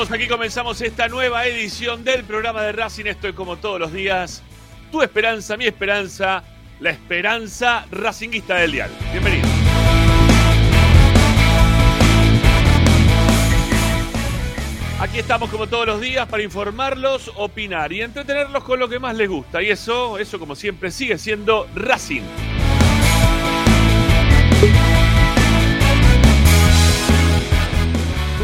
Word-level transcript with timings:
todos. 0.00 0.12
Aquí 0.12 0.28
comenzamos 0.28 0.80
esta 0.80 1.08
nueva 1.08 1.46
edición 1.46 2.04
del 2.04 2.24
programa 2.24 2.62
de 2.62 2.72
Racing. 2.72 3.06
Estoy 3.06 3.32
como 3.32 3.56
todos 3.56 3.78
los 3.78 3.92
días. 3.92 4.42
Tu 4.90 5.02
esperanza, 5.02 5.56
mi 5.56 5.66
esperanza, 5.66 6.42
la 6.80 6.90
esperanza 6.90 7.86
racinguista 7.90 8.56
del 8.56 8.72
dial. 8.72 8.90
Bienvenido. 9.12 9.48
Aquí 15.00 15.18
estamos 15.18 15.50
como 15.50 15.66
todos 15.66 15.86
los 15.86 16.00
días 16.00 16.26
para 16.28 16.42
informarlos, 16.42 17.30
opinar 17.36 17.92
y 17.92 18.02
entretenerlos 18.02 18.64
con 18.64 18.78
lo 18.78 18.88
que 18.88 18.98
más 18.98 19.16
les 19.16 19.28
gusta. 19.28 19.62
Y 19.62 19.70
eso, 19.70 20.18
eso 20.18 20.38
como 20.38 20.54
siempre 20.54 20.90
sigue 20.90 21.18
siendo 21.18 21.66
Racing. 21.74 22.22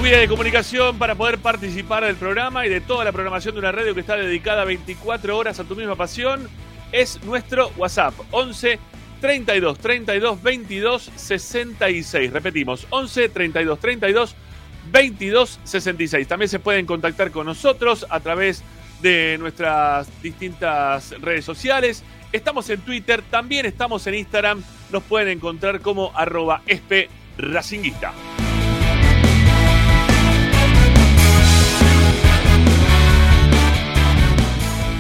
Tu 0.07 0.11
vía 0.11 0.21
de 0.21 0.29
comunicación 0.29 0.99
para 0.99 1.17
poder 1.17 1.39
participar 1.39 2.05
del 2.05 2.15
programa 2.15 2.65
y 2.65 2.69
de 2.69 2.81
toda 2.81 3.05
la 3.05 3.11
programación 3.11 3.57
de 3.57 3.59
una 3.59 3.73
radio 3.73 3.93
que 3.93 4.03
está 4.03 4.15
dedicada 4.15 4.65
24 4.65 5.37
horas 5.37 5.59
a 5.59 5.65
tu 5.65 5.75
misma 5.75 5.97
pasión 5.97 6.49
es 6.93 7.21
nuestro 7.25 7.73
WhatsApp 7.77 8.15
11 8.31 8.79
32 9.21 9.79
32 9.81 10.43
22 10.45 11.11
66. 11.17 12.33
Repetimos, 12.33 12.87
11 12.91 13.31
32 13.31 13.81
32 13.81 14.37
22 14.93 15.61
66. 15.65 16.29
También 16.29 16.51
se 16.51 16.61
pueden 16.61 16.87
contactar 16.87 17.33
con 17.33 17.47
nosotros 17.47 18.07
a 18.09 18.21
través 18.21 18.63
de 19.03 19.39
nuestras 19.41 20.09
distintas 20.23 21.21
redes 21.21 21.45
sociales. 21.45 22.05
Estamos 22.31 22.71
en 22.71 22.81
Twitter, 22.83 23.23
también 23.29 23.67
estamos 23.67 24.07
en 24.07 24.15
Instagram. 24.15 24.63
Nos 24.93 25.03
pueden 25.03 25.27
encontrar 25.27 25.81
como 25.81 26.13
arroba 26.15 26.63
espe. 26.65 27.09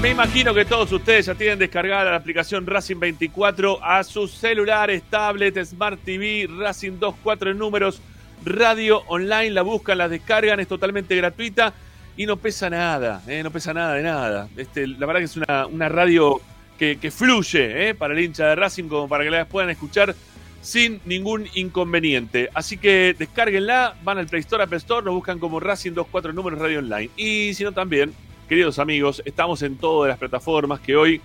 Me 0.06 0.12
imagino 0.12 0.54
que 0.54 0.64
todos 0.64 0.92
ustedes 0.92 1.26
ya 1.26 1.34
tienen 1.34 1.58
descargada 1.58 2.12
la 2.12 2.16
aplicación 2.16 2.64
Racing 2.64 3.00
24 3.00 3.82
a 3.82 4.04
sus 4.04 4.30
celulares, 4.30 5.02
tablets, 5.10 5.70
Smart 5.70 5.98
TV, 5.98 6.48
Racing 6.48 6.92
24 6.92 7.50
en 7.50 7.58
números, 7.58 8.00
radio 8.44 9.02
online, 9.08 9.50
la 9.50 9.62
buscan, 9.62 9.98
la 9.98 10.08
descargan, 10.08 10.60
es 10.60 10.68
totalmente 10.68 11.16
gratuita 11.16 11.74
y 12.16 12.24
no 12.24 12.36
pesa 12.36 12.70
nada, 12.70 13.20
¿eh? 13.26 13.42
no 13.42 13.50
pesa 13.50 13.74
nada 13.74 13.94
de 13.94 14.04
nada. 14.04 14.48
Este, 14.56 14.86
la 14.86 15.06
verdad 15.06 15.18
que 15.18 15.24
es 15.24 15.36
una, 15.36 15.88
radio 15.88 16.40
que, 16.78 16.98
que 17.00 17.10
fluye 17.10 17.88
¿eh? 17.88 17.94
para 17.96 18.14
el 18.14 18.20
hincha 18.20 18.46
de 18.46 18.54
Racing 18.54 18.84
como 18.84 19.08
para 19.08 19.24
que 19.24 19.30
la 19.30 19.44
puedan 19.44 19.70
escuchar 19.70 20.14
sin 20.60 21.00
ningún 21.04 21.48
inconveniente. 21.54 22.48
Así 22.54 22.78
que 22.78 23.16
descárguenla, 23.18 23.96
van 24.04 24.18
al 24.18 24.28
Play 24.28 24.42
Store, 24.42 24.62
App 24.62 24.72
Store, 24.74 25.04
nos 25.04 25.14
buscan 25.14 25.40
como 25.40 25.58
Racing 25.58 25.94
24 25.94 26.32
números 26.32 26.60
radio 26.60 26.78
online. 26.78 27.10
Y 27.16 27.54
si 27.54 27.64
no 27.64 27.72
también, 27.72 28.14
queridos 28.48 28.78
amigos, 28.78 29.22
estamos 29.24 29.62
en 29.62 29.76
todas 29.76 30.08
las 30.08 30.18
plataformas 30.18 30.80
que 30.80 30.96
hoy 30.96 31.20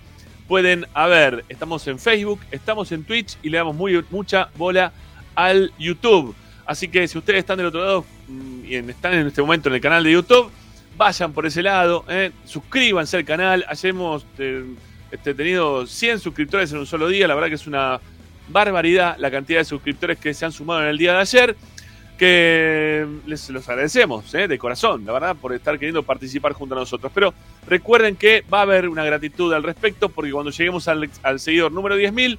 pueden 0.48 0.86
haber. 0.92 1.44
Estamos 1.48 1.86
en 1.86 1.98
Facebook, 1.98 2.40
estamos 2.50 2.90
en 2.92 3.04
Twitch 3.04 3.38
y 3.42 3.48
le 3.48 3.58
damos 3.58 3.76
muy, 3.76 4.04
mucha 4.10 4.50
bola 4.56 4.92
al 5.34 5.72
YouTube. 5.78 6.34
Así 6.66 6.88
que 6.88 7.06
si 7.06 7.18
ustedes 7.18 7.40
están 7.40 7.58
del 7.58 7.66
otro 7.66 7.80
lado 7.80 8.04
mm, 8.28 8.64
y 8.64 8.74
están 8.74 9.14
en 9.14 9.26
este 9.26 9.40
momento 9.40 9.68
en 9.68 9.76
el 9.76 9.80
canal 9.80 10.02
de 10.02 10.12
YouTube, 10.12 10.50
vayan 10.96 11.32
por 11.32 11.46
ese 11.46 11.62
lado, 11.62 12.04
¿eh? 12.08 12.32
suscríbanse 12.44 13.18
al 13.18 13.24
canal. 13.24 13.64
Ayer 13.68 13.90
hemos 13.90 14.26
eh, 14.38 14.64
este, 15.10 15.34
tenido 15.34 15.86
100 15.86 16.18
suscriptores 16.18 16.72
en 16.72 16.78
un 16.78 16.86
solo 16.86 17.08
día. 17.08 17.28
La 17.28 17.34
verdad 17.34 17.48
que 17.48 17.54
es 17.54 17.66
una 17.66 18.00
barbaridad 18.48 19.16
la 19.18 19.30
cantidad 19.30 19.60
de 19.60 19.64
suscriptores 19.64 20.18
que 20.18 20.34
se 20.34 20.44
han 20.44 20.52
sumado 20.52 20.82
en 20.82 20.88
el 20.88 20.98
día 20.98 21.12
de 21.12 21.18
ayer. 21.20 21.56
Que 22.22 23.04
les 23.26 23.50
los 23.50 23.68
agradecemos 23.68 24.32
¿eh? 24.32 24.46
de 24.46 24.56
corazón, 24.56 25.04
la 25.04 25.12
verdad, 25.12 25.34
por 25.34 25.52
estar 25.52 25.76
queriendo 25.76 26.04
participar 26.04 26.52
junto 26.52 26.76
a 26.76 26.78
nosotros. 26.78 27.10
Pero 27.12 27.34
recuerden 27.66 28.14
que 28.14 28.42
va 28.42 28.60
a 28.60 28.62
haber 28.62 28.88
una 28.88 29.02
gratitud 29.02 29.52
al 29.52 29.64
respecto, 29.64 30.08
porque 30.08 30.30
cuando 30.30 30.52
lleguemos 30.52 30.86
al, 30.86 31.10
seguidor 31.40 31.72
número 31.72 31.98
10.000, 31.98 32.38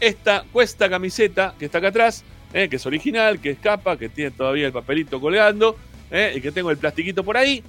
esta 0.00 0.44
cuesta 0.50 0.88
camiseta 0.88 1.54
que 1.58 1.66
está 1.66 1.76
acá 1.76 1.88
atrás, 1.88 2.24
eh, 2.54 2.70
que 2.70 2.76
es 2.76 2.86
original, 2.86 3.38
que 3.38 3.50
escapa, 3.50 3.98
que 3.98 4.08
tiene 4.08 4.30
todavía 4.30 4.68
el 4.68 4.72
papelito 4.72 5.20
colgando 5.20 5.76
eh, 6.10 6.32
y 6.34 6.40
que 6.40 6.50
tengo 6.50 6.70
el 6.70 6.78
plastiquito 6.78 7.22
por 7.22 7.36
ahí, 7.36 7.62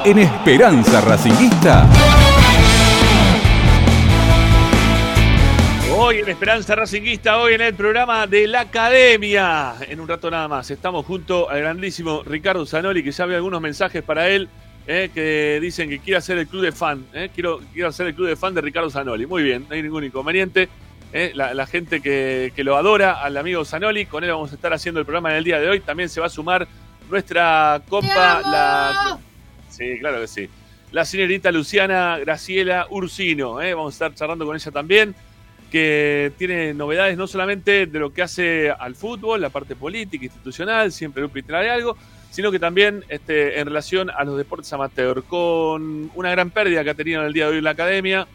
en 0.06 0.19
Esperanza 0.19 1.01
Racinguista. 1.01 1.88
Hoy 5.98 6.19
en 6.19 6.30
Esperanza 6.30 6.75
Racinguista, 6.75 7.38
hoy 7.38 7.54
en 7.56 7.62
el 7.62 7.74
programa 7.74 8.25
de 8.25 8.48
la 8.48 8.62
Academia. 8.62 9.74
En 9.81 10.00
un 10.00 10.07
rato 10.07 10.31
nada 10.31 10.48
más. 10.48 10.72
Estamos 10.72 11.06
junto 11.06 11.50
al 11.50 11.60
grandísimo 11.60 12.24
Ricardo 12.24 12.66
Zanoli, 12.66 13.04
que 13.04 13.12
ya 13.12 13.25
ve 13.25 13.36
algunos 13.36 13.62
mensajes 13.62 14.01
para 14.01 14.30
él, 14.30 14.48
eh, 14.88 15.10
que 15.13 15.60
dicen 15.62 15.90
que 15.90 16.00
quiere 16.00 16.18
hacer 16.18 16.38
el 16.38 16.48
club 16.48 16.63
de 16.63 16.72
fan. 16.72 17.06
eh. 17.13 17.30
Quiero, 17.34 17.60
quiero 17.74 17.90
hacer 17.90 18.07
el 18.07 18.16
club 18.16 18.28
de 18.28 18.36
fan 18.36 18.54
de 18.54 18.62
Ricardo 18.62 18.90
Zanoli. 18.90 19.25
Muy 19.25 19.44
bien, 19.44 19.66
no 19.68 19.75
hay 19.75 19.84
ningún 19.84 20.04
inconveniente. 20.06 20.69
eh. 21.12 21.31
La, 21.36 21.54
la 21.54 21.68
gente 21.68 22.02
que, 22.02 22.54
que 22.56 22.63
lo 22.63 22.78
adora, 22.78 23.22
al 23.22 23.36
amigo 23.38 23.66
Zanoli, 23.66 24.06
con 24.06 24.24
él 24.24 24.31
vamos 24.31 24.52
a 24.52 24.56
estar 24.56 24.74
haciendo 24.74 25.00
el 25.02 25.06
programa 25.06 25.31
en 25.31 25.38
el 25.38 25.44
día 25.44 25.60
de 25.60 25.69
hoy. 25.69 25.80
También 25.81 26.07
se 26.10 26.22
va 26.22 26.28
a 26.28 26.30
sumar 26.30 26.68
nuestra 27.10 27.81
compa, 27.90 28.42
la. 28.42 29.19
Sí, 29.80 29.98
claro 30.00 30.20
que 30.20 30.28
sí. 30.28 30.50
La 30.92 31.06
señorita 31.06 31.52
Luciana 31.52 32.18
Graciela 32.20 32.88
Ursino. 32.90 33.62
eh. 33.62 33.74
Vamos 33.74 33.94
a 33.94 33.96
estar 33.96 34.14
charlando 34.14 34.46
con 34.46 34.56
ella 34.56 34.72
también 34.72 35.16
que 35.72 36.34
tiene 36.38 36.74
novedades 36.74 37.18
no 37.18 37.28
solamente 37.28 37.86
de 37.86 38.00
lo 38.00 38.12
que 38.12 38.24
hace 38.24 38.72
al 38.72 38.96
fútbol, 38.96 39.40
la 39.40 39.50
parte 39.50 39.76
política, 39.76 40.26
institucional, 40.26 40.92
siempre 40.92 41.22
Lupi 41.22 41.44
trae 41.44 41.70
algo, 41.70 41.96
sino 42.31 42.52
que 42.52 42.60
también 42.60 43.06
este, 43.08 43.60
en 43.60 43.68
relación 43.68 44.10
a 44.10 44.24
los 44.24 44.36
deportes 44.36 44.74
amateur, 44.74 45.24
con 45.24 46.12
una 46.16 46.31
gran 46.31 46.50
pérdida 46.50 46.84
que 46.84 46.90
ha 46.90 46.96
tenido 46.96 47.22
en 47.22 47.28
el 47.28 47.34
día 47.34 47.46
de 47.46 47.52
hoy 47.52 47.58
en 47.60 47.64
la 47.64 47.70
academia, 47.70 48.28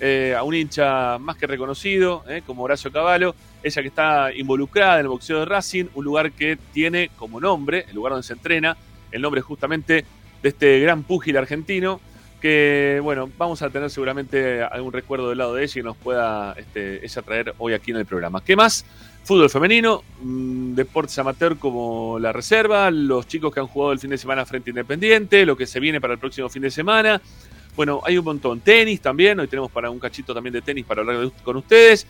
eh, 0.00 0.34
a 0.36 0.42
un 0.42 0.56
hincha 0.56 1.18
más 1.18 1.36
que 1.36 1.46
reconocido, 1.46 2.24
eh, 2.28 2.42
como 2.44 2.64
Horacio 2.64 2.90
Cavallo, 2.90 3.36
ella 3.62 3.82
que 3.82 3.88
está 3.88 4.34
involucrada 4.34 4.94
en 4.94 5.02
el 5.02 5.08
boxeo 5.08 5.38
de 5.38 5.44
Racing, 5.44 5.84
un 5.94 6.04
lugar 6.04 6.32
que 6.32 6.58
tiene 6.72 7.10
como 7.16 7.40
nombre, 7.40 7.86
el 7.88 7.94
lugar 7.94 8.12
donde 8.12 8.26
se 8.26 8.32
entrena, 8.32 8.76
el 9.12 9.22
nombre 9.22 9.40
justamente 9.40 10.04
de 10.42 10.48
este 10.48 10.80
gran 10.80 11.02
púgil 11.02 11.36
argentino, 11.36 12.00
que 12.40 13.00
bueno, 13.02 13.30
vamos 13.38 13.62
a 13.62 13.70
tener 13.70 13.88
seguramente 13.88 14.62
algún 14.62 14.92
recuerdo 14.92 15.28
del 15.28 15.38
lado 15.38 15.54
de 15.54 15.62
ella 15.62 15.80
y 15.80 15.84
nos 15.84 15.96
pueda 15.96 16.54
este, 16.58 17.04
ella 17.04 17.22
traer 17.22 17.54
hoy 17.58 17.72
aquí 17.72 17.92
en 17.92 17.98
el 17.98 18.06
programa. 18.06 18.42
¿Qué 18.42 18.56
más? 18.56 18.84
Fútbol 19.24 19.48
femenino, 19.48 20.02
mm, 20.20 20.74
deportes 20.74 21.16
amateur 21.20 21.56
como 21.56 22.18
la 22.18 22.32
reserva, 22.32 22.90
los 22.90 23.28
chicos 23.28 23.54
que 23.54 23.60
han 23.60 23.68
jugado 23.68 23.92
el 23.92 24.00
fin 24.00 24.10
de 24.10 24.18
semana 24.18 24.44
frente 24.44 24.70
Independiente, 24.70 25.46
lo 25.46 25.56
que 25.56 25.66
se 25.66 25.78
viene 25.78 26.00
para 26.00 26.14
el 26.14 26.18
próximo 26.18 26.48
fin 26.48 26.62
de 26.62 26.72
semana. 26.72 27.22
Bueno, 27.76 28.00
hay 28.04 28.18
un 28.18 28.24
montón. 28.24 28.60
Tenis 28.60 29.00
también, 29.00 29.38
hoy 29.38 29.46
tenemos 29.46 29.70
para 29.70 29.88
un 29.90 30.00
cachito 30.00 30.34
también 30.34 30.52
de 30.52 30.62
tenis 30.62 30.84
para 30.84 31.02
hablar 31.02 31.30
con 31.44 31.56
ustedes. 31.56 32.06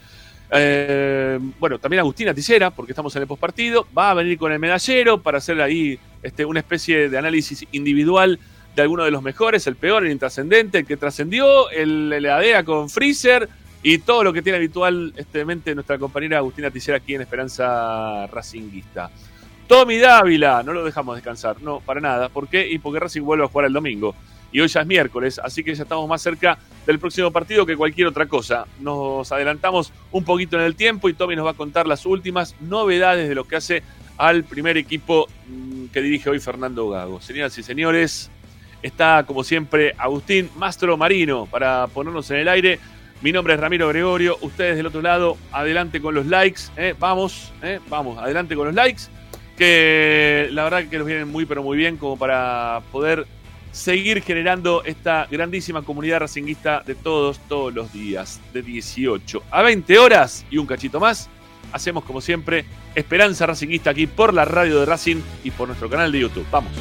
Eh, 0.50 1.38
bueno, 1.60 1.78
también 1.78 2.00
Agustina 2.00 2.32
Ticera, 2.32 2.70
porque 2.70 2.92
estamos 2.92 3.14
en 3.16 3.22
el 3.22 3.28
postpartido, 3.28 3.86
va 3.96 4.10
a 4.10 4.14
venir 4.14 4.38
con 4.38 4.50
el 4.50 4.58
medallero 4.58 5.22
para 5.22 5.38
hacer 5.38 5.60
ahí 5.60 5.98
este, 6.22 6.44
una 6.44 6.60
especie 6.60 7.08
de 7.08 7.18
análisis 7.18 7.66
individual 7.72 8.38
de 8.74 8.82
alguno 8.82 9.04
de 9.04 9.10
los 9.10 9.22
mejores, 9.22 9.66
el 9.66 9.76
peor, 9.76 10.04
el 10.04 10.12
intrascendente, 10.12 10.78
el 10.78 10.86
que 10.86 10.96
trascendió, 10.96 11.70
el, 11.70 12.12
el 12.12 12.26
ADEA 12.26 12.64
con 12.64 12.88
Freezer 12.88 13.48
y 13.82 13.98
todo 13.98 14.24
lo 14.24 14.32
que 14.32 14.42
tiene 14.42 14.58
habitualmente 14.58 15.74
nuestra 15.74 15.98
compañera 15.98 16.38
Agustina 16.38 16.70
Ticera 16.70 16.98
aquí 16.98 17.14
en 17.14 17.22
Esperanza 17.22 18.26
Racinguista. 18.28 19.10
Tommy 19.66 19.98
Dávila, 19.98 20.62
no 20.62 20.72
lo 20.72 20.84
dejamos 20.84 21.16
descansar, 21.16 21.60
no, 21.62 21.80
para 21.80 22.00
nada. 22.00 22.28
¿Por 22.28 22.48
qué? 22.48 22.68
Y 22.68 22.78
porque 22.78 23.00
Racing 23.00 23.22
vuelve 23.22 23.44
a 23.44 23.48
jugar 23.48 23.66
el 23.66 23.72
domingo. 23.72 24.14
Y 24.52 24.60
hoy 24.60 24.68
ya 24.68 24.82
es 24.82 24.86
miércoles, 24.86 25.40
así 25.42 25.64
que 25.64 25.74
ya 25.74 25.84
estamos 25.84 26.06
más 26.06 26.20
cerca 26.20 26.58
del 26.86 26.98
próximo 26.98 27.30
partido 27.30 27.64
que 27.64 27.74
cualquier 27.74 28.08
otra 28.08 28.26
cosa. 28.26 28.66
Nos 28.80 29.32
adelantamos 29.32 29.92
un 30.10 30.24
poquito 30.24 30.58
en 30.58 30.64
el 30.64 30.76
tiempo 30.76 31.08
y 31.08 31.14
Tommy 31.14 31.36
nos 31.36 31.46
va 31.46 31.52
a 31.52 31.54
contar 31.54 31.86
las 31.86 32.04
últimas 32.04 32.54
novedades 32.60 33.28
de 33.30 33.34
lo 33.34 33.44
que 33.44 33.56
hace 33.56 33.82
al 34.16 34.44
primer 34.44 34.76
equipo 34.76 35.28
mm, 35.48 35.86
que 35.86 36.02
dirige 36.02 36.30
hoy 36.30 36.40
Fernando 36.40 36.88
Gago. 36.88 37.20
Señoras 37.20 37.56
y 37.58 37.62
señores, 37.62 38.30
está 38.82 39.24
como 39.26 39.44
siempre 39.44 39.94
Agustín 39.98 40.50
Mastro 40.56 40.96
Marino 40.96 41.46
para 41.46 41.86
ponernos 41.88 42.30
en 42.30 42.38
el 42.38 42.48
aire. 42.48 42.78
Mi 43.22 43.30
nombre 43.30 43.54
es 43.54 43.60
Ramiro 43.60 43.88
Gregorio, 43.88 44.36
ustedes 44.40 44.76
del 44.76 44.86
otro 44.86 45.00
lado, 45.00 45.36
adelante 45.52 46.00
con 46.00 46.14
los 46.14 46.26
likes, 46.26 46.62
¿eh? 46.76 46.94
vamos, 46.98 47.52
¿eh? 47.62 47.78
vamos, 47.88 48.18
adelante 48.18 48.56
con 48.56 48.66
los 48.66 48.74
likes, 48.74 49.02
que 49.56 50.48
la 50.50 50.64
verdad 50.64 50.88
que 50.88 50.98
nos 50.98 51.06
vienen 51.06 51.28
muy 51.28 51.46
pero 51.46 51.62
muy 51.62 51.76
bien 51.76 51.96
como 51.96 52.18
para 52.18 52.82
poder 52.90 53.26
seguir 53.70 54.22
generando 54.22 54.82
esta 54.84 55.28
grandísima 55.30 55.82
comunidad 55.82 56.20
racinguista 56.20 56.82
de 56.84 56.96
todos, 56.96 57.38
todos 57.48 57.72
los 57.72 57.92
días, 57.92 58.40
de 58.52 58.62
18 58.62 59.42
a 59.50 59.62
20 59.62 59.98
horas 59.98 60.44
y 60.50 60.58
un 60.58 60.66
cachito 60.66 60.98
más. 60.98 61.30
Hacemos 61.72 62.04
como 62.04 62.20
siempre 62.20 62.64
Esperanza 62.94 63.46
Racinguista 63.46 63.90
aquí 63.90 64.06
por 64.06 64.34
la 64.34 64.44
radio 64.44 64.80
de 64.80 64.86
Racing 64.86 65.22
y 65.44 65.50
por 65.50 65.68
nuestro 65.68 65.88
canal 65.88 66.12
de 66.12 66.20
YouTube. 66.20 66.46
Vamos. 66.50 66.72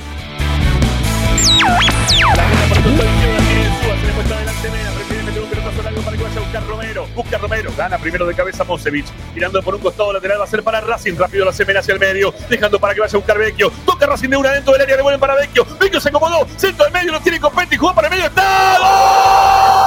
Romero. 6.67 7.07
Busca 7.15 7.37
Romero, 7.37 7.71
gana 7.77 7.97
primero 7.97 8.25
de 8.25 8.33
cabeza 8.33 8.63
Mosevich. 8.63 9.05
Tirando 9.33 9.61
por 9.61 9.75
un 9.75 9.81
costado 9.81 10.13
lateral 10.13 10.39
va 10.39 10.43
a 10.43 10.47
ser 10.47 10.63
para 10.63 10.81
Racing. 10.81 11.15
Rápido 11.15 11.45
la 11.45 11.53
Semena 11.53 11.79
hacia 11.79 11.93
el 11.93 11.99
medio, 11.99 12.33
dejando 12.49 12.79
para 12.79 12.93
que 12.93 12.99
vaya 13.01 13.13
a 13.13 13.17
buscar 13.17 13.37
Vecchio. 13.37 13.71
Toca 13.85 14.05
Racing 14.05 14.29
de 14.29 14.37
una 14.37 14.51
dentro 14.51 14.73
del 14.73 14.81
área, 14.81 14.97
devuelven 14.97 15.19
para 15.19 15.35
Vecchio. 15.35 15.65
Vecchio 15.79 15.99
se 15.99 16.09
acomodó, 16.09 16.47
centro 16.57 16.85
del 16.85 16.93
medio, 16.93 17.11
lo 17.13 17.19
tiene 17.21 17.39
Copetti, 17.39 17.77
jugó 17.77 17.95
para 17.95 18.07
el 18.07 18.13
medio, 18.13 18.25
está. 18.27 18.77
¡Gol! 18.79 19.81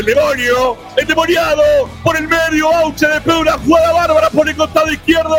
El 0.00 0.06
demonio, 0.06 0.78
el 0.96 1.06
demoniado, 1.06 1.62
por 2.02 2.16
el 2.16 2.26
medio, 2.26 2.74
Auche 2.74 3.06
de 3.06 3.32
una 3.34 3.58
jugada 3.58 3.92
bárbara 3.92 4.30
por 4.30 4.48
el 4.48 4.56
costado 4.56 4.90
izquierdo. 4.90 5.36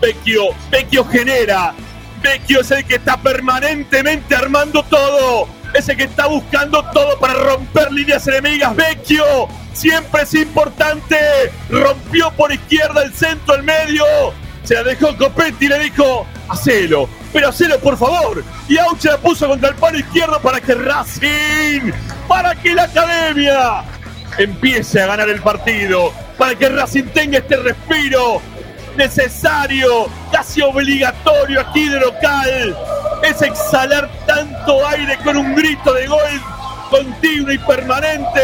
Vecchio, 0.00 0.44
Vecchio 0.70 1.04
genera. 1.04 1.74
Vecchio 2.22 2.62
es 2.62 2.70
el 2.70 2.86
que 2.86 2.94
está 2.94 3.18
permanentemente 3.18 4.34
armando 4.34 4.82
todo. 4.84 5.46
Es 5.74 5.90
el 5.90 5.98
que 5.98 6.04
está 6.04 6.26
buscando 6.26 6.82
todo 6.94 7.18
para 7.20 7.34
romper 7.34 7.92
líneas 7.92 8.26
enemigas. 8.28 8.74
Vecchio, 8.74 9.24
siempre 9.74 10.22
es 10.22 10.32
importante. 10.32 11.18
Rompió 11.68 12.30
por 12.30 12.50
izquierda 12.50 13.02
el 13.02 13.12
centro, 13.12 13.56
el 13.56 13.62
medio. 13.62 14.06
Se 14.64 14.74
la 14.74 14.84
dejó 14.84 15.14
Copetti 15.18 15.66
y 15.66 15.68
le 15.68 15.80
dijo, 15.80 16.26
hacelo, 16.52 17.08
pero 17.32 17.48
hacelo 17.48 17.78
por 17.78 17.96
favor. 17.96 18.44
Y 18.68 18.78
Auche 18.78 19.08
la 19.08 19.18
puso 19.18 19.48
contra 19.48 19.70
el 19.70 19.74
palo 19.76 19.98
izquierdo 19.98 20.40
para 20.40 20.60
que 20.60 20.74
Racing, 20.74 21.92
para 22.28 22.54
que 22.54 22.74
la 22.74 22.84
academia 22.84 23.84
empiece 24.38 25.02
a 25.02 25.06
ganar 25.06 25.28
el 25.28 25.40
partido, 25.40 26.12
para 26.38 26.54
que 26.54 26.68
Racing 26.68 27.04
tenga 27.14 27.38
este 27.38 27.56
respiro 27.56 28.40
necesario, 28.96 30.06
casi 30.30 30.62
obligatorio 30.62 31.60
aquí 31.60 31.88
de 31.88 32.00
local. 32.00 32.76
Es 33.22 33.40
exhalar 33.40 34.10
tanto 34.26 34.86
aire 34.88 35.16
con 35.24 35.36
un 35.36 35.54
grito 35.54 35.92
de 35.94 36.06
gol 36.06 36.42
continuo 36.90 37.50
y 37.50 37.58
permanente 37.58 38.40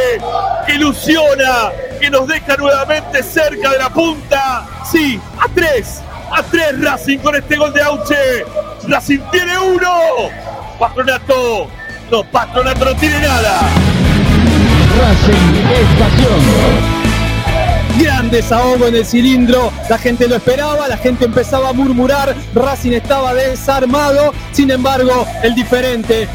que 0.66 0.74
ilusiona, 0.74 1.70
que 2.00 2.10
nos 2.10 2.26
deja 2.26 2.56
nuevamente 2.56 3.22
cerca 3.22 3.72
de 3.72 3.78
la 3.78 3.90
punta. 3.90 4.66
Sí, 4.90 5.20
a 5.38 5.46
tres, 5.54 6.00
a 6.30 6.42
tres 6.42 6.80
Racing 6.80 7.18
con 7.18 7.34
este 7.34 7.56
gol 7.56 7.72
de 7.72 7.82
Auche. 7.82 8.44
Racing 8.86 9.20
tiene 9.30 9.58
uno. 9.58 10.30
Patronato, 10.78 11.68
no, 12.10 12.24
Patronato 12.24 12.84
no 12.84 12.96
tiene 12.96 13.20
nada. 13.20 13.60
Racing 14.98 15.56
es 15.72 16.00
pasión. 16.00 16.98
Gran 18.00 18.30
desahogo 18.30 18.86
en 18.86 18.94
el 18.94 19.04
cilindro, 19.04 19.72
la 19.90 19.98
gente 19.98 20.28
lo 20.28 20.36
esperaba, 20.36 20.86
la 20.86 20.96
gente 20.96 21.24
empezaba 21.24 21.70
a 21.70 21.72
murmurar, 21.72 22.32
Racing 22.54 22.92
estaba 22.92 23.34
desarmado, 23.34 24.32
sin 24.52 24.70
embargo, 24.70 25.26
el 25.42 25.56
diferente 25.56 26.28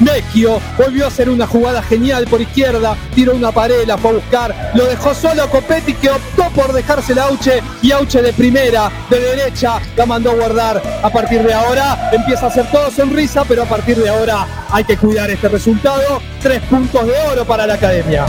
Vecchio 0.00 0.60
volvió 0.76 1.04
a 1.04 1.08
hacer 1.08 1.28
una 1.28 1.46
jugada 1.46 1.82
genial 1.82 2.26
por 2.26 2.40
izquierda, 2.40 2.96
tiró 3.14 3.34
una 3.34 3.52
pared, 3.52 3.86
la 3.86 3.98
fue 3.98 4.10
a 4.10 4.14
buscar, 4.14 4.72
lo 4.74 4.84
dejó 4.86 5.14
solo 5.14 5.48
Copetti 5.48 5.94
que 5.94 6.10
optó 6.10 6.48
por 6.50 6.72
dejársela 6.72 7.24
a 7.24 7.26
Auche 7.28 7.62
y 7.82 7.92
Auche 7.92 8.22
de 8.22 8.32
primera, 8.32 8.90
de 9.08 9.20
derecha, 9.20 9.80
la 9.96 10.06
mandó 10.06 10.30
a 10.30 10.34
guardar. 10.34 10.82
A 11.02 11.10
partir 11.10 11.42
de 11.42 11.54
ahora 11.54 12.10
empieza 12.12 12.46
a 12.46 12.50
ser 12.50 12.70
todo 12.70 12.90
sonrisa, 12.90 13.44
pero 13.46 13.62
a 13.62 13.66
partir 13.66 13.96
de 13.96 14.08
ahora 14.08 14.46
hay 14.70 14.84
que 14.84 14.96
cuidar 14.96 15.30
este 15.30 15.48
resultado. 15.48 16.20
Tres 16.42 16.60
puntos 16.62 17.06
de 17.06 17.12
oro 17.32 17.44
para 17.44 17.66
la 17.66 17.74
academia. 17.74 18.26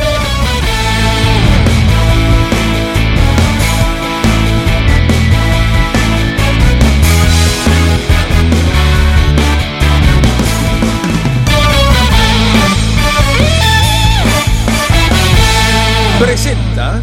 Presenta 16.22 17.02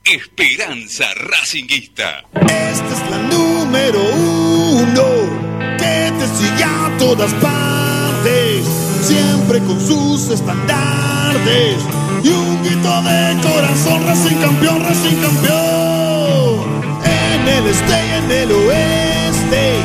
Esperanza 0.02 1.12
Racinguista. 1.14 2.24
Esta 2.32 2.94
es 2.94 3.10
la 3.10 3.18
número 3.18 4.00
uno 4.00 5.04
que 5.76 6.10
te 6.18 6.26
sigue 6.36 6.64
a 6.64 6.96
todas 6.98 7.34
partes, 7.34 7.77
siempre 9.08 9.60
con 9.60 9.80
sus 9.80 10.28
estandartes 10.28 11.76
y 12.22 12.28
un 12.28 12.62
grito 12.62 13.02
de 13.02 13.40
corazón, 13.40 14.06
Racing 14.06 14.36
campeón, 14.36 14.82
Racing 14.82 15.16
campeón. 15.16 16.58
En 17.04 17.48
el 17.48 17.66
este 17.68 17.96
y 18.06 18.10
en 18.18 18.30
el 18.30 18.52
oeste, 18.52 19.76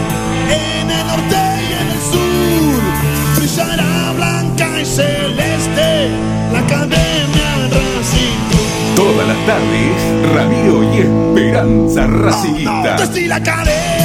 en 0.50 0.92
el 0.92 1.08
norte 1.08 1.42
y 1.63 1.72
en 1.82 1.88
el 1.96 2.01
sur, 2.12 2.82
brillará 3.38 4.13
blanca 4.18 4.82
y 4.82 4.86
celeste 4.86 6.10
la 6.51 6.60
academia 6.60 7.50
Racing. 7.72 8.42
Todas 8.98 9.25
las 9.25 9.46
tardes, 9.46 10.34
Ramiro 10.36 10.84
y 10.84 10.98
Esperanza 10.98 12.08
Racinguista. 12.08 12.96
Esto 12.96 13.03
es 13.03 14.02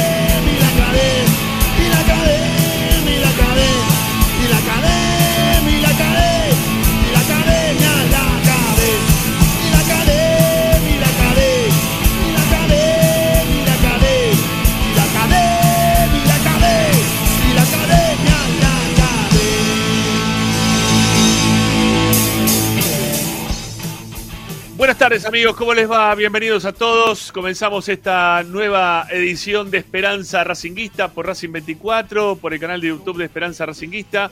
tardes 24.99 25.25
amigos, 25.25 25.55
¿cómo 25.55 25.73
les 25.73 25.89
va? 25.89 26.13
Bienvenidos 26.13 26.65
a 26.65 26.73
todos. 26.73 27.31
Comenzamos 27.31 27.87
esta 27.87 28.43
nueva 28.43 29.07
edición 29.09 29.71
de 29.71 29.77
Esperanza 29.77 30.43
Racinguista 30.43 31.07
por 31.07 31.25
Racing 31.25 31.53
24, 31.53 32.35
por 32.35 32.53
el 32.53 32.59
canal 32.59 32.81
de 32.81 32.89
YouTube 32.89 33.19
de 33.19 33.23
Esperanza 33.23 33.65
Racinguista 33.65 34.29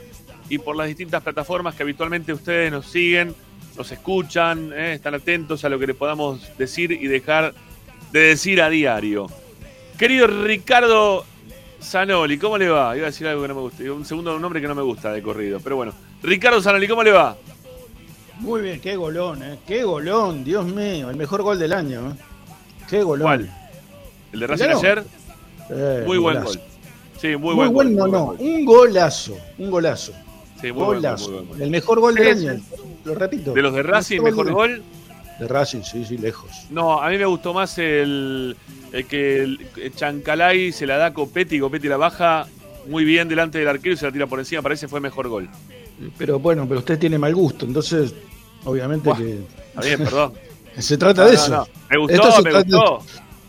y 0.49 0.57
por 0.57 0.75
las 0.75 0.87
distintas 0.87 1.23
plataformas 1.23 1.73
que 1.73 1.83
habitualmente 1.83 2.33
ustedes 2.33 2.69
nos 2.69 2.85
siguen, 2.85 3.33
nos 3.77 3.89
escuchan, 3.93 4.73
eh, 4.73 4.95
están 4.95 5.15
atentos 5.15 5.63
a 5.63 5.69
lo 5.69 5.79
que 5.79 5.87
le 5.87 5.93
podamos 5.93 6.41
decir 6.57 6.91
y 6.91 7.07
dejar 7.07 7.53
de 8.11 8.19
decir 8.19 8.61
a 8.61 8.69
diario. 8.69 9.27
Querido 9.97 10.27
Ricardo 10.27 11.25
Zanoli, 11.81 12.37
¿cómo 12.37 12.57
le 12.57 12.67
va? 12.67 12.97
Iba 12.97 13.05
a 13.07 13.11
decir 13.11 13.25
algo 13.25 13.41
que 13.41 13.47
no 13.47 13.55
me 13.55 13.61
gusta, 13.61 13.83
un 13.89 14.03
segundo 14.03 14.37
nombre 14.37 14.59
que 14.59 14.67
no 14.67 14.75
me 14.75 14.81
gusta 14.81 15.13
de 15.13 15.21
corrido, 15.21 15.61
pero 15.63 15.77
bueno. 15.77 15.93
Ricardo 16.21 16.61
Zanoli, 16.61 16.89
¿cómo 16.89 17.03
le 17.03 17.11
va? 17.11 17.37
Muy 18.39 18.61
bien, 18.61 18.79
qué 18.79 18.95
golón, 18.95 19.41
¿eh? 19.43 19.57
Qué 19.67 19.83
golón, 19.83 20.43
Dios 20.43 20.65
mío, 20.65 21.09
el 21.09 21.15
mejor 21.15 21.41
gol 21.41 21.57
del 21.57 21.73
año. 21.73 22.11
¿eh? 22.11 22.13
Qué 22.89 23.01
golón. 23.03 23.25
¿Cuál? 23.25 23.53
¿El 24.33 24.39
de 24.39 24.47
Racing 24.47 24.69
ayer? 24.69 25.03
Eh, 25.69 26.03
Muy 26.05 26.17
buen 26.17 26.35
golazo. 26.37 26.59
gol. 26.59 26.67
Sí, 27.19 27.27
muy, 27.29 27.55
Muy, 27.55 27.67
buen 27.67 27.73
buen, 27.73 27.95
gol. 27.95 27.95
no, 27.95 28.03
muy 28.03 28.11
no, 28.11 28.25
buen 28.25 28.37
gol. 28.37 28.47
un 28.47 28.65
golazo, 28.65 29.37
un 29.57 29.71
golazo. 29.71 30.13
Sí, 30.61 30.71
muy 30.71 30.83
golazo. 30.83 31.25
muy 31.29 31.33
buen 31.39 31.47
gol. 31.49 31.61
El 31.61 31.69
mejor 31.71 31.99
gol 31.99 32.15
del 32.15 32.27
año, 32.27 32.61
lo 33.05 33.15
repito. 33.15 33.53
De 33.53 33.61
los 33.61 33.73
de 33.73 33.83
Racing, 33.83 34.21
mejor 34.21 34.51
gol. 34.51 34.83
De 35.39 35.47
Racing, 35.47 35.81
sí, 35.81 36.05
sí, 36.05 36.17
lejos. 36.17 36.51
No, 36.69 37.01
a 37.01 37.09
mí 37.09 37.17
me 37.17 37.25
gustó 37.25 37.53
más 37.53 37.77
el, 37.79 38.55
el 38.91 39.05
que 39.07 39.43
el, 39.43 39.59
Chancalay 39.95 40.71
se 40.71 40.85
la 40.87 40.97
da 40.97 41.07
a 41.07 41.13
Copetti 41.13 41.59
Copetti 41.59 41.87
la 41.87 41.97
baja 41.97 42.47
muy 42.87 43.03
bien 43.03 43.27
delante 43.27 43.59
del 43.59 43.67
arquero 43.67 43.93
y 43.93 43.97
se 43.97 44.05
la 44.05 44.11
tira 44.11 44.27
por 44.27 44.39
encima. 44.39 44.61
Parece 44.61 44.87
fue 44.87 44.99
mejor 44.99 45.27
gol. 45.27 45.49
Pero 46.17 46.39
bueno, 46.39 46.65
pero 46.67 46.79
usted 46.79 46.99
tiene 46.99 47.17
mal 47.17 47.33
gusto, 47.33 47.65
entonces, 47.65 48.13
obviamente 48.65 49.09
Buah. 49.09 49.17
que 49.17 49.39
Está 49.69 49.81
bien, 49.81 49.99
perdón. 50.03 50.33
se 50.77 50.97
trata 50.97 51.23
No, 51.23 51.29
de 51.29 51.35
eso. 51.35 51.49
no. 51.49 51.67
Me 51.89 51.97
gustó, 51.97 52.41
me 52.43 52.51
gustó. 52.53 52.99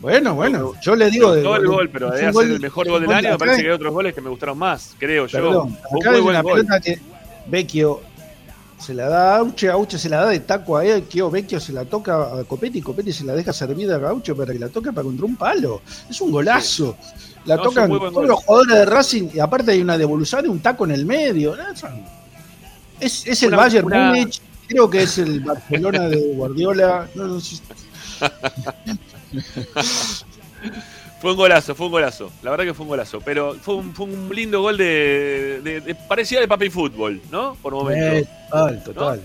Bueno, 0.01 0.35
bueno, 0.35 0.75
yo 0.81 0.95
le 0.95 1.07
Me 1.07 1.11
digo 1.11 1.35
de 1.35 1.43
gustó 1.43 1.57
el 1.57 1.67
gol, 1.67 1.91
pero 1.91 2.11
de 2.11 2.27
hacer 2.27 2.51
el 2.51 2.61
mejor 2.61 2.89
gol 2.89 3.01
del 3.03 3.13
año, 3.13 3.31
me 3.33 3.39
parece 3.39 3.63
que 3.63 3.69
hay 3.69 3.75
otros 3.75 3.93
goles 3.93 4.15
que 4.15 4.21
me 4.21 4.31
gustaron 4.31 4.57
más, 4.57 4.95
creo 4.99 5.27
yo. 5.27 5.39
Perdón, 5.39 5.77
un 5.91 6.01
acá 6.01 6.11
hay 6.13 6.21
una 6.21 6.43
pelota 6.43 6.81
que 6.81 6.99
Vecchio 7.49 8.01
se 8.79 8.95
la 8.95 9.09
da 9.09 9.35
a 9.35 9.39
Auche, 9.39 9.69
Auche 9.69 9.99
se 9.99 10.09
la 10.09 10.19
da 10.19 10.29
de 10.29 10.39
taco 10.41 10.77
a 10.77 10.83
Vecchio, 10.83 11.29
Vecchio 11.31 11.59
se 11.59 11.73
la 11.73 11.85
toca 11.85 12.39
a 12.39 12.45
Copetti, 12.45 12.81
Copetti 12.81 13.13
se 13.13 13.25
la 13.25 13.35
deja 13.35 13.53
servida 13.53 13.97
a 13.97 13.99
Gaucho 13.99 14.37
para 14.37 14.53
que 14.53 14.59
la 14.61 14.69
toque 14.69 14.93
para 14.93 15.03
contra 15.03 15.27
un 15.27 15.37
palo. 15.37 15.83
Es 16.09 16.21
un 16.21 16.31
golazo. 16.31 16.97
La 17.45 17.57
No, 17.57 17.63
tocan 17.63 17.91
todos 17.91 18.27
los 18.27 18.45
jugadores 18.45 18.75
de 18.77 18.85
Racing 18.85 19.29
y 19.35 19.41
aparte 19.41 19.73
hay 19.73 19.81
una 19.81 19.99
devolución 19.99 20.45
y 20.47 20.49
un 20.49 20.61
taco 20.61 20.85
en 20.85 20.93
el 20.93 21.07
medio. 21.07 21.57
¿no? 21.57 21.65
Es, 23.01 23.27
es 23.27 23.43
el 23.43 23.49
Una- 23.49 23.57
Bayern 23.59 23.87
una- 23.87 24.07
Múnich, 24.13 24.41
creo 24.67 24.89
que 24.91 25.03
es 25.03 25.19
el 25.19 25.41
Barcelona 25.41 26.09
de 26.09 26.17
Guardiola. 26.35 27.09
No, 27.15 27.27
no 27.27 27.41
sé. 27.41 27.57
Fue 31.21 31.33
un 31.33 31.37
golazo, 31.37 31.75
fue 31.75 31.87
un 31.87 31.93
golazo. 31.93 32.31
La 32.43 32.51
verdad 32.53 32.65
que 32.65 32.75
fue 32.75 32.85
un 32.85 32.91
golazo. 32.91 33.21
Pero 33.21 33.55
fue 33.61 33.75
un, 33.75 33.93
fue 33.93 34.07
un 34.07 34.29
lindo 34.33 34.61
gol 34.63 34.77
de, 34.77 35.61
de, 35.65 35.81
de- 35.81 35.95
parecía 35.97 36.39
de 36.41 36.47
papi 36.47 36.71
fútbol, 36.71 37.21
¿no? 37.33 37.57
Por 37.61 37.73
Eh, 37.73 37.77
momentos. 37.77 38.29
total, 38.51 38.85
total. 38.85 39.21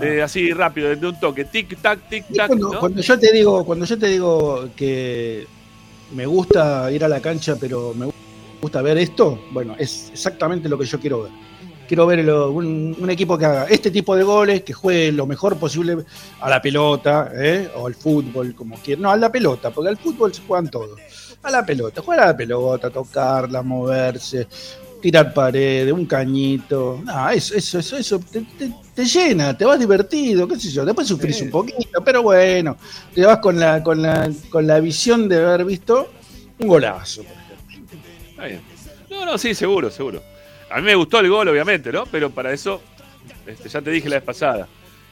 De, 0.00 0.22
así 0.22 0.50
rápido, 0.52 0.94
de 0.96 1.06
un 1.06 1.20
toque. 1.20 1.44
Tic, 1.44 1.78
tac, 1.82 2.08
tic, 2.08 2.24
tac. 2.34 2.46
cuando, 2.48 2.72
¿no? 2.72 2.80
cuando 2.80 3.02
yo 3.02 3.18
te 3.18 3.32
digo, 3.32 3.64
cuando 3.66 3.84
yo 3.84 3.98
te 3.98 4.06
digo 4.08 4.68
que 4.74 5.46
me 6.14 6.24
gusta 6.24 6.90
ir 6.90 7.04
a 7.04 7.08
la 7.08 7.20
cancha, 7.20 7.56
pero 7.60 7.92
me 7.94 8.10
gusta 8.62 8.80
ver 8.80 8.96
esto, 8.98 9.38
bueno, 9.52 9.74
es 9.78 10.08
exactamente 10.12 10.68
lo 10.70 10.78
que 10.78 10.86
yo 10.86 10.98
quiero 10.98 11.24
ver. 11.24 11.32
Quiero 11.86 12.06
ver 12.06 12.24
lo- 12.24 12.50
un, 12.50 12.96
un 12.98 13.10
equipo 13.10 13.38
que 13.38 13.44
haga 13.44 13.64
este 13.66 13.90
tipo 13.90 14.16
de 14.16 14.24
goles, 14.24 14.62
que 14.62 14.72
juegue 14.72 15.12
lo 15.12 15.26
mejor 15.26 15.56
posible 15.56 15.96
a 16.40 16.50
la 16.50 16.60
pelota, 16.60 17.30
¿eh? 17.34 17.68
o 17.76 17.86
al 17.86 17.94
fútbol, 17.94 18.54
como 18.54 18.76
quieran. 18.76 19.02
No, 19.02 19.10
a 19.10 19.16
la 19.16 19.30
pelota, 19.30 19.70
porque 19.70 19.90
al 19.90 19.96
fútbol 19.96 20.34
se 20.34 20.42
juegan 20.42 20.68
todos. 20.68 20.98
A 21.42 21.50
la 21.50 21.64
pelota, 21.64 22.02
jugar 22.02 22.20
a 22.20 22.26
la 22.26 22.36
pelota, 22.36 22.90
tocarla, 22.90 23.62
moverse, 23.62 24.48
tirar 25.00 25.32
paredes, 25.32 25.92
un 25.92 26.06
cañito. 26.06 27.00
No, 27.04 27.30
eso, 27.30 27.54
eso, 27.54 27.78
eso, 27.78 27.96
eso 27.96 28.18
te, 28.18 28.40
te- 28.58 28.72
te 28.92 29.04
llena, 29.04 29.56
te 29.56 29.64
vas 29.64 29.78
divertido, 29.78 30.48
qué 30.48 30.58
sé 30.58 30.70
yo. 30.70 30.84
Después 30.84 31.06
sufrís 31.06 31.40
un 31.42 31.50
poquito, 31.50 32.02
pero 32.04 32.22
bueno, 32.22 32.76
te 33.14 33.24
vas 33.24 33.38
con 33.38 33.60
la, 33.60 33.80
con 33.84 34.02
la, 34.02 34.28
con 34.50 34.66
la 34.66 34.80
visión 34.80 35.28
de 35.28 35.36
haber 35.36 35.64
visto 35.64 36.08
un 36.58 36.66
golazo. 36.66 37.22
por 37.22 38.44
ejemplo. 38.44 38.74
No, 39.10 39.24
no, 39.24 39.38
sí, 39.38 39.54
seguro, 39.54 39.90
seguro. 39.90 40.20
A 40.70 40.76
mí 40.76 40.82
me 40.82 40.94
gustó 40.94 41.20
el 41.20 41.28
gol, 41.28 41.48
obviamente, 41.48 41.92
¿no? 41.92 42.06
Pero 42.06 42.30
para 42.30 42.52
eso, 42.52 42.82
este, 43.46 43.68
ya 43.68 43.80
te 43.80 43.90
dije 43.90 44.08
la 44.08 44.16
vez 44.16 44.24
pasada. 44.24 44.68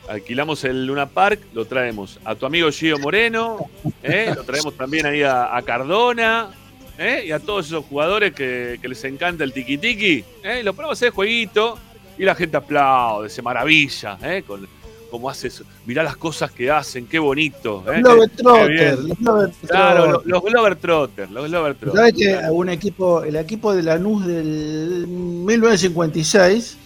Alquilamos 0.09 0.65
el 0.65 0.87
Luna 0.87 1.07
Park, 1.07 1.41
lo 1.55 1.65
traemos 1.65 2.19
a 2.25 2.35
tu 2.35 2.45
amigo 2.45 2.71
Gio 2.71 2.99
Moreno, 2.99 3.71
¿eh? 4.03 4.33
lo 4.35 4.45
traemos 4.45 4.77
también 4.77 5.07
ahí 5.07 5.23
a, 5.23 5.59
Cardona, 5.65 6.51
¿eh? 6.99 7.25
y 7.27 7.33
a 7.33 7.39
todos 7.39 7.67
esos 7.67 7.87
jugadores 7.87 8.35
que, 8.35 8.79
les 8.83 9.05
encanta 9.05 9.45
el 9.45 9.53
tiki 9.53 9.79
tiki. 9.79 10.25
¿eh? 10.43 10.63
Lo 10.63 10.75
ponemos 10.75 10.91
a 10.91 10.99
hacer 10.99 11.11
jueguito 11.11 11.79
y 12.19 12.25
la 12.25 12.35
gente 12.35 12.57
aplaude, 12.57 13.31
se 13.31 13.41
maravilla, 13.41 14.19
¿eh? 14.23 14.43
Con, 14.47 14.69
cómo 15.15 15.31
hace 15.31 15.47
eso. 15.47 15.63
Mirá 15.87 16.03
las 16.03 16.17
cosas 16.17 16.51
que 16.51 16.69
hacen, 16.73 17.07
qué 17.07 17.21
bonito. 17.21 17.85
¿eh? 17.87 18.03
Los 18.03 18.69
bien. 18.69 18.99
los. 19.21 19.51
Claro, 19.65 20.11
los, 20.11 20.27
los 20.27 20.43
Glover 20.43 20.75
Trotter, 20.75 21.31
los 21.31 21.49
Glover 21.49 21.77
Trotter. 21.77 21.97
¿Sabes 21.97 22.15
que 22.15 22.37
un 22.51 22.69
equipo, 22.69 23.23
el 23.23 23.37
equipo 23.37 23.73
de 23.73 23.85
Lanús 23.85 24.27
del 24.27 25.07
1956 25.07 26.79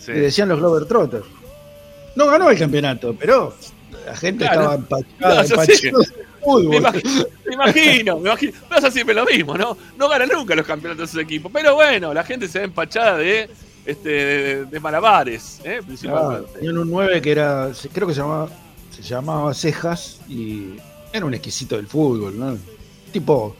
Sí. 0.00 0.12
le 0.12 0.20
decían 0.20 0.50
los 0.50 0.58
Glover 0.58 0.84
Trotters? 0.84 1.24
No 2.14 2.26
ganó 2.26 2.50
el 2.50 2.58
campeonato, 2.58 3.16
pero 3.18 3.54
la 4.04 4.16
gente 4.16 4.44
Claro. 4.44 4.60
estaba 4.60 4.74
empachada, 4.74 5.44
No, 6.46 6.58
de 6.58 6.68
Me 6.68 6.76
imagino, 6.76 7.24
me 7.46 7.54
imagino, 7.54 8.18
me 8.18 8.28
imagino. 8.28 8.52
Pasa 8.68 8.90
siempre 8.90 9.14
lo 9.14 9.24
mismo, 9.24 9.56
¿no? 9.56 9.78
No 9.96 10.10
ganan 10.10 10.28
nunca 10.28 10.54
los 10.54 10.66
campeonatos 10.66 11.08
esos 11.08 11.22
equipos. 11.22 11.50
Pero 11.54 11.74
bueno, 11.74 12.12
la 12.12 12.22
gente 12.22 12.48
se 12.48 12.58
ve 12.58 12.64
empachada 12.66 13.16
de, 13.16 13.48
este, 13.86 14.08
de, 14.08 14.64
de 14.66 14.80
malabares, 14.80 15.60
¿eh? 15.64 15.78
Ah, 15.80 15.84
Principalmente. 15.86 16.52
tenían 16.54 16.78
un 16.78 16.90
9 16.90 17.20
que 17.22 17.30
era, 17.32 17.70
creo 17.92 18.06
que 18.08 18.14
se 18.14 18.20
llamaba, 18.20 18.48
se 18.94 19.02
llamaba 19.02 19.54
Cejas 19.54 20.20
y 20.28 20.74
era 21.12 21.24
un 21.26 21.34
exquisito 21.34 21.76
del 21.76 21.86
fútbol, 21.86 22.38
¿no? 22.38 22.56
Tipo, 23.12 23.54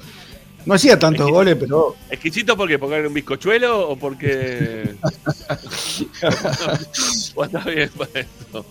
no 0.64 0.74
hacía 0.74 0.98
tantos 0.98 1.26
Exquisito. 1.28 1.34
goles, 1.34 1.56
pero 1.58 1.96
¿Exquisito 2.10 2.56
por 2.56 2.68
qué? 2.68 2.78
¿Porque 2.78 2.96
era 2.96 3.08
un 3.08 3.14
bizcochuelo 3.14 3.90
o 3.90 3.96
porque.? 3.96 4.94
o 7.34 7.44
está 7.44 7.58
bien 7.64 7.90
para 7.90 8.20
esto. 8.20 8.64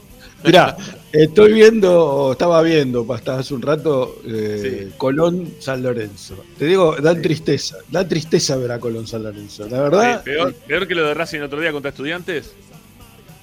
Mirá, 0.43 0.75
estoy 1.11 1.53
viendo, 1.53 2.31
estaba 2.33 2.61
viendo 2.61 3.05
hasta 3.13 3.39
hace 3.39 3.53
un 3.53 3.61
rato 3.61 4.21
eh, 4.25 4.87
Sí. 4.89 4.93
Colón 4.97 5.53
San 5.59 5.83
Lorenzo. 5.83 6.35
Te 6.57 6.65
digo, 6.65 6.95
da 6.97 7.15
tristeza, 7.19 7.77
da 7.89 8.07
tristeza 8.07 8.55
ver 8.57 8.71
a 8.71 8.79
Colón 8.79 9.07
San 9.07 9.23
Lorenzo, 9.23 9.67
la 9.67 9.81
verdad. 9.81 10.23
peor, 10.23 10.53
peor 10.53 10.87
que 10.87 10.95
lo 10.95 11.05
de 11.07 11.13
Racing 11.13 11.41
otro 11.41 11.59
día 11.59 11.71
contra 11.71 11.89
Estudiantes. 11.89 12.51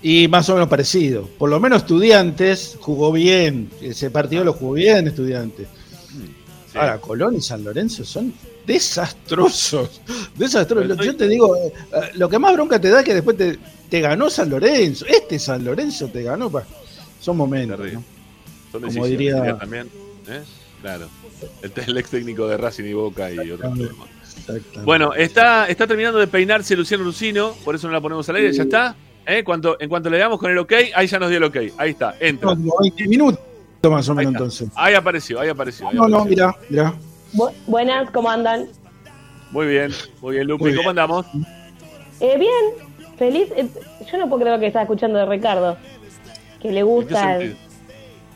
Y 0.00 0.28
más 0.28 0.48
o 0.48 0.54
menos 0.54 0.68
parecido. 0.68 1.28
Por 1.38 1.50
lo 1.50 1.58
menos 1.58 1.82
Estudiantes 1.82 2.76
jugó 2.80 3.10
bien, 3.12 3.68
ese 3.80 4.10
partido 4.10 4.44
lo 4.44 4.52
jugó 4.52 4.74
bien 4.74 5.08
Estudiantes. 5.08 5.66
Sí. 6.08 6.78
Ahora, 6.78 6.98
Colón 7.00 7.36
y 7.36 7.40
San 7.40 7.64
Lorenzo 7.64 8.04
son 8.04 8.32
desastrosos. 8.66 10.00
Desastrosos. 10.36 11.04
Yo 11.04 11.16
te 11.16 11.26
digo, 11.26 11.56
eh, 11.56 11.72
lo 12.14 12.28
que 12.28 12.38
más 12.38 12.52
bronca 12.52 12.80
te 12.80 12.90
da 12.90 13.00
es 13.00 13.04
que 13.04 13.14
después 13.14 13.36
te, 13.36 13.58
te 13.88 14.00
ganó 14.00 14.30
San 14.30 14.50
Lorenzo. 14.50 15.06
Este 15.06 15.38
San 15.38 15.64
Lorenzo 15.64 16.08
te 16.08 16.22
ganó. 16.22 16.50
pa. 16.50 16.64
Son 17.20 17.36
momentos. 17.36 17.78
¿no? 17.78 17.84
Son 17.86 18.02
como 18.72 18.86
decisiones, 18.86 19.10
diría- 19.10 19.34
diría 19.36 19.58
también. 19.58 19.88
¿eh? 20.28 20.42
Claro. 20.82 21.08
Es 21.62 21.88
el 21.88 21.96
ex 21.98 22.10
técnico 22.10 22.46
de 22.48 22.56
Racing 22.56 22.84
y 22.84 22.92
Boca 22.92 23.30
y 23.32 23.50
otros 23.50 23.74
temas. 23.74 24.84
Bueno, 24.84 25.14
está, 25.14 25.66
está 25.66 25.86
terminando 25.86 26.18
de 26.18 26.26
peinarse 26.26 26.76
Luciano 26.76 27.02
Lucino, 27.04 27.54
por 27.64 27.74
eso 27.74 27.86
no 27.88 27.92
la 27.92 28.00
ponemos 28.00 28.28
al 28.28 28.36
aire, 28.36 28.52
ya 28.52 28.62
está. 28.62 28.94
¿Eh? 29.26 29.44
Cuanto, 29.44 29.76
en 29.80 29.88
cuanto 29.90 30.08
le 30.08 30.16
damos 30.18 30.38
con 30.38 30.50
el 30.50 30.56
ok, 30.58 30.72
ahí 30.94 31.06
ya 31.06 31.18
nos 31.18 31.28
dio 31.28 31.38
el 31.38 31.44
ok. 31.44 31.56
Ahí 31.76 31.90
está, 31.90 32.14
entra. 32.20 32.48
Como 32.50 32.72
20 32.80 33.08
minutos 33.08 33.40
más 33.82 34.08
o 34.08 34.14
menos 34.14 34.32
entonces. 34.32 34.68
Ahí 34.74 34.94
apareció, 34.94 35.38
ahí 35.40 35.48
apareció. 35.50 35.88
ahí 35.88 35.96
No, 35.96 36.08
no, 36.08 36.24
mira. 36.24 36.54
Bu- 37.34 37.52
buenas, 37.66 38.10
¿cómo 38.10 38.30
andan? 38.30 38.68
Muy 39.50 39.66
bien, 39.66 39.92
muy 40.22 40.36
bien, 40.36 40.46
Lupi, 40.46 40.62
Muy 40.64 40.70
bien. 40.72 40.78
¿cómo 40.78 40.90
andamos? 40.90 41.26
Eh, 42.20 42.36
bien, 42.38 42.88
feliz. 43.18 43.48
Eh, 43.56 43.68
yo 44.10 44.18
no 44.18 44.28
puedo 44.28 44.40
creer 44.42 44.56
lo 44.56 44.60
que 44.60 44.66
estaba 44.68 44.84
escuchando 44.84 45.18
de 45.18 45.26
Ricardo. 45.26 45.76
Que 46.60 46.72
le 46.72 46.80
¿En 46.80 46.86
qué 46.86 46.92
gusta 46.92 47.38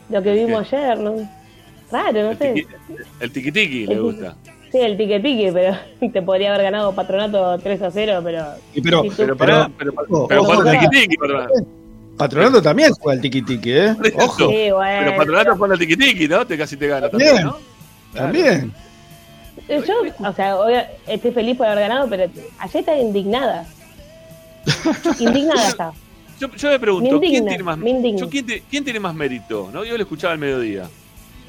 lo 0.09 0.21
que 0.21 0.31
vimos 0.33 0.71
ayer, 0.73 0.97
¿no? 0.99 1.15
Raro, 1.91 2.11
no 2.23 2.31
El 2.31 2.37
sé. 2.37 2.53
tiqui, 2.53 2.67
el 3.19 3.31
tiqui 3.31 3.51
tiqui 3.51 3.85
le 3.87 3.99
gusta. 3.99 4.35
Sí, 4.71 4.79
el 4.79 4.97
pique 4.97 5.19
pique, 5.19 5.51
pero 5.53 5.77
te 6.13 6.21
podría 6.23 6.49
haber 6.53 6.63
ganado 6.63 6.93
Patronato 6.95 7.59
3 7.59 7.81
a 7.83 7.91
0, 7.91 8.21
pero. 8.23 8.45
Pero 8.81 9.03
Sí, 9.03 9.09
tú- 9.09 9.15
Pero 9.17 9.37
pero, 9.37 9.67
pero 10.27 10.43
jugando 10.43 10.71
el. 10.71 11.65
Patronato 12.17 12.61
también 12.61 12.91
juega 12.99 13.15
el 13.15 13.21
tiki 13.21 13.41
tiki, 13.43 13.71
¿eh? 13.71 13.95
Ojo, 14.17 14.47
Sí, 14.49 14.53
Pero 14.53 14.75
bueno. 14.77 15.11
Patronato 15.17 15.53
jugando 15.55 15.73
el 15.75 15.79
tiqui 15.79 15.95
tiqui, 15.97 16.27
¿no? 16.27 16.45
Te 16.47 16.57
casi 16.57 16.77
te 16.77 16.87
gana 16.87 17.09
También. 17.09 17.35
también, 17.35 17.45
¿no? 18.13 18.19
también. 18.19 18.73
Eh, 19.67 19.81
Yo, 19.87 20.27
o 20.27 20.33
sea, 20.33 20.55
estoy 21.07 21.31
feliz 21.31 21.55
por 21.57 21.67
haber 21.67 21.87
ganado, 21.87 22.07
pero 22.09 22.23
ayer 22.59 22.79
estaba 22.79 22.97
indignada. 22.97 23.65
indignada 25.19 25.67
está. 25.67 25.93
Yo, 26.39 26.53
yo 26.55 26.69
me 26.69 26.79
pregunto, 26.79 27.19
Me 27.19 27.27
¿quién 27.29 27.45
tiene 27.45 27.63
más, 27.63 27.77
me 27.77 28.17
yo, 28.17 28.29
¿quién, 28.29 28.45
te- 28.45 28.63
quién 28.69 28.83
tiene 28.83 28.99
más 28.99 29.15
mérito? 29.15 29.69
¿no? 29.73 29.85
Yo 29.85 29.95
lo 29.97 30.03
escuchaba 30.03 30.33
al 30.33 30.39
mediodía. 30.39 30.89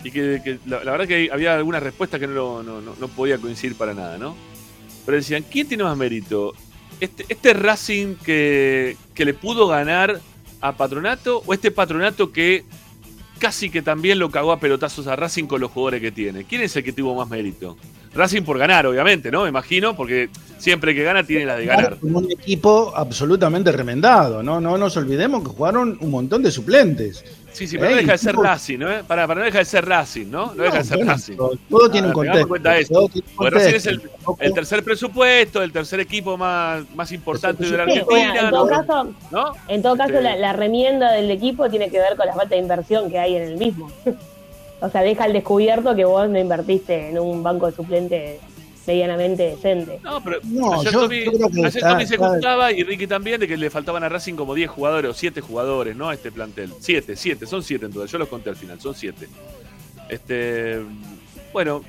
Y 0.05 0.11
que, 0.11 0.41
que 0.45 0.59
la, 0.67 0.85
la 0.85 0.93
verdad 0.93 1.09
que 1.09 1.31
había 1.33 1.55
algunas 1.55 1.83
respuestas 1.83 2.21
que 2.21 2.27
no, 2.27 2.63
no, 2.63 2.81
no- 2.81 2.95
no 3.01 3.09
podía 3.09 3.39
coincidir 3.39 3.77
para 3.77 3.95
nada, 3.95 4.19
¿no? 4.19 4.37
Pero 5.07 5.17
decían, 5.17 5.45
¿quién 5.51 5.67
tiene 5.69 5.83
más 5.85 5.97
mérito? 5.97 6.53
¿Este, 7.01 7.25
este 7.29 7.55
Racing 7.55 8.15
que, 8.17 8.97
que 9.15 9.25
le 9.25 9.35
pudo 9.35 9.67
ganar 9.67 10.21
a 10.61 10.73
Patronato 10.77 11.43
o 11.45 11.53
este 11.55 11.71
Patronato 11.71 12.31
que 12.33 12.65
casi 13.39 13.69
que 13.69 13.83
también 13.83 14.19
lo 14.19 14.31
cagó 14.31 14.53
a 14.53 14.61
pelotazos 14.61 15.07
a 15.09 15.17
Racing 15.17 15.45
con 15.47 15.61
los 15.61 15.71
jugadores 15.71 16.01
que 16.01 16.13
tiene? 16.13 16.45
¿Quién 16.45 16.63
es 16.63 16.77
el 16.77 16.85
que 16.85 16.93
tuvo 16.93 17.15
más 17.15 17.29
mérito? 17.29 17.77
Racing 18.15 18.43
por 18.43 18.59
ganar, 18.59 18.87
obviamente, 18.87 19.31
¿no? 19.31 19.43
Me 19.43 19.49
imagino, 19.49 19.97
porque 19.97 20.29
siempre 20.59 20.95
que 20.95 21.03
gana 21.03 21.25
tiene 21.25 21.45
la 21.47 21.57
de 21.57 21.67
ganar. 21.67 21.97
Un 22.03 22.31
equipo 22.31 22.93
absolutamente 22.95 23.73
remendado, 23.73 24.43
¿no? 24.43 24.61
No 24.61 24.79
nos 24.79 24.97
olvidemos 24.97 25.43
que 25.43 25.49
jugaron 25.49 25.99
un 26.01 26.11
montón 26.11 26.43
de 26.43 26.51
suplentes. 26.51 27.25
Sí, 27.53 27.69
sí, 27.69 27.77
pero 27.79 27.91
no 27.91 27.97
deja 27.97 28.13
de 28.13 28.19
ser 28.19 28.33
tipo- 28.33 28.43
Racing, 28.43 28.79
¿no? 28.79 28.87
Para, 29.07 29.29
para, 29.29 29.39
no 29.41 29.45
deja 29.47 29.59
de 29.59 29.65
ser 29.65 29.85
Racing, 29.87 30.27
¿no? 30.29 30.53
No, 30.55 30.63
deja 30.65 30.79
de 30.79 30.85
ser 30.85 30.97
bueno, 30.97 31.13
Racing. 31.13 31.35
pero 31.37 31.51
Todo 31.71 31.89
tiene 31.91 32.07
un 32.09 32.11
Ah, 32.11 32.15
contexto. 32.15 32.49
cuenta 32.49 32.79
eso. 32.79 32.95
todo 32.95 33.09
tiene 33.09 33.29
un 33.29 33.37
Porque 33.37 33.51
Racing 33.51 33.75
es 33.77 33.87
el, 33.87 34.55
tercer 34.55 34.83
presupuesto, 34.83 35.63
el 35.63 35.71
tercer 35.73 36.01
equipo 36.01 36.37
más, 36.37 36.83
más 36.97 37.13
importante 37.13 37.65
de 37.65 37.77
la 37.77 37.83
Argentina, 37.85 38.41
en 38.41 38.51
todo 38.51 38.65
¿no? 38.65 38.71
caso, 38.71 39.15
¿no? 39.31 39.53
en 39.69 39.83
todo 39.83 39.97
caso 39.97 40.11
Este- 40.15 40.23
la, 40.25 40.37
la 40.37 40.53
remienda 40.53 41.13
del 41.13 41.31
equipo 41.31 41.69
tiene 41.71 41.91
que 41.91 41.99
ver 42.01 42.17
con 42.17 42.27
la 42.27 42.33
falta 42.35 42.57
de 42.57 42.61
inversión 42.61 43.09
que 43.09 43.19
hay 43.21 43.37
en 43.37 43.43
el 43.43 43.57
mismo. 43.57 43.89
O 44.85 44.91
sea, 44.91 45.03
deja 45.03 45.25
al 45.25 45.33
descubierto 45.33 45.95
que 45.97 46.05
vos 46.05 46.29
no 46.29 46.39
invertiste 46.39 47.09
en 47.11 47.19
un 47.19 47.43
banco 47.43 47.67
de 47.67 47.73
suplentes 47.77 48.41
medianamente 48.87 49.43
decente. 49.45 49.99
No, 50.03 50.23
pero 50.23 50.41
No, 50.45 50.81
ayer 50.81 50.93
yo- 50.93 51.01
Tommy, 51.01 51.25
yo 51.25 51.33
creo 51.33 51.49
que 51.49 51.59
ayer 51.61 51.77
está- 51.77 51.89
Tommy 51.91 52.07
se 52.07 52.19
contaba 52.19 52.71
y 52.71 52.83
Ricky 52.85 53.07
también 53.07 53.41
de 53.41 53.49
que 53.49 53.57
le 53.57 53.71
faltaban 53.71 54.05
a 54.05 54.09
Racing 54.11 54.35
como 54.35 54.55
10 54.55 54.69
jugadores 54.71 55.11
o 55.11 55.15
7 55.15 55.41
jugadores, 55.41 55.97
¿no? 55.97 56.11
A 56.11 56.15
este 56.15 56.31
plantel. 56.31 56.71
7, 56.81 57.17
7, 57.17 57.47
son 57.47 57.63
7 57.63 57.87
en 57.87 57.93
total. 57.93 58.09
Yo 58.09 58.19
los 58.19 58.29
conté 58.29 58.51
al 58.51 58.57
final, 58.57 58.79
son 58.81 58.95
7. 58.95 59.27
Este, 60.11 60.81
bueno, 61.53 61.83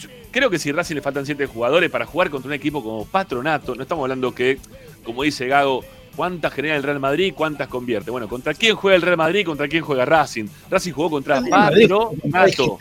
yo 0.00 0.08
creo 0.30 0.48
que 0.48 0.58
si 0.58 0.72
Racing 0.72 0.94
le 0.94 1.02
faltan 1.02 1.26
7 1.26 1.46
jugadores 1.46 1.90
para 1.90 2.06
jugar 2.06 2.30
contra 2.30 2.48
un 2.48 2.54
equipo 2.54 2.82
como 2.82 3.04
Patronato, 3.04 3.74
no 3.74 3.82
estamos 3.82 4.04
hablando 4.04 4.34
que, 4.34 4.58
como 5.04 5.22
dice 5.24 5.46
Gago, 5.48 5.84
cuántas 6.18 6.52
genera 6.52 6.74
el 6.74 6.82
Real 6.82 6.98
Madrid, 6.98 7.32
cuántas 7.32 7.68
convierte. 7.68 8.10
Bueno, 8.10 8.28
¿contra 8.28 8.52
quién 8.52 8.74
juega 8.74 8.96
el 8.96 9.02
Real 9.02 9.16
Madrid? 9.16 9.46
¿Contra 9.46 9.68
quién 9.68 9.84
juega 9.84 10.04
Racing? 10.04 10.46
Racing 10.68 10.90
jugó 10.92 11.10
contra 11.10 11.40
Patronato. 11.40 12.76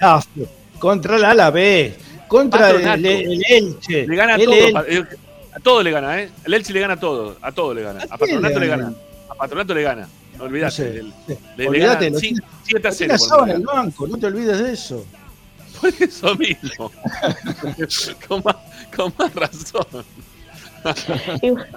Contra 0.79 1.17
el 1.17 1.23
Alavés, 1.25 1.93
contra 2.27 2.71
el, 2.71 3.05
el 3.05 3.43
Elche. 3.47 4.07
Le 4.07 4.15
gana 4.15 4.33
a 4.33 4.35
el 4.37 4.45
todo. 4.45 4.53
Elche. 4.55 4.73
pa- 4.73 4.85
eh, 4.87 5.03
A 5.55 5.59
todo 5.59 5.83
le 5.83 5.91
gana, 5.91 6.19
¿eh? 6.21 6.29
El 6.45 6.53
Elche 6.55 6.73
le 6.73 6.79
gana 6.79 6.93
a 6.95 6.99
todo. 6.99 7.37
A 7.41 7.51
todo 7.51 7.73
le 7.75 7.83
gana. 7.83 8.03
¿A 8.09 8.17
Patronato 8.17 8.55
le 8.55 8.65
le 8.65 8.67
gana? 8.67 8.93
A 9.29 9.35
Patronato 9.35 9.73
le 9.75 9.83
gana. 9.83 10.07
No 10.37 10.43
olvidate. 10.45 11.03
Le, 11.03 11.37
le 11.57 11.67
Olvídate, 11.67 12.05
gana 12.05 12.13
lo 12.15 12.19
7 12.19 12.41
tiene- 12.65 12.87
a 12.87 12.89
Lo 12.89 12.91
0. 12.91 12.95
tiene 12.97 13.13
asado 13.13 13.43
en 13.45 13.49
el 13.51 13.61
banco, 13.61 14.07
no 14.07 14.17
te 14.17 14.25
olvides 14.25 14.57
de 14.63 14.73
eso. 14.73 15.05
Por 15.81 15.93
eso 15.99 16.35
mismo. 16.35 16.91
con, 18.27 18.41
más, 18.43 18.55
con 18.95 19.13
más 19.17 19.33
razón. 19.35 20.05
Igual, 21.41 21.67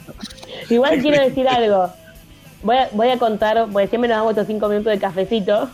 igual 0.69 1.01
quiero 1.01 1.23
decir 1.23 1.49
algo. 1.49 1.91
Voy 2.63 2.77
a, 2.77 2.89
voy 2.93 3.09
a 3.09 3.19
contar, 3.19 3.67
porque 3.73 3.89
siempre 3.89 4.09
nos 4.09 4.19
damos 4.19 4.31
estos 4.33 4.47
cinco 4.47 4.69
minutos 4.69 4.93
de 4.93 4.99
cafecito. 4.99 5.69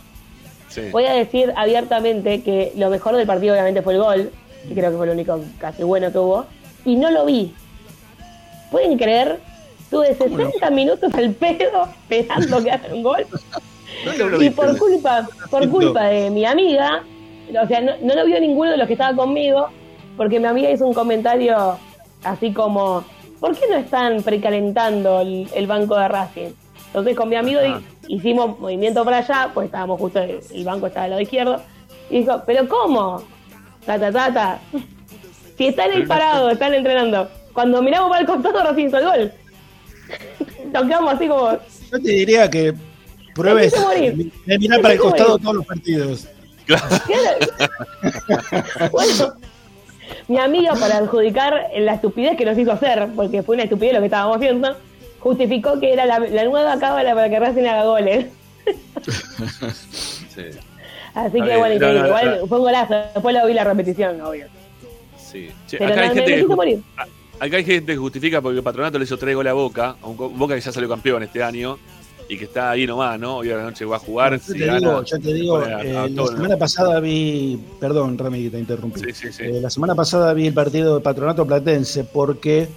Sí. 0.69 0.89
Voy 0.91 1.05
a 1.05 1.13
decir 1.13 1.53
abiertamente 1.55 2.41
que 2.41 2.73
lo 2.75 2.89
mejor 2.89 3.15
del 3.15 3.27
partido 3.27 3.53
obviamente 3.53 3.81
fue 3.81 3.93
el 3.93 3.99
gol, 3.99 4.31
que 4.67 4.73
creo 4.73 4.91
que 4.91 4.97
fue 4.97 5.07
lo 5.07 5.13
único 5.13 5.39
casi 5.59 5.83
bueno 5.83 6.11
que 6.11 6.17
hubo, 6.17 6.45
y 6.85 6.95
no 6.95 7.09
lo 7.11 7.25
vi. 7.25 7.53
¿Pueden 8.71 8.97
creer? 8.97 9.39
Tuve 9.89 10.13
60 10.13 10.69
minutos 10.71 11.13
al 11.13 11.31
pedo 11.31 11.87
esperando 12.09 12.63
que 12.63 12.71
hagan 12.71 12.93
un 12.93 13.03
gol. 13.03 13.25
No 14.05 14.13
Y 14.13 14.39
viste. 14.39 14.51
por 14.51 14.77
culpa, 14.77 15.27
por 15.49 15.69
culpa 15.69 16.03
de 16.07 16.29
mi 16.29 16.45
amiga, 16.45 17.03
o 17.61 17.67
sea, 17.67 17.81
no, 17.81 17.93
no 18.01 18.15
lo 18.15 18.25
vio 18.25 18.39
ninguno 18.39 18.71
de 18.71 18.77
los 18.77 18.87
que 18.87 18.93
estaba 18.93 19.15
conmigo, 19.15 19.69
porque 20.17 20.39
mi 20.39 20.45
amiga 20.47 20.69
hizo 20.69 20.85
un 20.85 20.93
comentario 20.93 21.77
así 22.23 22.51
como, 22.51 23.03
¿por 23.39 23.55
qué 23.57 23.65
no 23.69 23.77
están 23.77 24.21
precalentando 24.23 25.21
el, 25.21 25.47
el 25.53 25.67
banco 25.67 25.95
de 25.97 26.07
Racing? 26.07 26.49
Entonces 26.87 27.15
con 27.15 27.29
mi 27.29 27.35
amigo 27.35 27.59
Ajá. 27.59 27.81
hi- 28.07 28.15
hicimos 28.15 28.59
movimiento 28.59 29.03
para 29.05 29.17
allá, 29.17 29.51
pues 29.53 29.65
estábamos 29.65 29.99
justo, 29.99 30.19
el, 30.19 30.39
el 30.51 30.63
banco 30.63 30.87
estaba 30.87 31.03
al 31.05 31.09
lado 31.11 31.21
izquierdo, 31.21 31.61
y 32.09 32.19
dijo, 32.19 32.41
¿pero 32.45 32.67
cómo? 32.67 33.21
Ta, 33.85 33.99
ta, 33.99 34.11
ta, 34.11 34.33
ta. 34.33 34.59
Si 35.57 35.67
están 35.67 35.91
ahí 35.91 36.05
parados, 36.05 36.51
están 36.53 36.73
entrenando. 36.73 37.29
Cuando 37.53 37.81
miramos 37.81 38.09
para 38.09 38.21
el 38.21 38.27
costado, 38.27 38.63
Racing 38.63 38.87
hizo 38.87 38.97
el 38.99 39.05
gol. 39.05 39.31
Nos 40.73 40.83
quedamos 40.83 41.13
así 41.13 41.27
como, 41.27 41.51
Yo 41.91 42.01
te 42.03 42.11
diría 42.11 42.49
que 42.49 42.73
pruebes 43.35 43.73
de 43.73 44.57
mirar 44.59 44.81
para 44.81 44.93
el 44.93 44.99
costado 44.99 45.29
morir. 45.31 45.43
todos 45.43 45.55
los 45.55 45.65
partidos. 45.65 46.27
bueno, 48.91 49.33
mi 50.27 50.37
amiga, 50.39 50.73
para 50.75 50.97
adjudicar 50.97 51.67
la 51.77 51.93
estupidez 51.93 52.35
que 52.37 52.45
nos 52.45 52.57
hizo 52.57 52.71
hacer, 52.71 53.07
porque 53.15 53.43
fue 53.43 53.55
una 53.55 53.63
estupidez 53.63 53.93
lo 53.93 53.99
que 53.99 54.05
estábamos 54.05 54.37
haciendo, 54.37 54.75
justificó 55.19 55.79
que 55.79 55.93
era 55.93 56.05
la, 56.05 56.19
la 56.19 56.43
nueva 56.45 56.77
cábala 56.79 57.13
para 57.15 57.29
que 57.29 57.39
Racing 57.39 57.65
haga 57.65 57.83
goles. 57.85 58.25
Sí. 60.35 60.43
Así 61.13 61.41
que 61.41 61.57
bueno, 61.57 61.79
No, 61.79 61.93
no, 61.93 62.05
igual 62.07 62.41
fue 62.47 62.57
un 62.59 62.63
golazo. 62.65 62.93
Después 63.13 63.35
lo 63.35 63.47
vi 63.47 63.53
la 63.53 63.63
repetición, 63.63 64.21
obvio. 64.21 64.45
sí. 65.17 65.49
Che, 65.67 65.77
Pero 65.77 65.93
acá, 65.93 66.01
hay 66.03 66.09
gente 66.15 66.35
que, 66.35 66.45
morir. 66.47 66.81
acá 67.39 67.57
hay 67.57 67.63
gente 67.65 67.91
que 67.93 67.97
justifica 67.97 68.41
porque 68.41 68.61
Patronato 68.61 68.97
le 68.99 69.05
hizo 69.05 69.17
tres 69.17 69.35
goles 69.35 69.51
a 69.51 69.53
Boca, 69.53 69.95
a 70.01 70.07
un 70.07 70.15
Boca 70.37 70.55
que 70.55 70.61
ya 70.61 70.71
salió 70.71 70.87
campeón 70.89 71.23
este 71.23 71.41
año 71.41 71.79
y 72.29 72.37
que 72.37 72.45
está 72.45 72.71
ahí 72.71 72.85
nomás, 72.85 73.19
¿no? 73.19 73.37
Hoy 73.37 73.51
a 73.51 73.57
la 73.57 73.63
noche 73.63 73.85
va 73.85 73.95
a 73.95 73.99
jugar. 73.99 74.33
Yo 74.33 74.39
si 74.39 74.59
te 74.59 74.65
gana, 74.65 74.79
digo, 74.79 75.03
yo 75.03 75.19
te 75.19 75.33
digo, 75.33 75.57
a- 75.59 75.83
eh, 75.83 75.97
a 75.97 76.07
la 76.07 76.27
semana 76.27 76.57
pasada 76.57 76.99
vi, 76.99 77.57
perdón 77.79 78.17
Rami 78.17 78.43
que 78.43 78.49
te 78.49 78.59
interrumpí, 78.59 78.99
Sí, 78.99 79.13
sí, 79.13 79.31
sí. 79.31 79.43
Eh, 79.43 79.61
la 79.61 79.69
semana 79.69 79.95
pasada 79.95 80.33
vi 80.33 80.47
el 80.47 80.53
partido 80.53 80.95
de 80.95 81.01
Patronato 81.01 81.45
Platense 81.45 82.03
porque 82.03 82.67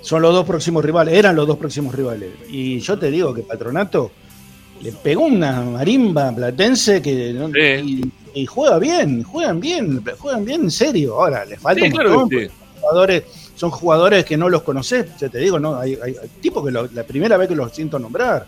son 0.00 0.22
los 0.22 0.32
dos 0.34 0.46
próximos 0.46 0.84
rivales, 0.84 1.14
eran 1.14 1.34
los 1.34 1.46
dos 1.46 1.56
próximos 1.58 1.94
rivales. 1.94 2.30
Y 2.48 2.78
yo 2.80 2.98
te 2.98 3.10
digo 3.10 3.34
que 3.34 3.42
Patronato 3.42 4.10
le 4.82 4.92
pegó 4.92 5.22
una 5.24 5.62
marimba 5.62 6.28
a 6.28 6.34
Platense 6.34 7.00
que 7.02 7.32
no- 7.32 7.48
y, 7.84 8.12
y 8.34 8.46
juega 8.46 8.78
bien, 8.78 9.22
juegan 9.22 9.58
bien, 9.60 10.04
juegan 10.18 10.44
bien 10.44 10.62
en 10.64 10.70
serio. 10.70 11.14
Ahora, 11.14 11.44
le 11.44 11.56
falta 11.56 11.80
un 11.86 11.90
montón, 12.12 12.28
jugadores, 12.80 13.22
son 13.56 13.70
jugadores 13.70 14.24
que 14.24 14.36
no 14.36 14.48
los 14.48 14.62
conoces, 14.62 15.06
ya 15.18 15.28
te 15.28 15.38
digo, 15.38 15.58
no, 15.58 15.76
hay, 15.76 15.94
hay- 16.02 16.16
hay 16.20 16.28
tipos 16.40 16.64
que 16.64 16.70
lo- 16.70 16.88
la 16.92 17.02
primera 17.04 17.36
vez 17.36 17.48
que 17.48 17.54
los 17.56 17.72
siento 17.72 17.98
nombrar. 17.98 18.46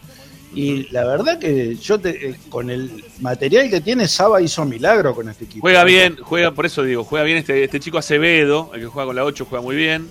Y 0.57 0.89
la 0.91 1.05
verdad 1.05 1.39
que 1.39 1.77
yo 1.77 1.99
te, 2.01 2.31
eh, 2.31 2.35
con 2.49 2.71
el 2.71 3.05
material 3.21 3.69
que 3.69 3.81
tiene, 3.83 4.09
Saba 4.09 4.41
hizo 4.41 4.65
milagro 4.65 5.15
con 5.15 5.29
este 5.29 5.45
equipo. 5.45 5.61
Juega 5.61 5.85
bien, 5.85 6.17
juega, 6.21 6.51
por 6.53 6.65
eso 6.65 6.83
digo, 6.83 7.05
juega 7.05 7.25
bien 7.25 7.37
este, 7.39 7.63
este 7.63 7.79
chico 7.79 7.99
Acevedo, 7.99 8.71
el 8.75 8.81
que 8.81 8.87
juega 8.87 9.07
con 9.07 9.17
la 9.17 9.25
8, 9.25 9.47
juega 9.49 9.63
muy 9.63 9.77
bien. 9.77 10.09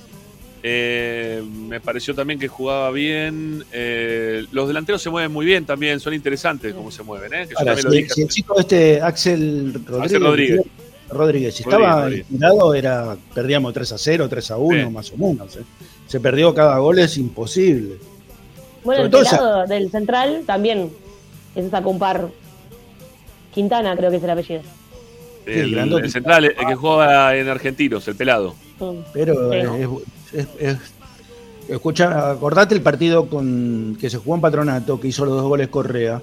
Eh, 0.61 1.43
me 1.67 1.79
pareció 1.79 2.15
también 2.15 2.39
que 2.39 2.47
jugaba 2.47 2.89
bien. 2.91 3.63
Eh, 3.71 4.45
los 4.51 4.67
delanteros 4.67 5.01
se 5.01 5.09
mueven 5.09 5.31
muy 5.31 5.45
bien 5.45 5.65
también, 5.65 5.99
son 5.99 6.13
interesantes 6.13 6.73
cómo 6.73 6.91
se 6.91 7.03
mueven. 7.03 7.33
¿eh? 7.33 7.47
Que 7.47 7.53
yo 7.59 7.65
también 7.65 7.85
lo 7.85 7.91
si, 7.91 7.97
dije. 7.97 8.09
si 8.13 8.21
el 8.21 8.27
chico 8.29 8.59
este, 8.59 9.01
Axel 9.01 9.73
Rodríguez, 9.85 10.21
Rodríguez. 10.21 10.61
Rodríguez, 11.09 11.55
si 11.55 11.63
Rodríguez, 11.63 11.87
estaba 11.87 12.11
inspirado, 12.11 12.73
era, 12.73 13.17
perdíamos 13.33 13.73
3 13.73 13.91
a 13.91 13.97
0, 13.97 14.27
3 14.29 14.51
a 14.51 14.57
1, 14.57 14.87
Sí. 14.87 14.93
más 14.93 15.11
o 15.11 15.17
menos. 15.17 15.55
¿eh? 15.55 15.63
Se 16.07 16.19
perdió 16.19 16.53
cada 16.53 16.77
gol, 16.79 16.97
es 16.99 17.17
imposible. 17.17 17.95
Bueno, 18.85 19.03
el 19.05 19.13
esa- 19.15 19.37
pelado 19.37 19.65
del 19.67 19.91
central 19.91 20.43
también. 20.45 20.91
Ese 21.55 21.69
sacó 21.69 21.89
un 21.89 21.99
par. 21.99 22.29
Quintana, 23.53 23.95
creo 23.95 24.11
que 24.11 24.17
es 24.17 24.23
el 24.23 24.29
apellido. 24.29 24.61
el, 25.45 25.77
el 25.77 26.11
central, 26.11 26.45
el 26.45 26.55
que 26.55 26.75
juega 26.75 27.35
en 27.35 27.47
Argentinos, 27.49 28.07
el 28.07 28.15
pelado. 28.15 28.55
Pero 29.13 29.51
Sí. 29.51 29.57
es, 30.33 30.39
es- 30.41 30.47
es- 30.59 30.77
escucha, 31.69 32.31
acordate 32.31 32.73
el 32.75 32.81
partido 32.81 33.27
con 33.27 33.95
que 33.99 34.09
se 34.09 34.17
jugó 34.17 34.35
en 34.35 34.41
Patronato, 34.41 34.99
que 34.99 35.07
hizo 35.09 35.23
los 35.25 35.35
dos 35.35 35.43
goles 35.47 35.67
Correa. 35.69 36.21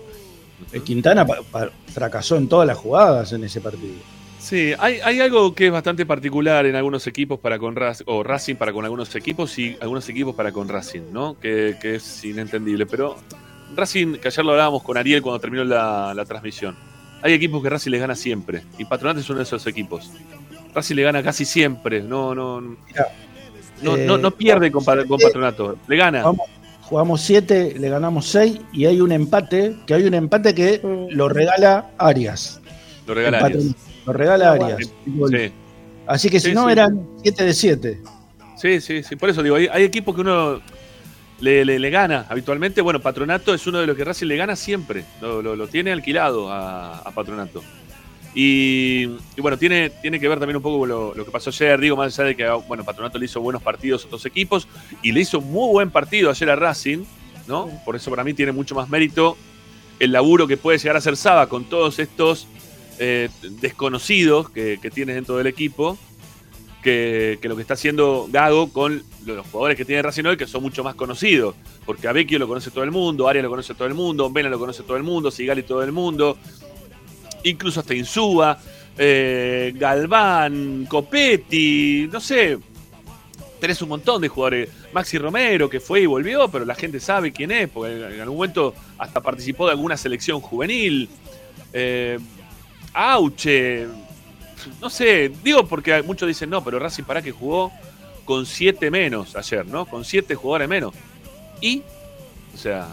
Eh, 0.72 0.80
Quintana 0.80 1.26
pa- 1.26 1.38
pa- 1.50 1.70
fracasó 1.92 2.36
en 2.36 2.48
todas 2.48 2.66
las 2.66 2.76
jugadas 2.78 3.32
en 3.32 3.44
ese 3.44 3.60
partido. 3.60 3.94
Sí, 4.42 4.72
hay, 4.78 4.98
hay 5.04 5.20
algo 5.20 5.54
que 5.54 5.66
es 5.66 5.72
bastante 5.72 6.04
particular 6.04 6.66
en 6.66 6.74
algunos 6.74 7.06
equipos 7.06 7.38
para 7.38 7.58
con 7.60 7.76
Racing, 7.76 8.04
o 8.08 8.24
Racing 8.24 8.56
para 8.56 8.72
con 8.72 8.84
algunos 8.84 9.14
equipos 9.14 9.56
y 9.58 9.76
algunos 9.80 10.08
equipos 10.08 10.34
para 10.34 10.50
con 10.50 10.68
Racing, 10.68 11.12
¿no? 11.12 11.38
Que, 11.38 11.76
que 11.80 11.94
es 11.94 12.24
inentendible. 12.24 12.86
Pero 12.86 13.16
Racing, 13.76 14.14
que 14.16 14.28
ayer 14.28 14.44
lo 14.44 14.50
hablábamos 14.52 14.82
con 14.82 14.96
Ariel 14.96 15.22
cuando 15.22 15.38
terminó 15.40 15.62
la, 15.64 16.12
la 16.14 16.24
transmisión, 16.24 16.76
hay 17.22 17.34
equipos 17.34 17.62
que 17.62 17.70
Racing 17.70 17.92
les 17.92 18.00
gana 18.00 18.16
siempre. 18.16 18.62
Y 18.78 18.84
Patronato 18.84 19.20
es 19.20 19.30
uno 19.30 19.38
de 19.38 19.44
esos 19.44 19.64
equipos. 19.68 20.10
Racing 20.74 20.96
le 20.96 21.02
gana 21.04 21.22
casi 21.22 21.44
siempre. 21.44 22.02
No, 22.02 22.34
no, 22.34 22.60
no, 22.60 22.76
no, 23.82 23.96
eh, 23.96 24.06
no 24.18 24.30
pierde 24.32 24.72
con, 24.72 24.84
pa- 24.84 25.04
con 25.04 25.20
Patronato. 25.20 25.78
Le 25.86 25.96
gana. 25.96 26.24
Vamos, 26.24 26.48
jugamos 26.80 27.20
7, 27.20 27.76
le 27.78 27.88
ganamos 27.88 28.26
6 28.26 28.58
y 28.72 28.86
hay 28.86 29.00
un 29.00 29.12
empate, 29.12 29.76
que 29.86 29.94
hay 29.94 30.02
un 30.02 30.14
empate 30.14 30.52
que 30.52 30.80
Mm. 30.82 31.14
lo 31.16 31.28
regala 31.28 31.90
Arias. 31.96 32.60
Lo 33.06 33.14
regala 33.14 33.38
Arias. 33.38 33.66
Lo 34.06 34.12
regala. 34.12 34.52
Arias. 34.52 34.78
Sí. 35.04 35.52
Así 36.06 36.28
que 36.30 36.40
si 36.40 36.48
Sí, 36.48 36.54
no 36.54 36.66
sí. 36.66 36.72
eran 36.72 37.06
7 37.22 37.44
de 37.44 37.54
7. 37.54 38.00
Sí, 38.56 38.80
sí, 38.80 39.02
sí. 39.02 39.16
Por 39.16 39.30
eso 39.30 39.42
digo, 39.42 39.56
hay, 39.56 39.68
hay 39.68 39.84
equipos 39.84 40.14
que 40.14 40.20
uno 40.20 40.60
le, 41.40 41.64
le- 41.64 41.78
le 41.78 41.90
gana 41.90 42.26
habitualmente. 42.28 42.80
Bueno, 42.80 43.00
Patronato 43.00 43.54
es 43.54 43.66
uno 43.66 43.78
de 43.80 43.86
los 43.86 43.96
que 43.96 44.04
Racing 44.04 44.26
le 44.26 44.36
gana 44.36 44.56
siempre. 44.56 45.04
Lo, 45.20 45.42
lo- 45.42 45.56
lo 45.56 45.66
tiene 45.68 45.92
alquilado 45.92 46.50
a, 46.50 46.98
a 46.98 47.10
Patronato. 47.12 47.62
Y, 48.34 49.04
y 49.36 49.40
bueno, 49.40 49.58
tiene, 49.58 49.90
tiene 49.90 50.18
que 50.18 50.26
ver 50.28 50.38
también 50.38 50.56
un 50.56 50.62
poco 50.62 50.78
con 50.80 50.88
lo, 50.88 51.14
lo 51.14 51.24
que 51.24 51.30
pasó 51.30 51.50
ayer. 51.50 51.78
Digo, 51.80 51.96
más 51.96 52.18
allá 52.18 52.28
de 52.28 52.36
que 52.36 52.48
bueno, 52.66 52.84
Patronato 52.84 53.18
le 53.18 53.26
hizo 53.26 53.40
buenos 53.40 53.62
partidos 53.62 54.04
a 54.04 54.06
otros 54.06 54.24
equipos 54.26 54.66
y 55.02 55.12
le 55.12 55.20
hizo 55.20 55.40
muy 55.40 55.70
buen 55.70 55.90
partido 55.90 56.30
ayer 56.30 56.48
a 56.50 56.56
Racing, 56.56 57.04
¿no? 57.46 57.68
Por 57.84 57.94
eso 57.96 58.10
para 58.10 58.24
mí 58.24 58.32
tiene 58.34 58.52
mucho 58.52 58.74
más 58.74 58.88
mérito 58.88 59.36
el 59.98 60.12
laburo 60.12 60.46
que 60.46 60.56
puede 60.56 60.78
llegar 60.78 60.96
a 60.96 60.98
hacer 60.98 61.16
Saba 61.16 61.46
con 61.48 61.64
todos 61.64 61.98
estos 61.98 62.46
eh, 63.04 63.28
desconocidos 63.42 64.48
que, 64.48 64.78
tienes 64.94 65.16
dentro 65.16 65.36
del 65.36 65.48
equipo. 65.48 65.98
que, 66.84 67.36
lo 67.42 67.56
que 67.56 67.62
está 67.62 67.74
haciendo 67.74 68.28
Gago 68.30 68.72
con 68.72 69.02
los 69.26 69.44
jugadores 69.48 69.76
que 69.76 69.84
tiene 69.84 70.02
Racing 70.02 70.24
hoy, 70.24 70.36
que 70.36 70.46
son 70.46 70.62
mucho 70.62 70.84
más 70.84 70.94
conocidos. 70.94 71.56
Porque 71.84 72.06
a 72.06 72.12
lo 72.12 72.46
conoce 72.46 72.70
todo 72.70 72.84
el 72.84 72.92
mundo, 72.92 73.26
Arias 73.26 73.42
lo 73.42 73.50
conoce 73.50 73.74
todo 73.74 73.88
el 73.88 73.94
mundo, 73.94 74.30
Vena 74.30 74.48
lo 74.48 74.58
conoce 74.60 74.84
todo 74.84 74.96
el 74.96 75.02
mundo, 75.02 75.32
Sigali 75.32 75.64
todo 75.64 75.82
el 75.82 75.90
mundo, 75.90 76.38
incluso 77.42 77.80
hasta 77.80 77.92
Insúa, 77.92 78.56
eh, 78.96 79.72
Galván, 79.74 80.86
Copetti, 80.88 82.08
no 82.12 82.20
sé. 82.20 82.56
Tenés 83.58 83.82
un 83.82 83.88
montón 83.88 84.22
de 84.22 84.28
jugadores. 84.28 84.68
Maxi 84.92 85.18
Romero, 85.18 85.68
que 85.68 85.80
fue 85.80 86.02
y 86.02 86.06
volvió, 86.06 86.46
pero 86.48 86.64
la 86.64 86.76
gente 86.76 87.00
sabe 87.00 87.32
quién 87.32 87.50
es, 87.50 87.68
porque 87.68 87.96
en 87.96 88.20
algún 88.20 88.36
momento 88.36 88.74
hasta 88.96 89.20
participó 89.20 89.66
de 89.66 89.72
alguna 89.72 89.96
selección 89.96 90.40
juvenil. 90.40 91.08
Eh, 91.72 92.20
Auche, 92.94 93.86
no 94.80 94.90
sé, 94.90 95.32
digo 95.42 95.66
porque 95.66 96.02
muchos 96.02 96.28
dicen, 96.28 96.50
no, 96.50 96.62
pero 96.62 96.78
Racing 96.78 97.04
para 97.04 97.22
que 97.22 97.32
jugó 97.32 97.72
con 98.24 98.46
siete 98.46 98.90
menos 98.90 99.34
ayer, 99.36 99.66
¿no? 99.66 99.86
Con 99.86 100.04
siete 100.04 100.34
jugadores 100.34 100.68
menos. 100.68 100.94
Y, 101.60 101.82
o 102.54 102.56
sea, 102.56 102.88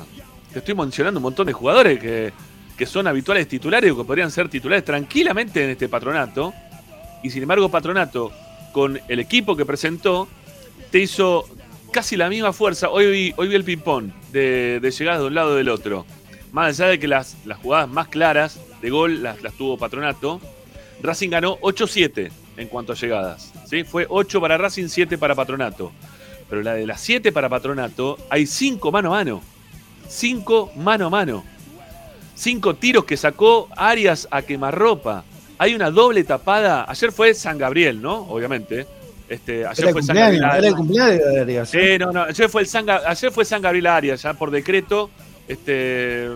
te 0.51 0.59
estoy 0.59 0.75
mencionando 0.75 1.19
un 1.19 1.23
montón 1.23 1.47
de 1.47 1.53
jugadores 1.53 1.99
que, 1.99 2.33
que 2.77 2.85
son 2.85 3.07
habituales 3.07 3.47
titulares 3.47 3.91
o 3.91 3.97
que 3.97 4.03
podrían 4.03 4.31
ser 4.31 4.49
titulares 4.49 4.85
tranquilamente 4.85 5.63
en 5.63 5.71
este 5.71 5.89
patronato. 5.89 6.53
Y 7.21 7.29
sin 7.29 7.43
embargo, 7.43 7.69
patronato, 7.69 8.31
con 8.71 8.99
el 9.07 9.19
equipo 9.19 9.55
que 9.55 9.65
presentó, 9.65 10.27
te 10.91 10.99
hizo 10.99 11.45
casi 11.91 12.15
la 12.15 12.29
misma 12.29 12.53
fuerza. 12.53 12.89
Hoy 12.89 13.11
vi, 13.11 13.33
hoy 13.37 13.53
el 13.53 13.63
ping-pong 13.63 14.11
de, 14.31 14.79
de 14.79 14.91
llegadas 14.91 15.21
de 15.21 15.27
un 15.27 15.35
lado 15.35 15.55
del 15.55 15.69
otro. 15.69 16.05
Más 16.51 16.79
allá 16.79 16.89
de 16.89 16.99
que 16.99 17.07
las, 17.07 17.35
las 17.45 17.59
jugadas 17.59 17.89
más 17.89 18.07
claras 18.07 18.59
de 18.81 18.89
gol 18.89 19.23
las, 19.23 19.41
las 19.41 19.53
tuvo 19.53 19.77
Patronato, 19.77 20.39
Racing 21.01 21.29
ganó 21.29 21.57
8-7 21.59 22.31
en 22.57 22.67
cuanto 22.67 22.93
a 22.93 22.95
llegadas. 22.95 23.53
¿sí? 23.65 23.83
Fue 23.83 24.05
8 24.07 24.41
para 24.41 24.57
Racing, 24.57 24.87
7 24.87 25.17
para 25.17 25.35
Patronato. 25.35 25.91
Pero 26.49 26.61
la 26.61 26.73
de 26.73 26.85
las 26.87 26.99
7 27.01 27.31
para 27.31 27.47
Patronato, 27.47 28.17
hay 28.29 28.45
5 28.45 28.91
mano 28.91 29.13
a 29.13 29.17
mano. 29.17 29.41
5 30.07 30.73
mano 30.75 31.07
a 31.07 31.09
mano. 31.09 31.45
5 32.35 32.75
tiros 32.75 33.05
que 33.05 33.17
sacó 33.17 33.69
Arias 33.75 34.27
a 34.31 34.41
quemarropa. 34.41 35.23
Hay 35.57 35.75
una 35.75 35.91
doble 35.91 36.23
tapada. 36.23 36.85
Ayer 36.89 37.11
fue 37.11 37.33
San 37.33 37.57
Gabriel, 37.57 38.01
¿no? 38.01 38.21
Obviamente. 38.29 38.87
Este, 39.27 39.65
ayer 39.65 39.85
Era 39.85 39.93
fue 39.93 40.01
San 40.01 40.15
Gabriel. 40.15 40.43
era 40.43 40.67
el 40.67 40.75
cumpleaños 40.75 41.19
de 41.19 41.41
Arias. 41.41 41.69
Sí, 41.69 41.97
no, 41.99 42.11
no. 42.11 42.23
Ayer 42.23 42.49
fue, 42.49 42.61
el 42.61 42.67
San, 42.67 42.89
ayer 42.89 43.31
fue 43.31 43.45
San 43.45 43.61
Gabriel 43.61 43.87
Arias, 43.87 44.21
ya 44.23 44.33
por 44.33 44.49
decreto, 44.49 45.11
este, 45.47 46.29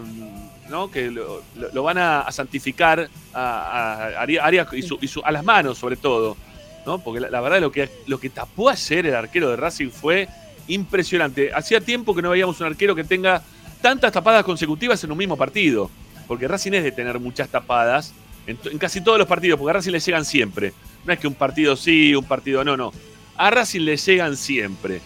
¿no? 0.73 0.89
Que 0.89 1.11
lo, 1.11 1.83
van 1.83 1.99
a, 1.99 2.25
santificar 2.31 3.07
a, 3.31 4.09
a 4.17 4.25
Ari- 4.25 4.39
Arias 4.41 4.67
y, 4.73 4.81
su- 4.81 5.21
a 5.23 5.31
las 5.31 5.43
manos, 5.43 5.77
sobre 5.77 5.97
todo, 5.97 6.35
¿no? 6.83 6.97
Porque 6.97 7.19
la, 7.19 7.41
verdad 7.41 7.61
lo 7.61 7.71
que, 7.71 7.87
lo 8.07 8.19
que 8.19 8.31
tapó 8.31 8.69
ayer 8.71 9.05
el 9.05 9.13
arquero 9.15 9.51
de 9.51 9.55
Racing 9.55 9.91
fue 9.91 10.27
impresionante. 10.67 11.53
Hacía 11.53 11.79
tiempo 11.79 12.15
que 12.15 12.23
no 12.23 12.31
veíamos 12.31 12.59
un 12.59 12.65
arquero 12.65 12.95
que 12.95 13.03
tenga 13.03 13.43
tantas 13.83 14.11
tapadas 14.11 14.43
consecutivas 14.43 15.03
en 15.03 15.11
un 15.11 15.17
mismo 15.19 15.37
partido. 15.37 15.91
Porque 16.27 16.47
Racing 16.47 16.71
es 16.73 16.83
de 16.83 16.91
tener 16.91 17.19
muchas 17.19 17.49
tapadas 17.49 18.11
en 18.47 18.57
casi 18.79 18.99
todos 19.01 19.19
los 19.19 19.27
partidos, 19.27 19.59
porque 19.59 19.69
a 19.69 19.73
Racing 19.73 19.91
le 19.91 19.99
llegan 19.99 20.25
siempre. 20.25 20.73
No 21.05 21.13
es 21.13 21.19
que 21.19 21.27
un 21.27 21.35
partido 21.35 21.75
sí, 21.75 22.15
un 22.15 22.25
partido 22.25 22.63
no, 22.63 22.75
no. 22.75 22.91
A 23.37 23.51
Racing 23.51 23.81
le 23.81 23.95
llegan 23.95 24.35
siempre. 24.37 25.01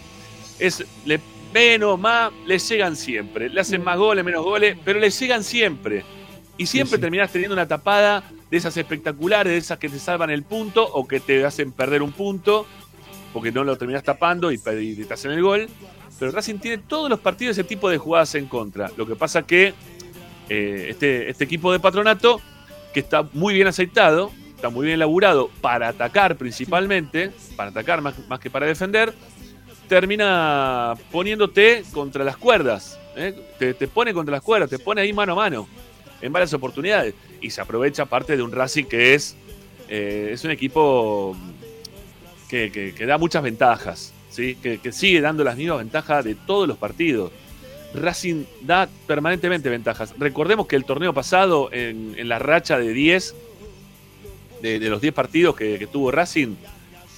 Es 0.58 0.82
le, 1.04 1.20
menos, 1.52 1.98
más, 1.98 2.32
le 2.46 2.58
llegan 2.58 2.96
siempre. 2.96 3.48
Le 3.48 3.60
hacen 3.60 3.82
más 3.82 3.98
goles, 3.98 4.24
menos 4.24 4.44
goles, 4.44 4.76
pero 4.84 4.98
le 4.98 5.10
llegan 5.10 5.44
siempre. 5.44 6.04
Y 6.56 6.66
siempre 6.66 6.96
sí. 6.96 7.00
terminás 7.00 7.30
teniendo 7.30 7.54
una 7.54 7.68
tapada 7.68 8.24
de 8.50 8.56
esas 8.56 8.76
espectaculares, 8.76 9.52
de 9.52 9.58
esas 9.58 9.78
que 9.78 9.88
te 9.88 9.98
salvan 9.98 10.30
el 10.30 10.42
punto 10.42 10.84
o 10.84 11.06
que 11.06 11.20
te 11.20 11.44
hacen 11.44 11.72
perder 11.72 12.02
un 12.02 12.12
punto 12.12 12.66
porque 13.32 13.52
no 13.52 13.62
lo 13.64 13.76
terminás 13.76 14.02
tapando 14.02 14.50
y, 14.50 14.60
y 14.80 15.04
te 15.04 15.14
hacen 15.14 15.30
el 15.30 15.42
gol. 15.42 15.68
Pero 16.18 16.32
Racing 16.32 16.58
tiene 16.58 16.78
todos 16.78 17.08
los 17.08 17.20
partidos 17.20 17.56
ese 17.56 17.64
tipo 17.64 17.88
de 17.88 17.98
jugadas 17.98 18.34
en 18.34 18.46
contra. 18.46 18.90
Lo 18.96 19.06
que 19.06 19.14
pasa 19.14 19.42
que 19.42 19.74
eh, 20.48 20.86
este, 20.88 21.30
este 21.30 21.44
equipo 21.44 21.70
de 21.72 21.78
patronato, 21.78 22.40
que 22.92 23.00
está 23.00 23.22
muy 23.32 23.54
bien 23.54 23.66
aceitado, 23.66 24.32
está 24.56 24.70
muy 24.70 24.86
bien 24.86 24.94
elaborado 24.94 25.50
para 25.60 25.88
atacar 25.88 26.36
principalmente, 26.36 27.30
para 27.54 27.70
atacar 27.70 28.00
más, 28.00 28.14
más 28.28 28.40
que 28.40 28.50
para 28.50 28.66
defender, 28.66 29.14
termina 29.88 30.94
poniéndote 31.10 31.82
contra 31.92 32.22
las 32.24 32.36
cuerdas. 32.36 32.98
¿eh? 33.16 33.34
Te, 33.58 33.88
pone 33.88 34.14
contra 34.14 34.32
las 34.32 34.42
cuerdas, 34.42 34.70
te 34.70 34.78
pone 34.78 35.00
ahí 35.00 35.12
mano 35.12 35.32
a 35.32 35.36
mano 35.36 35.68
en 36.20 36.32
varias 36.32 36.52
oportunidades. 36.54 37.14
Y 37.40 37.50
se 37.50 37.60
aprovecha 37.60 38.04
parte 38.04 38.36
de 38.36 38.42
un 38.42 38.52
Racing 38.52 38.84
que 38.84 39.14
es, 39.14 39.36
eh, 39.88 40.30
es 40.32 40.44
un 40.44 40.50
equipo 40.50 41.36
que, 42.48 42.70
que- 42.96 43.06
da 43.06 43.18
muchas 43.18 43.42
ventajas, 43.42 44.12
¿sí? 44.30 44.56
que, 44.56 44.92
sigue 44.92 45.20
dando 45.20 45.42
las 45.44 45.56
mismas 45.56 45.78
ventajas 45.78 46.24
de 46.24 46.34
todos 46.34 46.68
los 46.68 46.76
partidos. 46.76 47.32
Racing 47.94 48.44
da 48.60 48.88
permanentemente 49.06 49.70
ventajas. 49.70 50.14
Recordemos 50.18 50.66
que 50.66 50.76
el 50.76 50.84
torneo 50.84 51.14
pasado, 51.14 51.70
en, 51.72 52.28
la 52.28 52.38
racha 52.38 52.78
de 52.78 52.92
10, 52.92 53.34
de, 54.60 54.78
los 54.80 55.00
10 55.00 55.14
partidos 55.14 55.56
que 55.56 55.88
tuvo 55.90 56.10
Racing, 56.10 56.56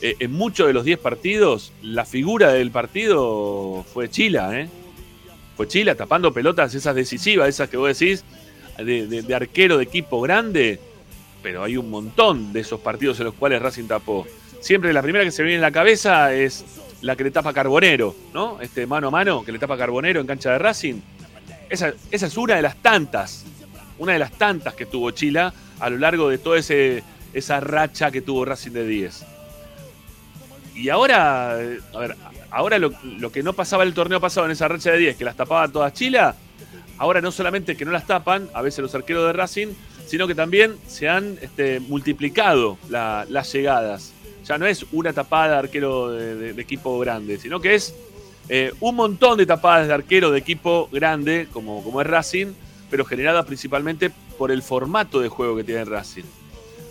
eh, 0.02 0.16
en 0.18 0.32
muchos 0.32 0.66
de 0.66 0.72
los 0.72 0.84
10 0.84 0.98
partidos, 0.98 1.72
la 1.82 2.06
figura 2.06 2.52
del 2.52 2.70
partido 2.70 3.84
fue 3.92 4.08
Chila, 4.08 4.58
¿eh? 4.58 4.68
Fue 5.56 5.68
Chila 5.68 5.94
tapando 5.94 6.32
pelotas 6.32 6.74
esas 6.74 6.94
decisivas, 6.94 7.48
esas 7.48 7.68
que 7.68 7.76
vos 7.76 7.98
decís, 7.98 8.24
de, 8.78 9.34
arquero 9.34 9.76
de 9.76 9.84
equipo 9.84 10.22
grande, 10.22 10.80
pero 11.42 11.62
hay 11.62 11.76
un 11.76 11.90
montón 11.90 12.52
de 12.52 12.60
esos 12.60 12.80
partidos 12.80 13.18
en 13.20 13.26
los 13.26 13.34
cuales 13.34 13.60
Racing 13.60 13.84
tapó. 13.84 14.26
Siempre 14.60 14.92
la 14.94 15.02
primera 15.02 15.24
que 15.24 15.30
se 15.30 15.42
viene 15.42 15.56
en 15.56 15.62
la 15.62 15.70
cabeza 15.70 16.32
es 16.32 16.64
la 17.02 17.14
que 17.14 17.24
le 17.24 17.30
tapa 17.30 17.52
Carbonero, 17.52 18.14
¿no? 18.32 18.58
Este 18.60 18.86
mano 18.86 19.08
a 19.08 19.10
mano 19.10 19.44
que 19.44 19.52
le 19.52 19.58
tapa 19.58 19.76
Carbonero 19.76 20.20
en 20.20 20.26
cancha 20.26 20.52
de 20.52 20.58
Racing. 20.58 21.00
Esa, 21.68 21.92
esa 22.10 22.26
es 22.26 22.36
una 22.38 22.56
de 22.56 22.62
las 22.62 22.76
tantas, 22.76 23.44
una 23.98 24.14
de 24.14 24.18
las 24.18 24.32
tantas 24.32 24.72
que 24.72 24.86
tuvo 24.86 25.10
Chila 25.10 25.52
a 25.78 25.90
lo 25.90 25.98
largo 25.98 26.30
de 26.30 26.38
toda 26.38 26.58
esa 26.58 27.60
racha 27.60 28.10
que 28.10 28.22
tuvo 28.22 28.46
Racing 28.46 28.72
de 28.72 28.86
10. 28.86 29.24
Y 30.74 30.88
ahora, 30.88 31.52
a 31.52 31.54
ver, 31.56 32.16
ahora 32.50 32.78
lo, 32.78 32.92
lo 33.18 33.30
que 33.33 33.42
no 33.42 33.52
pasaba 33.52 33.83
el 33.83 33.92
torneo 33.94 34.20
pasado 34.20 34.46
en 34.46 34.52
esa 34.52 34.68
racha 34.68 34.92
de 34.92 34.98
10, 34.98 35.16
que 35.16 35.24
las 35.24 35.37
tapaba 35.37 35.68
todas 35.68 35.92
Chila, 35.92 36.35
ahora 36.98 37.20
no 37.20 37.30
solamente 37.33 37.76
que 37.76 37.85
no 37.85 37.90
las 37.90 38.06
tapan, 38.06 38.48
a 38.54 38.62
veces 38.62 38.80
los 38.80 38.94
arqueros 38.94 39.26
de 39.26 39.33
Racing, 39.33 39.68
sino 40.06 40.26
que 40.26 40.35
también 40.35 40.76
se 40.87 41.09
han 41.09 41.38
este, 41.40 41.80
multiplicado 41.80 42.78
la- 42.88 43.26
las 43.28 43.52
llegadas. 43.52 44.12
Ya 44.44 44.59
no 44.59 44.66
es 44.66 44.85
una 44.92 45.12
tapada 45.12 45.52
de 45.52 45.59
arquero 45.59 46.11
de 46.11 46.50
equipo 46.61 46.98
grande, 46.98 47.38
sino 47.38 47.61
que 47.61 47.74
es 47.74 47.94
eh, 48.48 48.72
un 48.80 48.96
montón 48.96 49.38
de 49.38 49.46
tapadas 49.46 49.87
de 49.87 49.94
arquero 49.94 50.30
de 50.33 50.38
equipo 50.38 50.88
grande, 50.90 51.46
como, 51.52 51.85
como 51.85 52.00
es 52.00 52.06
Racing, 52.06 52.48
pero 52.90 53.04
generadas 53.04 53.44
principalmente 53.46 54.11
por 54.38 54.50
el 54.50 54.62
formato 54.62 55.20
de 55.20 55.28
juego 55.28 55.54
que 55.56 55.62
tiene 55.62 55.85
Racing. 55.85 56.24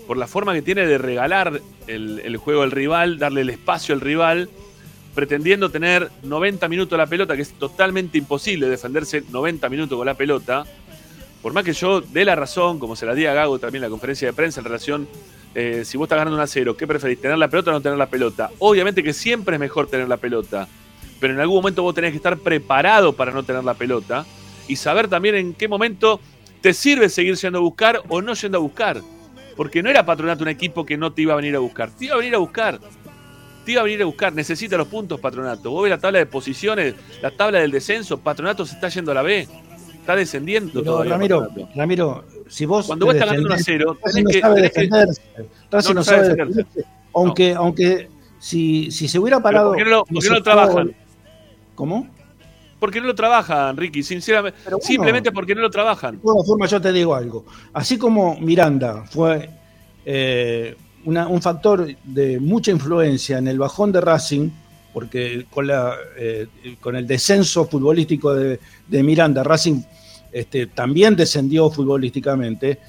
Por 0.10 0.18
la 0.18 0.26
forma 0.26 0.56
que 0.56 0.64
tiene 0.64 0.88
de 0.88 0.98
regalar 0.98 1.62
el, 1.86 2.38
juego 2.38 2.64
al 2.64 2.72
rival, 2.72 3.20
darle 3.20 3.42
el 3.42 3.52
espacio 3.52 3.94
al 3.94 4.02
rival, 4.02 4.50
pretendiendo 5.14 5.70
tener 5.70 6.10
90 6.24 6.68
minutos 6.68 6.98
la 6.98 7.06
pelota, 7.06 7.36
que 7.36 7.44
es 7.44 7.54
totalmente 7.54 8.18
imposible 8.18 8.68
defenderse 8.68 9.24
90 9.30 9.70
minutos 9.70 9.96
con 9.96 10.08
la 10.08 10.16
pelota. 10.16 10.66
Por 11.44 11.54
más 11.54 11.64
que 11.64 11.74
yo 11.74 12.02
dé 12.02 12.26
la 12.26 12.36
razón, 12.36 12.80
como 12.80 12.96
se 12.96 13.06
la 13.06 13.14
di 13.14 13.28
a 13.28 13.36
Gago 13.36 13.60
también 13.60 13.84
en 13.84 13.88
la 13.88 13.92
conferencia 13.92 14.28
de 14.28 14.34
prensa 14.34 14.62
en 14.62 14.64
relación, 14.64 15.08
eh, 15.54 15.84
si 15.86 15.96
vos 15.96 16.08
estás 16.08 16.18
ganando 16.18 16.38
un 16.38 16.42
a 16.42 16.48
0, 16.48 16.76
¿qué 16.76 16.88
preferís? 16.88 17.22
¿Tener 17.22 17.38
la 17.38 17.48
pelota 17.48 17.70
o 17.70 17.74
no 17.74 17.82
tener 17.82 18.00
la 18.00 18.10
pelota? 18.10 18.50
Obviamente 18.58 19.04
que 19.04 19.14
siempre 19.14 19.58
es 19.58 19.60
mejor 19.60 19.86
tener 19.86 20.08
la 20.08 20.18
pelota, 20.18 20.68
pero 21.20 21.36
en 21.36 21.40
algún 21.40 21.58
momento 21.58 21.84
vos 21.84 21.94
tenés 21.94 22.14
que 22.14 22.18
estar 22.18 22.36
preparado 22.40 23.14
para 23.14 23.32
no 23.32 23.44
tener 23.44 23.64
la 23.64 23.76
pelota 23.76 24.26
y 24.68 24.76
saber 24.76 25.08
también 25.08 25.36
en 25.36 25.54
qué 25.54 25.68
momento 25.68 26.20
te 26.62 26.74
sirve 26.74 27.10
seguir 27.10 27.36
yendo 27.36 27.60
a 27.60 27.62
buscar 27.62 28.02
o 28.10 28.24
no 28.24 28.34
yendo 28.34 28.58
a 28.58 28.62
buscar. 28.62 29.04
Porque 29.60 29.84
no 29.84 29.90
era 29.90 30.06
Patronato 30.06 30.44
un 30.44 30.48
equipo 30.48 30.86
que 30.86 30.96
no 30.96 31.12
te 31.12 31.22
iba 31.24 31.34
a 31.34 31.36
venir 31.36 31.54
a 31.54 31.60
buscar, 31.60 31.90
te 31.90 32.06
iba 32.06 32.16
a 32.16 32.18
venir 32.18 32.34
a 32.34 32.38
buscar. 32.38 32.80
Te 33.66 33.74
iba 33.74 33.82
a 33.82 33.84
venir 33.84 34.02
a 34.02 34.06
buscar, 34.06 34.32
necesita 34.32 34.78
los 34.78 34.88
puntos 34.88 35.20
Patronato. 35.20 35.70
Vos 35.70 35.84
ves 35.84 35.90
la 35.90 35.98
tabla 35.98 36.20
de 36.20 36.26
posiciones, 36.28 36.96
la 37.22 37.30
tabla 37.32 37.60
del 37.60 37.70
descenso, 37.70 38.18
Patronato 38.22 38.66
se 38.66 38.76
está 38.76 38.88
yendo 38.88 39.12
a 39.12 39.16
la 39.16 39.22
B, 39.22 39.46
está 40.00 40.16
descendiendo 40.16 40.72
Pero, 40.80 40.94
todavía. 40.94 41.12
Ramiro, 41.12 41.40
Patronato. 41.42 41.72
Ramiro, 41.76 42.24
si 42.48 42.66
vos. 42.66 42.88
Cuando 42.88 43.06
vos 43.06 43.16
estás 43.16 43.32
ganando 43.32 43.48
1 43.48 43.54
a 43.54 43.58
defendés- 43.58 43.66
0, 43.66 43.98
Racing 44.02 44.14
tenés 44.14 44.24
no 44.24 44.32
que, 44.32 44.40
sabe 44.40 44.62
defenderse. 44.62 45.22
Racing 45.70 45.90
No, 45.90 45.94
no, 45.94 46.00
no 46.00 46.04
sabe 46.06 46.18
sabe 46.18 46.30
defenderse. 46.30 46.58
defenderse. 46.64 46.90
Aunque, 47.14 47.54
aunque 47.54 48.08
si, 48.40 48.92
si 48.92 49.10
se 49.10 49.20
hubiera 49.20 49.42
parado. 49.42 49.72
¿Por 49.72 49.78
qué 49.78 49.84
no 49.84 49.90
lo, 49.90 50.06
por 50.06 50.24
qué 50.24 50.30
no 50.30 50.36
lo 50.36 50.40
ese 50.40 50.44
trabajan? 50.46 50.96
¿Cómo? 51.76 52.08
Porque 52.80 53.02
no 53.02 53.08
lo 53.08 53.16
trabajan, 53.16 53.76
Ricky, 53.76 54.04
sinceramente. 54.04 54.58
Bueno. 54.64 54.78
simplemente 54.82 55.32
porque 55.32 55.54
no 55.54 55.62
lo 55.62 55.70
trabajan. 55.70 56.16
De 56.16 56.22
todas 56.22 56.48
formas, 56.48 56.72
yo 56.72 56.80
te 56.80 56.92
digo 56.94 57.14
algo. 57.14 57.46
Así 57.74 57.98
como 57.98 58.40
Miranda 58.40 59.04
fue 59.12 59.50
eh, 60.06 60.76
una- 61.06 61.28
un 61.28 61.42
factor 61.42 61.88
de 62.04 62.40
mucha 62.40 62.72
influencia 62.72 63.38
en 63.38 63.48
el 63.48 63.60
bajón 63.60 63.92
de 63.92 64.02
Racing, 64.02 64.50
porque 64.94 65.46
con, 65.52 65.68
la, 65.68 65.94
eh, 66.18 66.48
con 66.80 66.96
el 66.96 67.06
descenso 67.06 67.66
futbolístico 67.66 68.34
de, 68.34 68.60
de 68.88 69.04
Miranda, 69.04 69.44
Racing 69.44 69.82
este, 70.32 70.68
también 70.68 71.16
descendió 71.16 71.70
futbolísticamente, 71.70 72.80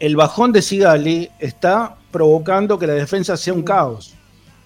el 0.00 0.16
bajón 0.16 0.52
de 0.52 0.62
Sigali 0.62 1.28
está 1.38 1.96
provocando 2.10 2.78
que 2.78 2.86
la 2.86 2.94
defensa 2.94 3.36
sea 3.36 3.52
un 3.52 3.62
caos. 3.62 4.14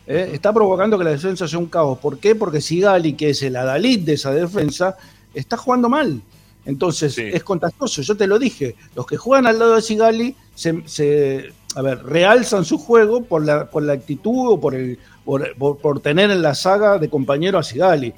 ¿Eh? 0.07 0.31
está 0.33 0.53
provocando 0.53 0.97
que 0.99 1.05
la 1.05 1.11
defensa 1.11 1.47
sea 1.49 1.59
un 1.59 1.66
caos. 1.66 1.99
¿Por 1.99 2.19
qué? 2.19 2.35
Porque 2.35 2.61
Sigali, 2.61 3.14
que 3.14 3.31
es 3.31 3.42
el 3.42 3.57
adalid 3.57 4.01
de 4.01 4.14
esa 4.14 4.33
defensa, 4.33 4.97
está 5.35 5.57
jugando 5.57 5.88
mal. 5.88 6.21
Entonces 6.64 7.14
Sí. 7.14 7.23
es 7.23 7.45
contagioso, 7.45 8.03
yo 8.03 8.16
te 8.16 8.27
lo 8.27 8.38
dije. 8.38 8.75
Los 8.95 9.07
que 9.07 9.16
juegan 9.16 9.47
al 9.47 9.59
lado 9.59 9.77
de 9.77 9.83
Sigali 9.83 10.35
se, 10.55 10.83
se- 10.87 11.51
a 11.77 11.83
ver, 11.83 12.03
realzan 12.05 12.64
su 12.64 12.79
juego 12.79 13.23
por 13.23 13.45
la, 13.45 13.71
por 13.71 13.83
la 13.83 13.92
actitud 13.92 14.53
o 14.53 14.61
por, 14.61 14.75
el, 14.75 14.99
por, 15.25 15.55
por- 15.57 15.79
por 15.79 16.01
tener 16.01 16.31
en 16.31 16.42
la 16.42 16.55
saga 16.55 16.99
de 16.99 17.09
compañero 17.09 17.59
a 17.59 17.62
Sigali. 17.62 18.12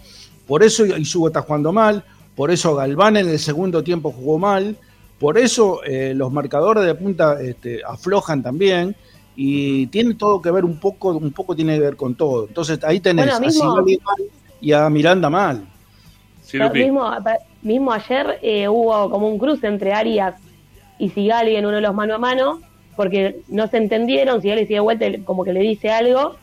Por 0.46 0.62
eso 0.62 0.87
Isugo 0.87 1.27
está 1.27 1.42
jugando 1.42 1.72
mal, 1.72 2.05
por 2.35 2.51
eso 2.51 2.74
Galván 2.74 3.16
en 3.18 3.29
el 3.29 3.38
segundo 3.38 3.83
tiempo 3.83 4.12
jugó 4.12 4.38
mal, 4.38 4.77
por 5.18 5.37
eso 5.37 5.83
eh, 5.85 6.14
los 6.14 6.33
marcadores 6.33 6.85
de 6.87 6.94
punta 6.94 7.42
este, 7.42 7.83
aflojan 7.85 8.42
también. 8.42 8.96
Y 9.40 9.87
tiene 9.87 10.14
todo 10.14 10.42
que 10.42 10.51
ver 10.51 10.64
un 10.64 10.81
poco, 10.81 11.11
un 11.11 11.31
poco 11.31 11.55
tiene 11.55 11.74
que 11.74 11.81
ver 11.81 11.96
con 11.96 12.16
todo. 12.16 12.48
Entonces 12.48 12.83
ahí 12.83 12.98
tenés 12.98 13.27
Bueno, 13.27 13.46
a 13.46 13.51
Sigali 13.53 14.01
mal 14.05 14.16
y 14.61 14.72
a 14.72 14.90
Miranda 14.90 15.31
mal. 15.31 15.64
Sí, 16.42 16.59
mismo, 16.74 17.09
mismo 17.62 17.92
ayer 17.92 18.40
eh, 18.42 18.66
hubo 18.66 19.09
como 19.09 19.29
un 19.29 19.38
cruce 19.38 19.68
entre 19.68 19.92
Arias 19.92 20.35
y 20.98 21.11
Sigali 21.11 21.55
en 21.55 21.66
uno 21.66 21.77
de 21.77 21.83
los 21.83 21.94
mano 21.94 22.16
a 22.16 22.18
mano, 22.18 22.61
porque 22.96 23.42
no 23.46 23.68
se 23.68 23.77
entendieron, 23.77 24.42
Sigali 24.42 24.62
sigue 24.62 24.74
de 24.74 24.81
vuelta 24.81 25.07
como 25.24 25.44
que 25.44 25.53
le 25.53 25.61
dice 25.61 25.88
algo, 25.92 26.35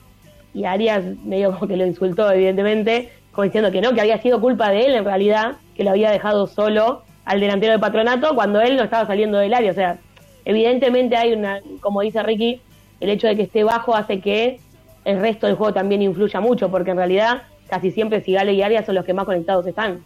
y 0.54 0.64
Arias 0.64 1.04
medio 1.26 1.52
como 1.52 1.68
que 1.68 1.76
lo 1.76 1.86
insultó, 1.86 2.32
evidentemente, 2.32 3.12
como 3.34 3.44
diciendo 3.44 3.72
que 3.72 3.82
no, 3.82 3.94
que 3.94 4.00
había 4.00 4.22
sido 4.22 4.40
culpa 4.40 4.70
de 4.70 4.86
él 4.86 4.96
en 4.96 5.04
realidad, 5.04 5.58
que 5.76 5.84
lo 5.84 5.90
había 5.90 6.12
dejado 6.12 6.48
solo 6.48 7.02
al 7.26 7.42
delantero 7.42 7.74
del 7.74 7.82
patronato 7.82 8.36
cuando 8.36 8.62
él 8.62 8.78
no 8.78 8.84
estaba 8.84 9.06
saliendo 9.06 9.38
del 9.38 9.54
área. 9.54 9.72
O 9.72 9.76
sea, 9.76 9.98
evidentemente 10.46 11.18
hay 11.18 11.34
una, 11.34 11.60
como 11.82 12.00
dice 12.00 12.24
Ricky, 12.24 12.62
el 13.00 13.10
hecho 13.10 13.28
de 13.28 13.36
que 13.36 13.44
esté 13.44 13.64
bajo 13.64 13.96
hace 13.96 14.20
que 14.20 14.60
el 15.04 15.20
resto 15.20 15.48
del 15.48 15.56
juego 15.56 15.74
también 15.74 16.02
influya 16.02 16.40
mucho, 16.40 16.70
porque 16.70 16.92
en 16.92 16.98
realidad 16.98 17.44
casi 17.70 17.92
siempre 17.92 18.22
Sigale 18.24 18.54
y 18.54 18.62
Arias 18.62 18.86
son 18.86 18.96
los 18.96 19.06
que 19.06 19.14
más 19.14 19.26
conectados 19.26 19.66
están. 19.68 20.00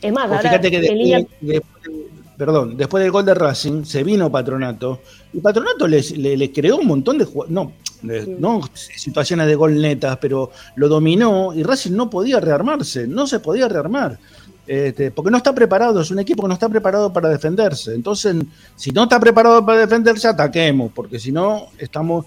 Es 0.00 0.12
más, 0.12 0.24
ahora 0.24 0.40
fíjate 0.40 0.70
que 0.70 0.80
línea- 0.94 1.18
después- 1.40 1.92
perdón, 2.36 2.76
después 2.76 3.02
del 3.02 3.12
gol 3.12 3.24
de 3.24 3.34
Racing 3.34 3.84
se 3.84 4.02
vino 4.02 4.30
Patronato 4.30 5.00
y 5.32 5.38
Patronato 5.40 5.86
les- 5.86 6.16
le, 6.16 6.36
le 6.36 6.50
creó 6.50 6.78
un 6.78 6.86
montón 6.88 7.18
de 7.18 7.28
no, 7.48 7.72
de- 8.02 8.34
no 8.38 8.60
situaciones 8.74 9.46
de 9.46 9.54
gol 9.54 9.80
netas, 9.80 10.18
pero 10.20 10.50
lo 10.74 10.88
dominó 10.88 11.52
y 11.54 11.62
Racing 11.62 11.92
no 11.92 12.10
podía 12.10 12.40
rearmarse, 12.40 13.06
no 13.06 13.28
se 13.28 13.38
podía 13.38 13.68
rearmar. 13.68 14.18
Este, 14.66 15.10
porque 15.10 15.30
no 15.30 15.36
está 15.38 15.52
preparado, 15.54 16.00
es 16.00 16.10
un 16.10 16.20
equipo 16.20 16.42
que 16.42 16.48
no 16.48 16.54
está 16.54 16.68
preparado 16.68 17.12
para 17.12 17.28
defenderse. 17.28 17.94
Entonces, 17.94 18.36
si 18.76 18.90
no 18.92 19.04
está 19.04 19.18
preparado 19.18 19.64
para 19.66 19.80
defenderse, 19.80 20.28
ataquemos, 20.28 20.92
porque 20.94 21.18
si 21.18 21.32
no, 21.32 21.66
estamos. 21.78 22.26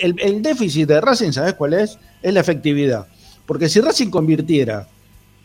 El, 0.00 0.14
el 0.20 0.42
déficit 0.42 0.86
de 0.88 1.00
Racing, 1.00 1.32
¿sabes 1.32 1.54
cuál 1.54 1.72
es? 1.74 1.98
Es 2.22 2.34
la 2.34 2.40
efectividad. 2.40 3.06
Porque 3.46 3.68
si 3.68 3.80
Racing 3.80 4.10
convirtiera 4.10 4.86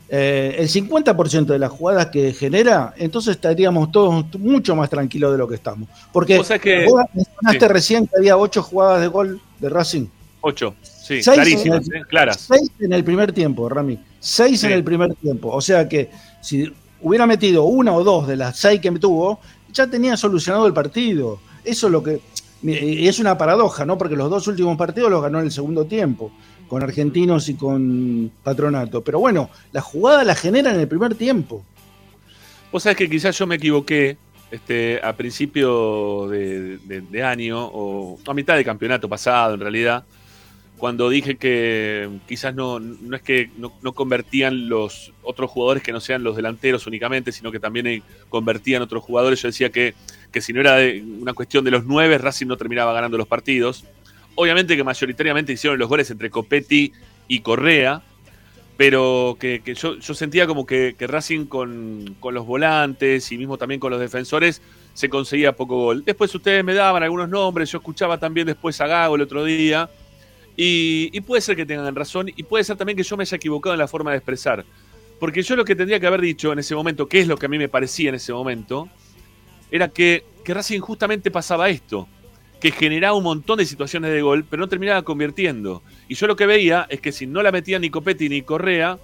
eh, 0.10 0.56
el 0.58 0.68
50% 0.68 1.46
de 1.46 1.60
las 1.60 1.70
jugadas 1.72 2.08
que 2.08 2.34
genera, 2.34 2.94
entonces 2.98 3.36
estaríamos 3.36 3.92
todos 3.94 4.26
mucho 4.40 4.76
más 4.76 4.90
tranquilos 4.90 5.32
de 5.32 5.38
lo 5.38 5.48
que 5.48 5.56
estamos. 5.56 5.88
Porque 6.12 6.38
Vos 6.38 6.48
sabés 6.48 6.62
que- 6.64 6.86
vos 6.86 7.02
mencionaste 7.14 7.60
sí. 7.68 7.68
recién 7.72 8.08
que 8.08 8.18
había 8.18 8.36
ocho 8.36 8.62
jugadas 8.62 9.00
de 9.00 9.08
gol 9.08 9.40
de 9.60 9.70
Racing. 9.70 10.08
Ocho. 10.42 10.76
Sí, 11.18 11.24
Seis 11.24 11.36
clarísimas, 11.36 11.88
en 11.88 11.94
el- 11.96 12.02
¿eh? 12.02 12.06
claras. 12.08 12.40
Seis 12.48 12.72
en 12.80 12.94
el 12.94 13.04
primer 13.04 13.32
tiempo, 13.34 13.68
Rami. 13.68 14.00
Seis 14.20 14.60
Sí. 14.62 14.68
en 14.68 14.72
el 14.74 14.84
primer 14.84 15.14
tiempo. 15.16 15.50
O 15.50 15.60
sea 15.62 15.90
que 15.90 16.10
si 16.42 16.72
hubiera 17.02 17.28
metido 17.28 17.66
una 17.66 17.92
o 17.94 18.04
dos 18.04 18.28
de 18.28 18.38
las 18.38 18.58
seis 18.58 18.80
que 18.80 18.92
tuvo, 18.92 19.40
ya 19.74 19.88
tenía 19.88 20.16
solucionado 20.16 20.66
el 20.68 20.74
partido. 20.74 21.40
Eso 21.66 21.88
es 21.88 21.92
lo 21.92 22.02
que. 22.04 22.22
Y 22.64 23.08
es 23.08 23.20
una 23.20 23.38
paradoja, 23.38 23.86
¿no? 23.86 23.98
Porque 23.98 24.16
los 24.16 24.30
dos 24.30 24.48
últimos 24.48 24.78
partidos 24.78 25.10
los 25.10 25.22
ganó 25.22 25.40
en 25.40 25.46
el 25.46 25.52
segundo 25.52 25.86
tiempo, 25.86 26.32
con 26.68 26.84
Argentinos 26.84 27.50
y 27.50 27.56
con 27.56 28.32
Patronato. 28.44 29.04
Pero 29.04 29.20
bueno, 29.20 29.50
la 29.72 29.82
jugada 29.82 30.24
la 30.24 30.36
genera 30.36 30.72
en 30.74 30.80
el 30.80 30.88
primer 30.88 31.16
tiempo. 31.16 31.66
Vos 32.72 32.84
sabés 32.84 32.98
que 32.98 33.10
quizás 33.10 33.38
yo 33.38 33.48
me 33.48 33.56
equivoqué 33.56 34.18
este, 34.52 35.00
a 35.04 35.14
principio 35.18 36.28
de, 36.30 36.78
de- 36.78 37.02
de 37.02 37.24
año, 37.24 37.66
o 37.74 38.20
a 38.28 38.34
mitad 38.34 38.56
de 38.56 38.64
campeonato 38.64 39.10
pasado 39.10 39.56
en 39.56 39.60
realidad, 39.60 40.04
cuando 40.82 41.12
dije 41.12 41.38
que 41.38 42.10
quizás 42.28 42.56
no, 42.56 42.80
no 42.80 43.16
es 43.16 43.22
que 43.22 43.52
no, 43.56 43.94
convertían 43.94 44.68
los 44.68 45.14
otros 45.22 45.52
jugadores 45.52 45.84
que 45.84 45.92
no 45.92 46.00
sean 46.00 46.24
los 46.24 46.36
delanteros 46.36 46.88
únicamente, 46.88 47.32
sino 47.32 47.52
que 47.52 47.60
también 47.60 47.86
eh, 47.86 48.02
convertían 48.30 48.82
otros 48.82 49.04
jugadores. 49.04 49.40
Yo 49.44 49.50
decía 49.50 49.70
que, 49.70 49.94
que 50.32 50.42
si 50.42 50.54
no 50.54 50.60
era 50.60 50.78
una 51.20 51.36
cuestión 51.36 51.64
de 51.64 51.70
los 51.70 51.86
nueve, 51.86 52.18
Racing 52.18 52.48
no 52.48 52.58
terminaba 52.58 52.94
ganando 52.94 53.16
los 53.16 53.28
partidos. 53.28 53.86
Obviamente 54.34 54.76
que 54.76 54.84
mayoritariamente 54.84 55.54
hicieron 55.54 55.78
los 55.78 55.88
goles 55.88 56.10
entre 56.10 56.32
Copetti 56.32 56.92
y 57.28 57.42
Correa, 57.42 58.02
pero 58.76 59.38
que, 59.40 59.62
yo 59.76 60.14
sentía 60.16 60.48
como 60.48 60.66
que, 60.66 60.96
que 60.98 61.06
Racing 61.06 61.46
con, 61.46 62.16
con 62.20 62.34
los 62.34 62.48
volantes 62.48 63.32
y 63.32 63.38
mismo 63.38 63.56
también 63.60 63.80
con 63.80 63.92
los 63.92 64.00
defensores 64.00 64.64
se 64.96 65.10
conseguía 65.10 65.56
poco 65.56 65.76
gol. 65.78 66.04
Después 66.04 66.34
ustedes 66.34 66.64
me 66.64 66.74
daban 66.74 67.04
algunos 67.04 67.30
nombres, 67.30 67.72
yo 67.72 67.78
escuchaba 67.78 68.18
también 68.18 68.48
después 68.48 68.82
a 68.82 68.88
Gago 68.88 69.16
el 69.16 69.22
otro 69.22 69.44
día, 69.44 69.88
y, 70.58 71.10
y 71.14 71.22
puede 71.22 71.42
ser 71.42 71.56
que 71.56 71.66
tengan 71.66 71.96
razón, 71.96 72.30
y 72.36 72.44
puede 72.44 72.64
ser 72.64 72.78
también 72.78 72.98
que 72.98 73.04
yo 73.04 73.18
me 73.18 73.24
haya 73.24 73.36
equivocado 73.38 73.74
en 73.74 73.80
la 73.80 73.88
forma 73.88 74.12
de 74.12 74.18
expresar. 74.18 74.66
Porque 75.20 75.44
yo 75.44 75.56
lo 75.56 75.64
que 75.66 75.76
tendría 75.76 76.00
que 76.00 76.08
haber 76.08 76.22
dicho 76.22 76.52
en 76.52 76.60
ese 76.60 76.74
momento, 76.74 77.08
que 77.08 77.20
es 77.20 77.28
lo 77.28 77.38
que 77.38 77.46
a 77.46 77.50
mí 77.50 77.58
me 77.58 77.70
parecía 77.70 78.10
en 78.10 78.16
ese 78.16 78.34
momento, 78.34 78.90
era 79.70 79.88
que, 79.88 80.24
que 80.44 80.54
Racing 80.54 80.80
justamente 80.80 81.30
pasaba 81.30 81.70
esto, 81.70 82.08
que 82.60 82.72
generaba 82.72 83.16
un 83.16 83.24
montón 83.24 83.58
de 83.58 83.66
situaciones 83.66 84.12
de 84.12 84.22
gol, 84.22 84.46
pero 84.50 84.62
no 84.62 84.68
terminaba 84.68 85.04
convirtiendo. 85.04 85.84
Y 86.08 86.16
yo 86.16 86.28
lo 86.28 86.36
que 86.36 86.46
veía 86.46 86.88
es 86.90 87.02
que 87.02 87.12
si 87.12 87.28
no 87.28 87.42
la 87.44 87.52
metían 87.52 87.82
ni 87.82 87.90
Copetti 87.90 88.30
ni 88.30 88.42
Correa, 88.42 88.98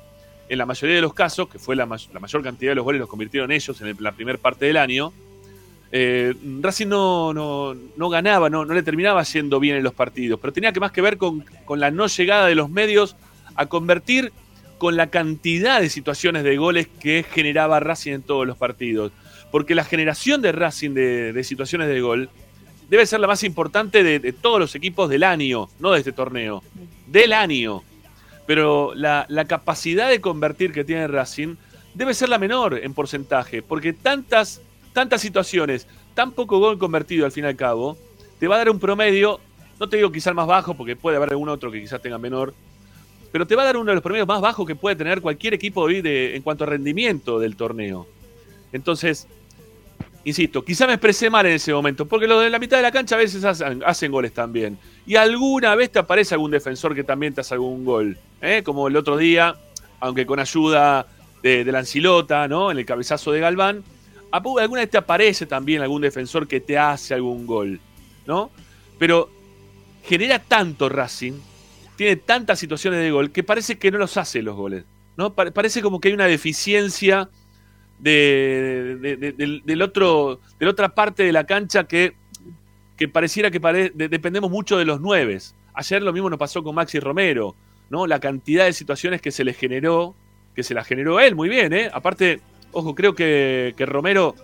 en 0.49 0.57
la 0.57 0.65
mayoría 0.65 0.95
de 0.95 1.01
los 1.01 1.13
casos, 1.13 1.49
que 1.49 1.59
fue 1.59 1.75
la, 1.75 1.85
may- 1.85 2.07
la 2.13 2.19
mayor 2.19 2.41
cantidad 2.41 2.71
de 2.71 2.75
los 2.75 2.85
goles 2.85 2.99
los 2.99 3.09
convirtieron 3.09 3.51
ellos 3.51 3.79
en 3.81 3.95
la 3.99 4.11
primera 4.11 4.37
parte 4.37 4.65
del 4.65 4.77
año, 4.77 5.13
eh, 5.91 6.33
Racing 6.61 6.87
no, 6.87 7.33
no, 7.33 7.75
no 7.95 8.09
ganaba, 8.09 8.49
no, 8.49 8.65
no 8.65 8.73
le 8.73 8.83
terminaba 8.83 9.23
yendo 9.23 9.59
bien 9.59 9.77
en 9.77 9.83
los 9.83 9.93
partidos, 9.93 10.39
pero 10.39 10.53
tenía 10.53 10.71
que 10.71 10.79
más 10.79 10.91
que 10.91 11.01
ver 11.01 11.17
con, 11.17 11.45
con 11.65 11.79
la 11.79 11.91
no 11.91 12.07
llegada 12.07 12.47
de 12.47 12.55
los 12.55 12.69
medios 12.69 13.15
a 13.55 13.65
convertir 13.67 14.31
con 14.77 14.95
la 14.95 15.07
cantidad 15.07 15.81
de 15.81 15.89
situaciones 15.89 16.43
de 16.43 16.57
goles 16.57 16.87
que 16.99 17.23
generaba 17.23 17.79
Racing 17.79 18.13
en 18.13 18.21
todos 18.21 18.45
los 18.45 18.57
partidos. 18.57 19.11
Porque 19.51 19.75
la 19.75 19.83
generación 19.83 20.41
de 20.41 20.51
Racing 20.51 20.91
de, 20.91 21.33
de 21.33 21.43
situaciones 21.43 21.87
de 21.87 22.01
gol 22.01 22.29
debe 22.89 23.05
ser 23.05 23.19
la 23.19 23.27
más 23.27 23.43
importante 23.43 24.03
de, 24.03 24.19
de 24.19 24.33
todos 24.33 24.59
los 24.59 24.75
equipos 24.75 25.09
del 25.09 25.23
año, 25.23 25.69
no 25.79 25.91
de 25.91 25.99
este 25.99 26.11
torneo, 26.11 26.63
del 27.07 27.33
año. 27.33 27.81
Pero 28.45 28.93
la, 28.93 29.25
la 29.29 29.45
capacidad 29.45 30.09
de 30.09 30.21
convertir 30.21 30.71
que 30.71 30.83
tiene 30.83 31.07
Racing 31.07 31.55
debe 31.93 32.13
ser 32.13 32.29
la 32.29 32.37
menor 32.37 32.79
en 32.81 32.93
porcentaje, 32.93 33.61
porque 33.61 33.93
tantas, 33.93 34.61
tantas 34.97 35.21
situaciones, 35.21 35.85
tan 36.15 36.31
poco 36.31 36.57
gol 36.57 36.79
convertido 36.79 37.27
al 37.27 37.31
fin 37.31 37.43
y 37.43 37.47
al 37.47 37.55
cabo, 37.55 37.95
te 38.39 38.47
va 38.47 38.55
a 38.55 38.57
dar 38.57 38.71
un 38.71 38.79
promedio, 38.79 39.39
no 39.79 39.87
te 39.87 39.97
digo 39.97 40.11
quizás 40.11 40.33
más 40.33 40.47
bajo, 40.47 40.73
porque 40.73 40.95
puede 40.95 41.17
haber 41.17 41.29
algún 41.29 41.49
otro 41.49 41.71
que 41.71 41.79
quizás 41.79 42.01
tenga 42.01 42.17
menor, 42.17 42.55
pero 43.31 43.45
te 43.45 43.55
va 43.55 43.61
a 43.61 43.65
dar 43.65 43.77
uno 43.77 43.91
de 43.91 43.93
los 43.93 44.01
promedios 44.01 44.27
más 44.27 44.41
bajos 44.41 44.65
que 44.65 44.75
puede 44.75 44.95
tener 44.95 45.21
cualquier 45.21 45.53
equipo 45.53 45.81
hoy 45.81 46.01
de, 46.01 46.35
en 46.35 46.41
cuanto 46.41 46.63
a 46.63 46.67
rendimiento 46.67 47.37
del 47.37 47.55
torneo. 47.55 48.07
Entonces, 48.73 49.27
insisto, 50.23 50.65
quizá 50.65 50.87
me 50.87 50.93
expresé 50.93 51.29
mal 51.29 51.45
en 51.45 51.53
ese 51.53 51.71
momento, 51.71 52.07
porque 52.07 52.25
los 52.25 52.41
de 52.41 52.49
la 52.49 52.57
mitad 52.57 52.77
de 52.77 52.81
la 52.81 52.91
cancha 52.91 53.13
a 53.13 53.19
veces 53.19 53.43
hacen, 53.43 53.83
hacen 53.85 54.11
goles 54.11 54.33
también. 54.33 54.79
Y 55.05 55.15
alguna 55.15 55.75
vez 55.75 55.91
te 55.91 55.99
aparece 55.99 56.33
algún 56.33 56.49
defensor 56.49 56.95
que 56.95 57.03
también 57.03 57.35
te 57.35 57.41
hace 57.41 57.53
algún 57.53 57.85
gol. 57.85 58.17
¿eh? 58.41 58.63
Como 58.65 58.87
el 58.87 58.97
otro 58.97 59.15
día, 59.15 59.57
aunque 59.99 60.25
con 60.25 60.39
ayuda 60.39 61.05
de, 61.43 61.63
de 61.63 61.71
la 61.71 61.77
Ancilota, 61.77 62.47
¿no? 62.47 62.71
En 62.71 62.79
el 62.79 62.85
cabezazo 62.87 63.31
de 63.31 63.41
Galván. 63.41 63.83
Alguna 64.31 64.81
vez 64.81 64.89
te 64.89 64.97
aparece 64.97 65.45
también 65.45 65.81
algún 65.81 66.01
defensor 66.01 66.47
que 66.47 66.59
te 66.59 66.77
hace 66.77 67.13
algún 67.13 67.47
gol, 67.47 67.79
¿no? 68.25 68.51
Pero 68.99 69.29
genera 70.03 70.39
tanto 70.39 70.89
Racing, 70.89 71.33
tiene 71.95 72.15
tantas 72.17 72.59
situaciones 72.59 72.99
de 73.01 73.11
gol, 73.11 73.31
que 73.31 73.43
parece 73.43 73.77
que 73.77 73.89
no 73.91 73.97
los 73.97 74.17
hace 74.17 74.41
los 74.41 74.55
goles, 74.55 74.83
¿no? 75.15 75.33
Pa- 75.33 75.49
parece 75.51 75.81
como 75.81 75.99
que 75.99 76.09
hay 76.09 76.13
una 76.13 76.25
deficiencia 76.27 77.29
de, 77.99 78.97
de- 79.01 79.17
de- 79.17 79.61
del, 79.63 79.81
otro, 79.81 80.39
de 80.59 80.65
la 80.65 80.71
otra 80.71 80.89
parte 80.89 81.23
de 81.23 81.31
la 81.31 81.45
cancha 81.45 81.85
que, 81.85 82.13
que 82.95 83.07
pareciera 83.07 83.49
que 83.49 83.59
dependemos 83.95 84.51
mucho 84.51 84.77
de 84.77 84.85
los 84.85 85.01
nueves. 85.01 85.55
Ayer 85.73 86.01
lo 86.03 86.13
mismo 86.13 86.29
nos 86.29 86.39
pasó 86.39 86.63
con 86.63 86.75
Maxi 86.75 86.99
Romero, 86.99 87.55
¿no? 87.89 88.05
La 88.07 88.19
cantidad 88.19 88.65
de 88.65 88.73
situaciones 88.73 89.21
que 89.21 89.31
se 89.31 89.43
le 89.43 89.53
generó, 89.53 90.15
que 90.55 90.63
se 90.63 90.73
las 90.73 90.85
generó 90.87 91.19
él, 91.19 91.35
muy 91.35 91.49
bien, 91.49 91.73
¿eh? 91.73 91.89
Aparte, 91.93 92.41
ojo, 92.71 92.95
creo 92.95 93.15
que, 93.15 93.73
que 93.77 93.85
Romero, 93.85 94.35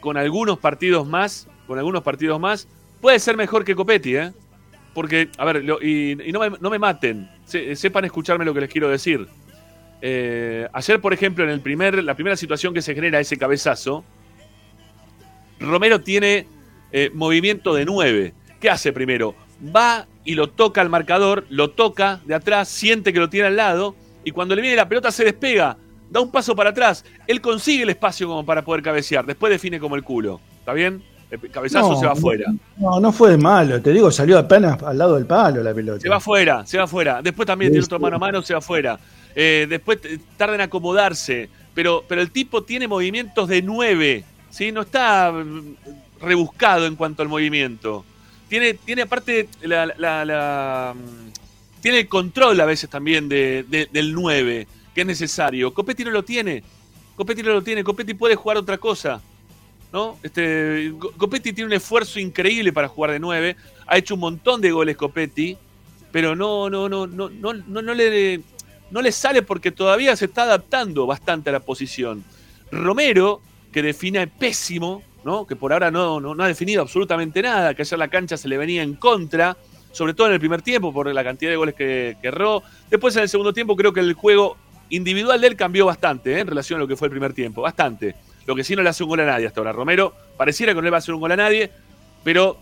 con 0.00 0.16
algunos 0.16 0.58
partidos 0.58 1.06
más, 1.06 1.48
con 1.66 1.78
algunos 1.78 2.02
partidos 2.02 2.40
más, 2.40 2.68
puede 3.00 3.18
ser 3.18 3.36
mejor 3.36 3.64
que 3.64 3.74
Copetti, 3.74 4.16
¿eh? 4.16 4.32
Porque, 4.94 5.28
a 5.38 5.44
ver, 5.44 5.64
y, 5.82 6.16
no, 6.32 6.40
me, 6.40 6.50
no 6.60 6.70
me 6.70 6.78
maten, 6.78 7.30
se- 7.44 7.76
sepan 7.76 8.04
escucharme 8.04 8.44
lo 8.44 8.52
que 8.52 8.60
les 8.62 8.70
quiero 8.70 8.88
decir. 8.88 9.28
Eh, 10.02 10.66
ayer, 10.72 11.00
por 11.00 11.12
ejemplo, 11.12 11.44
en 11.44 11.50
el 11.50 11.60
primer, 11.60 12.02
la 12.02 12.14
primera 12.14 12.36
situación 12.36 12.74
que 12.74 12.82
se 12.82 12.94
genera 12.94 13.20
ese 13.20 13.36
cabezazo, 13.36 14.04
Romero 15.58 16.00
tiene 16.00 16.46
eh, 16.92 17.10
movimiento 17.14 17.74
de 17.74 17.84
9. 17.84 18.34
¿Qué 18.60 18.70
hace 18.70 18.92
primero? 18.92 19.34
va 19.62 20.06
y 20.24 20.36
lo 20.36 20.48
toca 20.48 20.80
al 20.80 20.88
marcador, 20.88 21.44
lo 21.50 21.68
toca 21.68 22.20
de 22.24 22.34
atrás, 22.34 22.66
siente 22.68 23.12
que 23.12 23.18
lo 23.18 23.28
tiene 23.28 23.48
al 23.48 23.56
lado, 23.56 23.94
y 24.24 24.30
cuando 24.30 24.54
le 24.54 24.62
viene 24.62 24.74
la 24.76 24.88
pelota 24.88 25.12
se 25.12 25.22
despega, 25.22 25.76
da 26.10 26.20
un 26.20 26.30
paso 26.30 26.54
para 26.56 26.70
atrás, 26.70 27.04
él 27.26 27.40
consigue 27.40 27.84
el 27.84 27.90
espacio 27.90 28.26
como 28.26 28.44
para 28.44 28.62
poder 28.64 28.82
cabecear, 28.82 29.24
después 29.24 29.50
define 29.50 29.78
como 29.80 29.96
el 29.96 30.02
culo, 30.02 30.40
¿está 30.58 30.72
bien? 30.72 31.02
El 31.30 31.48
cabezazo 31.50 31.92
No, 31.92 32.00
se 32.00 32.06
va 32.06 32.12
afuera. 32.12 32.52
No, 32.76 32.98
no 32.98 33.12
fue 33.12 33.36
malo, 33.38 33.80
te 33.80 33.92
digo, 33.92 34.10
salió 34.10 34.36
apenas 34.36 34.82
al 34.82 34.98
lado 34.98 35.14
del 35.14 35.26
palo 35.26 35.62
la 35.62 35.72
pelota. 35.72 36.00
Se 36.00 36.08
va 36.08 36.16
afuera, 36.16 36.66
se 36.66 36.76
va 36.76 36.84
afuera. 36.84 37.20
Después 37.22 37.46
también 37.46 37.70
tiene 37.70 37.84
otro 37.84 38.00
mano 38.00 38.16
a 38.16 38.18
mano, 38.18 38.42
se 38.42 38.52
va 38.52 38.58
afuera. 38.58 38.98
Eh, 39.36 39.66
después 39.70 40.00
tarda 40.36 40.56
en 40.56 40.62
acomodarse. 40.62 41.48
Pero, 41.72 42.04
pero 42.08 42.20
el 42.20 42.32
tipo 42.32 42.64
tiene 42.64 42.88
movimientos 42.88 43.46
de 43.46 43.62
nueve. 43.62 44.24
¿sí? 44.50 44.72
No 44.72 44.80
está 44.80 45.30
mm, 45.30 45.76
rebuscado 46.20 46.86
en 46.86 46.96
cuanto 46.96 47.22
al 47.22 47.28
movimiento. 47.28 48.04
Tiene, 48.48 48.74
tiene 48.74 49.02
aparte 49.02 49.48
la, 49.62 49.86
la- 49.86 50.24
la, 50.24 50.94
mm, 50.96 51.80
tiene 51.80 52.00
el 52.00 52.08
control 52.08 52.60
a 52.60 52.64
veces 52.64 52.90
también 52.90 53.28
de, 53.28 53.64
de- 53.68 53.88
del 53.92 54.12
9, 54.12 54.66
que 54.94 55.02
es 55.02 55.06
necesario. 55.06 55.72
Copetti 55.72 56.04
no 56.04 56.10
lo 56.10 56.22
tiene. 56.22 56.62
Copetti 57.16 57.42
no 57.42 57.52
lo 57.52 57.62
tiene. 57.62 57.84
Copetti 57.84 58.14
puede 58.14 58.34
jugar 58.34 58.56
otra 58.56 58.78
cosa. 58.78 59.20
¿no? 59.92 60.18
Este, 60.22 60.92
Copetti 61.16 61.52
tiene 61.52 61.66
un 61.66 61.72
esfuerzo 61.72 62.20
increíble 62.20 62.72
para 62.72 62.88
jugar 62.88 63.12
de 63.12 63.18
9. 63.18 63.56
Ha 63.86 63.98
hecho 63.98 64.14
un 64.14 64.20
montón 64.20 64.60
de 64.60 64.70
goles 64.70 64.96
Copetti, 64.96 65.56
pero 66.12 66.36
no, 66.36 66.70
no, 66.70 66.88
no, 66.88 67.06
no, 67.06 67.28
no, 67.28 67.52
no, 67.52 67.82
no 67.82 67.94
le, 67.94 68.40
no 68.90 69.02
le 69.02 69.12
sale 69.12 69.42
porque 69.42 69.70
todavía 69.70 70.14
se 70.16 70.26
está 70.26 70.44
adaptando 70.44 71.06
bastante 71.06 71.50
a 71.50 71.52
la 71.52 71.60
posición. 71.60 72.24
Romero, 72.70 73.40
que 73.72 73.82
define 73.82 74.26
pésimo, 74.26 75.02
¿no? 75.24 75.46
que 75.46 75.56
por 75.56 75.72
ahora 75.72 75.90
no, 75.90 76.20
no, 76.20 76.34
no 76.34 76.44
ha 76.44 76.48
definido 76.48 76.82
absolutamente 76.82 77.42
nada, 77.42 77.74
que 77.74 77.82
ayer 77.82 77.98
la 77.98 78.08
cancha 78.08 78.36
se 78.36 78.48
le 78.48 78.58
venía 78.58 78.82
en 78.82 78.94
contra, 78.94 79.56
sobre 79.92 80.14
todo 80.14 80.28
en 80.28 80.34
el 80.34 80.40
primer 80.40 80.62
tiempo 80.62 80.92
por 80.92 81.12
la 81.12 81.24
cantidad 81.24 81.50
de 81.50 81.56
goles 81.56 81.74
que, 81.74 82.16
que 82.22 82.28
erró. 82.28 82.62
Después 82.88 83.16
en 83.16 83.22
el 83.22 83.28
segundo 83.28 83.52
tiempo 83.52 83.76
creo 83.76 83.92
que 83.92 84.00
el 84.00 84.14
juego 84.14 84.56
individual 84.90 85.40
de 85.40 85.46
él 85.46 85.56
cambió 85.56 85.86
bastante 85.86 86.34
¿eh? 86.34 86.40
en 86.40 86.46
relación 86.46 86.78
a 86.78 86.80
lo 86.82 86.88
que 86.88 86.96
fue 86.96 87.06
el 87.06 87.10
primer 87.12 87.32
tiempo, 87.32 87.62
bastante. 87.62 88.14
Lo 88.46 88.54
que 88.54 88.64
sí 88.64 88.74
no 88.76 88.82
le 88.82 88.88
hace 88.88 89.02
un 89.02 89.08
gol 89.10 89.20
a 89.20 89.26
nadie 89.26 89.46
hasta 89.46 89.60
ahora. 89.60 89.72
Romero 89.72 90.14
pareciera 90.36 90.72
que 90.72 90.76
no 90.76 90.82
le 90.82 90.90
va 90.90 90.96
a 90.96 90.98
hacer 90.98 91.14
un 91.14 91.20
gol 91.20 91.32
a 91.32 91.36
nadie, 91.36 91.70
pero 92.24 92.58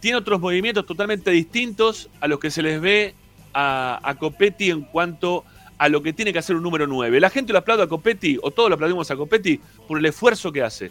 tiene 0.00 0.18
otros 0.18 0.40
movimientos 0.40 0.84
totalmente 0.84 1.30
distintos 1.30 2.10
a 2.20 2.28
los 2.28 2.38
que 2.38 2.50
se 2.50 2.62
les 2.62 2.80
ve 2.80 3.14
a, 3.54 4.00
a 4.02 4.14
Copetti 4.16 4.70
en 4.70 4.82
cuanto 4.82 5.44
a 5.78 5.88
lo 5.88 6.02
que 6.02 6.12
tiene 6.12 6.32
que 6.32 6.38
hacer 6.38 6.54
un 6.56 6.62
número 6.62 6.86
9. 6.86 7.18
La 7.20 7.30
gente 7.30 7.52
lo 7.52 7.58
aplaude 7.60 7.84
a 7.84 7.86
Copetti, 7.86 8.38
o 8.42 8.50
todos 8.50 8.68
lo 8.68 8.74
aplaudimos 8.74 9.10
a 9.10 9.16
Copetti, 9.16 9.60
por 9.88 9.98
el 9.98 10.06
esfuerzo 10.06 10.52
que 10.52 10.62
hace. 10.62 10.90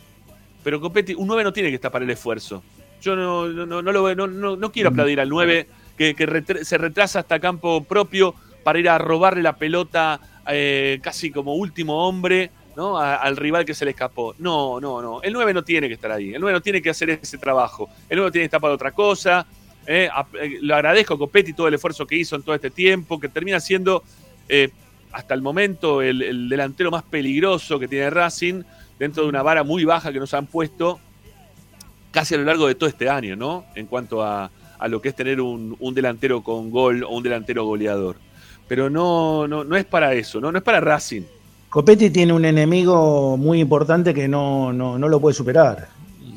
Pero 0.64 0.82
Copetti, 0.82 1.14
un 1.14 1.28
9 1.28 1.44
no 1.44 1.54
tiene 1.54 1.70
que 1.70 1.76
estar 1.76 1.92
para 1.92 2.06
el 2.06 2.12
esfuerzo. 2.12 2.64
Yo 3.02 3.16
no, 3.16 3.48
no, 3.48 3.66
no, 3.66 3.82
no 3.82 3.92
lo 3.92 4.16
no, 4.16 4.56
no- 4.56 4.72
quiero 4.72 4.90
aplaudir 4.90 5.20
al 5.20 5.30
9 5.30 5.68
que, 5.98 6.14
que 6.14 6.64
se 6.64 6.78
retrasa 6.78 7.20
hasta 7.20 7.40
campo 7.40 7.84
propio 7.84 8.36
para 8.64 8.80
ir 8.80 8.90
a 8.90 8.98
robarle 8.98 9.42
la 9.42 9.56
pelota 9.56 10.20
eh, 10.48 11.00
casi 11.02 11.32
como 11.32 11.56
último 11.56 12.08
hombre 12.08 12.52
al 12.76 13.38
rival 13.38 13.66
que 13.66 13.74
se 13.74 13.86
le 13.86 13.92
escapó. 13.92 14.34
No, 14.40 14.80
no, 14.80 15.02
no. 15.02 15.22
El 15.22 15.34
9 15.34 15.54
no 15.54 15.64
tiene 15.64 15.88
que 15.88 15.96
estar 15.96 16.12
ahí. 16.12 16.34
El 16.34 16.42
9 16.42 16.54
no 16.54 16.62
tiene 16.62 16.82
que 16.82 16.90
hacer 16.90 17.10
ese 17.12 17.38
trabajo. 17.38 17.90
El 18.10 18.18
9 18.18 18.32
tiene 18.32 18.44
que 18.44 18.46
estar 18.46 18.62
para 18.62 18.74
otra 18.74 18.92
cosa. 18.92 19.46
Eh, 19.86 20.10
eh, 20.42 20.58
le 20.62 20.74
agradezco 20.74 21.14
a 21.14 21.18
Copetti 21.18 21.54
todo 21.54 21.68
el 21.68 21.74
esfuerzo 21.74 22.08
que 22.08 22.16
hizo 22.16 22.36
en 22.36 22.44
todo 22.44 22.56
este 22.56 22.72
tiempo, 22.72 23.20
que 23.20 23.30
termina 23.30 23.60
siendo 23.60 24.04
hasta 25.14 25.34
el 25.34 25.42
momento 25.42 26.02
el, 26.02 26.22
el 26.22 26.50
delantero 26.50 26.92
más 26.92 27.04
peligroso 27.04 27.80
que 27.80 27.88
tiene 27.88 28.10
Racing, 28.10 28.64
dentro 29.00 29.24
de 29.24 29.30
una 29.30 29.42
vara 29.42 29.64
muy 29.64 29.86
baja 29.86 30.12
que 30.12 30.20
nos 30.20 30.34
han 30.34 30.46
puesto 30.46 31.00
casi 32.12 32.36
a 32.36 32.38
lo 32.38 32.44
largo 32.44 32.68
de 32.68 32.76
todo 32.76 32.90
este 32.90 33.10
año, 33.10 33.36
¿no? 33.36 33.66
En 33.76 33.88
cuanto 33.88 34.22
a, 34.24 34.52
a 34.78 34.88
lo 34.88 35.02
que 35.02 35.10
es 35.10 35.16
tener 35.16 35.40
un, 35.42 35.76
un 35.80 35.94
delantero 35.94 36.44
con 36.44 36.70
gol 36.70 37.04
o 37.04 37.10
un 37.10 37.24
delantero 37.24 37.66
goleador. 37.66 38.18
Pero 38.68 38.90
no, 38.90 39.48
no, 39.48 39.64
no 39.64 39.76
es 39.76 39.86
para 39.86 40.14
eso, 40.14 40.40
¿no? 40.40 40.52
No 40.52 40.58
es 40.58 40.64
para 40.64 40.80
Racing. 40.80 41.24
Copetti 41.70 42.10
tiene 42.10 42.34
un 42.34 42.44
enemigo 42.46 43.38
muy 43.38 43.60
importante 43.62 44.14
que 44.14 44.28
no, 44.28 44.74
no, 44.74 44.98
no 44.98 45.08
lo 45.08 45.20
puede 45.22 45.34
superar, 45.34 45.88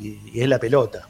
y, 0.01 0.19
y 0.33 0.41
es 0.41 0.49
la 0.49 0.59
pelota. 0.59 1.09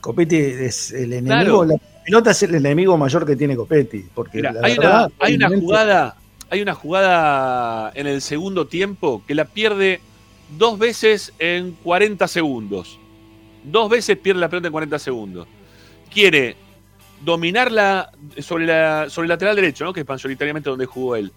Copetti 0.00 0.36
es 0.36 0.92
el 0.92 1.12
enemigo, 1.12 1.64
Claro. 1.64 1.64
la 1.66 2.02
pelota 2.04 2.30
es 2.30 2.42
el 2.42 2.54
enemigo 2.54 2.96
mayor 2.96 3.26
que 3.26 3.36
tiene 3.36 3.54
Copetti. 3.56 4.04
Porque 4.14 4.38
Mira, 4.38 4.52
la 4.52 4.60
hay, 4.66 4.76
verdad, 4.76 5.12
una, 5.18 5.26
hay 5.26 5.34
una 5.34 5.48
jugada, 5.48 6.16
hay 6.50 6.62
una 6.62 6.74
jugada 6.74 7.92
en 7.94 8.06
el 8.06 8.20
segundo 8.22 8.66
tiempo 8.66 9.22
que 9.26 9.34
la 9.34 9.44
pierde 9.44 10.00
dos 10.58 10.78
veces 10.78 11.32
en 11.38 11.72
40 11.84 12.26
segundos. 12.28 12.98
Dos 13.62 13.90
veces 13.90 14.16
pierde 14.16 14.40
la 14.40 14.48
pelota 14.48 14.68
en 14.68 14.72
40 14.72 14.98
segundos. 14.98 15.46
Quiere 16.12 16.56
dominarla 17.20 18.10
sobre, 18.38 18.66
la, 18.66 19.08
sobre 19.08 19.26
el 19.26 19.30
lateral 19.30 19.56
derecho, 19.56 19.84
¿no? 19.84 19.92
que 19.92 20.00
es 20.00 20.08
mayoritariamente 20.08 20.70
donde 20.70 20.86
jugó 20.86 21.16
él. 21.16 21.32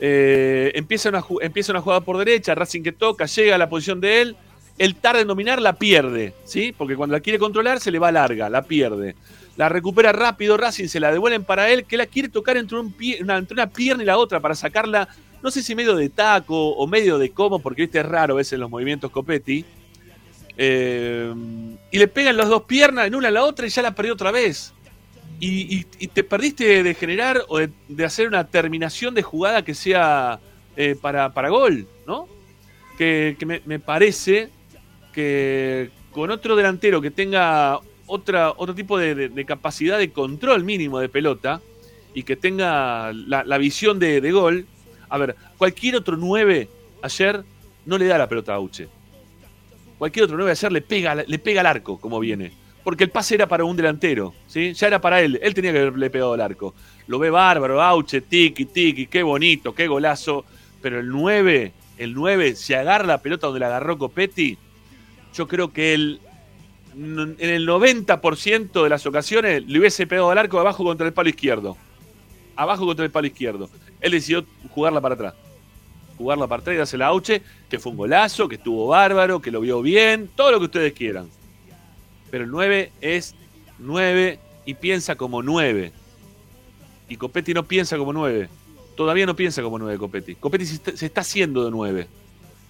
Eh, 0.00 0.72
empieza, 0.74 1.10
una, 1.10 1.22
empieza 1.42 1.72
una 1.72 1.82
jugada 1.82 2.00
por 2.00 2.16
derecha, 2.16 2.54
Racing 2.54 2.82
que 2.82 2.92
toca, 2.92 3.26
llega 3.26 3.54
a 3.54 3.58
la 3.58 3.68
posición 3.68 4.00
de 4.00 4.22
él, 4.22 4.36
él 4.78 4.94
tarda 4.94 5.20
en 5.20 5.28
dominar, 5.28 5.60
la 5.60 5.74
pierde, 5.74 6.32
¿sí? 6.44 6.74
Porque 6.76 6.96
cuando 6.96 7.14
la 7.14 7.20
quiere 7.20 7.38
controlar 7.38 7.80
se 7.80 7.90
le 7.90 7.98
va 7.98 8.10
larga, 8.10 8.48
la 8.48 8.62
pierde. 8.62 9.14
La 9.56 9.68
recupera 9.68 10.10
rápido, 10.12 10.56
Racing 10.56 10.88
se 10.88 11.00
la 11.00 11.12
devuelven 11.12 11.44
para 11.44 11.68
él, 11.68 11.84
que 11.84 11.98
la 11.98 12.06
quiere 12.06 12.30
tocar 12.30 12.56
entre, 12.56 12.78
una, 12.78 13.36
entre 13.36 13.54
una 13.54 13.68
pierna 13.68 14.02
y 14.02 14.06
la 14.06 14.16
otra 14.16 14.40
para 14.40 14.54
sacarla, 14.54 15.08
no 15.42 15.50
sé 15.50 15.62
si 15.62 15.74
medio 15.74 15.94
de 15.94 16.08
taco 16.08 16.70
o 16.70 16.86
medio 16.86 17.18
de 17.18 17.30
cómo, 17.30 17.58
porque 17.58 17.82
viste 17.82 18.00
es 18.00 18.06
raro 18.06 18.34
a 18.34 18.36
veces 18.38 18.58
los 18.58 18.70
movimientos 18.70 19.10
Copetti. 19.10 19.66
Eh, 20.56 21.32
y 21.90 21.98
le 21.98 22.08
pegan 22.08 22.36
las 22.36 22.48
dos 22.48 22.62
piernas 22.62 23.06
en 23.06 23.14
una 23.14 23.28
a 23.28 23.30
la 23.30 23.44
otra 23.44 23.66
y 23.66 23.70
ya 23.70 23.82
la 23.82 23.94
perdió 23.94 24.14
otra 24.14 24.30
vez. 24.30 24.72
Y, 25.38 25.86
y- 25.98 26.08
te 26.08 26.22
perdiste 26.22 26.82
de 26.82 26.94
generar 26.94 27.42
o 27.48 27.58
de, 27.58 27.70
de 27.88 28.04
hacer 28.04 28.26
una 28.28 28.46
terminación 28.46 29.14
de 29.14 29.22
jugada 29.22 29.64
que 29.64 29.74
sea 29.74 30.38
eh, 30.76 30.96
para, 31.00 31.32
para 31.32 31.48
gol, 31.48 31.86
¿no? 32.06 32.28
Que, 32.98 33.36
me, 33.64 33.78
parece 33.78 34.50
que 35.12 35.90
con 36.12 36.30
otro 36.30 36.54
delantero 36.54 37.00
que 37.00 37.10
tenga 37.10 37.80
otra, 38.06 38.50
otro 38.50 38.74
tipo 38.74 38.98
de, 38.98 39.44
capacidad 39.46 39.98
de 39.98 40.12
control 40.12 40.64
mínimo 40.64 40.98
de 40.98 41.08
pelota 41.08 41.62
y 42.12 42.24
que 42.24 42.36
tenga 42.36 43.12
la, 43.12 43.44
la 43.44 43.58
visión 43.58 43.98
de, 43.98 44.20
de 44.20 44.32
gol, 44.32 44.66
a 45.08 45.16
ver, 45.16 45.36
cualquier 45.56 45.96
otro 45.96 46.16
9 46.16 46.68
ayer 47.02 47.42
no 47.86 47.96
le 47.98 48.06
da 48.06 48.18
la 48.18 48.28
pelota 48.28 48.52
a 48.52 48.56
Auche. 48.56 48.88
Cualquier 49.98 50.24
otro 50.24 50.36
9 50.36 50.50
ayer 50.50 50.72
le 50.72 50.82
pega, 50.82 51.14
le 51.14 51.38
pega 51.38 51.60
al 51.60 51.66
arco 51.66 51.98
como 51.98 52.20
viene. 52.20 52.52
Porque 52.82 53.04
el 53.04 53.10
pase 53.10 53.34
era 53.34 53.46
para 53.46 53.64
un 53.64 53.76
delantero, 53.76 54.34
¿sí? 54.46 54.72
Ya 54.72 54.86
era 54.86 55.00
para 55.00 55.20
él. 55.20 55.38
Él 55.42 55.54
tenía 55.54 55.72
que 55.72 55.80
haberle 55.80 56.10
pegado 56.10 56.32
al 56.32 56.40
arco. 56.40 56.74
Lo 57.06 57.18
ve 57.18 57.30
bárbaro, 57.30 57.82
Auche, 57.82 58.22
tiki, 58.22 58.64
tiki, 58.64 59.06
qué 59.06 59.22
bonito, 59.22 59.74
qué 59.74 59.86
golazo. 59.86 60.44
Pero 60.80 60.98
el 60.98 61.08
9, 61.08 61.72
el 61.98 62.14
9, 62.14 62.56
si 62.56 62.72
agarra 62.72 63.06
la 63.06 63.18
pelota 63.18 63.48
donde 63.48 63.60
la 63.60 63.66
agarró 63.66 63.98
Copetti, 63.98 64.56
yo 65.34 65.46
creo 65.46 65.72
que 65.72 65.92
él, 65.92 66.20
en 66.94 67.36
el 67.38 67.68
90% 67.68 68.82
de 68.82 68.88
las 68.88 69.04
ocasiones, 69.04 69.66
le 69.66 69.78
hubiese 69.78 70.06
pegado 70.06 70.30
al 70.30 70.38
arco 70.38 70.58
abajo 70.58 70.82
contra 70.82 71.06
el 71.06 71.12
palo 71.12 71.28
izquierdo. 71.28 71.76
Abajo 72.56 72.86
contra 72.86 73.04
el 73.04 73.10
palo 73.10 73.26
izquierdo. 73.26 73.68
Él 74.00 74.12
decidió 74.12 74.44
jugarla 74.70 75.00
para 75.00 75.14
atrás. 75.14 75.34
Jugarla 76.16 76.46
para 76.46 76.60
atrás 76.60 76.74
y 76.74 76.78
dársela 76.78 77.06
a 77.06 77.08
Auche, 77.08 77.42
que 77.68 77.78
fue 77.78 77.92
un 77.92 77.98
golazo, 77.98 78.48
que 78.48 78.56
estuvo 78.56 78.86
bárbaro, 78.86 79.40
que 79.40 79.50
lo 79.50 79.60
vio 79.60 79.82
bien, 79.82 80.30
todo 80.34 80.50
lo 80.52 80.58
que 80.58 80.64
ustedes 80.66 80.92
quieran. 80.94 81.28
Pero 82.30 82.44
el 82.44 82.50
9 82.50 82.92
es 83.00 83.34
9 83.78 84.38
y 84.66 84.74
piensa 84.74 85.16
como 85.16 85.42
9. 85.42 85.92
Y 87.08 87.16
Copetti 87.16 87.54
no 87.54 87.64
piensa 87.64 87.96
como 87.98 88.12
9. 88.12 88.48
Todavía 88.96 89.26
no 89.26 89.34
piensa 89.34 89.62
como 89.62 89.78
9 89.78 89.98
Copetti. 89.98 90.34
Copetti 90.36 90.66
se 90.66 91.06
está, 91.06 91.22
haciendo 91.22 91.64
de 91.64 91.70
9 91.70 92.06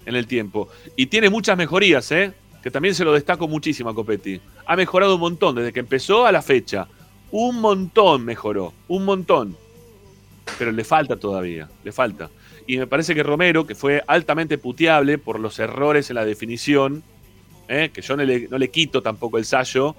en 0.06 0.16
el 0.16 0.26
tiempo. 0.26 0.68
Y 0.96 1.06
tiene 1.06 1.28
muchas 1.28 1.56
mejorías, 1.58 2.10
¿eh? 2.12 2.32
Que 2.62 2.70
también 2.70 2.94
se 2.94 3.04
lo 3.04 3.12
destaco 3.12 3.48
muchísimo 3.48 3.90
a 3.90 3.94
Copetti. 3.94 4.40
Ha 4.66 4.76
mejorado 4.76 5.14
un 5.14 5.20
montón 5.20 5.56
desde 5.56 5.72
que 5.72 5.80
empezó 5.80 6.26
a 6.26 6.32
la 6.32 6.42
fecha. 6.42 6.88
Un 7.30 7.60
montón 7.60 8.24
mejoró. 8.24 8.72
Un 8.88 9.04
montón. 9.04 9.56
Pero 10.58 10.72
le 10.72 10.84
falta 10.84 11.16
todavía. 11.16 11.68
Le 11.84 11.92
falta. 11.92 12.30
Y 12.66 12.78
me 12.78 12.86
parece 12.86 13.14
que 13.14 13.22
Romero, 13.22 13.66
que 13.66 13.74
fue 13.74 14.02
altamente 14.06 14.58
puteable 14.58 15.18
por 15.18 15.40
los 15.40 15.58
errores 15.58 16.10
en 16.10 16.16
la 16.16 16.24
definición, 16.24 17.02
¿eh? 17.70 17.90
que 17.94 18.02
yo 18.02 18.16
no 18.16 18.24
le, 18.24 18.48
no 18.48 18.58
le 18.58 18.68
quito 18.68 19.00
tampoco 19.00 19.38
el 19.38 19.44
sallo 19.46 19.94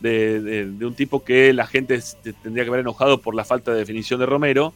de, 0.00 0.40
de- 0.40 0.66
de 0.66 0.86
un 0.86 0.94
tipo 0.94 1.24
que 1.24 1.52
la 1.52 1.66
gente 1.66 1.98
tendría 2.42 2.64
que 2.64 2.68
haber 2.68 2.80
enojado 2.80 3.18
por 3.18 3.34
la 3.34 3.44
falta 3.44 3.72
de 3.72 3.78
definición 3.78 4.20
de 4.20 4.26
Romero. 4.26 4.72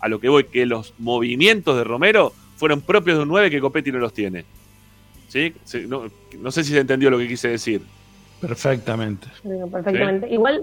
A 0.00 0.08
lo 0.08 0.18
que 0.20 0.28
voy, 0.28 0.44
que 0.44 0.66
los 0.66 0.92
movimientos 0.98 1.76
de 1.78 1.84
Romero 1.84 2.32
fueron 2.56 2.82
propios 2.82 3.16
de 3.16 3.22
un 3.22 3.28
9 3.28 3.48
que 3.50 3.60
Copetti 3.60 3.90
no 3.92 3.98
los 3.98 4.12
tiene. 4.12 4.44
¿Sí? 5.28 5.54
Sí, 5.64 5.84
No, 5.88 6.04
no 6.38 6.50
sé 6.50 6.62
si 6.64 6.72
se 6.72 6.80
entendió 6.80 7.08
lo 7.10 7.18
que 7.18 7.26
quise 7.28 7.48
decir. 7.48 7.80
Perfectamente. 8.40 9.28
Perfectamente. 9.72 10.28
Igual, 10.30 10.62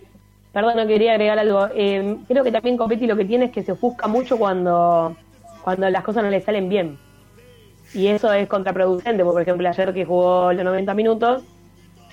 perdón, 0.54 0.76
no 0.78 0.86
quería 0.88 1.14
agregar 1.14 1.40
algo. 1.40 1.68
Eh, 1.74 2.18
creo 2.28 2.44
que 2.44 2.52
también 2.52 2.78
Copetti 2.78 3.08
lo 3.08 3.16
que 3.18 3.26
tiene 3.26 3.46
es 3.46 3.52
que 3.52 3.64
se 3.64 3.72
ofusca 3.72 4.08
mucho 4.08 4.38
cuando, 4.38 5.16
cuando 5.64 5.90
las 5.90 6.04
cosas 6.04 6.24
no 6.24 6.30
le 6.30 6.42
salen 6.42 6.70
bien. 6.70 6.98
Y 7.94 8.08
eso 8.08 8.32
es 8.34 8.48
contraproducente, 8.48 9.24
porque 9.24 9.34
por 9.34 9.42
ejemplo 9.42 9.68
ayer 9.70 9.94
que 9.94 10.06
jugó 10.06 10.54
los 10.54 10.64
90 10.64 10.94
minutos, 10.94 11.44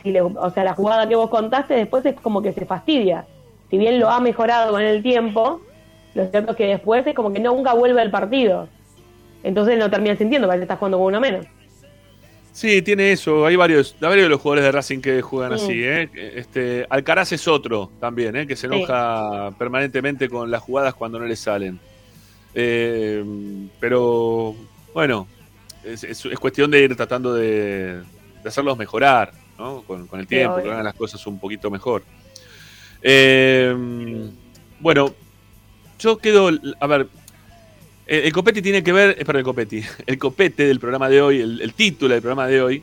si 0.02 0.10
le- 0.10 0.22
o 0.22 0.50
sea, 0.50 0.64
la 0.64 0.74
jugada 0.74 1.08
que 1.08 1.14
vos 1.16 1.30
contaste 1.30 1.74
después 1.74 2.04
es 2.06 2.14
como 2.20 2.42
que 2.42 2.52
se 2.52 2.64
fastidia. 2.66 3.26
si 3.70 3.76
bien 3.76 4.00
lo 4.00 4.08
ha 4.08 4.18
mejorado 4.18 4.72
con 4.72 4.80
el 4.80 5.02
tiempo, 5.02 5.60
lo 6.14 6.26
cierto 6.30 6.52
es 6.52 6.56
que 6.56 6.66
después 6.68 7.06
es 7.06 7.14
como 7.14 7.30
que 7.34 7.38
nunca 7.38 7.74
vuelve 7.74 8.00
al 8.00 8.10
partido. 8.10 8.66
Entonces 9.42 9.78
no 9.78 9.90
termina 9.90 10.16
sintiendo, 10.16 10.48
parece 10.48 10.60
que 10.60 10.64
estás 10.64 10.78
jugando 10.78 10.96
con 10.96 11.08
uno 11.08 11.20
menos. 11.20 11.44
Sí, 12.50 12.80
tiene 12.80 13.12
eso. 13.12 13.44
Hay 13.44 13.56
varios, 13.56 13.94
varios 14.00 14.22
de 14.24 14.28
los 14.30 14.40
jugadores 14.40 14.64
de 14.64 14.72
Racing 14.72 15.00
que 15.00 15.20
juegan 15.20 15.52
Mm. 15.52 15.54
así. 15.56 15.84
¿eh? 15.84 16.08
Este, 16.34 16.86
Alcaraz 16.88 17.30
es 17.32 17.46
otro 17.46 17.90
también, 18.00 18.34
¿eh? 18.36 18.46
que 18.46 18.56
se 18.56 18.68
Sí. 18.68 18.74
enoja 18.74 19.50
permanentemente 19.58 20.30
con 20.30 20.50
las 20.50 20.62
jugadas 20.62 20.94
cuando 20.94 21.18
no 21.18 21.26
le 21.26 21.36
salen. 21.36 21.78
Eh, 22.54 23.22
pero 23.78 24.54
bueno, 24.94 25.28
es, 25.92 26.04
es- 26.04 26.24
es 26.26 26.38
cuestión 26.38 26.70
de 26.70 26.82
ir 26.82 26.96
tratando 26.96 27.34
de, 27.34 28.00
de 28.42 28.48
hacerlos 28.48 28.76
mejorar 28.78 29.32
¿no? 29.58 29.82
con, 29.82 30.06
con 30.06 30.20
el 30.20 30.26
tiempo, 30.26 30.56
que 30.62 30.70
hagan 30.70 30.84
las 30.84 30.94
cosas 30.94 31.26
un 31.26 31.38
poquito 31.38 31.70
mejor. 31.70 32.02
Eh, 33.02 33.74
bueno, 34.80 35.14
yo 35.98 36.18
quedo. 36.18 36.50
A 36.80 36.86
ver, 36.86 37.08
el, 38.06 38.20
el 38.24 38.32
copete 38.32 38.62
tiene 38.62 38.82
que 38.82 38.92
ver. 38.92 39.10
eh, 39.18 39.24
Perdón, 39.24 39.36
el 39.40 39.44
copete. 39.44 39.84
El 40.06 40.18
copete 40.18 40.66
del 40.66 40.80
programa 40.80 41.08
de 41.08 41.20
hoy, 41.22 41.40
el, 41.40 41.60
el 41.60 41.74
título 41.74 42.14
del 42.14 42.22
programa 42.22 42.46
de 42.46 42.62
hoy, 42.62 42.82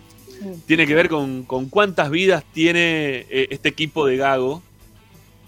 tiene 0.68 0.86
que 0.86 0.96
ver 0.96 1.10
con, 1.10 1.44
con 1.44 1.70
cuántas 1.70 2.10
vidas 2.10 2.44
tiene 2.54 3.26
eh, 3.30 3.48
este 3.50 3.70
equipo 3.70 4.06
de 4.06 4.18
Gago 4.18 4.62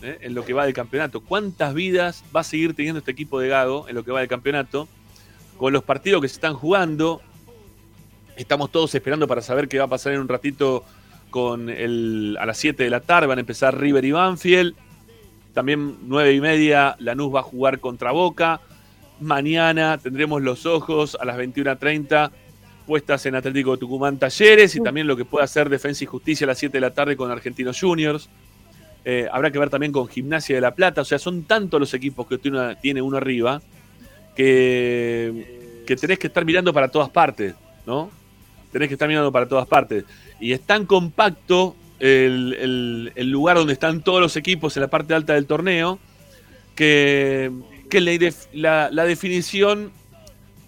eh, 0.01 0.17
en 0.21 0.33
lo 0.33 0.43
que 0.45 0.53
va 0.53 0.65
del 0.65 0.73
campeonato. 0.73 1.21
¿Cuántas 1.21 1.73
vidas 1.73 2.23
va 2.35 2.39
a 2.41 2.43
seguir 2.43 2.73
teniendo 2.73 2.99
este 2.99 3.11
equipo 3.11 3.39
de 3.39 3.49
Gago 3.49 3.87
en 3.89 3.95
lo 3.95 4.03
que 4.03 4.11
va 4.11 4.19
del 4.19 4.29
campeonato? 4.29 4.87
Con 5.57 5.73
los 5.73 5.83
partidos 5.83 6.21
que 6.21 6.27
se 6.29 6.35
están 6.35 6.53
jugando. 6.53 7.21
Estamos 8.37 8.71
todos 8.71 8.93
esperando 8.93 9.27
para 9.27 9.41
saber 9.41 9.67
qué 9.67 9.79
va 9.79 9.85
a 9.85 9.89
pasar 9.89 10.13
en 10.13 10.19
un 10.19 10.27
ratito 10.27 10.85
con 11.31 11.69
el, 11.69 12.37
a 12.39 12.45
las 12.45 12.59
7 12.59 12.83
de 12.83 12.89
la 12.89 12.99
tarde. 12.99 13.25
Van 13.25 13.39
a 13.39 13.41
empezar 13.41 13.75
River 13.75 14.05
y 14.05 14.11
Banfield. 14.11 14.75
También 15.55 15.97
9 16.03 16.33
y 16.33 16.39
media 16.39 16.95
Lanús 16.99 17.33
va 17.33 17.39
a 17.39 17.43
jugar 17.43 17.79
contra 17.79 18.11
Boca. 18.11 18.61
Mañana 19.19 19.97
tendremos 19.97 20.43
los 20.43 20.67
ojos 20.67 21.17
a 21.19 21.25
las 21.25 21.35
21.30 21.35 22.29
puestas 22.85 23.25
en 23.25 23.33
Atlético 23.33 23.71
de 23.71 23.79
Tucumán 23.79 24.19
Talleres 24.19 24.75
y 24.75 24.81
también 24.81 25.07
lo 25.07 25.17
que 25.17 25.25
puede 25.25 25.43
hacer 25.43 25.67
Defensa 25.67 26.03
y 26.03 26.07
Justicia 26.07 26.45
a 26.45 26.49
las 26.49 26.59
7 26.59 26.77
de 26.77 26.81
la 26.81 26.93
tarde 26.93 27.17
con 27.17 27.31
Argentinos 27.31 27.79
Juniors. 27.81 28.29
Eh, 29.03 29.27
habrá 29.31 29.49
que 29.49 29.57
ver 29.57 29.71
también 29.71 29.91
con 29.91 30.07
Gimnasia 30.07 30.55
de 30.55 30.61
la 30.61 30.75
Plata. 30.75 31.01
O 31.01 31.05
sea, 31.05 31.17
son 31.17 31.45
tantos 31.45 31.79
los 31.79 31.91
equipos 31.95 32.27
que 32.27 32.37
tiene, 32.37 32.75
tiene 32.75 33.01
uno 33.01 33.17
arriba 33.17 33.63
que, 34.35 35.83
que 35.87 35.95
tenés 35.95 36.19
que 36.19 36.27
estar 36.27 36.45
mirando 36.45 36.71
para 36.71 36.89
todas 36.89 37.09
partes, 37.09 37.55
¿no? 37.87 38.11
Tenés 38.71 38.87
que 38.87 38.95
estar 38.95 39.07
mirando 39.07 39.31
para 39.31 39.47
todas 39.47 39.67
partes. 39.67 40.03
Y 40.39 40.51
es 40.53 40.61
tan 40.61 40.85
compacto 40.85 41.75
el, 41.99 43.11
el- 43.15 43.29
lugar 43.31 43.57
donde 43.57 43.73
están 43.73 44.01
todos 44.01 44.21
los 44.21 44.35
equipos 44.35 44.75
en 44.77 44.81
la 44.81 44.87
parte 44.89 45.13
alta 45.13 45.33
del 45.33 45.45
torneo 45.47 45.99
que, 46.75 47.51
que 47.89 48.01
la- 48.53 48.89
la 48.91 49.05
definición. 49.05 49.91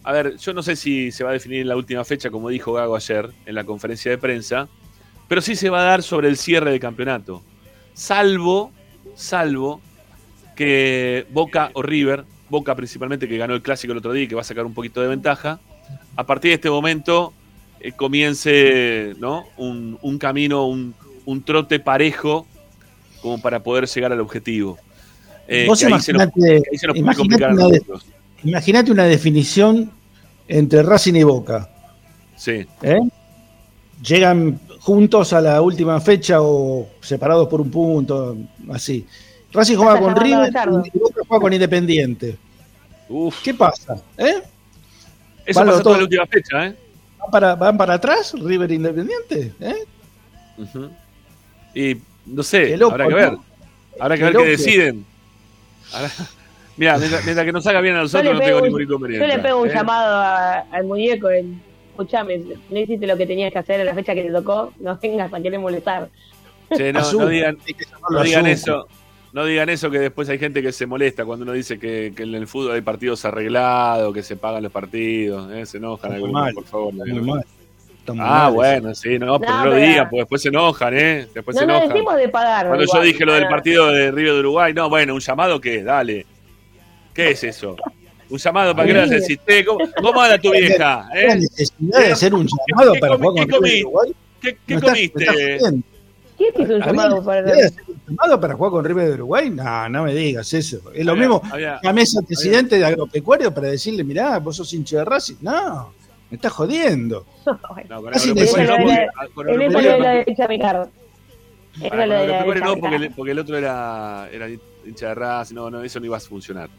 A 0.04 0.12
ver, 0.12 0.38
yo 0.38 0.54
no 0.54 0.64
sé 0.64 0.76
si 0.76 1.12
se 1.12 1.24
va 1.24 1.30
a 1.32 1.34
definir 1.34 1.62
en 1.62 1.68
la 1.68 1.76
última 1.76 2.04
fecha, 2.04 2.30
como 2.32 2.50
dijo 2.50 2.74
Gago 2.74 2.96
ayer 2.96 3.30
en 3.46 3.54
la 3.56 3.64
conferencia 3.64 4.10
de 4.10 4.18
prensa, 4.18 4.68
pero 5.28 5.42
sí 5.42 5.56
se 5.56 5.70
va 5.70 5.82
a 5.82 5.84
dar 5.84 6.02
sobre 6.04 6.30
el 6.30 6.38
cierre 6.38 6.72
del 6.72 6.80
campeonato. 6.80 7.44
Salvo, 7.94 8.72
salvo 9.16 9.82
que 10.56 11.28
Boca 11.30 11.70
o 11.74 11.82
River, 11.82 12.24
Boca 12.50 12.74
principalmente 12.76 13.28
que 13.28 13.38
ganó 13.38 13.54
el 13.54 13.62
clásico 13.62 13.92
el 13.92 14.00
otro 14.00 14.14
día 14.14 14.24
y 14.24 14.28
que 14.28 14.36
va 14.36 14.42
a 14.42 14.46
sacar 14.46 14.66
un 14.66 14.74
poquito 14.74 15.02
de 15.02 15.10
ventaja, 15.10 15.60
a 16.16 16.26
partir 16.26 16.50
de 16.50 16.56
este 16.56 16.70
momento 16.70 17.34
eh, 17.80 17.92
comience 17.94 19.16
¿no? 19.20 19.46
un, 19.58 19.98
un 20.02 20.18
camino, 20.18 20.68
un, 20.68 20.94
un 21.26 21.44
trote 21.44 21.80
parejo 21.80 22.48
como 23.22 23.42
para 23.42 23.62
poder 23.62 23.88
llegar 23.88 24.12
al 24.12 24.20
objetivo. 24.20 24.78
Eh, 25.48 25.66
Vos 25.68 25.80
que 25.80 25.88
ahí 25.88 26.00
se 26.00 26.14
nos, 26.14 26.28
imaginate, 26.96 27.46
a 28.92 28.94
una, 28.94 29.06
definición 29.06 29.92
entre 30.48 30.84
Racing 30.84 31.16
y 31.16 31.24
Boca. 31.24 31.70
Sí, 32.36 32.68
¿eh? 32.82 33.00
Llegan 34.04 34.60
juntos 34.80 35.34
a 35.34 35.42
la 35.42 35.62
última 35.62 36.00
fecha 36.00 36.42
o 36.42 36.88
separados 37.02 37.48
por 37.48 37.62
un 37.62 37.72
punto, 37.72 38.38
así. 38.72 39.06
Racing 39.52 39.76
juega 39.78 40.00
con 40.00 40.16
River 40.16 40.54
y 40.94 41.00
Boca 41.00 41.22
juega 41.28 41.42
con 41.42 41.54
Independiente. 41.54 42.38
Uf, 43.10 43.42
¿Qué 43.44 43.54
pasa? 43.56 43.96
¿Eh? 44.18 44.36
eso 45.46 45.60
Vale, 45.60 45.72
pasó 45.72 45.82
todo. 45.82 45.84
toda 45.84 45.98
la 45.98 46.04
última 46.04 46.28
fecha, 46.28 46.68
¿eh? 46.68 46.76
¿Van 47.20 47.32
para, 47.32 47.56
van 47.56 47.78
para 47.78 47.94
atrás 47.96 48.34
River 48.40 48.72
Independiente? 48.72 49.54
¿Eh? 49.60 49.76
Y 51.74 51.98
no 52.26 52.44
sé, 52.44 52.76
loco, 52.78 52.94
habrá 52.94 53.06
que 53.06 53.12
¿no? 53.12 53.16
ver. 53.18 53.34
Habrá 54.00 54.16
que 54.16 54.20
Qué 54.20 54.26
ver 54.26 54.38
qué 54.38 54.50
deciden. 54.50 55.06
Ahora- 55.94 56.12
Mira, 56.78 56.98
mientras, 56.98 57.26
mientras 57.26 57.46
que 57.46 57.52
nos 57.52 57.68
haga 57.68 57.82
bien 57.82 57.96
a 57.96 57.98
Yo 58.00 58.04
nosotros, 58.04 58.26
le 58.26 58.34
no 58.34 58.40
pego 58.40 58.48
tengo 58.50 58.58
un- 58.60 58.64
ningún 58.68 58.82
inconveniente. 58.84 59.28
Yo 59.28 59.36
le 59.36 59.44
pego 59.44 59.62
un 59.62 59.70
¿eh? 59.70 59.74
llamado 59.74 60.16
a- 60.16 60.60
al 60.72 60.84
muñeco. 60.86 61.30
En, 61.30 61.62
Escuchame, 61.92 62.42
no 62.70 62.80
hiciste 62.80 63.06
lo 63.06 63.18
que 63.18 63.26
tenías 63.28 63.52
que 63.52 63.60
hacer 63.60 63.82
en 63.82 63.86
la 63.88 63.94
fecha 63.94 64.14
que 64.16 64.24
te 64.24 64.32
tocó. 64.32 64.72
No 64.80 64.98
vengas 65.02 65.34
a 65.34 65.42
querer 65.42 65.60
molestar. 65.60 66.08
Che, 66.74 66.94
no, 66.94 67.02
no 67.12 67.28
digan, 67.28 67.58
que 67.58 67.76
no 68.10 68.24
digan 68.24 68.48
eso. 68.48 68.88
No 69.32 69.46
digan 69.46 69.70
eso 69.70 69.92
que 69.92 70.00
después 70.00 70.28
hay 70.30 70.40
gente 70.40 70.62
que 70.62 70.72
se 70.72 70.86
molesta 70.88 71.24
cuando 71.24 71.44
uno 71.44 71.54
dice 71.54 71.78
que, 71.78 72.14
que 72.16 72.24
en 72.24 72.34
el 72.34 72.48
fútbol 72.48 72.72
hay 72.74 72.82
partidos 72.82 73.24
arreglados, 73.26 74.14
que 74.14 74.24
se 74.24 74.36
pagan 74.36 74.64
los 74.64 74.72
partidos, 74.72 75.52
¿eh? 75.54 75.66
se 75.68 75.78
enojan 75.78 76.14
algunos, 76.14 76.34
mal, 76.34 76.54
por 76.54 76.66
favor. 76.66 76.94
no 76.94 77.06
Muy 77.06 77.22
mal. 77.22 77.46
Ah, 78.08 78.14
mal 78.46 78.54
bueno, 78.54 78.96
sí, 78.96 79.20
no, 79.20 79.40
pero 79.40 79.52
No, 79.52 79.66
no 79.66 79.70
lo 79.70 79.76
digan, 79.76 80.06
porque 80.10 80.22
después 80.22 80.42
se 80.42 80.48
enojan, 80.50 80.94
¿eh? 80.98 81.28
Después 81.32 81.54
No 81.56 81.60
se 81.60 81.64
enojan. 81.66 81.90
decimos 81.90 82.16
de 82.18 82.30
pagar. 82.30 82.68
Cuando 82.68 82.86
yo 82.92 83.02
dije 83.02 83.24
lo 83.24 83.34
del 83.34 83.48
partido 83.48 83.92
de 83.92 84.10
Río 84.12 84.34
de 84.34 84.40
Uruguay, 84.40 84.74
no, 84.74 84.90
bueno, 84.90 85.14
un 85.14 85.20
llamado 85.20 85.62
que, 85.62 85.84
dale. 85.84 86.26
¿Qué 87.14 87.30
es 87.32 87.44
eso? 87.44 87.76
Un 88.32 88.38
llamado 88.40 88.76
para 88.76 88.88
que 88.88 88.94
le 88.94 89.08
decís, 89.08 89.40
"Che, 89.48 89.64
¿cómo, 89.66 89.80
¿cómo 90.02 90.22
anda 90.22 90.40
tu 90.40 90.52
vieja? 90.52 91.08
La 91.14 91.20
¿Eh? 91.22 91.36
necesidad 91.36 92.00
de 92.00 92.12
hacer 92.14 92.34
un 92.34 92.48
llamado 92.68 92.94
¿Qué 92.94 93.00
para 93.00 93.16
comi- 93.16 93.22
jugar 93.30 93.46
qué 93.48 93.52
con 93.52 93.64
Uruguay. 93.70 94.12
¿Qué, 94.42 94.58
qué 94.66 94.80
comiste? 94.80 95.24
estás 95.24 95.36
jodiendo. 95.36 95.88
¿Quién 96.38 96.54
te 96.54 96.62
hizo 96.64 96.76
un 96.76 96.82
¿Había 96.84 96.86
llamado 96.94 97.24
para 97.26 97.42
llamado 98.10 98.40
para 98.40 98.56
jugar 98.56 98.72
con 98.72 98.86
River 98.86 99.08
de 99.08 99.14
Uruguay? 99.16 99.50
No, 99.50 99.90
no 99.90 100.04
me 100.04 100.14
digas 100.14 100.54
eso. 100.54 100.82
Es 100.94 101.06
lo 101.06 101.12
Había- 101.14 101.24
mismo. 101.28 101.42
había- 101.52 101.78
al 101.84 102.26
presidente 102.26 102.78
de 102.78 102.86
agropecuario 102.86 103.54
para 103.54 103.68
decirle, 103.70 104.04
mirá, 104.04 104.40
vos 104.40 104.56
sos 104.58 104.74
hincha 104.74 104.98
de 105.00 105.06
Racing. 105.06 105.36
No, 105.42 105.94
me 106.30 106.36
estás 106.36 106.52
jodiendo. 106.54 107.26
No, 107.46 107.56
En 107.80 107.90
la 107.90 108.02
Para 111.90 112.06
la 112.08 112.20
Agropecuario 112.22 112.66
no, 112.66 112.78
porque, 112.78 112.96
el- 112.96 113.12
porque 113.12 113.32
el 113.32 113.40
otro 113.40 113.58
era, 113.58 114.28
era 114.32 114.48
hincha 114.50 115.08
de 115.10 115.16
Racing, 115.16 115.56
no, 115.56 115.70
no, 115.70 115.82
eso 115.84 116.00
no 116.00 116.06
iba 116.06 116.18
a 116.18 116.20
funcionar. 116.20 116.70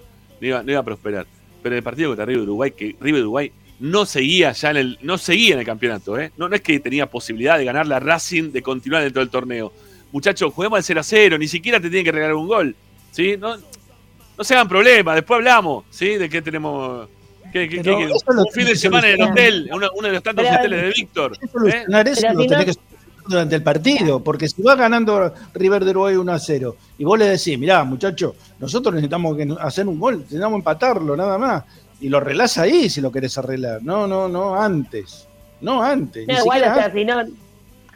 No 0.40 0.46
iba, 0.46 0.62
no 0.62 0.70
iba 0.72 0.80
a 0.80 0.84
prosperar. 0.84 1.26
Pero 1.62 1.76
el 1.76 1.82
partido 1.82 2.10
contra 2.10 2.24
River 2.24 2.40
de 2.40 2.44
Uruguay, 2.44 2.70
que 2.72 2.96
River 3.00 3.16
de 3.16 3.22
Uruguay 3.22 3.52
no 3.80 4.04
seguía 4.04 4.52
ya 4.52 4.70
en 4.70 4.76
el, 4.76 4.98
no 5.02 5.16
seguía 5.18 5.54
en 5.54 5.60
el 5.60 5.66
campeonato, 5.66 6.18
¿eh? 6.18 6.32
No, 6.36 6.48
no 6.48 6.54
es 6.54 6.60
que 6.62 6.78
tenía 6.80 7.06
posibilidad 7.06 7.56
de 7.58 7.64
ganar 7.64 7.86
la 7.86 7.98
Racing, 8.00 8.50
de 8.52 8.62
continuar 8.62 9.02
dentro 9.02 9.20
del 9.20 9.30
torneo. 9.30 9.72
Muchachos, 10.12 10.52
juguemos 10.54 10.76
al 10.78 10.84
0 10.84 11.00
a 11.00 11.02
0, 11.02 11.38
ni 11.38 11.48
siquiera 11.48 11.78
te 11.80 11.88
tienen 11.88 12.04
que 12.04 12.12
regalar 12.12 12.34
un 12.34 12.48
gol. 12.48 12.74
¿Sí? 13.12 13.36
No, 13.36 13.56
no 13.56 14.44
se 14.44 14.54
hagan 14.54 14.68
problemas, 14.68 15.14
después 15.16 15.38
hablamos, 15.38 15.84
¿sí? 15.90 16.16
De 16.16 16.28
qué 16.28 16.42
tenemos. 16.42 17.08
¿Qué, 17.52 17.64
un 17.64 18.46
fin 18.52 18.64
de 18.64 18.76
semana 18.76 19.08
en 19.08 19.20
el 19.20 19.28
hotel, 19.28 19.70
uno, 19.72 19.88
uno 19.96 20.06
de 20.06 20.14
los 20.14 20.22
tantos 20.22 20.44
Pero- 20.44 20.58
hoteles 20.58 20.82
de 20.82 20.88
Víctor. 20.90 21.32
¿eh? 21.32 21.84
eso 22.06 22.20
Pero 22.20 22.34
lo 22.34 22.46
tenés 22.46 22.64
que 22.64 22.72
solucionar 22.72 23.00
durante 23.26 23.56
el 23.56 23.62
partido, 23.62 24.22
porque 24.22 24.48
si 24.48 24.62
va 24.62 24.76
ganando 24.76 25.34
River 25.54 25.84
de 25.84 25.90
Uruguay 25.90 26.16
1 26.16 26.32
a 26.32 26.38
0 26.38 26.76
y 26.98 27.04
vos 27.04 27.18
le 27.18 27.26
decís, 27.26 27.58
mirá, 27.58 27.82
muchacho, 27.84 28.34
nosotros 28.58 28.94
necesitamos 28.94 29.36
hacer 29.60 29.86
un 29.88 29.98
gol, 29.98 30.18
necesitamos 30.18 30.58
empatarlo, 30.58 31.16
nada 31.16 31.38
más. 31.38 31.64
Y 32.00 32.08
lo 32.08 32.18
relás 32.20 32.56
ahí 32.58 32.88
si 32.88 33.00
lo 33.00 33.12
querés 33.12 33.36
arreglar. 33.36 33.82
No, 33.82 34.06
no, 34.06 34.28
no, 34.28 34.54
antes. 34.54 35.26
No 35.60 35.82
antes. 35.82 36.26
No, 36.26 36.38
igual, 36.38 36.62
o 36.62 36.74
sea, 36.74 36.92
si 36.92 37.04
no. 37.04 37.22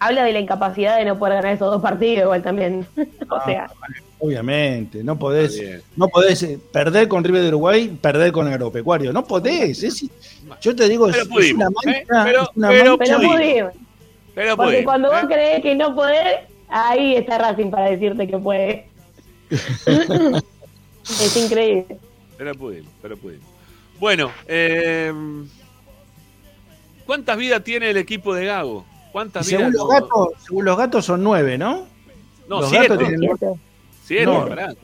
Habla 0.07 0.25
de 0.25 0.33
la 0.33 0.41
incapacidad 0.41 0.99
de 0.99 1.05
no 1.07 1.19
poder 1.19 1.37
ganar 1.37 1.55
esos 1.55 1.71
dos 1.73 1.81
partidos, 1.83 2.25
igual 2.25 2.43
también. 2.43 2.87
o 3.31 3.35
Ah, 3.37 3.43
sea, 3.47 3.71
Obviamente, 4.19 5.03
no 5.05 5.19
podés, 5.19 5.61
no 5.97 6.09
podés 6.09 6.43
eh, 6.45 6.59
perder 6.73 7.09
con 7.09 7.23
River 7.25 7.43
de 7.43 7.49
Uruguay, 7.49 7.89
perder 8.01 8.33
con 8.33 8.47
Agropecuario. 8.49 9.13
No 9.13 9.25
podés. 9.25 9.83
es- 9.83 10.07
yo 10.61 10.75
te 10.77 10.89
digo, 10.89 11.07
es, 11.09 11.13
Pero 11.13 11.23
es 11.25 11.29
pudimos, 11.29 11.69
una 11.85 11.93
¿eh? 11.93 12.07
mancha. 12.09 12.25
Pero- 12.25 12.51
una 12.55 12.69
pero 12.69 12.97
mancha- 12.97 13.05
pero 13.05 13.17
pudimos. 13.19 13.37
pudimos. 13.37 13.73
Pero 14.35 14.57
Porque 14.57 14.71
pudimos, 14.73 14.85
cuando 14.85 15.09
¿eh? 15.09 15.17
vos 15.21 15.25
crees 15.33 15.63
que 15.63 15.75
no 15.75 15.95
podés, 15.95 16.39
ahí 16.69 17.17
está 17.17 17.39
Racing 17.39 17.71
para 17.71 17.91
decirte 17.91 18.27
que 18.27 18.39
puede. 18.39 18.87
es 21.05 21.37
increíble. 21.37 21.99
Pero 22.37 22.55
pudimos, 22.55 22.93
pero 23.03 23.17
pudimos. 23.17 23.47
Bueno, 24.01 24.31
eh, 24.49 25.13
¿cuántas 27.07 27.37
vidas 27.37 27.63
tiene 27.63 27.91
el 27.91 27.97
equipo 27.97 28.35
de 28.35 28.47
Gago? 28.47 28.85
¿Cuántas 29.15 29.47
según 29.47 29.71
vidas? 29.71 29.75
los 29.77 29.89
gatos, 29.89 30.29
según 30.45 30.65
los 30.65 30.77
gatos 30.77 31.05
son 31.05 31.23
nueve, 31.23 31.57
¿no? 31.57 31.87
No, 32.49 32.61
los 32.63 32.69
siete. 32.69 32.89
gatos 32.89 33.09
tienen-. 33.09 33.31
Siete, 34.05 34.27
No. 34.27 34.49
pará. 34.49 34.75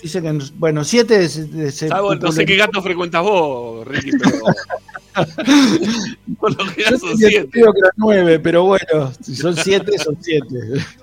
Dice 0.00 0.22
que, 0.22 0.38
bueno, 0.54 0.84
siete 0.84 1.28
se, 1.28 1.70
se 1.72 1.88
Salvo- 1.88 2.14
no 2.18 2.30
sé 2.30 2.46
qué 2.46 2.54
gato 2.56 2.80
frecuentas 2.80 3.20
vos, 3.24 3.84
Ricky, 3.86 4.12
pero. 4.12 4.38
Por 6.40 6.56
lo 6.56 6.64
general 6.70 6.92
Yo 6.92 6.98
son 6.98 7.16
siete. 7.18 7.36
entendido 7.38 7.72
que 7.72 7.78
eran 7.80 7.90
nueve, 7.96 8.38
pero 8.38 8.62
bueno, 8.64 9.12
si 9.20 9.34
son 9.34 9.56
siete, 9.56 9.98
son 9.98 10.16
siete. 10.20 10.46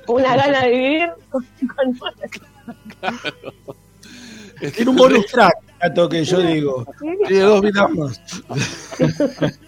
Una 0.07 0.35
gana 0.37 0.61
de 0.63 0.69
vivir. 0.71 1.09
con- 1.29 1.45
Tiene 4.75 4.89
un 4.91 4.95
bonus 4.95 5.25
track, 5.27 5.53
gato, 5.81 6.09
que 6.09 6.23
yo 6.23 6.39
digo. 6.39 6.85
Tiene 7.27 7.43
dos 7.43 7.61
vidas 7.61 7.89
más. 7.91 8.21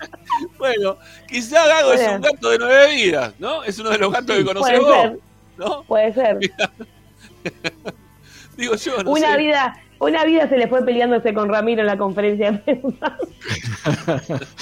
Bueno, 0.58 0.98
quizá 1.28 1.66
Gago 1.68 1.94
es 1.94 2.08
un 2.10 2.22
gato 2.22 2.50
de 2.50 2.58
nueve 2.58 2.96
vidas, 2.96 3.34
¿no? 3.40 3.64
Es 3.64 3.78
uno 3.80 3.92
de 3.92 3.98
los 4.00 4.12
gatos 4.12 4.36
que 4.36 4.44
conoces 4.44 4.80
Puede 4.80 4.82
vos, 4.84 5.02
ser, 5.04 5.20
¿no? 5.58 5.84
puede 5.84 6.14
ser. 6.14 6.40
Digo 8.58 8.76
yo, 8.76 9.04
no 9.04 9.12
Una 9.12 9.32
sé. 9.34 9.38
vida, 9.38 9.76
una 10.00 10.26
vida 10.26 10.50
se 10.50 10.58
le 10.58 10.68
fue 10.68 10.84
peleándose 10.84 11.34
con 11.36 11.50
Ramiro 11.50 11.82
en 11.82 11.88
la 11.88 11.98
conferencia 11.98 12.52
de 12.52 12.58
prensa. 12.60 13.18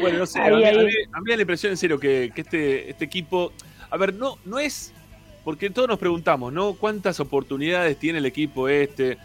Bueno, 0.00 0.18
no 0.20 0.26
sé, 0.26 0.40
Ahí, 0.40 0.52
a, 0.52 0.56
mí, 0.56 0.64
a 0.64 0.68
ahí. 0.68 0.78
mí- 0.86 0.92
a 1.12 1.18
mí 1.18 1.24
me 1.24 1.30
da 1.32 1.36
la 1.36 1.42
impresión 1.42 1.72
en 1.72 1.76
serio 1.76 1.98
que, 1.98 2.30
que 2.34 2.40
este, 2.42 2.90
este 2.90 3.04
equipo, 3.04 3.52
a 3.90 3.96
ver, 3.96 4.14
no, 4.14 4.38
no 4.44 4.58
es, 4.58 4.92
porque 5.44 5.70
todos 5.70 5.88
nos 5.88 5.98
preguntamos, 5.98 6.52
¿no? 6.52 6.74
¿Cuántas 6.74 7.18
oportunidades 7.20 7.98
tiene 7.98 8.18
el 8.20 8.26
equipo 8.26 8.68
este? 8.68 9.18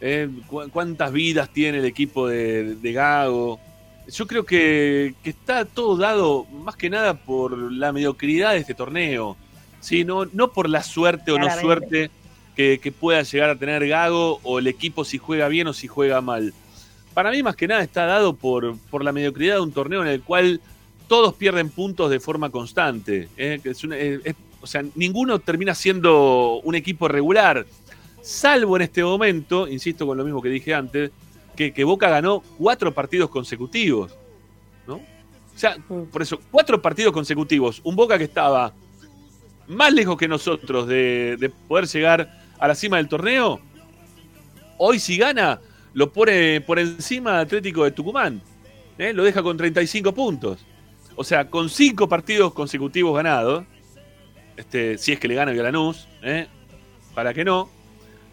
Eh, 0.00 0.28
cu- 0.46 0.68
¿Cuántas 0.72 1.12
vidas 1.12 1.50
tiene 1.52 1.78
el 1.78 1.84
equipo 1.84 2.26
de, 2.28 2.74
de 2.76 2.92
Gago? 2.92 3.60
Yo 4.08 4.26
creo 4.26 4.44
que, 4.44 5.14
que 5.22 5.30
está 5.30 5.64
todo 5.64 5.96
dado 5.96 6.44
más 6.46 6.74
que 6.76 6.90
nada 6.90 7.14
por 7.14 7.56
la 7.72 7.92
mediocridad 7.92 8.52
de 8.52 8.58
este 8.58 8.74
torneo, 8.74 9.36
¿sí? 9.80 10.04
No, 10.04 10.24
no 10.26 10.50
por 10.52 10.68
la 10.68 10.82
suerte 10.82 11.30
o 11.32 11.38
no 11.38 11.46
suerte 11.60 12.10
que, 12.56 12.80
que 12.82 12.90
pueda 12.92 13.22
llegar 13.22 13.50
a 13.50 13.56
tener 13.56 13.86
Gago 13.86 14.40
o 14.42 14.58
el 14.58 14.66
equipo 14.66 15.04
si 15.04 15.18
juega 15.18 15.48
bien 15.48 15.66
o 15.68 15.72
si 15.72 15.86
juega 15.86 16.20
mal 16.20 16.52
para 17.14 17.32
mí 17.32 17.42
más 17.42 17.56
que 17.56 17.66
nada 17.66 17.82
está 17.82 18.06
dado 18.06 18.34
por, 18.36 18.78
por 18.88 19.02
la 19.04 19.10
mediocridad 19.12 19.56
de 19.56 19.60
un 19.60 19.72
torneo 19.72 20.00
en 20.00 20.06
el 20.08 20.22
cual 20.22 20.60
todos 21.08 21.34
pierden 21.34 21.68
puntos 21.68 22.08
de 22.08 22.20
forma 22.20 22.50
constante. 22.50 23.28
¿eh? 23.36 23.58
Que 23.62 23.70
es 23.70 23.82
una- 23.82 23.96
es- 23.98 24.20
es- 24.24 24.36
o 24.62 24.66
sea, 24.66 24.84
ninguno 24.94 25.40
termina 25.40 25.74
siendo 25.74 26.60
un 26.62 26.74
equipo 26.76 27.08
regular, 27.08 27.66
salvo 28.22 28.76
en 28.76 28.82
este 28.82 29.02
momento, 29.02 29.68
insisto 29.68 30.06
con 30.06 30.16
lo 30.16 30.24
mismo 30.24 30.42
que 30.42 30.48
dije 30.48 30.74
antes, 30.74 31.10
que, 31.56 31.72
que 31.72 31.84
Boca 31.84 32.08
ganó 32.08 32.42
cuatro 32.58 32.92
partidos 32.92 33.30
consecutivos. 33.30 34.16
¿no? 34.86 34.96
O 34.96 35.58
sea, 35.58 35.76
Mm. 35.88 36.04
por 36.04 36.22
eso, 36.22 36.40
cuatro 36.50 36.80
partidos 36.80 37.12
consecutivos. 37.12 37.80
Un 37.84 37.96
Boca 37.96 38.16
que 38.18 38.24
estaba 38.24 38.72
más 39.68 39.92
lejos 39.92 40.16
que 40.16 40.26
nosotros 40.28 40.86
de, 40.88 41.36
de 41.38 41.48
poder 41.50 41.86
llegar 41.86 42.40
a 42.58 42.68
la 42.68 42.74
cima 42.74 42.96
del 42.96 43.08
torneo. 43.08 43.60
Hoy 44.78 44.98
si 44.98 45.16
gana, 45.16 45.60
lo 45.92 46.12
pone 46.12 46.60
por 46.60 46.78
encima 46.78 47.36
de 47.36 47.42
Atlético 47.42 47.84
de 47.84 47.90
Tucumán. 47.90 48.42
¿eh? 48.98 49.12
Lo 49.12 49.24
deja 49.24 49.42
con 49.42 49.56
35 49.56 50.12
puntos. 50.12 50.64
O 51.16 51.24
sea, 51.24 51.50
con 51.50 51.68
cinco 51.68 52.08
partidos 52.08 52.52
consecutivos 52.54 53.14
ganados, 53.14 53.64
este, 54.56 54.96
si 54.98 55.12
es 55.12 55.20
que 55.20 55.28
le 55.28 55.34
gana 55.34 55.52
Lanús, 55.52 56.08
¿eh? 56.22 56.46
para 57.14 57.34
que 57.34 57.44
no, 57.44 57.68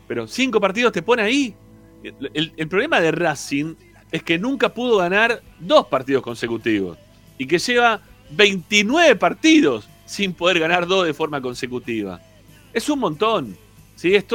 pero 0.07 0.27
cinco 0.27 0.59
partidos 0.59 0.93
te 0.93 1.01
pone 1.01 1.21
ahí. 1.21 1.55
El, 2.03 2.67
problema 2.67 3.01
de 3.01 3.11
Racing 3.11 3.75
es 4.11 4.23
que 4.23 4.37
nunca 4.37 4.73
pudo 4.73 4.97
ganar 4.97 5.41
dos 5.59 5.87
partidos 5.87 6.23
consecutivos 6.23 6.97
y 7.37 7.45
que 7.45 7.59
lleva 7.59 8.01
29 8.31 9.15
partidos 9.15 9.89
sin 10.05 10.33
poder 10.33 10.59
ganar 10.59 10.87
dos 10.87 11.05
de 11.05 11.13
forma 11.13 11.41
consecutiva. 11.41 12.21
Es 12.73 12.87
un 12.89 12.99
montón. 12.99 13.57
¿sí? 13.95 14.15
Es 14.15 14.25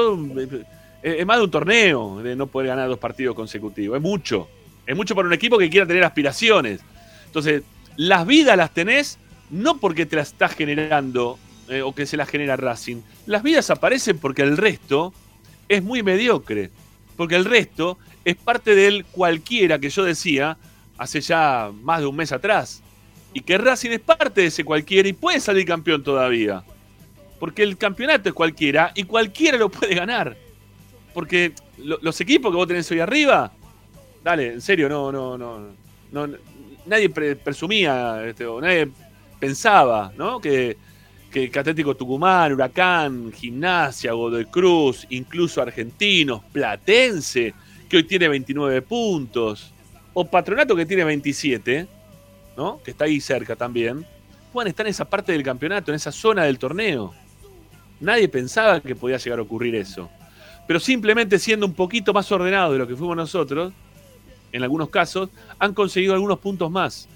es 1.03 1.27
más 1.27 1.39
de 1.39 1.45
un 1.45 1.51
torneo 1.51 2.23
de 2.23 2.37
no 2.37 2.47
poder 2.47 2.69
ganar 2.69 2.89
dos 2.89 2.99
partidos 2.99 3.35
consecutivos. 3.35 3.97
Es 3.97 4.03
mucho. 4.03 4.49
Es 4.87 4.97
mucho 4.97 5.15
para 5.15 5.29
un 5.29 5.35
equipo 5.35 5.59
que 5.59 5.71
quiera 5.71 5.87
tener 5.87 6.05
aspiraciones. 6.05 6.81
Entonces, 7.27 7.63
las 7.97 8.27
vidas 8.27 8.57
las 8.57 8.73
tenés 8.73 9.19
no 9.51 9.79
porque 9.79 10.07
te 10.07 10.17
las 10.17 10.29
estás 10.29 10.55
generando 10.55 11.39
eh, 11.69 11.83
o 11.83 11.95
que 11.95 12.07
se 12.07 12.17
las 12.17 12.29
genera 12.29 12.57
Racing. 12.57 13.03
Las 13.27 13.43
vidas 13.43 13.71
aparecen 13.71 14.19
porque 14.19 14.43
el 14.43 14.57
resto 14.57 15.13
es 15.77 15.83
muy 15.83 16.03
mediocre. 16.03 16.71
Porque 17.17 17.37
el 17.37 17.45
resto 17.45 17.99
es 18.25 18.37
parte 18.37 18.75
del 18.75 19.05
cualquiera 19.05 19.79
que 19.79 19.91
yo 19.91 20.05
decía 20.05 20.57
hace 20.99 21.21
ya 21.21 21.71
más 21.83 22.01
de 22.01 22.07
un 22.07 22.17
mes 22.17 22.33
atrás. 22.33 22.83
Y 23.35 23.41
que 23.41 23.57
Racing 23.59 23.91
es 23.91 24.01
parte 24.01 24.43
de 24.43 24.47
ese 24.49 24.65
cualquiera 24.65 25.09
y 25.09 25.13
puede 25.13 25.41
salir 25.41 25.65
campeón 25.67 26.03
todavía. 26.03 26.63
Porque 27.41 27.63
el 27.63 27.77
campeonato 27.77 28.29
es 28.29 28.35
cualquiera 28.35 28.93
y 28.95 29.05
cualquiera 29.05 29.59
lo 29.59 29.69
puede 29.69 29.95
ganar. 29.95 30.37
Porque 31.15 31.53
lo- 31.79 31.99
los 32.03 32.21
equipos 32.21 32.51
que 32.51 32.57
vos 32.57 32.69
tenés 32.69 32.91
hoy 32.91 33.01
arriba, 33.01 33.53
dale, 34.23 34.53
en 34.53 34.61
serio, 34.61 34.89
no, 34.89 35.11
no, 35.11 35.37
no, 35.37 35.73
no 36.13 36.29
nadie 36.87 37.09
pre- 37.11 37.37
presumía, 37.37 38.25
este, 38.27 38.45
o 38.47 38.61
nadie 38.61 38.89
pensaba, 39.41 40.13
¿no? 40.17 40.41
Que, 40.41 40.77
que, 41.33 41.51
Atlético 41.59 41.97
Tucumán, 41.97 42.53
Huracán, 42.53 43.33
Gimnasia, 43.33 44.13
Godoy 44.13 44.45
Cruz, 44.45 45.07
incluso 45.11 45.63
Argentinos, 45.63 46.43
Platense, 46.53 47.55
que 47.89 47.97
hoy 47.97 48.05
tiene 48.05 48.29
29 48.29 48.83
puntos, 48.83 49.73
o 50.13 50.25
Patronato 50.25 50.77
que 50.77 50.87
tiene 50.87 51.05
27, 51.05 51.87
¿no? 52.57 52.81
Que 52.85 52.91
está 52.91 53.07
ahí 53.07 53.21
cerca 53.21 53.57
también, 53.57 54.07
puedan 54.53 54.69
estar 54.69 54.87
en 54.87 54.91
esa 54.91 55.07
parte 55.07 55.33
del 55.33 55.43
campeonato, 55.43 55.91
en 55.91 55.97
esa 55.97 56.13
zona 56.13 56.45
del 56.45 56.59
torneo. 56.59 57.15
Nadie 57.99 58.29
pensaba 58.29 58.81
que 58.81 58.95
podía 58.95 59.17
llegar 59.17 59.39
a 59.39 59.43
ocurrir 59.43 59.75
eso. 59.75 60.11
Pero 60.67 60.79
simplemente 60.79 61.39
siendo 61.39 61.67
un 61.67 61.73
poquito 61.73 62.13
más 62.13 62.31
ordenados 62.31 62.73
de 62.73 62.79
lo 62.79 62.87
que 62.87 62.95
fuimos 62.95 63.17
nosotros, 63.17 63.73
en 64.53 64.63
algunos 64.63 64.91
casos, 64.91 65.31
han 65.59 65.73
conseguido 65.73 66.13
algunos 66.13 66.39
puntos 66.39 66.71
más. 66.71 67.09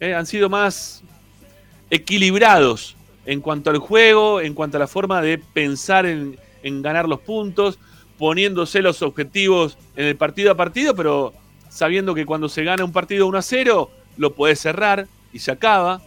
Eh, 0.00 0.14
han 0.14 0.26
sido 0.26 0.50
más 0.50 1.02
equilibrados 1.90 2.96
en 3.26 3.40
cuanto 3.40 3.70
al 3.70 3.78
juego, 3.78 4.40
en 4.40 4.54
cuanto 4.54 4.76
a 4.76 4.80
la 4.80 4.86
forma 4.86 5.20
de 5.20 5.38
pensar 5.38 6.06
en, 6.06 6.38
ganar 6.62 7.08
los 7.08 7.20
puntos, 7.20 7.78
poniéndose 8.18 8.82
los 8.82 9.02
objetivos 9.02 9.78
en 9.94 10.06
el 10.06 10.16
partido 10.16 10.50
a 10.50 10.56
partido, 10.56 10.96
pero 10.96 11.32
sabiendo 11.68 12.14
que 12.14 12.26
cuando 12.26 12.48
se 12.48 12.64
gana 12.64 12.84
un 12.84 12.92
partido 12.92 13.26
1 13.26 13.38
a 13.38 13.42
0, 13.42 13.90
lo 14.16 14.32
podés 14.32 14.60
cerrar 14.60 15.06
y 15.32 15.38
se 15.38 15.52
acaba, 15.52 16.00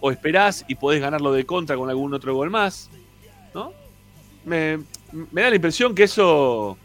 o 0.00 0.10
esperás 0.10 0.64
y 0.66 0.74
podés 0.74 1.00
ganarlo 1.00 1.32
de 1.32 1.44
contra 1.44 1.76
con 1.76 1.88
algún 1.88 2.14
otro 2.14 2.34
gol 2.34 2.50
más, 2.50 2.90
¿no? 3.54 3.72
Me, 4.44 4.78
da 5.32 5.50
la 5.50 5.56
impresión 5.56 5.94
que 5.94 6.04
eso 6.04 6.76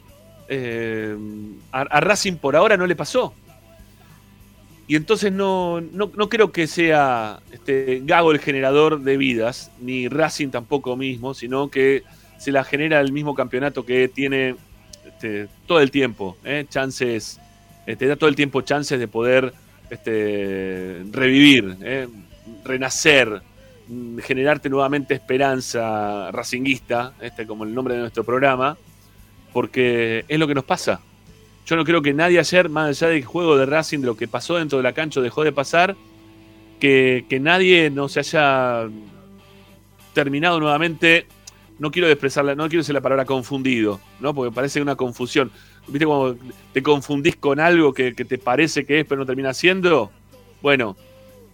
eh, 0.47 1.15
a 1.71 1.99
Racing 2.01 2.35
por 2.35 2.55
ahora 2.55 2.77
no 2.77 2.85
le 2.85 2.95
pasó. 2.95 3.33
Y 4.91 4.97
entonces 4.97 5.31
no, 5.31 5.79
no, 5.79 6.11
no 6.17 6.27
creo 6.27 6.51
que 6.51 6.67
sea 6.67 7.39
este, 7.53 8.01
Gago 8.03 8.33
el 8.33 8.39
generador 8.39 8.99
de 8.99 9.15
vidas, 9.15 9.71
ni 9.79 10.09
Racing 10.09 10.49
tampoco 10.49 10.97
mismo, 10.97 11.33
sino 11.33 11.69
que 11.69 12.03
se 12.37 12.51
la 12.51 12.65
genera 12.65 12.99
el 12.99 13.13
mismo 13.13 13.33
campeonato 13.33 13.85
que 13.85 14.09
tiene 14.09 14.57
este, 15.07 15.47
todo 15.65 15.79
el 15.79 15.91
tiempo, 15.91 16.35
¿eh? 16.43 16.65
chances, 16.67 17.39
eh, 17.87 17.95
te 17.95 18.05
da 18.05 18.17
todo 18.17 18.27
el 18.27 18.35
tiempo 18.35 18.63
chances 18.63 18.99
de 18.99 19.07
poder 19.07 19.53
este, 19.89 21.03
revivir, 21.09 21.77
¿eh? 21.83 22.09
renacer, 22.65 23.41
generarte 24.21 24.67
nuevamente 24.69 25.13
esperanza 25.13 26.31
racinguista, 26.33 27.13
este, 27.21 27.47
como 27.47 27.63
el 27.63 27.73
nombre 27.73 27.93
de 27.93 28.01
nuestro 28.01 28.25
programa, 28.25 28.77
porque 29.53 30.25
es 30.27 30.37
lo 30.37 30.49
que 30.49 30.55
nos 30.55 30.65
pasa. 30.65 30.99
Yo 31.65 31.75
no 31.75 31.85
creo 31.85 32.01
que 32.01 32.13
nadie 32.13 32.39
ayer, 32.39 32.69
más 32.69 32.89
allá 32.89 33.11
del 33.11 33.23
juego 33.23 33.57
de 33.57 33.65
Racing, 33.65 33.99
de 33.99 34.07
lo 34.07 34.17
que 34.17 34.27
pasó 34.27 34.57
dentro 34.57 34.77
de 34.77 34.83
la 34.83 34.93
cancha, 34.93 35.21
dejó 35.21 35.43
de 35.43 35.51
pasar, 35.51 35.95
que, 36.79 37.25
que 37.29 37.39
nadie 37.39 37.89
no 37.89 38.09
se 38.09 38.19
haya 38.19 38.89
terminado 40.13 40.59
nuevamente, 40.59 41.27
no 41.79 41.91
quiero 41.91 42.07
expresarla, 42.09 42.55
no 42.55 42.67
quiero 42.67 42.81
decir 42.81 42.93
la 42.93 43.01
palabra 43.01 43.25
confundido, 43.25 43.99
¿no? 44.19 44.33
Porque 44.33 44.53
parece 44.53 44.81
una 44.81 44.95
confusión. 44.95 45.51
¿Viste 45.87 46.05
cuando 46.05 46.37
te 46.73 46.83
confundís 46.83 47.35
con 47.35 47.59
algo 47.59 47.93
que, 47.93 48.13
que 48.13 48.25
te 48.25 48.37
parece 48.37 48.85
que 48.85 48.99
es, 48.99 49.05
pero 49.05 49.19
no 49.19 49.25
termina 49.25 49.53
siendo? 49.53 50.11
Bueno, 50.61 50.95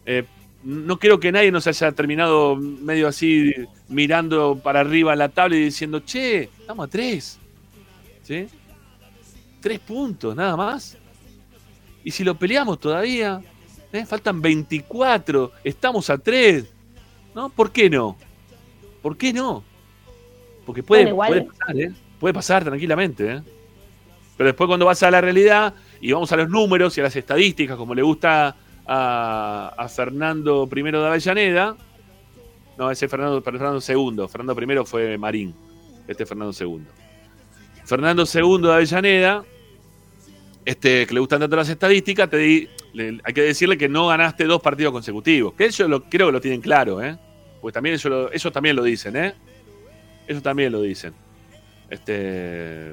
eh, 0.06 0.24
no 0.64 1.00
creo 1.00 1.20
que 1.20 1.32
nadie 1.32 1.52
nos 1.52 1.68
haya 1.68 1.92
terminado 1.92 2.56
medio 2.56 3.08
así 3.08 3.54
mirando 3.88 4.60
para 4.62 4.82
arriba 4.82 5.16
la 5.16 5.30
tabla 5.30 5.56
y 5.56 5.62
diciendo, 5.66 6.02
che, 6.02 6.44
estamos 6.44 6.88
a 6.88 6.90
tres. 6.90 7.40
¿Sí? 8.24 8.48
Tres 9.60 9.80
puntos, 9.80 10.36
nada 10.36 10.56
más. 10.56 10.98
Y 12.04 12.12
si 12.12 12.24
lo 12.24 12.36
peleamos 12.38 12.80
todavía, 12.80 13.42
¿eh? 13.92 14.06
faltan 14.06 14.42
24, 14.42 15.52
estamos 15.64 16.10
a 16.10 16.18
tres. 16.18 16.66
¿No? 17.36 17.50
¿Por 17.50 17.72
qué 17.72 17.90
no? 17.90 18.18
¿Por 19.02 19.16
qué 19.18 19.32
no? 19.34 19.64
Porque 20.66 20.82
puede, 20.84 21.04
Bueno, 21.12 21.14
igual- 21.16 21.30
puede 21.30 21.44
pasar, 21.46 21.80
¿eh? 21.80 21.92
Puede 22.20 22.34
pasar 22.34 22.64
tranquilamente, 22.64 23.32
¿eh? 23.36 23.42
Pero 24.36 24.48
después 24.48 24.68
cuando 24.68 24.86
vas 24.86 25.02
a 25.04 25.12
la 25.12 25.22
realidad 25.22 25.74
y 26.02 26.12
vamos 26.12 26.32
a 26.32 26.36
los 26.38 26.50
números 26.50 26.98
y 26.98 27.02
a 27.02 27.04
las 27.04 27.16
estadísticas, 27.16 27.76
como 27.78 27.94
le 27.96 28.02
gusta 28.02 28.56
a, 28.86 29.74
a 29.78 29.88
Fernando 29.90 30.68
I 30.74 30.82
de 30.84 31.06
Avellaneda, 31.08 31.76
no, 32.78 32.92
ese 32.92 33.08
Fernando, 33.08 33.42
Fernando 33.42 33.80
II, 33.80 34.28
Fernando 34.30 34.82
I 34.82 34.86
fue 34.86 35.18
Marín, 35.18 35.54
este 36.08 36.24
es 36.24 36.30
Fernando 36.30 36.54
II. 36.60 36.82
Fernando 37.88 38.24
II 38.32 38.62
de 38.62 38.74
Avellaneda, 38.74 39.44
este, 40.66 41.08
que 41.08 41.14
le 41.14 41.20
gustan 41.22 41.40
tanto 41.40 41.56
las 41.56 41.70
estadísticas, 41.70 42.30
te 42.30 42.38
di- 42.38 42.70
hay 43.24 43.34
que 43.34 43.42
decirle 43.42 43.78
que 43.78 43.88
no 43.88 44.08
ganaste 44.08 44.44
dos 44.46 44.62
partidos 44.62 44.92
consecutivos. 44.92 45.54
Que 45.54 45.66
ellos 45.66 45.90
lo, 45.90 46.04
creo 46.04 46.28
que 46.28 46.34
lo 46.34 46.42
tienen 46.42 46.62
claro, 46.62 47.02
¿eh? 47.02 47.18
Pues 47.62 47.74
también 47.74 47.96
ellos, 47.96 48.06
lo- 48.44 48.52
también 48.52 48.76
lo 48.76 48.84
dicen, 48.84 49.16
¿eh? 49.16 49.34
Ellos 50.28 50.44
también 50.44 50.72
lo 50.72 50.82
dicen. 50.82 51.14
Este, 51.90 52.92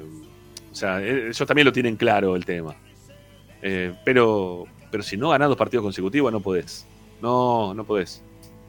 o 0.71 0.75
sea, 0.75 1.03
ellos 1.03 1.37
también 1.45 1.65
lo 1.65 1.73
tienen 1.73 1.97
claro 1.97 2.35
el 2.35 2.45
tema. 2.45 2.75
Eh, 3.61 3.93
pero, 4.05 4.65
pero 4.91 5.03
si 5.03 5.17
no 5.17 5.29
ganás 5.29 5.49
dos 5.49 5.57
partidos 5.57 5.83
consecutivos, 5.83 6.31
no 6.31 6.39
podés. 6.39 6.85
No, 7.21 7.73
no 7.73 7.83
podés. 7.83 8.23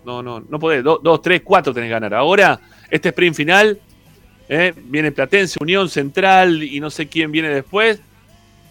No, 0.05 0.23
no, 0.23 0.41
no 0.41 0.59
podés. 0.59 0.83
Do- 0.83 0.99
dos, 1.03 1.23
tres, 1.23 1.43
cuatro 1.45 1.73
tenés 1.73 1.89
que 1.89 1.93
ganar. 1.93 2.15
Ahora, 2.15 2.59
este 2.91 3.11
sprint 3.11 3.37
final, 3.37 3.79
eh, 4.49 4.73
viene 4.77 5.13
Platense, 5.13 5.59
Unión 5.61 5.89
Central 5.89 6.63
y 6.63 6.81
no 6.81 6.91
sé 6.91 7.07
quién 7.09 7.31
viene 7.33 7.49
después. 7.49 8.01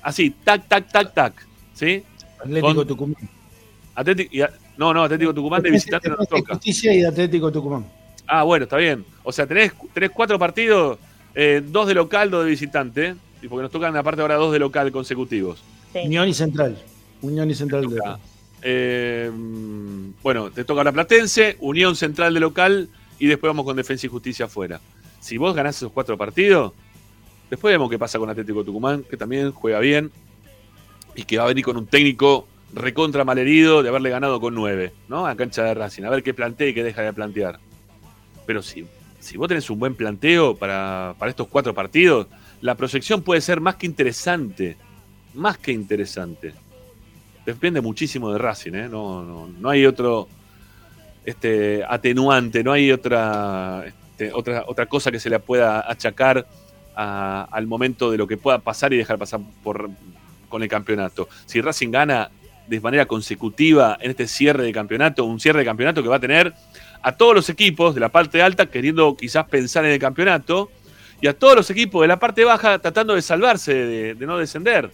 Así, 0.02 0.30
tac, 0.44 0.68
tac, 0.68 0.92
tac, 0.92 1.14
tac. 1.14 1.34
¿Sí? 1.74 2.04
Atlético 2.40 2.76
Con- 2.76 2.88
Tucumán. 2.88 3.30
Atlético, 3.96 4.30
y 4.36 4.42
a- 4.42 4.52
no, 4.78 4.94
no, 4.94 5.04
Atlético 5.04 5.34
Tucumán 5.34 5.62
de 5.62 5.72
visitante 5.72 6.10
no 6.10 6.16
nos 6.18 6.28
Defensa 6.28 6.38
y 6.40 6.42
toca. 6.42 6.54
Justicia 6.56 6.94
y 6.94 7.04
Atlético 7.04 7.52
Tucumán. 7.52 7.86
Ah, 8.28 8.44
bueno, 8.44 8.64
está 8.64 8.78
bien. 8.78 9.06
O 9.24 9.32
sea, 9.32 9.46
tenés 9.48 9.72
tres, 9.94 10.12
cuatro 10.14 10.38
partidos, 10.40 10.98
eh, 11.34 11.62
dos 11.66 11.88
de 11.88 11.94
local, 11.94 12.30
dos 12.30 12.44
de 12.44 12.50
visitante. 12.52 13.16
Y 13.42 13.48
porque 13.48 13.64
nos 13.64 13.72
tocan 13.72 13.96
aparte 13.96 14.22
ahora 14.22 14.36
dos 14.36 14.52
de 14.54 14.60
local 14.60 14.92
consecutivos. 14.92 15.62
Sí. 15.94 16.00
Unión 16.06 16.28
y 16.28 16.34
Central. 16.34 16.78
Unión 17.22 17.50
y 17.50 17.56
Central 17.56 17.88
de 17.88 18.00
eh, 18.68 19.30
bueno, 20.24 20.50
te 20.50 20.64
toca 20.64 20.80
ahora 20.80 20.92
Platense, 20.92 21.56
Unión 21.60 21.96
Central 21.96 22.34
de 22.34 22.40
local 22.40 22.90
y 23.20 23.28
después 23.28 23.50
vamos 23.50 23.64
con 23.66 23.76
Defensa 23.76 24.08
y 24.08 24.10
Justicia 24.10 24.46
afuera. 24.46 24.80
Si 25.26 25.40
vos 25.40 25.56
ganás 25.56 25.76
esos 25.78 25.92
cuatro 25.92 26.16
partidos, 26.20 26.72
después 27.50 27.74
vemos 27.74 27.90
qué 27.90 27.98
pasa 27.98 28.20
con 28.20 28.30
Atlético 28.30 28.64
Tucumán, 28.64 29.02
que 29.02 29.18
también 29.18 29.52
juega 29.52 29.80
bien 29.80 30.12
y 31.16 31.24
que 31.24 31.40
va 31.40 31.46
a 31.46 31.48
venir 31.48 31.66
con 31.66 31.78
un 31.78 31.88
técnico 31.88 32.48
recontra 32.76 33.24
malherido 33.24 33.82
de 33.82 33.90
haberle 33.90 34.12
ganado 34.12 34.40
con 34.40 34.54
nueve, 34.54 34.94
¿no? 35.08 35.26
A 35.26 35.36
cancha 35.36 35.64
de 35.64 35.74
Racing, 35.74 36.04
a 36.04 36.12
ver 36.12 36.22
qué 36.22 36.36
plantea 36.36 36.68
y 36.68 36.76
qué 36.76 36.84
deja 36.84 37.02
de 37.02 37.12
plantear. 37.12 37.58
Pero 38.46 38.62
si, 38.62 38.86
si 39.20 39.36
vos 39.36 39.48
tenés 39.48 39.68
un 39.72 39.80
buen 39.80 39.96
planteo 39.96 40.56
para, 40.56 41.16
para 41.18 41.32
estos 41.32 41.48
cuatro 41.48 41.74
partidos, 41.74 42.28
la 42.62 42.76
proyección 42.76 43.24
puede 43.24 43.42
ser 43.42 43.60
más 43.60 43.78
que 43.78 43.88
interesante. 43.88 44.78
Más 45.34 45.58
que 45.58 45.72
interesante 45.72 46.54
depende 47.48 47.82
muchísimo 47.82 48.32
de 48.32 48.38
Racing, 48.38 48.74
¿eh? 48.74 48.90
No, 48.90 49.24
no, 49.24 49.48
no 49.48 49.70
hay 49.72 49.88
otro 49.88 50.28
este, 51.26 51.84
atenuante, 51.84 52.64
no 52.64 52.72
hay 52.72 52.92
otra, 52.92 53.86
este, 54.18 54.32
otra, 54.34 54.63
otra 54.68 54.86
cosa 54.86 55.11
que 55.11 55.20
se 55.20 55.30
le 55.30 55.39
pueda 55.39 55.89
achacar 55.91 56.47
a- 56.95 57.47
al 57.51 57.68
momento 57.68 58.09
de 58.11 58.18
lo 58.18 58.26
que 58.28 58.38
pueda 58.38 58.59
pasar 58.59 58.93
y 58.93 58.97
dejar 58.97 59.18
pasar 59.18 59.41
por, 59.63 59.89
con 60.47 60.63
el 60.63 60.70
campeonato. 60.70 61.28
Si 61.45 61.59
Racing 61.59 61.91
gana 61.91 62.30
de 62.68 62.80
manera 62.80 63.05
consecutiva 63.05 63.97
en 63.99 64.11
este 64.11 64.28
cierre 64.28 64.63
de 64.63 64.72
campeonato, 64.72 65.26
un 65.26 65.39
cierre 65.39 65.59
de 65.59 65.66
campeonato 65.66 66.01
que 66.01 66.09
va 66.09 66.16
a 66.16 66.20
tener 66.20 66.53
a 67.01 67.11
todos 67.11 67.36
los 67.36 67.49
equipos 67.49 67.93
de 67.93 67.99
la 68.01 68.09
parte 68.09 68.41
alta 68.41 68.66
queriendo 68.68 69.16
quizás 69.16 69.45
pensar 69.47 69.86
en 69.86 69.91
el 69.91 69.99
campeonato 69.99 70.72
y 71.22 71.28
a 71.28 71.38
todos 71.38 71.55
los 71.55 71.70
equipos 71.70 72.01
de 72.01 72.07
la 72.07 72.18
parte 72.18 72.43
baja 72.43 72.80
tratando 72.80 73.13
de 73.16 73.22
salvarse, 73.22 73.74
de- 73.74 74.16
de 74.16 74.26
no 74.26 74.38
descender. 74.38 74.89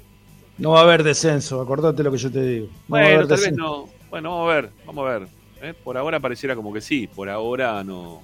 No 0.58 0.72
va 0.72 0.80
a 0.80 0.84
haber 0.84 1.04
descenso, 1.04 1.62
acordate 1.62 2.04
lo 2.04 2.12
que 2.12 2.18
yo 2.18 2.32
te 2.32 2.42
digo. 2.42 2.66
No 2.68 2.72
Bueno, 2.88 3.28
tal 3.28 3.40
vez 3.40 3.54
no. 3.54 3.88
Bueno, 4.10 4.32
vamos 4.32 4.52
a 4.52 4.56
ver, 4.56 4.70
vamos 4.86 5.08
a 5.08 5.20
ver. 5.20 5.28
¿eh? 5.62 5.74
Por 5.84 5.98
ahora 5.98 6.20
pareciera 6.20 6.56
como 6.56 6.74
que 6.74 6.82
sí, 6.82 7.08
por 7.08 7.30
ahora 7.30 7.84
no. 7.84 8.22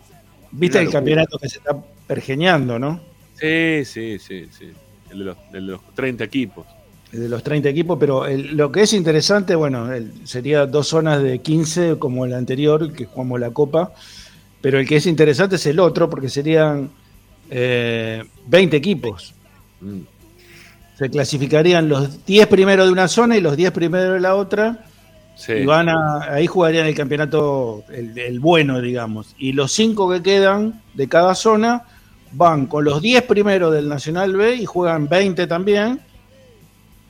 Viste 0.51 0.79
el 0.79 0.89
campeonato 0.89 1.37
que 1.37 1.49
se 1.49 1.57
está 1.59 1.75
pergeñando, 2.07 2.79
¿no? 2.79 2.99
Sí, 3.39 3.85
sí, 3.85 4.17
sí, 4.19 4.47
sí. 4.57 4.71
El 5.11 5.19
de 5.19 5.25
los, 5.25 5.37
el 5.53 5.65
de 5.67 5.71
los 5.73 5.81
30 5.95 6.23
equipos. 6.23 6.65
de 7.11 7.29
los 7.29 7.41
30 7.41 7.69
equipos, 7.69 7.97
pero 7.97 8.25
el- 8.25 8.57
lo 8.57 8.69
que 8.69 8.81
es 8.81 8.91
interesante, 8.93 9.55
bueno, 9.55 9.93
el- 9.93 10.11
sería 10.27 10.65
dos 10.65 10.87
zonas 10.89 11.23
de 11.23 11.39
15 11.39 11.95
como 11.97 12.25
el 12.25 12.33
anterior, 12.33 12.91
que 12.91 13.05
jugamos 13.05 13.39
la 13.39 13.51
Copa, 13.51 13.93
pero 14.59 14.77
el 14.77 14.85
que 14.85 14.97
es 14.97 15.05
interesante 15.05 15.55
es 15.55 15.65
el 15.67 15.79
otro, 15.79 16.09
porque 16.09 16.27
serían 16.29 16.89
eh, 17.49 18.23
20 18.47 18.75
equipos. 18.75 19.33
Mm. 19.79 19.99
Se 20.97 21.09
clasificarían 21.09 21.87
los 21.87 22.25
10 22.25 22.45
primeros 22.47 22.87
de 22.87 22.91
una 22.91 23.07
zona 23.07 23.37
y 23.37 23.41
los 23.41 23.55
10 23.55 23.71
primeros 23.71 24.15
de 24.15 24.19
la 24.19 24.35
otra, 24.35 24.86
Sí. 25.38 25.53
y 25.53 25.65
van 25.65 25.88
a, 25.88 26.21
ahí 26.33 26.47
jugarían 26.47 26.88
el 26.88 26.95
campeonato, 26.95 27.83
el, 27.89 28.17
el 28.17 28.39
bueno, 28.39 28.81
digamos. 28.81 29.35
Y 29.38 29.53
los 29.53 29.71
5 29.71 30.09
que 30.11 30.23
quedan 30.23 30.81
de 30.95 31.07
cada 31.07 31.35
zona 31.35 31.83
van 32.31 32.65
con 32.65 32.83
los 32.83 33.01
10 33.01 33.21
primeros 33.23 33.71
del 33.73 33.88
Nacional 33.88 34.35
B 34.35 34.55
y 34.55 34.65
juegan 34.65 35.07
20 35.07 35.45
también, 35.47 36.01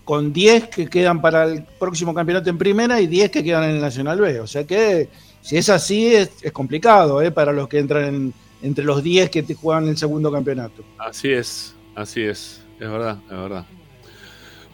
con 0.03 0.31
10 0.33 0.67
que 0.67 0.87
quedan 0.89 1.21
para 1.21 1.45
el 1.45 1.63
próximo 1.79 2.13
campeonato 2.13 2.49
en 2.49 2.57
primera 2.57 2.99
y 3.01 3.07
10 3.07 3.31
que 3.31 3.43
quedan 3.43 3.63
en 3.65 3.75
el 3.77 3.81
Nacional 3.81 4.19
B. 4.19 4.39
O 4.41 4.47
sea 4.47 4.65
que 4.65 5.09
si 5.41 5.57
es 5.57 5.69
así 5.69 6.13
es, 6.13 6.29
es 6.41 6.51
complicado 6.51 7.21
¿eh? 7.21 7.31
para 7.31 7.51
los 7.53 7.67
que 7.67 7.79
entran 7.79 8.03
en- 8.05 8.33
entre 8.61 8.83
los 8.83 9.01
10 9.03 9.29
que 9.29 9.43
te 9.43 9.53
juegan 9.53 9.87
el 9.87 9.97
segundo 9.97 10.31
campeonato. 10.31 10.83
Así 10.97 11.29
es, 11.31 11.73
así 11.95 12.23
es. 12.23 12.61
Es 12.79 12.89
verdad, 12.89 13.17
es 13.25 13.31
verdad. 13.37 13.65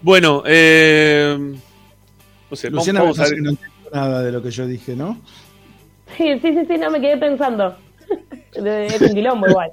Bueno, 0.01 0.43
eh, 0.45 1.53
vamos, 2.69 2.73
Luciana 2.87 2.99
vamos 3.01 3.17
me 3.17 3.23
a 3.23 3.25
parece 3.25 3.35
ver. 3.35 3.39
que 3.39 3.43
no 3.43 3.49
entendió 3.51 3.89
nada 3.91 4.21
de 4.23 4.31
lo 4.31 4.41
que 4.43 4.51
yo 4.51 4.67
dije, 4.67 4.95
¿no? 4.95 5.17
Sí, 6.17 6.39
sí, 6.41 6.53
sí, 6.53 6.65
sí, 6.67 6.77
no 6.77 6.91
me 6.91 7.01
quedé 7.01 7.17
pensando. 7.17 7.75
Es 8.53 9.01
un 9.01 9.13
quilombo 9.15 9.47
igual. 9.47 9.71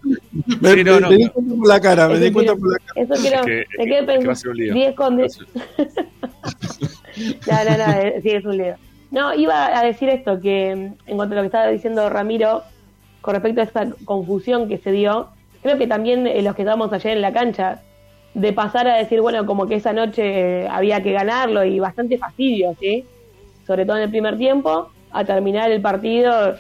Me, 0.60 0.72
Sí, 0.72 0.84
no, 0.84 0.94
me- 0.94 1.00
no, 1.00 1.10
me 1.10 1.16
di 1.16 1.24
no. 1.24 1.32
cuenta 1.32 1.54
por 1.56 1.68
la 1.68 1.80
cara, 1.80 2.08
me 2.08 2.18
di 2.18 2.32
cuenta 2.32 2.54
por 2.56 2.72
la 2.72 2.78
cara. 2.78 2.92
Eso 3.02 3.14
quiero. 3.20 3.40
Es 3.40 3.44
que- 3.46 3.64
me 3.78 3.84
quedé 3.86 4.02
pensando. 4.04 4.34
ser 4.34 4.50
un 4.50 4.56
lío. 4.56 4.74
10 4.74 4.94
con 4.94 5.16
10. 5.18 5.38
No, 7.46 7.64
no, 7.64 7.76
no, 7.76 8.20
sí, 8.22 8.30
es 8.30 8.44
un 8.44 8.56
lío. 8.56 8.74
No, 9.10 9.34
iba 9.34 9.76
a 9.78 9.82
decir 9.84 10.08
esto, 10.08 10.40
que 10.40 10.70
en 10.70 10.96
cuanto 11.16 11.34
a 11.34 11.36
lo 11.36 11.42
que 11.42 11.46
estaba 11.46 11.68
diciendo 11.68 12.08
Ramiro, 12.08 12.62
con 13.20 13.34
respecto 13.34 13.60
a 13.60 13.64
esa 13.64 13.88
confusión 14.04 14.68
que 14.68 14.78
se 14.78 14.92
dio, 14.92 15.28
creo 15.62 15.76
que 15.76 15.86
también 15.86 16.26
eh, 16.26 16.40
los 16.42 16.54
que 16.54 16.62
estábamos 16.62 16.92
ayer 16.92 17.16
en 17.16 17.20
la 17.20 17.32
cancha, 17.32 17.82
de 18.34 18.52
pasar 18.52 18.86
a 18.86 18.96
decir, 18.96 19.20
bueno, 19.20 19.44
como 19.46 19.66
que 19.66 19.76
esa 19.76 19.92
noche 19.92 20.62
eh, 20.62 20.68
había 20.68 21.02
que 21.02 21.12
ganarlo 21.12 21.64
y 21.64 21.80
bastante 21.80 22.16
fastidio, 22.18 22.74
¿sí? 22.78 23.04
Sobre 23.66 23.84
todo 23.84 23.96
en 23.96 24.04
el 24.04 24.10
primer 24.10 24.38
tiempo, 24.38 24.90
a 25.10 25.24
terminar 25.24 25.70
el 25.70 25.80
partido 25.80 26.54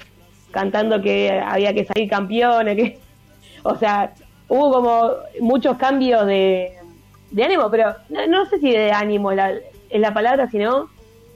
cantando 0.50 1.00
que 1.00 1.30
había 1.30 1.72
que 1.72 1.84
salir 1.84 2.10
campeones, 2.10 2.76
que, 2.76 2.98
o 3.62 3.76
sea, 3.76 4.12
hubo 4.48 4.72
como 4.72 5.10
muchos 5.40 5.76
cambios 5.76 6.26
de, 6.26 6.72
ánimo, 7.40 7.70
pero 7.70 7.94
no, 8.08 8.26
no 8.26 8.46
sé 8.46 8.58
si 8.58 8.70
de 8.72 8.90
ánimo 8.90 9.30
es 9.30 10.00
la 10.00 10.12
palabra, 10.12 10.50
sino 10.50 10.88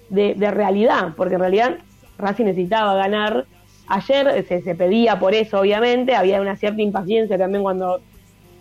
de, 0.08 0.34
de 0.34 0.50
realidad, 0.50 1.12
porque 1.16 1.34
en 1.34 1.40
realidad 1.40 1.78
Racing 2.18 2.44
necesitaba 2.44 2.94
ganar. 2.94 3.46
Ayer 3.86 4.44
se, 4.48 4.62
se 4.62 4.74
pedía 4.74 5.18
por 5.18 5.34
eso, 5.34 5.60
obviamente, 5.60 6.14
había 6.14 6.40
una 6.40 6.56
cierta 6.56 6.80
impaciencia 6.80 7.36
también 7.36 7.62
cuando 7.62 8.00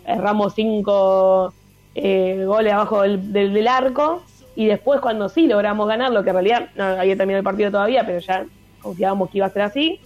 erramos 0.06 0.54
cinco 0.54 1.52
eh, 1.94 2.42
goles 2.46 2.72
abajo 2.72 3.02
del, 3.02 3.32
del- 3.32 3.52
del 3.52 3.68
arco, 3.68 4.22
y 4.56 4.66
después 4.66 5.00
cuando 5.00 5.28
sí 5.28 5.46
logramos 5.46 5.88
ganar, 5.88 6.12
lo 6.12 6.22
que 6.22 6.30
en 6.30 6.34
realidad 6.36 6.68
no 6.76 6.84
había 6.84 7.16
terminado 7.16 7.38
el 7.40 7.44
partido 7.44 7.70
todavía, 7.70 8.04
pero 8.06 8.18
ya 8.20 8.44
confiábamos 8.82 9.30
que 9.30 9.38
iba 9.38 9.46
a 9.46 9.50
ser 9.50 9.62
así, 9.62 10.00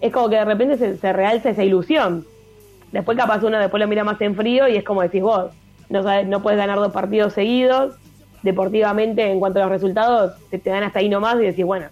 es 0.00 0.12
como 0.12 0.28
que 0.28 0.36
de 0.36 0.44
repente 0.44 0.76
se, 0.76 0.96
se 0.98 1.12
realza 1.12 1.50
esa 1.50 1.64
ilusión. 1.64 2.26
Después 2.92 3.16
capaz 3.16 3.42
uno 3.42 3.58
después 3.58 3.80
lo 3.80 3.88
mira 3.88 4.04
más 4.04 4.20
en 4.20 4.34
frío 4.34 4.68
y 4.68 4.76
es 4.76 4.84
como 4.84 5.02
decís 5.02 5.22
vos, 5.22 5.50
no, 5.88 6.02
sabes- 6.02 6.26
no 6.26 6.42
puedes 6.42 6.58
ganar 6.58 6.78
dos 6.78 6.92
partidos 6.92 7.32
seguidos, 7.32 7.94
deportivamente 8.42 9.30
en 9.30 9.38
cuanto 9.40 9.58
a 9.58 9.62
los 9.62 9.70
resultados, 9.72 10.34
te, 10.50 10.58
te 10.58 10.70
dan 10.70 10.82
hasta 10.84 10.98
ahí 11.00 11.08
nomás 11.08 11.36
y 11.36 11.44
decís, 11.44 11.64
bueno, 11.64 11.86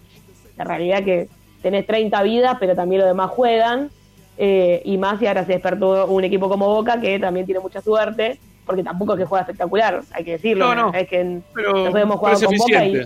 la 0.57 0.65
realidad 0.65 1.03
que 1.05 1.29
tenés 1.63 1.87
30 1.87 2.23
vidas, 2.23 2.57
pero 2.61 2.75
también 2.75 3.01
los 3.01 3.09
demás 3.09 3.31
juegan, 3.31 3.91
eh, 4.37 4.83
y 4.85 4.99
más 4.99 5.21
y 5.23 5.27
ahora 5.27 5.45
se 5.45 5.53
despertó 5.53 6.07
un 6.07 6.23
equipo 6.25 6.49
como 6.49 6.69
Boca 6.69 7.01
que 7.01 7.19
también 7.19 7.47
tiene 7.47 7.61
mucha 7.61 7.81
suerte, 7.81 8.39
porque 8.67 8.83
tampoco 8.83 9.13
es 9.15 9.21
que 9.21 9.25
juega 9.27 9.43
espectacular, 9.43 10.03
hay 10.13 10.25
que 10.25 10.33
decirlo, 10.33 10.75
No, 10.75 10.91
no, 10.91 10.95
es 10.95 11.09
que 11.09 11.41
Pero, 11.55 11.73
nosotros 11.73 12.03
hemos 12.03 12.19
jugado 12.19 12.41
con 12.47 12.57
Boca 12.57 12.85
y 12.87 13.03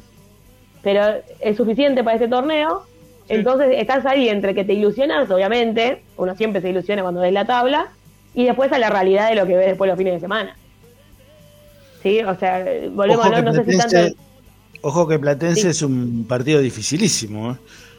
pero 0.82 1.02
es 1.40 1.56
suficiente 1.56 2.04
para 2.04 2.14
este 2.16 2.28
torneo. 2.28 2.84
Sí. 3.26 3.34
Entonces 3.34 3.68
estás 3.72 4.06
ahí 4.06 4.28
entre 4.28 4.54
que 4.54 4.64
te 4.64 4.72
ilusionas, 4.72 5.30
obviamente, 5.30 6.02
uno 6.16 6.34
siempre 6.36 6.62
se 6.62 6.70
ilusiona 6.70 7.02
cuando 7.02 7.20
ves 7.20 7.32
la 7.32 7.44
tabla, 7.44 7.88
y 8.32 8.44
después 8.44 8.70
a 8.72 8.78
la 8.78 8.88
realidad 8.88 9.28
de 9.28 9.34
lo 9.34 9.46
que 9.46 9.56
ves 9.56 9.66
después 9.66 9.88
los 9.88 9.98
fines 9.98 10.14
de 10.14 10.20
semana. 10.20 10.56
Sí, 12.02 12.20
o 12.22 12.34
sea, 12.36 12.64
volvemos 12.92 13.26
Ojo 13.26 13.34
a 13.34 13.36
que, 13.36 13.42
no, 13.42 13.52
sé 13.52 13.64
si 13.64 13.70
Platense, 13.72 14.02
tanto. 14.04 14.22
ojo 14.82 15.08
que 15.08 15.18
Platense 15.18 15.60
Sí. 15.62 15.68
es 15.68 15.82
un 15.82 16.24
partido 16.28 16.60
dificilísimo. 16.60 17.52
¿eh? 17.52 17.56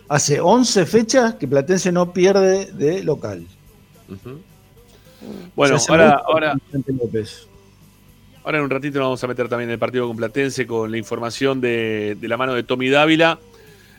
Hace 0.07 0.39
11 0.39 0.85
fechas 0.85 1.35
que 1.35 1.47
Platense 1.47 1.91
no 1.91 2.13
pierde 2.13 2.67
de 2.71 3.03
local. 3.03 3.45
Bueno, 5.55 5.77
ahora, 5.89 6.21
ahora, 6.25 6.55
López. 6.87 7.48
Ahora 8.49 8.57
en 8.57 8.63
un 8.63 8.71
ratito 8.71 8.97
nos 8.97 9.05
vamos 9.05 9.23
a 9.23 9.27
meter 9.27 9.47
también 9.47 9.69
el 9.69 9.77
partido 9.77 10.07
con 10.07 10.17
Platense 10.17 10.65
con 10.65 10.89
la 10.89 10.97
información 10.97 11.61
de, 11.61 12.17
la 12.19 12.35
mano 12.35 12.55
de 12.55 12.63
Tommy 12.63 12.89
Dávila. 12.89 13.37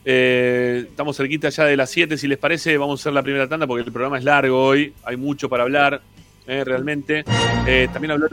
Eh, 0.04 0.86
estamos 0.88 1.16
cerquita 1.16 1.50
ya 1.50 1.66
de 1.66 1.76
las 1.76 1.88
7, 1.88 2.18
si 2.18 2.26
les 2.26 2.36
parece, 2.36 2.76
vamos 2.76 2.98
a 2.98 3.00
hacer 3.00 3.12
la 3.12 3.22
primera 3.22 3.48
tanda 3.48 3.68
porque 3.68 3.84
el 3.84 3.92
programa 3.92 4.18
es 4.18 4.24
largo 4.24 4.60
hoy, 4.60 4.92
hay 5.04 5.16
mucho 5.16 5.48
para 5.48 5.62
hablar, 5.62 6.02
eh, 6.48 6.64
realmente. 6.64 7.24
Eh, 7.64 7.88
también, 7.92 8.10
habló, 8.10 8.26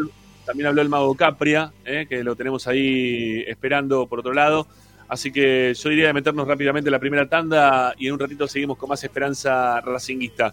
también 0.43 0.65
habló 0.65 0.81
el 0.81 0.89
mago 0.89 1.13
Capria, 1.13 1.71
que 1.85 2.23
lo 2.23 2.35
tenemos 2.35 2.67
ahí 2.67 3.43
esperando 3.45 4.07
por 4.07 4.21
otro 4.21 4.33
lado. 4.33 4.65
Así 5.07 5.31
que 5.31 5.75
yo 5.75 5.89
diría 5.89 6.07
de 6.07 6.13
meternos 6.13 6.47
rápidamente 6.47 6.89
en 6.89 6.93
la 6.93 6.99
primera 6.99 7.29
tanda 7.29 7.93
y 7.95 8.07
en 8.07 8.13
un 8.13 8.19
ratito 8.19 8.47
seguimos 8.47 8.79
con 8.79 8.89
más 8.89 9.03
esperanza 9.03 9.81
racinguista. 9.81 10.51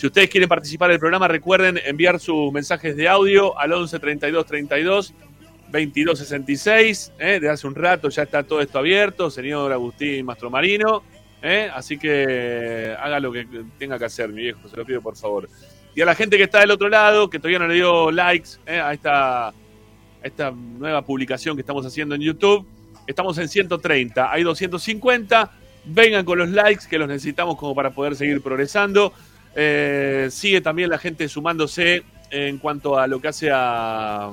Si 0.00 0.06
ustedes 0.06 0.30
quieren 0.30 0.48
participar 0.48 0.90
del 0.90 0.98
programa, 0.98 1.28
recuerden 1.28 1.78
enviar 1.84 2.18
sus 2.18 2.50
mensajes 2.54 2.96
de 2.96 3.06
audio 3.06 3.58
al 3.58 3.70
11 3.70 3.98
32 3.98 4.46
32 4.46 5.14
22 5.70 6.18
66. 6.18 7.12
¿eh? 7.18 7.38
De 7.38 7.50
hace 7.50 7.66
un 7.66 7.74
rato 7.74 8.08
ya 8.08 8.22
está 8.22 8.42
todo 8.42 8.62
esto 8.62 8.78
abierto, 8.78 9.30
señor 9.30 9.70
Agustín 9.70 10.24
Mastromarino. 10.24 11.02
¿eh? 11.42 11.70
Así 11.74 11.98
que 11.98 12.96
haga 12.98 13.20
lo 13.20 13.30
que 13.30 13.46
tenga 13.78 13.98
que 13.98 14.06
hacer, 14.06 14.30
mi 14.30 14.40
viejo, 14.40 14.66
se 14.70 14.76
lo 14.78 14.86
pido 14.86 15.02
por 15.02 15.18
favor. 15.18 15.50
Y 15.94 16.00
a 16.00 16.06
la 16.06 16.14
gente 16.14 16.38
que 16.38 16.44
está 16.44 16.60
del 16.60 16.70
otro 16.70 16.88
lado, 16.88 17.28
que 17.28 17.38
todavía 17.38 17.58
no 17.58 17.68
le 17.68 17.74
dio 17.74 18.10
likes 18.10 18.52
¿eh? 18.64 18.80
a 18.80 18.94
esta 20.22 20.50
nueva 20.50 21.02
publicación 21.02 21.56
que 21.56 21.60
estamos 21.60 21.84
haciendo 21.84 22.14
en 22.14 22.22
YouTube, 22.22 22.66
estamos 23.06 23.36
en 23.36 23.50
130, 23.50 24.32
hay 24.32 24.44
250. 24.44 25.50
Vengan 25.84 26.24
con 26.24 26.38
los 26.38 26.48
likes 26.48 26.84
que 26.88 26.98
los 26.98 27.06
necesitamos 27.06 27.56
como 27.56 27.74
para 27.74 27.90
poder 27.90 28.16
seguir 28.16 28.40
progresando. 28.40 29.12
Eh, 29.54 30.28
sigue 30.30 30.60
también 30.60 30.90
la 30.90 30.98
gente 30.98 31.28
sumándose 31.28 32.04
en 32.30 32.58
cuanto 32.58 32.98
a 32.98 33.06
lo 33.06 33.20
que 33.20 33.28
hace 33.28 33.50
a, 33.52 34.30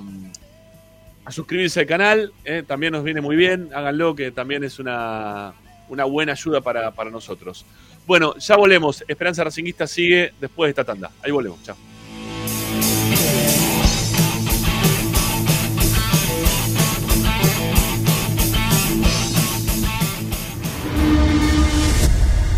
a 1.26 1.32
suscribirse 1.32 1.80
al 1.82 1.88
canal. 1.88 2.32
eh, 2.46 2.64
también 2.66 2.94
nos 2.94 3.04
viene 3.04 3.22
muy 3.22 3.36
bien. 3.36 3.70
Háganlo, 3.74 4.16
que 4.16 4.32
también 4.32 4.64
es 4.64 4.80
una, 4.80 5.54
una 5.90 6.06
buena 6.06 6.34
ayuda 6.34 6.62
para, 6.62 6.92
para 6.92 7.10
nosotros. 7.10 7.66
Bueno, 8.06 8.36
ya 8.38 8.56
volvemos. 8.56 9.04
Esperanza 9.08 9.44
Racinguista 9.44 9.88
sigue 9.88 10.34
después 10.40 10.68
de 10.68 10.72
esta 10.72 10.84
tanda. 10.84 11.12
Ahí 11.24 11.32
volvemos. 11.32 11.62
Chao. 11.64 11.76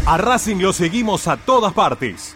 A 0.05 0.17
Racing 0.17 0.57
lo 0.57 0.73
seguimos 0.73 1.27
a 1.27 1.37
todas 1.37 1.71
partes, 1.71 2.35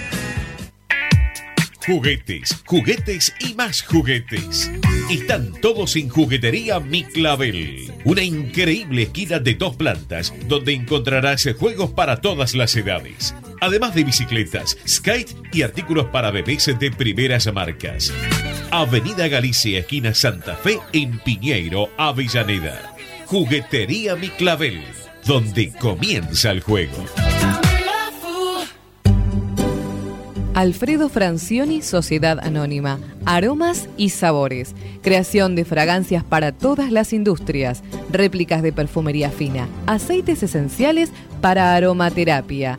Juguetes, 1.84 2.62
juguetes 2.64 3.34
y 3.40 3.54
más 3.54 3.82
juguetes. 3.82 4.70
Están 5.10 5.52
todos 5.60 5.96
en 5.96 6.08
Juguetería 6.08 6.78
Mi 6.80 7.04
Clavel. 7.04 7.92
Una 8.04 8.22
increíble 8.22 9.02
esquina 9.02 9.40
de 9.40 9.54
dos 9.54 9.76
plantas 9.76 10.32
donde 10.48 10.72
encontrarás 10.72 11.46
juegos 11.58 11.90
para 11.90 12.22
todas 12.22 12.54
las 12.54 12.74
edades. 12.76 13.34
Además 13.64 13.94
de 13.94 14.04
bicicletas, 14.04 14.76
skate 14.86 15.34
y 15.50 15.62
artículos 15.62 16.04
para 16.12 16.30
bebés 16.30 16.66
de 16.78 16.90
primeras 16.90 17.50
marcas. 17.50 18.12
Avenida 18.70 19.26
Galicia, 19.26 19.78
esquina 19.78 20.12
Santa 20.12 20.54
Fe, 20.54 20.80
en 20.92 21.18
Piñeiro, 21.20 21.88
Avellaneda. 21.96 22.94
Juguetería 23.24 24.16
Mi 24.16 24.28
Clavel, 24.28 24.82
donde 25.24 25.72
comienza 25.72 26.50
el 26.50 26.60
juego. 26.60 27.06
Alfredo 30.52 31.08
Francioni, 31.08 31.80
Sociedad 31.80 32.38
Anónima. 32.40 33.00
Aromas 33.24 33.88
y 33.96 34.10
sabores. 34.10 34.74
Creación 35.02 35.56
de 35.56 35.64
fragancias 35.64 36.22
para 36.22 36.52
todas 36.52 36.92
las 36.92 37.14
industrias. 37.14 37.82
Réplicas 38.10 38.62
de 38.62 38.72
perfumería 38.72 39.30
fina. 39.30 39.68
Aceites 39.86 40.42
esenciales 40.42 41.10
para 41.40 41.74
aromaterapia. 41.74 42.78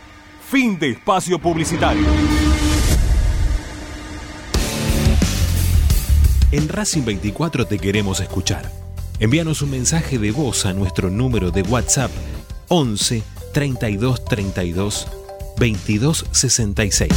Fin 0.51 0.77
de 0.77 0.89
espacio 0.89 1.39
publicitario. 1.39 2.05
En 6.51 6.67
Racing 6.67 7.05
24 7.05 7.67
te 7.67 7.79
queremos 7.79 8.19
escuchar. 8.19 8.69
Envíanos 9.21 9.61
un 9.61 9.71
mensaje 9.71 10.17
de 10.19 10.31
voz 10.31 10.65
a 10.65 10.73
nuestro 10.73 11.09
número 11.09 11.51
de 11.51 11.61
WhatsApp 11.61 12.11
11 12.67 13.23
32 13.53 14.25
32 14.25 15.07
22 15.57 16.25
66. 16.31 17.09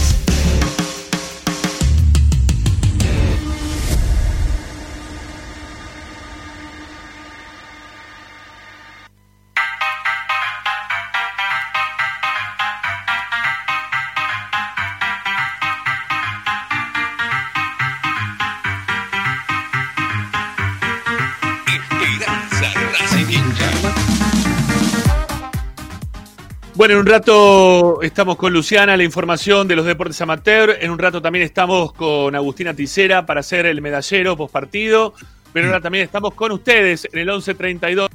Bueno, 26.84 26.96
en 26.96 27.00
un 27.00 27.06
rato 27.06 28.02
estamos 28.02 28.36
con 28.36 28.52
Luciana, 28.52 28.94
la 28.94 29.04
información 29.04 29.66
de 29.66 29.74
los 29.74 29.86
deportes 29.86 30.20
amateur. 30.20 30.76
En 30.78 30.90
un 30.90 30.98
rato 30.98 31.22
también 31.22 31.42
estamos 31.42 31.94
con 31.94 32.34
Agustina 32.34 32.74
Ticera 32.74 33.24
para 33.24 33.40
hacer 33.40 33.64
el 33.64 33.80
medallero 33.80 34.36
post 34.36 34.52
partido. 34.52 35.14
Pero 35.54 35.68
ahora 35.68 35.80
también 35.80 36.04
estamos 36.04 36.34
con 36.34 36.52
ustedes 36.52 37.08
en 37.10 37.20
el 37.20 37.24
1132. 37.24 38.10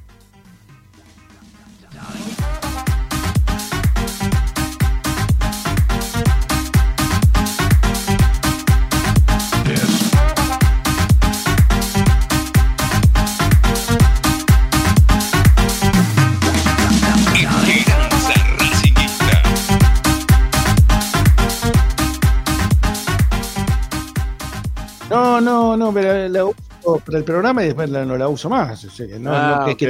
No, 25.42 25.78
no, 25.78 25.78
no, 25.78 25.94
pero 25.94 26.28
la 26.28 26.46
uso 26.46 27.00
para 27.06 27.18
el 27.18 27.24
programa 27.24 27.64
y 27.64 27.68
después 27.68 27.90
la- 27.90 28.06
no 28.06 28.18
la 28.18 28.28
uso 28.28 28.50
más. 28.50 28.84
o 28.86 28.90
sea, 28.90 29.08
que 29.08 29.20
no, 29.20 29.32
Ah, 29.34 29.66
que- 29.78 29.88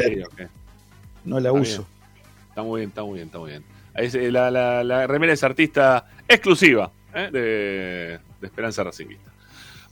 la 1.26 1.38
Está 1.38 1.52
uso. 1.52 1.86
bien. 1.86 2.44
Está 2.50 2.64
muy 2.64 2.80
bien, 2.82 2.90
está 2.90 3.04
muy 3.04 3.14
bien, 3.16 3.28
está 3.28 3.40
muy 3.40 3.50
bien. 3.52 3.64
Es, 3.96 4.16
eh, 4.16 4.32
la, 4.32 4.50
la- 4.52 4.84
la 4.84 5.08
remera 5.08 5.34
es 5.34 5.44
artista 5.44 6.06
exclusiva 6.28 6.92
¿eh? 7.14 7.30
de, 7.32 8.20
de 8.40 8.48
Esperanza 8.48 8.84
Racinguista. 8.84 9.32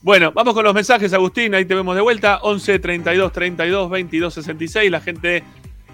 Bueno, 0.02 0.32
vamos 0.32 0.54
con 0.54 0.64
los 0.64 0.74
mensajes, 0.74 1.12
Agustín. 1.12 1.54
Ahí 1.54 1.64
te 1.64 1.74
vemos 1.74 1.94
de 1.96 2.00
vuelta. 2.02 2.38
11 2.42 2.78
32 2.78 3.32
32 3.32 3.90
22 3.90 4.32
66. 4.34 4.90
La 4.90 5.00
gente 5.00 5.42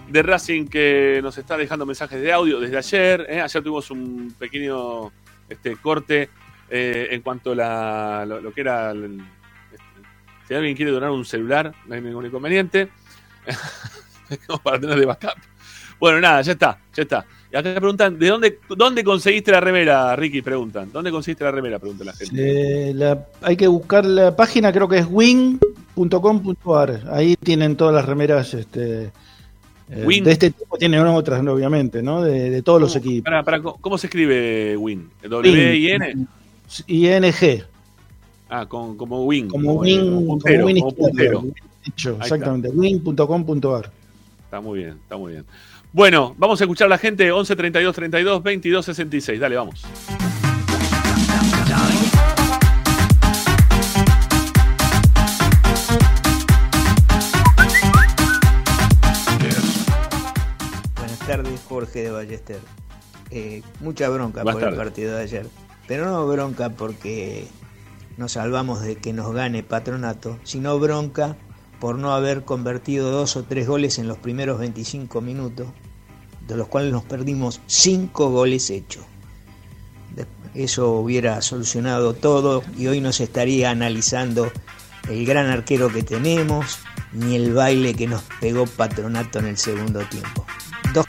de 0.08 0.22
Racing 0.22 0.66
que 0.66 1.20
nos 1.22 1.38
está 1.38 1.56
dejando 1.56 1.86
mensajes 1.86 2.20
de 2.20 2.30
audio 2.32 2.60
desde 2.60 2.76
ayer. 2.76 3.26
¿eh? 3.30 3.40
Ayer 3.40 3.62
tuvimos 3.62 3.90
un 3.90 4.34
pequeño 4.38 5.10
este, 5.48 5.76
corte 5.76 6.28
eh, 6.70 7.08
en 7.12 7.22
cuanto 7.22 7.52
a 7.52 7.54
la- 7.54 8.26
lo, 8.26 8.40
lo 8.40 8.52
que 8.52 8.60
era. 8.60 8.90
el- 8.90 9.22
si 10.48 10.54
alguien 10.54 10.76
quiere 10.76 10.90
donar 10.90 11.10
un 11.10 11.24
celular, 11.24 11.72
no 11.86 11.94
hay 11.94 12.00
ningún 12.00 12.26
inconveniente. 12.26 12.88
Para 14.62 14.80
tener 14.80 14.98
de 14.98 15.06
backup. 15.06 15.36
Bueno, 16.00 16.20
nada, 16.20 16.42
ya 16.42 16.52
está, 16.52 16.78
ya 16.94 17.02
está. 17.02 17.24
Y 17.52 17.56
acá 17.56 17.74
preguntan, 17.76 18.18
¿de 18.18 18.28
dónde, 18.28 18.58
dónde 18.76 19.04
conseguiste 19.04 19.52
la 19.52 19.60
remera, 19.60 20.16
Ricky? 20.16 20.42
Preguntan. 20.42 20.90
¿Dónde 20.92 21.10
conseguiste 21.10 21.44
la 21.44 21.52
remera? 21.52 21.78
Pregunta 21.78 22.04
la 22.04 22.12
gente. 22.12 22.34
Eh, 22.90 22.94
la- 22.94 23.26
hay 23.42 23.56
que 23.56 23.68
buscar 23.68 24.04
la 24.04 24.34
página, 24.34 24.72
creo 24.72 24.88
que 24.88 24.98
es 24.98 25.06
wing.com.ar. 25.08 27.02
Ahí 27.12 27.36
tienen 27.36 27.76
todas 27.76 27.94
las 27.94 28.04
remeras 28.06 28.54
este, 28.54 29.12
eh, 29.90 30.02
Win. 30.04 30.24
de 30.24 30.32
este 30.32 30.50
tipo, 30.50 30.76
tienen 30.78 31.00
otras, 31.06 31.46
obviamente, 31.46 32.02
¿no? 32.02 32.22
De, 32.22 32.50
de 32.50 32.62
todos 32.62 32.80
los 32.80 32.96
equipos. 32.96 33.24
Para, 33.24 33.42
para, 33.44 33.62
¿Cómo 33.62 33.98
se 33.98 34.08
escribe 34.08 34.76
Win? 34.76 35.10
¿W-I-N? 35.22 36.26
ING, 36.88 37.62
Ah, 38.48 38.66
con, 38.66 38.96
como 38.96 39.24
Win. 39.24 39.48
como 39.48 39.68
como, 39.68 39.80
win, 39.80 40.00
como 40.00 40.16
como 40.16 40.26
puntero, 40.38 40.66
win 40.66 40.78
como 40.78 40.88
izquierdo, 40.90 41.10
puntero. 41.10 41.40
win 41.40 41.54
derecho, 41.84 42.10
Ahí 42.10 42.14
está. 42.14 42.24
exactamente, 42.36 42.68
wing.com.ar. 42.68 43.90
Está 44.44 44.60
muy 44.60 44.78
bien, 44.80 44.98
está 45.02 45.16
muy 45.16 45.32
bien. 45.32 45.44
Bueno, 45.92 46.34
vamos 46.38 46.60
a 46.60 46.64
escuchar 46.64 46.86
a 46.86 46.90
la 46.90 46.98
gente 46.98 47.30
11 47.30 47.56
32 47.56 47.94
32 47.94 48.42
22 48.42 48.84
66. 48.84 49.40
Dale, 49.40 49.56
vamos. 49.56 49.84
Buenas 60.96 61.18
tardes, 61.26 61.60
Jorge 61.68 62.02
de 62.02 62.10
Ballester. 62.10 62.58
Eh, 63.30 63.62
mucha 63.80 64.08
bronca 64.08 64.42
Buenas 64.42 64.62
por 64.62 64.72
el 64.72 64.76
partido 64.76 65.16
de 65.16 65.22
ayer, 65.22 65.46
pero 65.88 66.06
no 66.06 66.26
bronca 66.26 66.70
porque 66.70 67.46
nos 68.16 68.32
salvamos 68.32 68.80
de 68.82 68.96
que 68.96 69.12
nos 69.12 69.32
gane 69.32 69.62
Patronato, 69.62 70.38
sino 70.44 70.78
bronca 70.78 71.36
por 71.80 71.98
no 71.98 72.12
haber 72.12 72.44
convertido 72.44 73.10
dos 73.10 73.36
o 73.36 73.44
tres 73.44 73.66
goles 73.66 73.98
en 73.98 74.08
los 74.08 74.18
primeros 74.18 74.58
25 74.58 75.20
minutos, 75.20 75.68
de 76.46 76.56
los 76.56 76.68
cuales 76.68 76.92
nos 76.92 77.04
perdimos 77.04 77.60
cinco 77.66 78.30
goles 78.30 78.70
hechos. 78.70 79.04
Eso 80.54 80.92
hubiera 80.92 81.42
solucionado 81.42 82.14
todo 82.14 82.62
y 82.78 82.86
hoy 82.86 83.00
no 83.00 83.12
se 83.12 83.24
estaría 83.24 83.70
analizando 83.70 84.52
el 85.08 85.26
gran 85.26 85.48
arquero 85.48 85.88
que 85.92 86.04
tenemos 86.04 86.78
ni 87.12 87.34
el 87.34 87.52
baile 87.52 87.94
que 87.94 88.06
nos 88.06 88.22
pegó 88.40 88.64
Patronato 88.66 89.40
en 89.40 89.46
el 89.46 89.58
segundo 89.58 90.00
tiempo. 90.08 90.46
Dos 90.92 91.06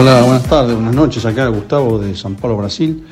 Hola, 0.00 0.22
buenas 0.22 0.44
tardes, 0.44 0.74
buenas 0.74 0.94
noches. 0.94 1.24
Acá 1.26 1.48
Gustavo 1.48 1.98
de 1.98 2.14
San 2.16 2.34
Paulo, 2.34 2.56
Brasil. 2.56 3.04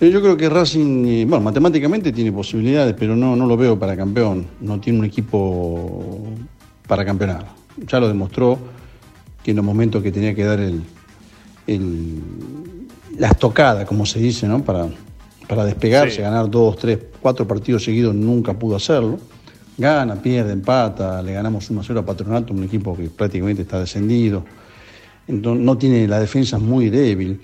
Eh, 0.00 0.10
Yo 0.10 0.22
creo 0.22 0.36
que 0.36 0.48
Racing, 0.48 1.04
eh, 1.06 1.24
bueno, 1.28 1.44
matemáticamente 1.44 2.12
tiene 2.12 2.32
posibilidades, 2.32 2.94
pero 2.98 3.14
no, 3.14 3.36
no 3.36 3.46
lo 3.46 3.56
veo 3.58 3.78
para 3.78 3.94
campeón. 3.96 4.46
No 4.60 4.80
tiene 4.80 5.00
un 5.00 5.04
equipo 5.04 6.22
para 6.86 7.04
campeonar. 7.04 7.46
Ya 7.86 8.00
lo 8.00 8.08
demostró 8.08 8.58
que 9.42 9.50
en 9.50 9.58
los 9.58 9.64
momentos 9.66 10.02
que 10.02 10.10
tenía 10.12 10.34
que 10.34 10.44
dar 10.44 10.60
el, 10.60 10.82
el- 11.66 12.22
la 13.18 13.28
estocada, 13.28 13.84
como 13.84 14.06
se 14.06 14.18
dice, 14.18 14.48
¿no? 14.48 14.62
Para, 14.64 14.86
para 15.46 15.64
despegarse, 15.64 16.16
Sí. 16.16 16.22
ganar 16.22 16.50
dos, 16.50 16.76
tres, 16.76 16.98
cuatro 17.20 17.46
partidos 17.46 17.84
seguidos, 17.84 18.14
nunca 18.14 18.54
pudo 18.54 18.76
hacerlo. 18.76 19.18
Gana, 19.76 20.14
pierde, 20.16 20.52
empata, 20.52 21.20
le 21.22 21.32
ganamos 21.34 21.68
1 21.68 21.80
a 21.80 21.84
0 21.84 22.00
a 22.00 22.06
Patronato, 22.06 22.54
un 22.54 22.64
equipo 22.64 22.96
que 22.96 23.04
prácticamente 23.10 23.62
está 23.62 23.78
descendido. 23.78 24.44
Entonces, 25.26 25.64
no 25.64 25.78
tiene 25.78 26.06
la 26.06 26.20
defensa 26.20 26.56
es 26.56 26.62
muy 26.62 26.90
débil. 26.90 27.40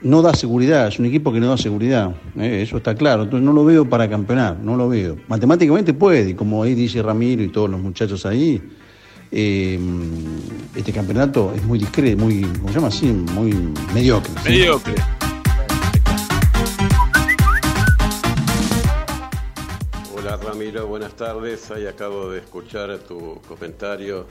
No 0.00 0.22
da 0.22 0.32
seguridad, 0.32 0.86
es 0.86 0.98
un 1.00 1.06
equipo 1.06 1.32
que 1.32 1.40
no 1.40 1.48
da 1.48 1.56
seguridad, 1.56 2.14
¿eh? 2.38 2.62
eso 2.62 2.76
está 2.76 2.94
claro. 2.94 3.24
Entonces 3.24 3.44
no 3.44 3.52
lo 3.52 3.64
veo 3.64 3.84
para 3.88 4.08
campeonar, 4.08 4.56
no 4.62 4.76
lo 4.76 4.88
veo. 4.88 5.16
Matemáticamente 5.26 5.92
puede, 5.92 6.30
y 6.30 6.34
como 6.34 6.62
ahí 6.62 6.74
dice 6.74 7.02
Ramiro 7.02 7.42
y 7.42 7.48
todos 7.48 7.68
los 7.68 7.80
muchachos 7.80 8.24
ahí, 8.24 8.62
eh, 9.32 9.78
este 10.76 10.92
campeonato 10.92 11.52
es 11.52 11.64
muy 11.64 11.80
discreto, 11.80 12.16
muy, 12.16 12.42
¿cómo 12.42 12.68
se 12.68 12.74
llama 12.74 12.88
así? 12.88 13.06
Muy 13.06 13.52
mediocre. 13.92 14.32
¿sí? 14.44 14.50
Mediocre. 14.50 14.94
Hola 20.16 20.36
Ramiro, 20.36 20.86
buenas 20.86 21.14
tardes. 21.16 21.72
Ahí 21.72 21.86
acabo 21.86 22.30
de 22.30 22.38
escuchar 22.38 22.96
tu 22.98 23.40
comentario 23.48 24.26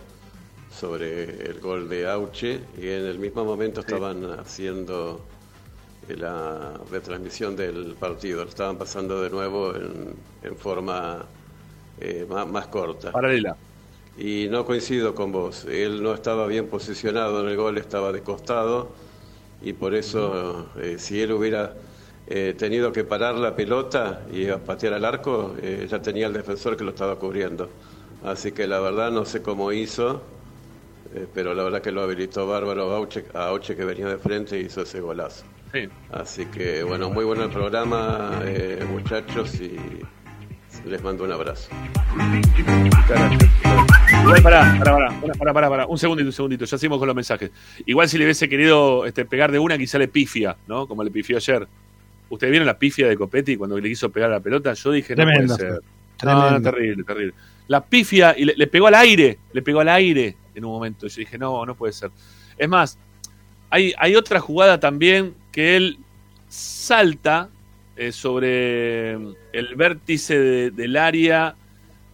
sobre 0.78 1.24
el 1.50 1.60
gol 1.60 1.90
de 1.90 2.08
Auche 2.08 2.62
y 2.78 2.88
en 2.88 3.06
el 3.06 3.20
mismo 3.20 3.44
momento 3.46 3.82
estaban 3.82 4.24
haciendo 4.40 5.22
la 6.08 6.80
retransmisión 6.92 7.56
del 7.56 7.96
partido. 7.96 8.44
Lo 8.44 8.50
estaban 8.50 8.78
pasando 8.78 9.22
de 9.22 9.30
nuevo 9.30 9.76
en, 9.76 10.16
en 10.44 10.58
forma 10.58 11.26
eh, 12.00 12.26
más, 12.30 12.48
más 12.48 12.68
corta. 12.68 13.12
Paralela. 13.12 13.58
Y 14.18 14.48
no 14.50 14.66
coincido 14.66 15.14
con 15.16 15.32
vos. 15.32 15.66
Él 15.66 16.02
no 16.04 16.14
estaba 16.14 16.48
bien 16.48 16.70
posicionado 16.70 17.42
en 17.44 17.50
el 17.50 17.58
gol, 17.58 17.78
estaba 17.78 18.12
de 18.12 18.24
costado 18.24 18.96
y 19.62 19.74
por 19.74 19.96
eso 19.96 20.72
eh, 20.78 20.98
si 21.00 21.22
él 21.22 21.32
hubiera 21.34 21.76
eh, 22.28 22.56
tenido 22.58 22.92
que 22.92 23.04
parar 23.04 23.36
la 23.36 23.56
pelota 23.56 24.26
y 24.32 24.50
a 24.50 24.64
patear 24.64 24.94
al 24.94 25.06
arco, 25.06 25.56
eh, 25.62 25.88
ya 25.90 26.02
tenía 26.02 26.28
el 26.28 26.34
defensor 26.34 26.78
que 26.78 26.84
lo 26.84 26.92
estaba 26.92 27.18
cubriendo. 27.20 27.70
Así 28.22 28.52
que 28.52 28.68
la 28.68 28.80
verdad 28.80 29.12
no 29.12 29.26
sé 29.26 29.42
cómo 29.42 29.72
hizo, 29.72 30.37
eh, 31.16 31.28
pero 31.34 31.54
la 31.54 31.64
verdad 31.64 31.82
que 31.82 31.92
lo 31.92 32.02
habilitó 32.02 32.48
bárbaro 32.48 32.92
a 33.34 33.46
Auche, 33.48 33.76
que 33.76 33.86
venía 33.86 34.08
de 34.08 34.18
frente 34.18 34.60
y 34.60 34.66
hizo 34.66 34.82
ese 34.82 35.00
golazo. 35.00 35.46
Sí. 35.74 35.88
Así 36.12 36.46
que 36.46 36.84
bueno, 36.84 37.10
muy 37.10 37.26
bueno 37.26 37.44
el 37.44 37.50
programa, 37.50 38.40
eh, 38.46 38.86
muchachos, 38.90 39.60
y 39.60 39.78
les 40.88 41.04
mando 41.04 41.24
un 41.24 41.32
abrazo. 41.32 41.70
Igual, 44.22 44.42
pará, 44.42 44.78
pará, 44.80 44.94
pará, 44.94 45.22
pará, 45.22 45.34
pará, 45.38 45.54
pará, 45.54 45.70
pará. 45.70 45.86
Un 45.88 45.98
segundito, 45.98 46.28
un 46.28 46.34
segundito, 46.34 46.66
ya 46.66 46.78
seguimos 46.78 47.00
con 47.00 47.08
los 47.08 47.16
mensajes. 47.16 47.52
Igual 47.86 48.08
si 48.08 48.18
le 48.18 48.26
hubiese 48.26 48.48
querido 48.48 49.06
este, 49.06 49.26
pegar 49.26 49.52
de 49.52 49.60
una, 49.60 49.78
quizá 49.78 49.98
le 49.98 50.08
pifia, 50.08 50.56
¿no? 50.68 50.88
Como 50.88 51.04
le 51.04 51.12
pifió 51.12 51.38
ayer. 51.38 51.68
¿Ustedes 52.30 52.52
vieron 52.52 52.66
la 52.66 52.78
pifia 52.78 53.08
de 53.08 53.16
Copetti 53.16 53.56
cuando 53.56 53.80
le 53.80 53.88
quiso 53.88 54.10
pegar 54.10 54.30
a 54.30 54.34
la 54.34 54.40
pelota? 54.40 54.74
Yo 54.74 54.92
dije, 54.92 55.16
no 55.16 55.24
Tremendo. 55.24 55.56
puede 55.56 55.72
ser. 55.72 55.82
Tremendo. 56.18 56.52
No, 56.52 56.62
terrible, 56.62 57.04
terrible. 57.04 57.34
La 57.68 57.84
pifia, 57.86 58.36
y 58.38 58.46
le, 58.46 58.54
le 58.56 58.68
pegó 58.68 58.88
al 58.88 58.96
aire, 58.96 59.40
le 59.54 59.62
pegó 59.62 59.80
al 59.82 59.90
aire 59.90 60.36
en 60.58 60.66
un 60.66 60.72
momento. 60.72 61.08
Yo 61.08 61.16
dije, 61.20 61.38
no, 61.38 61.66
no 61.66 61.76
puede 61.76 61.94
ser. 61.94 62.12
Es 62.58 62.68
más, 62.68 62.98
hay, 63.70 63.94
hay 63.98 64.16
otra 64.16 64.40
jugada 64.40 64.80
también 64.80 65.34
que 65.52 65.76
él 65.78 65.98
salta 66.50 67.50
eh, 67.96 68.12
sobre 68.12 69.12
el 69.54 69.76
vértice 69.76 70.38
de- 70.40 70.72
del 70.72 70.98
área 70.98 71.56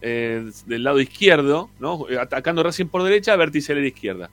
eh, 0.02 0.50
del 0.66 0.84
lado 0.84 1.00
izquierdo, 1.00 1.70
¿no? 1.78 2.06
atacando 2.20 2.62
recién 2.62 2.88
por 2.88 3.02
derecha, 3.02 3.36
vértice 3.36 3.72
del 3.72 3.78
área 3.80 3.88
izquierda. 3.88 4.30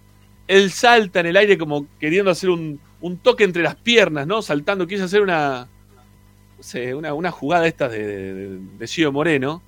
Él 0.47 0.71
salta 0.71 1.21
en 1.21 1.27
el 1.27 1.37
aire 1.37 1.57
como 1.57 1.87
queriendo 1.99 2.29
hacer 2.31 2.49
un, 2.49 2.79
un 2.99 3.17
toque 3.17 3.45
entre 3.45 3.63
las 3.63 3.75
piernas, 3.75 4.27
¿no? 4.27 4.41
Saltando, 4.41 4.85
quiso 4.85 5.05
hacer 5.05 5.21
una, 5.21 5.69
una, 6.93 7.13
una 7.13 7.31
jugada 7.31 7.67
esta 7.67 7.87
de, 7.87 8.57
de, 8.59 9.11
Moreno. 9.11 9.61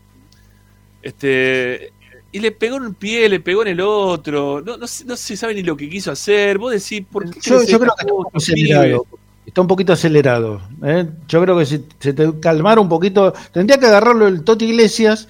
Este, 1.01 1.93
y 2.33 2.39
le 2.39 2.51
pegó 2.51 2.75
en 2.77 2.83
un 2.83 2.93
pie, 2.95 3.29
le 3.29 3.39
pegó 3.39 3.61
en 3.61 3.69
el 3.69 3.79
otro. 3.81 4.61
No, 4.61 4.75
no, 4.75 4.87
se- 4.87 5.05
no 5.05 5.15
se 5.15 5.37
sabe 5.37 5.53
ni 5.55 5.63
lo 5.63 5.77
que 5.77 5.89
quiso 5.89 6.11
hacer. 6.11 6.57
Vos 6.57 6.73
decís, 6.73 7.05
¿por 7.09 7.29
qué 7.29 7.39
Yo, 7.41 7.59
creo 7.59 7.79
que 7.79 7.85
está 7.85 7.85
un 7.85 7.87
cosa, 7.87 8.05
poco 8.07 8.31
pibe? 8.31 8.37
acelerado. 8.37 9.07
Está 9.45 9.61
un 9.61 9.67
poquito 9.67 9.93
acelerado. 9.93 10.61
¿eh? 10.83 11.07
Yo 11.27 11.41
creo 11.43 11.57
que 11.57 11.65
si 11.65 11.85
se 11.99 12.13
te 12.13 12.39
calmara 12.39 12.81
un 12.81 12.89
poquito, 12.89 13.33
tendría 13.51 13.77
que 13.77 13.85
agarrarlo 13.85 14.27
el 14.27 14.43
Toti 14.43 14.65
Iglesias, 14.65 15.27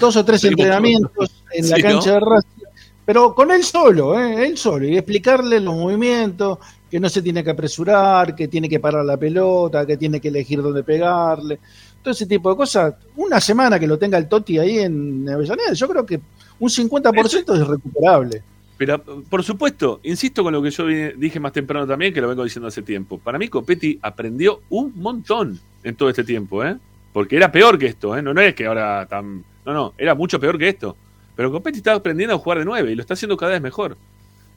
dos 0.00 0.16
o 0.16 0.24
tres 0.24 0.44
entrenamientos 0.44 1.42
en 1.52 1.70
la 1.70 1.78
cancha 1.78 2.10
¿no? 2.10 2.14
de 2.14 2.20
Racing, 2.20 2.64
pero 3.04 3.34
con 3.34 3.50
él 3.52 3.62
solo, 3.64 4.18
¿eh? 4.20 4.46
él 4.46 4.58
solo, 4.58 4.86
y 4.86 4.96
explicarle 4.96 5.60
los 5.60 5.74
movimientos, 5.74 6.58
que 6.90 6.98
no 7.00 7.08
se 7.08 7.22
tiene 7.22 7.42
que 7.44 7.50
apresurar, 7.50 8.34
que 8.34 8.48
tiene 8.48 8.68
que 8.68 8.80
parar 8.80 9.04
la 9.04 9.16
pelota, 9.16 9.86
que 9.86 9.96
tiene 9.96 10.20
que 10.20 10.28
elegir 10.28 10.60
dónde 10.62 10.82
pegarle, 10.84 11.60
todo 12.06 12.12
ese 12.12 12.26
tipo 12.26 12.50
de 12.50 12.56
cosas. 12.56 12.94
Una 13.16 13.40
semana 13.40 13.80
que 13.80 13.86
lo 13.88 13.98
tenga 13.98 14.16
el 14.16 14.28
Toti 14.28 14.60
ahí 14.60 14.78
en 14.78 15.28
Avellaneda, 15.28 15.72
yo 15.72 15.88
creo 15.88 16.06
que 16.06 16.20
un 16.60 16.70
50% 16.70 17.60
es 17.60 17.66
recuperable. 17.66 18.42
Pero, 18.78 19.02
por 19.28 19.42
supuesto, 19.42 19.98
insisto 20.04 20.44
con 20.44 20.52
lo 20.52 20.62
que 20.62 20.70
yo 20.70 20.86
dije 20.86 21.40
más 21.40 21.52
temprano 21.52 21.84
también, 21.84 22.14
que 22.14 22.20
lo 22.20 22.28
vengo 22.28 22.44
diciendo 22.44 22.68
hace 22.68 22.82
tiempo. 22.82 23.18
Para 23.18 23.38
mí, 23.38 23.48
Copetti 23.48 23.98
aprendió 24.00 24.62
un 24.68 24.92
montón 24.94 25.58
en 25.82 25.96
todo 25.96 26.08
este 26.08 26.22
tiempo, 26.22 26.64
¿eh? 26.64 26.76
Porque 27.12 27.36
era 27.36 27.50
peor 27.50 27.76
que 27.76 27.86
esto, 27.86 28.16
¿eh? 28.16 28.22
No, 28.22 28.32
no 28.32 28.40
es 28.40 28.54
que 28.54 28.66
ahora 28.66 29.04
tan. 29.06 29.42
No, 29.64 29.72
no, 29.72 29.94
era 29.98 30.14
mucho 30.14 30.38
peor 30.38 30.58
que 30.58 30.68
esto. 30.68 30.96
Pero 31.34 31.50
Copetti 31.50 31.78
está 31.78 31.94
aprendiendo 31.94 32.36
a 32.36 32.38
jugar 32.38 32.60
de 32.60 32.66
nueve 32.66 32.92
y 32.92 32.94
lo 32.94 33.00
está 33.00 33.14
haciendo 33.14 33.36
cada 33.36 33.52
vez 33.52 33.60
mejor. 33.60 33.96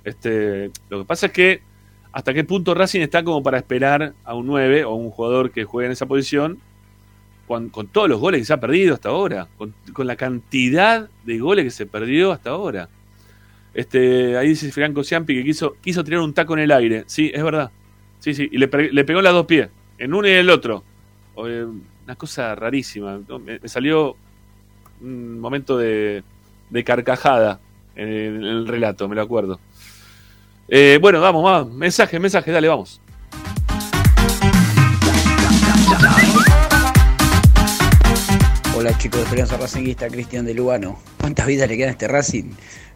Este, 0.04 0.70
lo 0.90 1.00
que 1.00 1.06
pasa 1.06 1.26
es 1.26 1.32
que 1.32 1.62
hasta 2.12 2.32
qué 2.32 2.44
punto 2.44 2.76
Racing 2.76 3.02
está 3.02 3.24
como 3.24 3.42
para 3.42 3.58
esperar 3.58 4.14
a 4.24 4.36
un 4.36 4.46
9 4.48 4.84
o 4.86 4.94
un 4.94 5.12
jugador 5.12 5.52
que 5.52 5.64
juegue 5.64 5.88
en 5.88 5.92
esa 5.92 6.06
posición 6.06 6.60
con, 7.50 7.88
todos 7.88 8.08
los 8.08 8.20
goles 8.20 8.42
que 8.42 8.46
se 8.46 8.54
ha 8.54 8.60
perdido 8.60 8.94
hasta 8.94 9.10
ahora, 9.10 9.48
con, 9.58 9.74
la 10.06 10.16
cantidad 10.16 11.10
de 11.26 11.40
goles 11.40 11.66
que 11.66 11.72
se 11.72 11.88
perdió 11.88 12.32
hasta 12.32 12.52
ahora. 12.52 12.90
Este, 13.74 14.38
ahí 14.38 14.50
dice 14.50 14.72
Franco 14.72 15.04
Ciampi 15.04 15.34
que 15.34 15.44
quiso, 15.44 15.76
quiso 15.82 16.04
tirar 16.04 16.20
un 16.22 16.34
taco 16.34 16.54
en 16.54 16.60
el 16.60 16.72
aire. 16.72 17.06
Sí, 17.08 17.32
es 17.34 17.44
verdad. 17.44 17.72
Sí, 18.20 18.36
sí. 18.36 18.48
Y 18.52 18.60
le, 18.60 18.68
pe- 18.68 18.92
le 18.92 19.04
pegó 19.04 19.20
en 19.20 19.24
las 19.24 19.34
dos 19.34 19.48
pies. 19.48 19.68
En 19.98 20.14
uno 20.14 20.28
y 20.28 20.32
en 20.32 20.38
el 20.38 20.50
otro. 20.52 20.84
Eh, 21.44 21.66
Una 22.06 22.16
cosa 22.16 22.54
rarísima. 22.54 23.20
Me, 23.44 23.68
salió 23.68 24.16
un 25.02 25.40
momento 25.40 25.76
de, 25.76 26.24
carcajada 26.86 27.60
en 27.96 28.10
el, 28.10 28.36
en 28.36 28.44
el 28.44 28.68
relato, 28.68 29.08
me 29.10 29.16
lo 29.16 29.24
acuerdo. 29.24 29.60
Eh, 30.68 31.00
bueno, 31.02 31.20
vamos, 31.20 31.44
vamos. 31.44 31.74
Mensaje, 31.74 32.20
mensaje, 32.20 32.52
dale, 32.52 32.68
vamos. 32.68 33.02
Hola 38.80 38.98
chicos 38.98 39.20
de 39.20 39.24
Esperanza 39.26 39.58
Racinguista, 39.58 40.08
Cristian 40.08 40.46
de 40.46 40.54
Lugano. 40.54 40.98
¿Cuántas 41.20 41.46
vidas 41.48 41.68
le 41.68 41.76
quedan 41.76 41.90
a 41.90 41.92
este 41.92 42.08
Racing? 42.08 42.46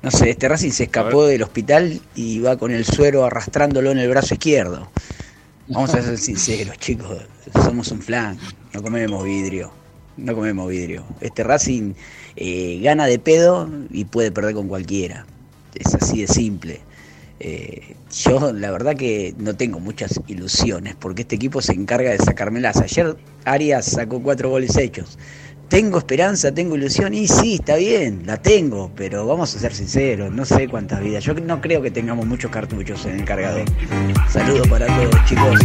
No 0.01 0.11
sé, 0.11 0.29
este 0.29 0.47
Racing 0.47 0.69
se 0.69 0.85
escapó 0.85 1.25
del 1.25 1.43
hospital 1.43 1.99
y 2.15 2.39
va 2.39 2.55
con 2.55 2.71
el 2.71 2.85
suero 2.85 3.25
arrastrándolo 3.25 3.91
en 3.91 3.97
el 3.97 4.07
brazo 4.07 4.35
izquierdo. 4.35 4.89
Vamos 5.67 5.93
a 5.93 6.01
ser 6.01 6.17
sinceros, 6.17 6.77
chicos. 6.77 7.23
Somos 7.65 7.91
un 7.91 8.01
flan, 8.01 8.37
no 8.73 8.81
comemos 8.81 9.25
vidrio. 9.25 9.73
No 10.15 10.33
comemos 10.33 10.69
vidrio. 10.69 11.03
Este 11.19 11.43
Racing 11.43 11.95
eh, 12.37 12.79
gana 12.81 13.05
de 13.05 13.19
pedo 13.19 13.69
y 13.89 14.05
puede 14.05 14.31
perder 14.31 14.55
con 14.55 14.69
cualquiera. 14.69 15.25
Es 15.75 15.93
así 15.95 16.21
de 16.21 16.27
simple. 16.27 16.79
Eh, 17.41 17.97
yo 18.09 18.53
la 18.53 18.71
verdad 18.71 18.95
que 18.95 19.35
no 19.37 19.53
tengo 19.57 19.81
muchas 19.81 20.21
ilusiones 20.27 20.95
porque 20.95 21.23
este 21.23 21.35
equipo 21.35 21.61
se 21.61 21.73
encarga 21.73 22.11
de 22.11 22.19
sacármelas. 22.19 22.77
Ayer 22.77 23.17
Arias 23.43 23.83
sacó 23.83 24.23
cuatro 24.23 24.49
goles 24.49 24.77
hechos. 24.77 25.17
Tengo 25.69 25.97
esperanza, 25.97 26.53
tengo 26.53 26.75
ilusión 26.75 27.13
y 27.13 27.27
sí, 27.27 27.55
está 27.55 27.77
bien, 27.77 28.23
la 28.25 28.37
tengo, 28.37 28.91
pero 28.95 29.25
vamos 29.25 29.55
a 29.55 29.59
ser 29.59 29.73
sinceros, 29.73 30.31
no 30.31 30.45
sé 30.45 30.67
cuántas 30.67 31.01
vidas. 31.01 31.23
Yo 31.23 31.33
no 31.33 31.61
creo 31.61 31.81
que 31.81 31.89
tengamos 31.89 32.27
muchos 32.27 32.51
cartuchos 32.51 33.05
en 33.05 33.19
el 33.19 33.25
cargador. 33.25 33.65
Saludos 34.29 34.67
para 34.67 34.85
todos, 34.85 35.25
chicos. 35.25 35.59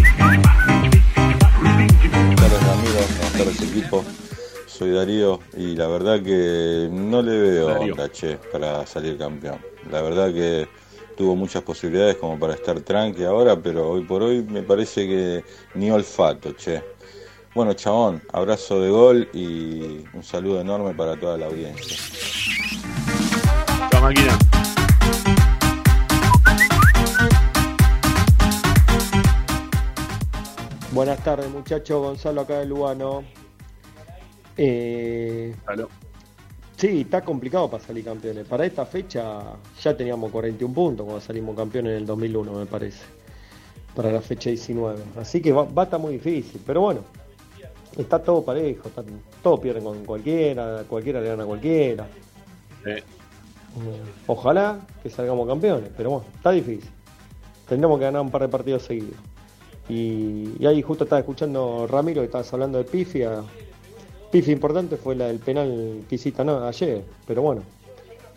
Buenas 2.09 2.37
tardes 2.37 2.63
Ramiro, 2.63 3.01
buenas 3.19 3.33
tardes 3.33 3.63
equipo. 3.63 4.05
Soy 4.67 4.93
Darío 4.93 5.41
y 5.57 5.75
la 5.75 5.89
verdad 5.89 6.23
que 6.23 6.89
no 6.91 7.21
le 7.21 7.37
veo 7.37 7.69
Darío. 7.69 7.93
onda, 7.93 8.11
che, 8.11 8.39
para 8.51 8.87
salir 8.87 9.19
campeón. 9.19 9.59
La 9.91 10.01
verdad 10.01 10.33
que 10.33 10.69
tuvo 11.17 11.35
muchas 11.37 11.63
posibilidades 11.63 12.17
como 12.17 12.39
para 12.39 12.55
estar 12.55 12.81
tranqui 12.81 13.25
ahora, 13.25 13.61
pero 13.61 13.91
hoy 13.91 14.05
por 14.05 14.23
hoy 14.23 14.43
me 14.43 14.63
parece 14.63 15.07
que 15.07 15.45
ni 15.75 15.91
olfato, 15.91 16.53
che. 16.53 16.83
Bueno, 17.59 17.73
chabón, 17.73 18.23
abrazo 18.33 18.81
de 18.81 18.89
gol 18.89 19.29
y 19.33 20.05
un 20.15 20.23
saludo 20.23 20.61
enorme 20.61 20.95
para 20.95 21.19
toda 21.19 21.37
la 21.37 21.47
audiencia. 21.47 21.97
La 23.91 24.01
máquina. 24.01 24.39
Buenas 30.93 31.25
tardes, 31.25 31.51
muchachos. 31.51 32.01
Gonzalo 32.01 32.43
acá 32.43 32.61
de 32.61 32.67
Lugano. 32.67 33.25
Eh, 34.57 35.53
sí, 36.77 37.01
está 37.01 37.23
complicado 37.23 37.69
para 37.69 37.83
salir 37.83 38.05
campeones. 38.05 38.47
Para 38.47 38.67
esta 38.67 38.87
fecha 38.87 39.43
ya 39.83 39.97
teníamos 39.97 40.31
41 40.31 40.73
puntos 40.73 41.05
cuando 41.05 41.21
salimos 41.21 41.57
campeones 41.57 41.91
en 41.91 41.99
el 41.99 42.07
2001, 42.07 42.53
me 42.53 42.67
parece. 42.67 43.03
Para 43.97 44.13
la 44.13 44.21
fecha 44.21 44.49
19. 44.49 45.03
Así 45.17 45.43
que 45.43 45.51
va, 45.51 45.65
va 45.65 45.83
a 45.83 45.85
estar 45.87 45.99
muy 45.99 46.13
difícil. 46.13 46.61
Pero 46.65 46.83
bueno, 46.83 47.01
está 47.99 48.23
todo 48.23 48.43
parejo. 48.45 48.89
está- 48.89 49.05
todos 49.43 49.61
pierden 49.61 49.85
con 49.85 50.05
cualquiera. 50.05 50.83
Cualquiera 50.89 51.21
le 51.21 51.29
gana 51.29 51.43
a 51.43 51.47
cualquiera. 51.47 52.07
Eh, 52.87 53.03
Ojalá 54.27 54.81
que 55.03 55.11
salgamos 55.11 55.47
campeones. 55.47 55.91
Pero 55.97 56.11
bueno, 56.11 56.25
está 56.35 56.51
difícil. 56.51 56.91
Tendremos 57.69 57.99
que 57.99 58.05
ganar 58.07 58.23
un 58.23 58.31
par 58.31 58.43
de 58.43 58.49
partidos 58.49 58.83
seguidos. 58.83 59.17
Y, 59.89 60.55
y 60.59 60.67
ahí 60.67 60.83
justo 60.83 61.05
estaba 61.05 61.21
escuchando 61.21 61.87
Ramiro 61.87 62.21
que 62.21 62.27
estabas 62.27 62.53
hablando 62.53 62.79
de 62.79 62.85
pifia. 62.85 63.43
Pifia 64.31 64.53
importante 64.53 64.97
fue 64.97 65.15
la 65.15 65.27
del 65.29 65.39
penal 65.39 66.03
que 66.09 66.15
hiciste 66.17 66.45
no, 66.45 66.63
ayer, 66.67 67.03
pero 67.27 67.41
bueno. 67.43 67.63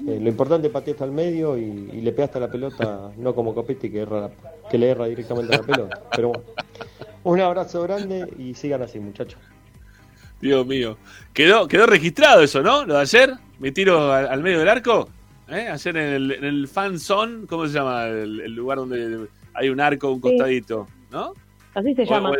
eh, 0.07 0.19
lo 0.21 0.29
importante 0.29 0.67
es 0.67 0.73
pateaste 0.73 1.03
al 1.03 1.11
medio 1.11 1.57
y, 1.57 1.63
y 1.93 2.01
le 2.01 2.11
pegaste 2.13 2.37
a 2.37 2.41
la 2.41 2.49
pelota, 2.51 3.11
no 3.17 3.35
como 3.35 3.53
Copetti 3.53 3.89
que, 3.89 4.01
erra 4.01 4.21
la- 4.21 4.31
que 4.69 4.77
le 4.77 4.89
erra 4.89 5.05
directamente 5.07 5.53
a 5.53 5.57
la 5.57 5.63
pelota. 5.63 6.01
Pero 6.15 6.29
bueno, 6.29 6.43
un 7.25 7.41
abrazo 7.41 7.81
grande 7.83 8.33
y 8.37 8.53
sigan 8.53 8.81
así, 8.83 8.99
muchachos. 8.99 9.39
Dios 10.41 10.65
mío. 10.65 10.97
Quedó, 11.33 11.67
quedó 11.67 11.85
registrado 11.85 12.41
eso, 12.41 12.61
¿no? 12.61 12.85
Lo 12.85 12.95
de 12.95 13.01
ayer. 13.01 13.33
Mi 13.59 13.71
tiro 13.71 14.11
al, 14.11 14.27
al 14.27 14.41
medio 14.41 14.59
del 14.59 14.69
arco. 14.69 15.07
¿eh? 15.49 15.67
Ayer 15.71 15.97
en 15.97 16.13
el, 16.13 16.31
en 16.31 16.43
el 16.43 16.67
fan 16.67 16.99
zone, 16.99 17.45
¿cómo 17.47 17.67
se 17.67 17.73
llama? 17.73 18.07
El, 18.07 18.41
el 18.41 18.53
lugar 18.55 18.79
donde 18.79 19.27
hay 19.53 19.69
un 19.69 19.79
arco, 19.79 20.11
un 20.11 20.19
costadito, 20.19 20.87
¿no? 21.11 21.33
Así 21.75 21.93
se 21.93 22.01
O- 22.01 22.05
llama. 22.05 22.31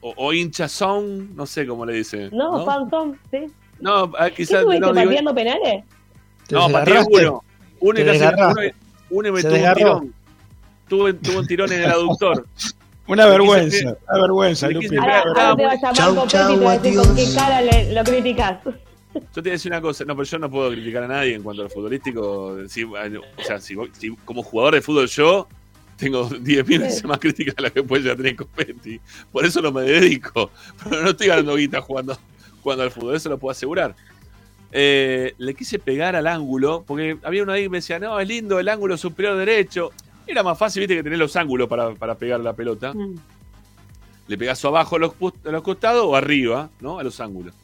O, 0.00 0.08
o- 0.10 0.14
o 0.28 0.32
hincha 0.32 0.68
zone, 0.68 1.28
no 1.34 1.46
sé 1.46 1.66
cómo 1.66 1.86
le 1.86 1.92
dicen. 1.94 2.30
No, 2.32 2.64
Phantom, 2.64 3.14
sí. 3.30 3.46
No, 3.80 4.12
ah, 4.18 4.28
¿Qué 4.28 4.36
quizás. 4.36 4.60
estuviste 4.60 4.80
no, 4.80 4.92
digo- 4.92 5.04
pateando 5.06 5.34
penales? 5.34 5.84
no, 6.50 6.66
Te 6.66 6.72
pateé 6.72 6.98
uno. 7.08 7.44
Uno 7.80 8.00
y 8.00 8.04
casi- 8.04 8.24
uno- 8.24 8.54
uno 9.10 9.28
y 9.28 9.32
me 9.32 9.42
tuvo 9.42 9.54
un 9.54 9.74
tirón. 9.74 10.14
Tuve, 10.88 11.12
tuve 11.14 11.38
un 11.38 11.46
tirón 11.46 11.72
en 11.72 11.82
el 11.82 11.90
aductor. 11.90 12.46
Una 13.08 13.26
vergüenza, 13.26 13.96
una 14.10 14.20
vergüenza, 14.22 14.68
Lupi. 14.68 14.96
a 14.96 15.92
Chau, 15.92 16.26
chau, 16.26 16.68
a 16.68 16.78
con 16.80 17.16
qué 17.16 17.26
cara 17.34 17.60
le- 17.62 17.92
lo 17.92 18.02
criticas. 18.04 18.58
Yo 18.64 19.22
te 19.32 19.40
voy 19.42 19.50
a 19.50 19.52
decir 19.52 19.70
una 19.72 19.80
cosa, 19.80 20.04
no, 20.04 20.14
pero 20.16 20.24
yo 20.24 20.38
no 20.38 20.50
puedo 20.50 20.70
criticar 20.70 21.04
a 21.04 21.08
nadie 21.08 21.34
en 21.34 21.42
cuanto 21.42 21.62
al 21.62 21.70
futbolístico. 21.70 22.56
Si- 22.68 22.84
o 22.84 22.92
sea, 23.46 23.60
si, 23.60 23.76
si 23.92 24.10
como 24.24 24.42
jugador 24.42 24.74
de 24.74 24.82
fútbol 24.82 25.06
yo 25.06 25.48
tengo 25.96 26.28
10.000 26.28 26.80
veces 26.80 27.04
más 27.04 27.18
críticas 27.18 27.54
a 27.58 27.62
las 27.62 27.72
que 27.72 27.82
puede 27.82 28.02
llegar 28.02 28.14
a 28.16 28.18
tener 28.18 28.36
Copetti. 28.36 29.00
Por 29.32 29.46
eso 29.46 29.62
no 29.62 29.72
me 29.72 29.82
dedico. 29.82 30.50
Pero 30.84 31.02
no 31.02 31.10
estoy 31.10 31.28
ganando 31.28 31.54
guita 31.56 31.80
jugando, 31.80 32.18
jugando 32.62 32.82
al 32.84 32.90
fútbol, 32.90 33.14
eso 33.16 33.28
lo 33.30 33.38
puedo 33.38 33.52
asegurar. 33.52 33.94
Eh, 34.72 35.32
le 35.38 35.54
quise 35.54 35.78
pegar 35.78 36.16
al 36.16 36.26
ángulo, 36.26 36.84
porque 36.86 37.16
había 37.22 37.42
uno 37.44 37.52
ahí 37.52 37.62
que 37.62 37.68
me 37.70 37.78
decía, 37.78 37.98
no, 37.98 38.18
es 38.20 38.28
lindo 38.28 38.58
el 38.58 38.68
ángulo 38.68 38.96
superior 38.98 39.36
derecho. 39.38 39.92
Era 40.26 40.42
más 40.42 40.58
fácil, 40.58 40.80
viste, 40.80 40.96
que 40.96 41.02
tener 41.02 41.18
los 41.18 41.36
ángulos 41.36 41.68
para, 41.68 41.94
para 41.94 42.14
pegar 42.16 42.40
la 42.40 42.52
pelota. 42.52 42.92
Le 44.28 44.36
pegás 44.36 44.64
abajo 44.64 44.96
a 44.96 44.98
los, 44.98 45.12
a 45.44 45.50
los 45.50 45.62
costados 45.62 46.04
o 46.04 46.16
arriba, 46.16 46.68
¿no? 46.80 46.98
A 46.98 47.04
los 47.04 47.20
ángulos. 47.20 47.54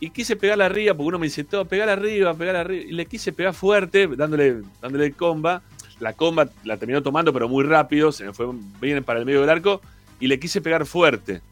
Y 0.00 0.10
quise 0.10 0.36
pegarla 0.36 0.66
arriba, 0.66 0.94
porque 0.94 1.08
uno 1.08 1.18
me 1.18 1.26
dice, 1.26 1.44
todo, 1.44 1.64
pegar 1.66 1.88
arriba, 1.88 2.32
pegar 2.34 2.56
arriba. 2.56 2.84
Y 2.88 2.92
le 2.92 3.04
quise 3.06 3.32
pegar 3.32 3.52
fuerte, 3.52 4.06
dándole, 4.06 4.62
dándole 4.80 5.12
comba. 5.12 5.60
La 6.00 6.12
comba 6.12 6.48
la 6.64 6.76
terminó 6.76 7.02
tomando, 7.02 7.32
pero 7.32 7.48
muy 7.48 7.64
rápido, 7.64 8.12
se 8.12 8.24
me 8.24 8.32
fue 8.32 8.46
bien 8.80 9.02
para 9.04 9.18
el 9.18 9.26
medio 9.26 9.40
del 9.40 9.50
arco. 9.50 9.82
Y 10.20 10.28
le 10.28 10.38
quise 10.38 10.60
pegar 10.60 10.86
fuerte. 10.86 11.42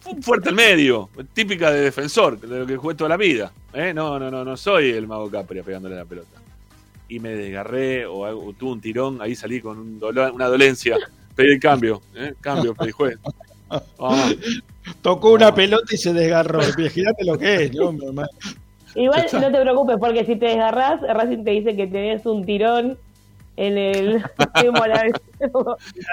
Fu- 0.00 0.20
Fuerte 0.22 0.48
al 0.48 0.54
medio, 0.54 1.10
típica 1.34 1.70
de 1.70 1.80
defensor, 1.80 2.40
de 2.40 2.60
lo 2.60 2.66
que 2.66 2.76
jugué 2.76 2.94
toda 2.94 3.10
la 3.10 3.16
vida. 3.16 3.52
¿eh? 3.74 3.92
No, 3.94 4.18
no, 4.18 4.30
no, 4.30 4.44
no 4.44 4.56
soy 4.56 4.90
el 4.90 5.06
mago 5.06 5.30
Capria 5.30 5.62
pegándole 5.62 5.96
la 5.96 6.04
pelota. 6.04 6.40
Y 7.08 7.20
me 7.20 7.30
desgarré 7.30 8.06
o, 8.06 8.24
algo- 8.24 8.46
o 8.46 8.52
tuve 8.52 8.72
un 8.72 8.80
tirón, 8.80 9.20
ahí 9.20 9.34
salí 9.34 9.60
con 9.60 9.78
un 9.78 10.00
dolor- 10.00 10.32
una 10.32 10.46
dolencia. 10.48 10.96
Pedí 11.36 11.52
el 11.52 11.60
cambio, 11.60 12.00
¿eh? 12.14 12.34
cambio, 12.40 12.74
pedí 12.74 12.90
juez. 12.92 13.16
Tocó 15.00 15.32
una 15.32 15.54
pelota 15.54 15.94
y 15.94 15.96
se 15.96 16.12
desgarró. 16.12 16.60
Fíjate 16.62 17.24
lo 17.24 17.38
que 17.38 17.64
es, 17.64 17.74
¿no? 17.74 17.92
Mamá. 17.92 18.26
Igual 18.94 19.26
no 19.32 19.50
te 19.52 19.60
preocupes, 19.60 19.96
porque 19.98 20.24
si 20.26 20.36
te 20.36 20.46
desgarrás, 20.46 21.00
Racing 21.00 21.44
te 21.44 21.50
dice 21.52 21.74
que 21.76 21.86
tenés 21.86 22.26
un 22.26 22.44
tirón 22.44 22.98
en 23.56 23.78
el 23.78 24.22
fémur. 24.60 24.90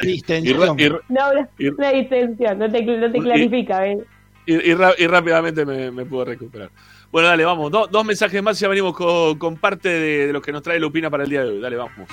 Distensión. 0.01 0.79
Y, 0.79 0.83
y- 0.85 0.89
No, 1.09 1.31
una, 1.31 1.49
una 1.77 1.91
distensión, 1.91 2.59
no 2.59 2.71
te, 2.71 2.81
no 2.83 3.11
te 3.11 3.17
Y- 3.17 3.21
clarifica, 3.21 3.81
¿ves? 3.81 3.99
y- 4.45 4.53
y 4.53 4.71
y 4.97 5.07
rápidamente 5.07 5.65
me, 5.65 5.91
me 5.91 6.05
puedo 6.05 6.25
recuperar. 6.25 6.69
Bueno, 7.11 7.27
dale, 7.27 7.43
vamos. 7.43 7.71
Do- 7.71 7.87
dos 7.87 8.05
mensajes 8.05 8.41
más 8.43 8.57
y 8.59 8.61
ya 8.61 8.67
venimos 8.67 8.93
con, 8.95 9.37
con 9.39 9.57
parte 9.57 9.89
de, 9.89 10.27
de 10.27 10.33
lo 10.33 10.41
que 10.41 10.51
nos 10.51 10.61
trae 10.61 10.79
Lupina 10.79 11.09
para 11.09 11.23
el 11.23 11.29
día 11.29 11.43
de 11.43 11.49
hoy. 11.51 11.59
Dale, 11.61 11.75
vamos. 11.75 12.07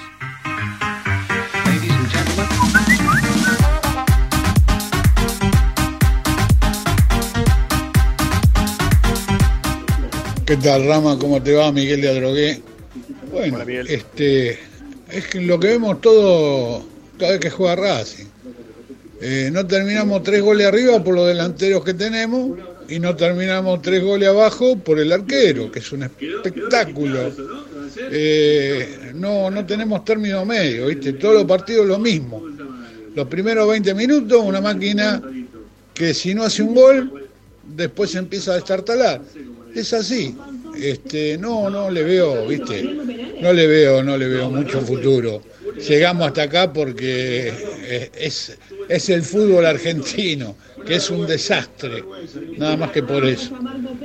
¿Qué 10.47 10.57
tal, 10.57 10.87
Rama? 10.87 11.19
¿Cómo 11.19 11.43
te 11.43 11.55
va, 11.55 11.73
Miguel 11.73 12.01
de 12.01 12.09
Adrogué? 12.09 12.63
Bueno, 13.33 13.59
este, 13.89 14.59
es 15.11 15.27
que 15.29 15.41
lo 15.41 15.59
que 15.59 15.69
vemos 15.69 16.01
todo 16.01 16.85
cada 17.19 17.33
vez 17.33 17.41
que 17.41 17.51
juega 17.51 17.75
Racing. 17.77 18.27
Eh, 19.21 19.51
no 19.53 19.67
terminamos 19.67 20.23
tres 20.23 20.43
goles 20.43 20.67
arriba 20.67 21.03
por 21.03 21.15
los 21.15 21.27
delanteros 21.27 21.83
que 21.85 21.95
tenemos 21.95 22.51
y 22.89 22.99
no 22.99 23.17
terminamos 23.17 23.83
tres 23.83 24.03
goles 24.03 24.29
abajo 24.29 24.77
por 24.79 24.99
el 24.99 25.13
arquero, 25.13 25.71
que 25.71 25.81
es 25.81 25.93
un 25.93 26.05
espectáculo. 26.05 27.33
Eh, 28.11 29.13
no, 29.15 29.51
no 29.51 29.67
tenemos 29.67 30.05
término 30.05 30.45
medio, 30.45 30.87
¿viste? 30.87 31.15
Todos 31.15 31.35
los 31.35 31.45
partidos 31.45 31.87
lo 31.87 31.99
mismo. 31.99 32.43
Los 33.15 33.27
primeros 33.29 33.69
20 33.69 33.95
minutos, 33.95 34.43
una 34.45 34.61
máquina 34.61 35.23
que 35.95 36.13
si 36.13 36.35
no 36.35 36.45
hace 36.45 36.63
un 36.63 36.75
gol, 36.75 37.29
después 37.65 38.15
empieza 38.15 38.53
a 38.53 38.57
destartalar. 38.57 39.23
Es 39.75 39.93
así. 39.93 40.37
Este, 40.79 41.39
no, 41.39 41.71
no 41.71 41.91
le 41.91 42.05
veo, 42.05 42.47
¿viste? 42.47 42.83
No 43.41 43.53
le 43.53 43.67
veo, 43.67 44.03
no 44.03 44.17
le 44.17 44.29
veo 44.29 44.51
mucho 44.51 44.81
futuro. 44.83 45.43
Llegamos 45.89 46.29
hasta 46.29 46.43
acá 46.43 46.73
porque 46.73 47.53
es, 48.19 48.57
es 48.89 49.09
el 49.09 49.23
fútbol 49.23 49.67
argentino, 49.67 50.57
que 50.87 50.97
es 50.97 51.11
un 51.11 51.27
desastre. 51.27 52.05
Nada 52.57 52.77
más 52.77 52.91
que 52.91 53.03
por 53.03 53.25
eso. 53.25 53.59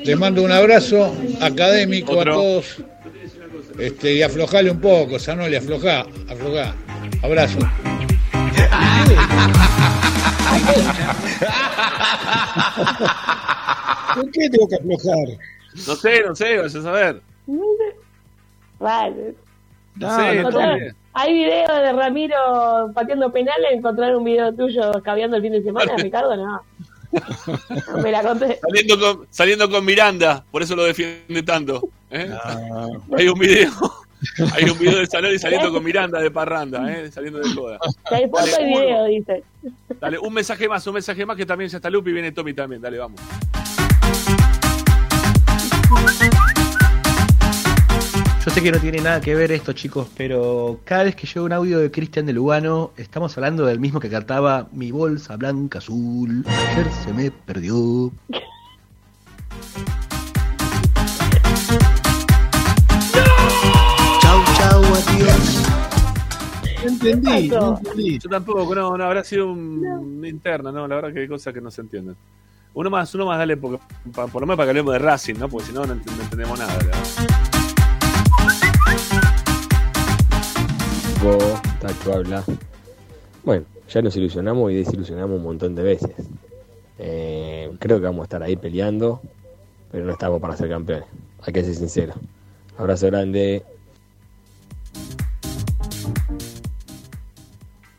Les 0.03 0.17
mando 0.17 0.43
un 0.43 0.51
abrazo 0.51 1.15
académico 1.41 2.21
a 2.21 2.25
todos. 2.25 2.77
Este, 3.79 4.13
y 4.15 4.21
aflojale 4.21 4.69
un 4.71 4.81
poco, 4.81 5.17
Sanoli, 5.17 5.55
aflojá, 5.55 6.05
aflojá. 6.29 6.75
Abrazo. 7.23 7.59
¿Por 14.15 14.31
qué 14.31 14.49
tengo 14.49 14.67
que 14.67 14.75
aflojar? 14.75 15.27
No 15.87 15.95
sé, 15.95 16.23
no 16.25 16.35
sé, 16.35 16.57
vas 16.57 16.75
a 16.75 16.81
saber. 16.81 17.21
Vale. 18.79 19.35
No, 19.95 20.07
No, 20.07 20.15
sé, 20.17 20.41
no 20.43 20.49
bien. 20.49 20.95
Hay 21.13 21.33
video 21.33 21.75
de 21.75 21.93
Ramiro 21.93 22.91
pateando 22.93 23.31
penales, 23.31 23.71
encontrar 23.71 24.15
un 24.15 24.23
video 24.23 24.53
tuyo 24.53 24.95
escabeando 24.95 25.37
el 25.37 25.43
fin 25.43 25.51
de 25.51 25.63
semana, 25.63 25.93
Ricardo, 25.97 26.35
no. 26.35 26.61
No 27.11 27.97
me 28.01 28.11
la 28.11 28.23
conté. 28.23 28.59
Saliendo 28.61 28.99
con, 28.99 29.27
saliendo 29.29 29.69
con 29.69 29.83
Miranda, 29.83 30.45
por 30.49 30.63
eso 30.63 30.75
lo 30.75 30.83
defiende 30.83 31.43
tanto. 31.43 31.89
¿eh? 32.09 32.29
Ah. 32.31 32.87
Hay 33.17 33.27
un 33.27 33.37
video. 33.37 33.71
Hay 34.55 34.69
un 34.69 34.77
video 34.77 34.99
de 34.99 35.07
Salón 35.07 35.33
y 35.33 35.39
saliendo 35.39 35.71
con 35.71 35.83
Miranda 35.83 36.21
de 36.21 36.31
parranda, 36.31 36.89
¿eh? 36.89 37.11
saliendo 37.11 37.39
de 37.39 37.53
joda. 37.53 37.79
Hay 38.05 38.29
foto 38.29 38.45
Dale, 38.45 38.63
y 38.63 38.67
video, 38.67 39.05
dice. 39.05 39.43
Dale, 39.99 40.19
un 40.19 40.33
mensaje 40.33 40.69
más, 40.69 40.85
un 40.87 40.93
mensaje 40.93 41.25
más 41.25 41.35
que 41.35 41.45
también 41.45 41.69
ya 41.69 41.77
está 41.77 41.89
Lupi 41.89 42.11
y 42.11 42.13
viene 42.13 42.31
Tommy 42.31 42.53
también. 42.53 42.81
Dale, 42.81 42.99
vamos. 42.99 43.19
Yo 48.43 48.49
sé 48.49 48.63
que 48.63 48.71
no 48.71 48.79
tiene 48.79 48.99
nada 49.01 49.21
que 49.21 49.35
ver 49.35 49.51
esto, 49.51 49.71
chicos, 49.73 50.07
pero 50.17 50.79
cada 50.83 51.03
vez 51.03 51.15
que 51.15 51.27
llega 51.27 51.43
un 51.43 51.53
audio 51.53 51.77
de 51.77 51.91
Cristian 51.91 52.25
de 52.25 52.33
Lugano, 52.33 52.91
estamos 52.97 53.37
hablando 53.37 53.65
del 53.65 53.79
mismo 53.79 53.99
que 53.99 54.09
cantaba 54.09 54.67
Mi 54.71 54.91
bolsa 54.91 55.35
blanca 55.37 55.77
azul. 55.77 56.43
Ayer 56.47 56.87
se 57.05 57.13
me 57.13 57.29
perdió. 57.29 58.11
Chau, 64.21 64.39
chau, 64.57 64.81
adiós. 64.83 65.63
No 66.83 66.89
entendí, 66.89 67.47
no 67.49 67.77
entendí. 67.77 68.19
Yo 68.19 68.29
tampoco, 68.29 68.73
no, 68.75 68.97
no, 68.97 69.03
habrá 69.03 69.23
sido 69.23 69.51
un, 69.51 69.85
una 69.85 70.27
interna, 70.27 70.71
no, 70.71 70.87
la 70.87 70.95
verdad 70.95 71.13
que 71.13 71.19
hay 71.21 71.27
cosas 71.27 71.53
que 71.53 71.61
no 71.61 71.69
se 71.71 71.81
entienden. 71.81 72.15
Uno 72.73 72.89
más, 72.89 73.13
uno 73.15 73.25
más, 73.25 73.37
dale, 73.37 73.57
porque, 73.57 73.79
pa- 74.13 74.27
por 74.27 74.41
lo 74.41 74.47
menos 74.47 74.57
para 74.57 74.67
que 74.67 74.69
hablemos 74.71 74.93
de 74.93 74.99
Racing, 74.99 75.35
¿no? 75.35 75.49
Porque 75.49 75.67
si 75.67 75.73
no, 75.73 75.85
no, 75.85 75.95
ent- 75.95 76.05
no 76.15 76.23
entendemos 76.23 76.57
nada. 76.57 76.73
verdad. 76.77 77.50
Tacho 81.21 82.13
habla. 82.13 82.43
Bueno, 83.43 83.65
ya 83.87 84.01
nos 84.01 84.15
ilusionamos 84.15 84.71
y 84.71 84.75
desilusionamos 84.75 85.37
un 85.37 85.43
montón 85.43 85.75
de 85.75 85.83
veces. 85.83 86.15
Eh, 86.97 87.71
creo 87.77 87.99
que 87.99 88.05
vamos 88.05 88.21
a 88.21 88.23
estar 88.23 88.41
ahí 88.41 88.55
peleando, 88.55 89.21
pero 89.91 90.03
no 90.03 90.13
estamos 90.13 90.41
para 90.41 90.57
ser 90.57 90.69
campeones. 90.69 91.07
Hay 91.43 91.53
que 91.53 91.63
ser 91.63 91.75
sinceros. 91.75 92.15
Abrazo 92.75 93.05
grande. 93.05 93.63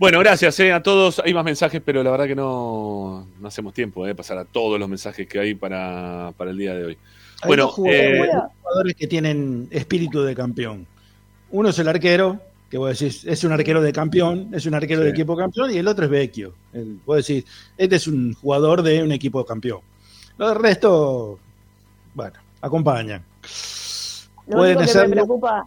Bueno, 0.01 0.19
gracias 0.19 0.59
eh, 0.59 0.73
a 0.73 0.83
todos. 0.83 1.23
Hay 1.25 1.33
más 1.33 1.45
mensajes, 1.45 1.81
pero 1.85 2.03
la 2.03 2.11
verdad 2.11 2.27
que 2.27 2.35
no, 2.35 3.29
no 3.39 3.47
hacemos 3.47 3.73
tiempo 3.73 4.05
de 4.05 4.17
pasar 4.17 4.37
a 4.39 4.45
todos 4.45 4.81
los 4.81 4.89
mensajes 4.89 5.29
que 5.29 5.39
hay 5.39 5.55
para, 5.55 6.33
para 6.37 6.51
el 6.51 6.59
día 6.59 6.75
de 6.75 6.87
hoy. 6.87 6.99
Hay 7.43 7.47
Bueno, 7.47 7.65
dos 7.67 7.75
jugadores, 7.75 8.11
eh, 8.11 8.31
dos 8.33 8.45
jugadores 8.63 8.97
que 8.97 9.07
tienen 9.07 9.69
espíritu 9.71 10.23
de 10.23 10.35
campeón. 10.35 10.89
Uno 11.53 11.69
es 11.69 11.79
el 11.79 11.87
arquero, 11.87 12.41
que 12.73 12.79
vos 12.79 12.99
decís, 12.99 13.23
es 13.27 13.45
un 13.45 13.53
arquero 13.53 13.83
de 13.83 13.93
campeón, 13.93 14.49
es 14.55 14.65
un 14.65 14.73
arquero 14.73 15.03
de 15.03 15.11
Sí. 15.11 15.13
equipo 15.17 15.37
campeón, 15.37 15.71
y 15.75 15.77
el 15.77 15.87
otro 15.87 16.07
es 16.07 16.11
Vecchio. 16.11 16.55
El- 16.73 16.99
Vos 17.05 17.19
decís, 17.27 17.45
este 17.77 17.97
es 17.97 18.07
un 18.07 18.33
jugador 18.33 18.81
de 18.83 19.03
un 19.03 19.13
equipo 19.13 19.45
campeón. 19.45 19.81
Lo 20.39 20.49
del 20.49 20.59
resto, 20.59 21.39
bueno, 22.15 22.33
acompañan. 22.63 23.23
Lo 24.47 24.57
Pueden 24.57 24.79
único 24.79 24.91
que 24.91 24.99
me 25.07 25.09
preocupa. 25.11 25.67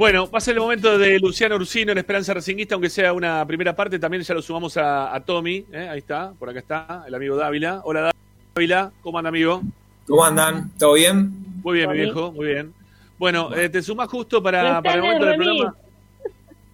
Bueno, 0.03 0.29
va 0.29 0.39
a 0.39 0.41
ser 0.41 0.55
el 0.55 0.59
momento 0.59 0.97
de 0.97 1.17
Luciano 1.17 1.55
Ursino 1.55 1.93
en 1.93 1.97
Esperanza 1.97 2.33
Racinguista, 2.33 2.75
aunque 2.75 2.89
sea 2.89 3.13
una 3.13 3.47
primera 3.47 3.73
parte. 3.73 3.97
También 3.97 4.21
ya 4.21 4.33
lo 4.33 4.41
sumamos 4.41 4.75
a, 4.75 5.15
a 5.15 5.23
Tommy. 5.23 5.65
¿eh? 5.71 5.87
Ahí 5.89 5.99
está, 5.99 6.33
por 6.37 6.49
acá 6.49 6.59
está, 6.59 7.05
el 7.07 7.15
amigo 7.15 7.37
Dávila. 7.37 7.79
Hola 7.85 8.11
Dávila, 8.53 8.91
¿cómo 9.01 9.17
anda, 9.17 9.29
amigo? 9.29 9.61
¿Cómo 10.05 10.25
andan? 10.25 10.69
¿Todo 10.77 10.95
bien? 10.95 11.31
Muy 11.63 11.77
bien, 11.77 11.89
mi 11.89 11.99
viejo, 11.99 12.33
muy 12.33 12.47
bien. 12.47 12.73
Bueno, 13.17 13.55
eh, 13.55 13.69
te 13.69 13.81
sumás 13.81 14.09
justo 14.09 14.39
No 14.39 14.43
para, 14.43 14.81
para 14.81 14.95
el 14.95 14.99
en 14.99 15.05
el 15.05 15.13
momento 15.13 15.25
del 15.25 15.35
programa. 15.37 15.75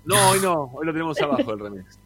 No, 0.05 0.29
hoy 0.31 0.39
no, 0.41 0.71
hoy 0.73 0.85
lo 0.87 0.91
tenemos 0.91 1.21
abajo 1.21 1.53
el 1.53 1.59
remix. 1.59 1.99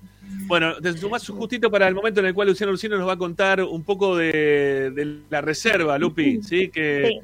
Bueno, 0.47 0.75
te 0.75 0.91
sumás 0.97 1.25
justito 1.25 1.71
para 1.71 1.87
el 1.87 1.95
momento 1.95 2.19
en 2.19 2.25
el 2.25 2.33
cual 2.33 2.49
Luciano 2.49 2.73
Ursino 2.73 2.97
nos 2.97 3.07
va 3.07 3.13
a 3.13 3.17
contar 3.17 3.63
un 3.63 3.85
poco 3.85 4.17
de, 4.17 4.91
de 4.93 5.19
la 5.29 5.39
reserva, 5.39 5.97
Lupi, 5.97 6.43
¿sí? 6.43 6.67
Que, 6.67 7.21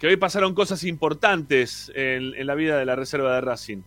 que 0.00 0.06
hoy 0.06 0.16
pasaron 0.16 0.54
cosas 0.54 0.82
importantes 0.84 1.92
en, 1.94 2.46
la 2.46 2.54
vida 2.54 2.78
de 2.78 2.86
la 2.86 2.96
reserva 2.96 3.34
de 3.34 3.42
Racing. 3.42 3.82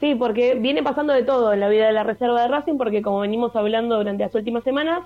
Sí, 0.00 0.14
porque 0.14 0.54
viene 0.54 0.82
pasando 0.82 1.12
de 1.12 1.22
todo 1.22 1.52
en 1.52 1.60
la 1.60 1.68
vida 1.68 1.86
de 1.86 1.92
la 1.92 2.04
reserva 2.04 2.40
de 2.40 2.48
Racing, 2.48 2.78
porque 2.78 3.02
como 3.02 3.20
venimos 3.20 3.54
hablando 3.54 3.98
durante 3.98 4.24
las 4.24 4.34
últimas 4.34 4.64
semanas, 4.64 5.02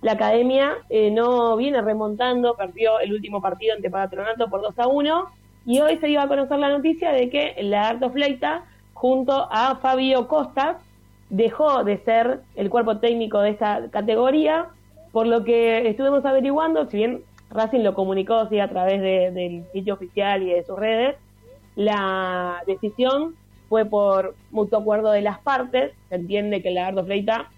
la 0.00 0.12
academia 0.12 0.72
eh, 0.88 1.10
no 1.10 1.56
viene 1.56 1.82
remontando, 1.82 2.54
perdió 2.56 2.98
el 2.98 3.12
último 3.12 3.42
partido 3.42 3.74
ante 3.74 3.90
Patronato 3.90 4.48
por 4.48 4.62
2 4.62 4.78
a 4.78 4.86
1, 4.86 5.24
y 5.66 5.80
hoy 5.80 5.98
se 5.98 6.08
iba 6.08 6.22
a 6.22 6.28
conocer 6.28 6.58
la 6.58 6.70
noticia 6.70 7.12
de 7.12 7.28
que 7.28 7.54
el 7.58 7.70
Lagarto 7.70 8.10
Fleita, 8.10 8.64
junto 8.94 9.48
a 9.50 9.76
Fabio 9.76 10.28
Costas, 10.28 10.78
dejó 11.28 11.84
de 11.84 11.98
ser 11.98 12.40
el 12.56 12.70
cuerpo 12.70 12.98
técnico 12.98 13.40
de 13.40 13.50
esta 13.50 13.90
categoría, 13.90 14.66
por 15.12 15.26
lo 15.26 15.44
que 15.44 15.88
estuvimos 15.88 16.24
averiguando, 16.24 16.88
si 16.88 16.96
bien 16.96 17.22
Racing 17.54 17.80
lo 17.80 17.94
comunicó 17.94 18.48
sí, 18.48 18.58
a 18.58 18.68
través 18.68 19.00
del 19.00 19.64
sitio 19.72 19.94
oficial 19.94 20.42
y 20.42 20.50
de 20.50 20.64
sus 20.64 20.78
redes, 20.78 21.16
la 21.76 22.62
decisión 22.66 23.36
fue 23.68 23.84
por 23.84 24.34
mutuo 24.50 24.80
acuerdo 24.80 25.12
de 25.12 25.22
las 25.22 25.38
partes, 25.38 25.92
se 26.08 26.16
entiende 26.16 26.62
que 26.62 26.68
el 26.68 26.74
Lagarto 26.74 27.04
Fleita 27.04 27.50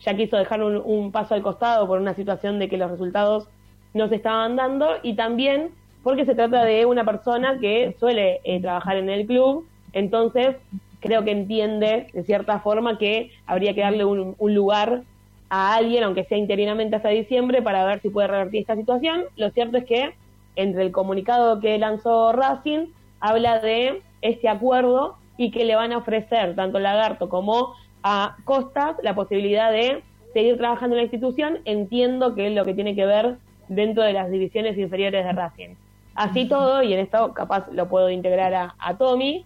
ya 0.00 0.16
quiso 0.16 0.36
dejar 0.36 0.62
un, 0.62 1.12
paso 1.12 1.34
al 1.34 1.42
costado 1.42 1.86
por 1.86 2.00
una 2.00 2.14
situación 2.14 2.58
de 2.58 2.68
que 2.68 2.76
los 2.76 2.90
resultados 2.90 3.48
no 3.94 4.08
se 4.08 4.16
estaban 4.16 4.56
dando 4.56 4.88
y 5.02 5.14
también 5.14 5.70
porque 6.02 6.24
se 6.24 6.34
trata 6.34 6.64
de 6.64 6.86
una 6.86 7.04
persona 7.04 7.58
que 7.58 7.96
suele 7.98 8.40
eh, 8.44 8.60
trabajar 8.60 8.96
en 8.96 9.08
el 9.08 9.26
club, 9.26 9.66
entonces 9.92 10.56
creo 11.00 11.24
que 11.24 11.30
entiende 11.30 12.08
de 12.12 12.22
cierta 12.24 12.60
forma 12.60 12.98
que 12.98 13.30
habría 13.46 13.74
que 13.74 13.80
darle 13.80 14.04
un, 14.04 14.36
lugar 14.38 15.02
a 15.50 15.74
alguien, 15.74 16.04
aunque 16.04 16.24
sea 16.24 16.38
interinamente 16.38 16.96
hasta 16.96 17.08
diciembre, 17.08 17.62
para 17.62 17.84
ver 17.84 18.00
si 18.00 18.10
puede 18.10 18.28
revertir 18.28 18.60
esta 18.60 18.76
situación. 18.76 19.24
Lo 19.36 19.50
cierto 19.50 19.78
es 19.78 19.84
que 19.84 20.14
entre 20.56 20.82
el 20.82 20.92
comunicado 20.92 21.60
que 21.60 21.78
lanzó 21.78 22.32
Racing 22.32 22.88
habla 23.20 23.60
de 23.60 24.02
este 24.22 24.48
acuerdo 24.48 25.16
y 25.36 25.50
que 25.50 25.64
le 25.64 25.76
van 25.76 25.92
a 25.92 25.98
ofrecer 25.98 26.54
tanto 26.56 26.78
Lagarto 26.80 27.28
como 27.28 27.74
a 28.02 28.36
Costas 28.44 28.96
la 29.02 29.14
posibilidad 29.14 29.70
de 29.70 30.02
seguir 30.32 30.58
trabajando 30.58 30.94
en 30.94 30.98
la 30.98 31.04
institución, 31.04 31.58
entiendo 31.64 32.34
que 32.34 32.48
es 32.48 32.54
lo 32.54 32.64
que 32.64 32.74
tiene 32.74 32.94
que 32.94 33.06
ver 33.06 33.36
dentro 33.68 34.02
de 34.02 34.12
las 34.12 34.30
divisiones 34.30 34.76
inferiores 34.76 35.24
de 35.24 35.32
Racing. 35.32 35.74
Así 36.14 36.48
todo, 36.48 36.82
y 36.82 36.92
en 36.92 37.00
esto 37.00 37.32
capaz 37.32 37.68
lo 37.72 37.88
puedo 37.88 38.10
integrar 38.10 38.72
a, 38.78 38.98
Tommy, 38.98 39.44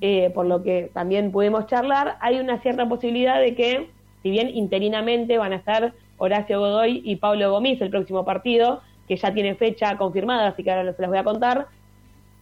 eh, 0.00 0.30
por 0.34 0.46
lo 0.46 0.62
que 0.62 0.90
también 0.94 1.32
pudimos 1.32 1.66
charlar, 1.66 2.16
hay 2.20 2.38
una 2.38 2.60
cierta 2.60 2.88
posibilidad 2.88 3.40
de 3.40 3.54
que, 3.54 3.90
si 4.24 4.30
bien 4.30 4.48
interinamente 4.48 5.36
van 5.36 5.52
a 5.52 5.56
estar 5.56 5.92
Horacio 6.16 6.58
Godoy 6.58 7.02
y 7.04 7.16
Pablo 7.16 7.50
Gomis 7.50 7.78
el 7.82 7.90
próximo 7.90 8.24
partido, 8.24 8.80
que 9.06 9.16
ya 9.16 9.34
tiene 9.34 9.54
fecha 9.54 9.98
confirmada, 9.98 10.46
así 10.48 10.64
que 10.64 10.70
ahora 10.72 10.94
se 10.94 11.02
las 11.02 11.10
voy 11.10 11.18
a 11.18 11.24
contar, 11.24 11.66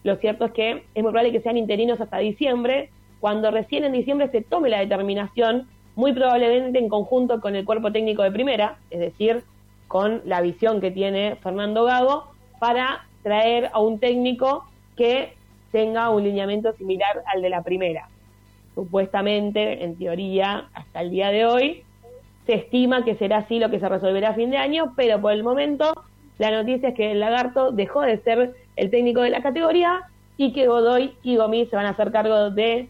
lo 0.03 0.15
cierto 0.15 0.45
es 0.45 0.53
que 0.53 0.71
es 0.95 1.03
muy 1.03 1.11
probable 1.11 1.33
que 1.33 1.41
sean 1.41 1.57
interinos 1.57 1.99
hasta 1.99 2.19
diciembre, 2.19 2.89
cuando 3.19 3.51
recién 3.51 3.83
en 3.83 3.91
diciembre 3.91 4.29
se 4.29 4.41
tome 4.41 4.69
la 4.69 4.79
determinación, 4.79 5.67
muy 5.97 6.13
probablemente 6.13 6.79
en 6.79 6.87
conjunto 6.87 7.41
con 7.41 7.53
el 7.53 7.65
cuerpo 7.65 7.91
técnico 7.91 8.23
de 8.23 8.31
primera, 8.31 8.77
es 8.89 9.01
decir, 9.01 9.43
con 9.89 10.21
la 10.23 10.39
visión 10.39 10.79
que 10.79 10.89
tiene 10.89 11.35
Fernando 11.43 11.83
Gago, 11.83 12.31
para 12.59 13.07
traer 13.23 13.69
a 13.73 13.81
un 13.81 13.99
técnico 13.99 14.63
que 14.95 15.33
tenga 15.73 16.09
un 16.11 16.23
lineamiento 16.23 16.71
similar 16.77 17.23
al 17.33 17.41
de 17.41 17.49
la 17.49 17.61
primera. 17.61 18.07
Supuestamente, 18.75 19.83
en 19.83 19.97
teoría, 19.97 20.67
hasta 20.73 21.01
el 21.01 21.11
día 21.11 21.29
de 21.29 21.45
hoy, 21.45 21.83
se 22.45 22.55
estima 22.55 23.05
que 23.05 23.15
será 23.15 23.37
así 23.37 23.59
lo 23.59 23.69
que 23.69 23.79
se 23.79 23.87
resolverá 23.87 24.29
a 24.29 24.33
fin 24.33 24.49
de 24.51 24.57
año, 24.57 24.93
pero 24.95 25.21
por 25.21 25.31
el 25.31 25.43
momento 25.43 25.93
la 26.39 26.51
noticia 26.51 26.89
es 26.89 26.95
que 26.95 27.11
el 27.11 27.19
Lagarto 27.19 27.71
dejó 27.71 28.01
de 28.01 28.17
ser 28.17 28.53
el 28.75 28.89
técnico 28.89 29.21
de 29.21 29.29
la 29.29 29.41
categoría 29.41 30.01
y 30.37 30.51
que 30.51 30.67
Godoy 30.67 31.13
y 31.23 31.37
Gomis 31.37 31.69
se 31.69 31.75
van 31.75 31.85
a 31.85 31.89
hacer 31.89 32.11
cargo 32.11 32.49
de 32.49 32.89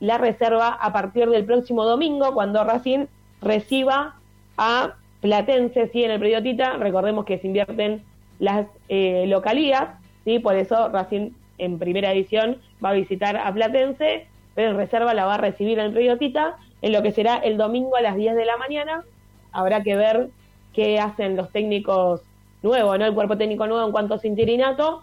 la 0.00 0.18
reserva 0.18 0.68
a 0.68 0.92
partir 0.92 1.28
del 1.30 1.44
próximo 1.44 1.84
domingo, 1.84 2.34
cuando 2.34 2.64
Racing 2.64 3.06
reciba 3.40 4.16
a 4.58 4.94
Platense, 5.20 5.88
sí, 5.88 6.04
en 6.04 6.10
el 6.10 6.18
predio 6.18 6.42
Tita. 6.42 6.76
Recordemos 6.76 7.24
que 7.24 7.38
se 7.38 7.46
invierten 7.46 8.02
las 8.40 8.66
eh, 8.88 9.24
localías, 9.28 9.90
¿sí? 10.24 10.40
por 10.40 10.56
eso 10.56 10.88
Racing 10.88 11.30
en 11.58 11.78
primera 11.78 12.12
edición 12.12 12.58
va 12.84 12.90
a 12.90 12.94
visitar 12.94 13.36
a 13.36 13.52
Platense, 13.54 14.26
pero 14.54 14.70
en 14.70 14.76
reserva 14.76 15.14
la 15.14 15.24
va 15.24 15.34
a 15.34 15.38
recibir 15.38 15.78
en 15.78 15.86
el 15.86 15.92
predio 15.92 16.18
Tita, 16.18 16.56
en 16.82 16.92
lo 16.92 17.02
que 17.02 17.12
será 17.12 17.36
el 17.36 17.56
domingo 17.56 17.96
a 17.96 18.02
las 18.02 18.16
10 18.16 18.34
de 18.34 18.44
la 18.44 18.56
mañana. 18.56 19.04
Habrá 19.52 19.82
que 19.82 19.96
ver 19.96 20.28
qué 20.72 20.98
hacen 20.98 21.36
los 21.36 21.50
técnicos 21.50 22.22
nuevos, 22.62 22.98
¿no? 22.98 23.06
El 23.06 23.14
cuerpo 23.14 23.36
técnico 23.36 23.66
nuevo 23.66 23.86
en 23.86 23.92
cuanto 23.92 24.14
a 24.14 24.18
su 24.18 24.26
interinato. 24.26 25.02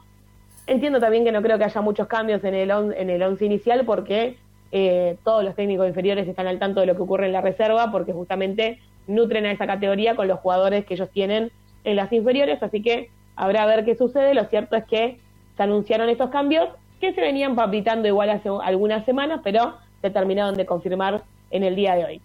Entiendo 0.68 1.00
también 1.00 1.24
que 1.24 1.32
no 1.32 1.42
creo 1.42 1.58
que 1.58 1.64
haya 1.64 1.82
muchos 1.82 2.08
cambios 2.08 2.44
en 2.44 2.54
el, 2.54 2.72
en 2.72 3.10
el 3.10 3.24
once 3.24 3.46
inicial 3.46 3.86
porque 3.86 4.38
eh, 4.72 5.18
todos 5.24 5.44
los 5.44 5.56
técnicos 5.56 5.88
inferiores 5.88 6.28
están 6.28 6.48
al 6.48 6.60
tanto 6.60 6.80
de 6.80 6.86
lo 6.86 6.96
que 6.96 7.02
ocurre 7.02 7.26
en 7.26 7.34
la 7.34 7.42
reserva 7.42 7.92
porque 7.92 8.14
justamente 8.14 8.80
nutren 9.08 9.46
a 9.46 9.52
esa 9.52 9.66
categoría 9.66 10.16
con 10.16 10.28
los 10.28 10.40
jugadores 10.40 10.86
que 10.86 10.94
ellos 10.94 11.10
tienen 11.10 11.52
en 11.84 11.96
las 11.96 12.12
inferiores, 12.14 12.62
así 12.62 12.82
que 12.82 13.10
habrá 13.36 13.64
a 13.64 13.66
ver 13.66 13.86
qué 13.86 13.96
sucede. 13.96 14.34
Lo 14.34 14.46
cierto 14.46 14.76
es 14.76 14.86
que 14.86 15.18
se 15.58 15.64
anunciaron 15.64 16.10
estos 16.10 16.30
cambios 16.30 16.70
que 17.00 17.14
se 17.14 17.22
venían 17.22 17.56
papitando 17.56 18.08
igual 18.08 18.30
hace 18.30 18.50
algunas 18.64 19.06
semanas, 19.06 19.42
pero 19.44 19.78
se 20.02 20.10
terminaron 20.10 20.56
de 20.56 20.66
confirmar 20.66 21.24
en 21.52 21.64
el 21.64 21.76
día 21.76 21.96
de 21.96 22.06
hoy. 22.06 22.22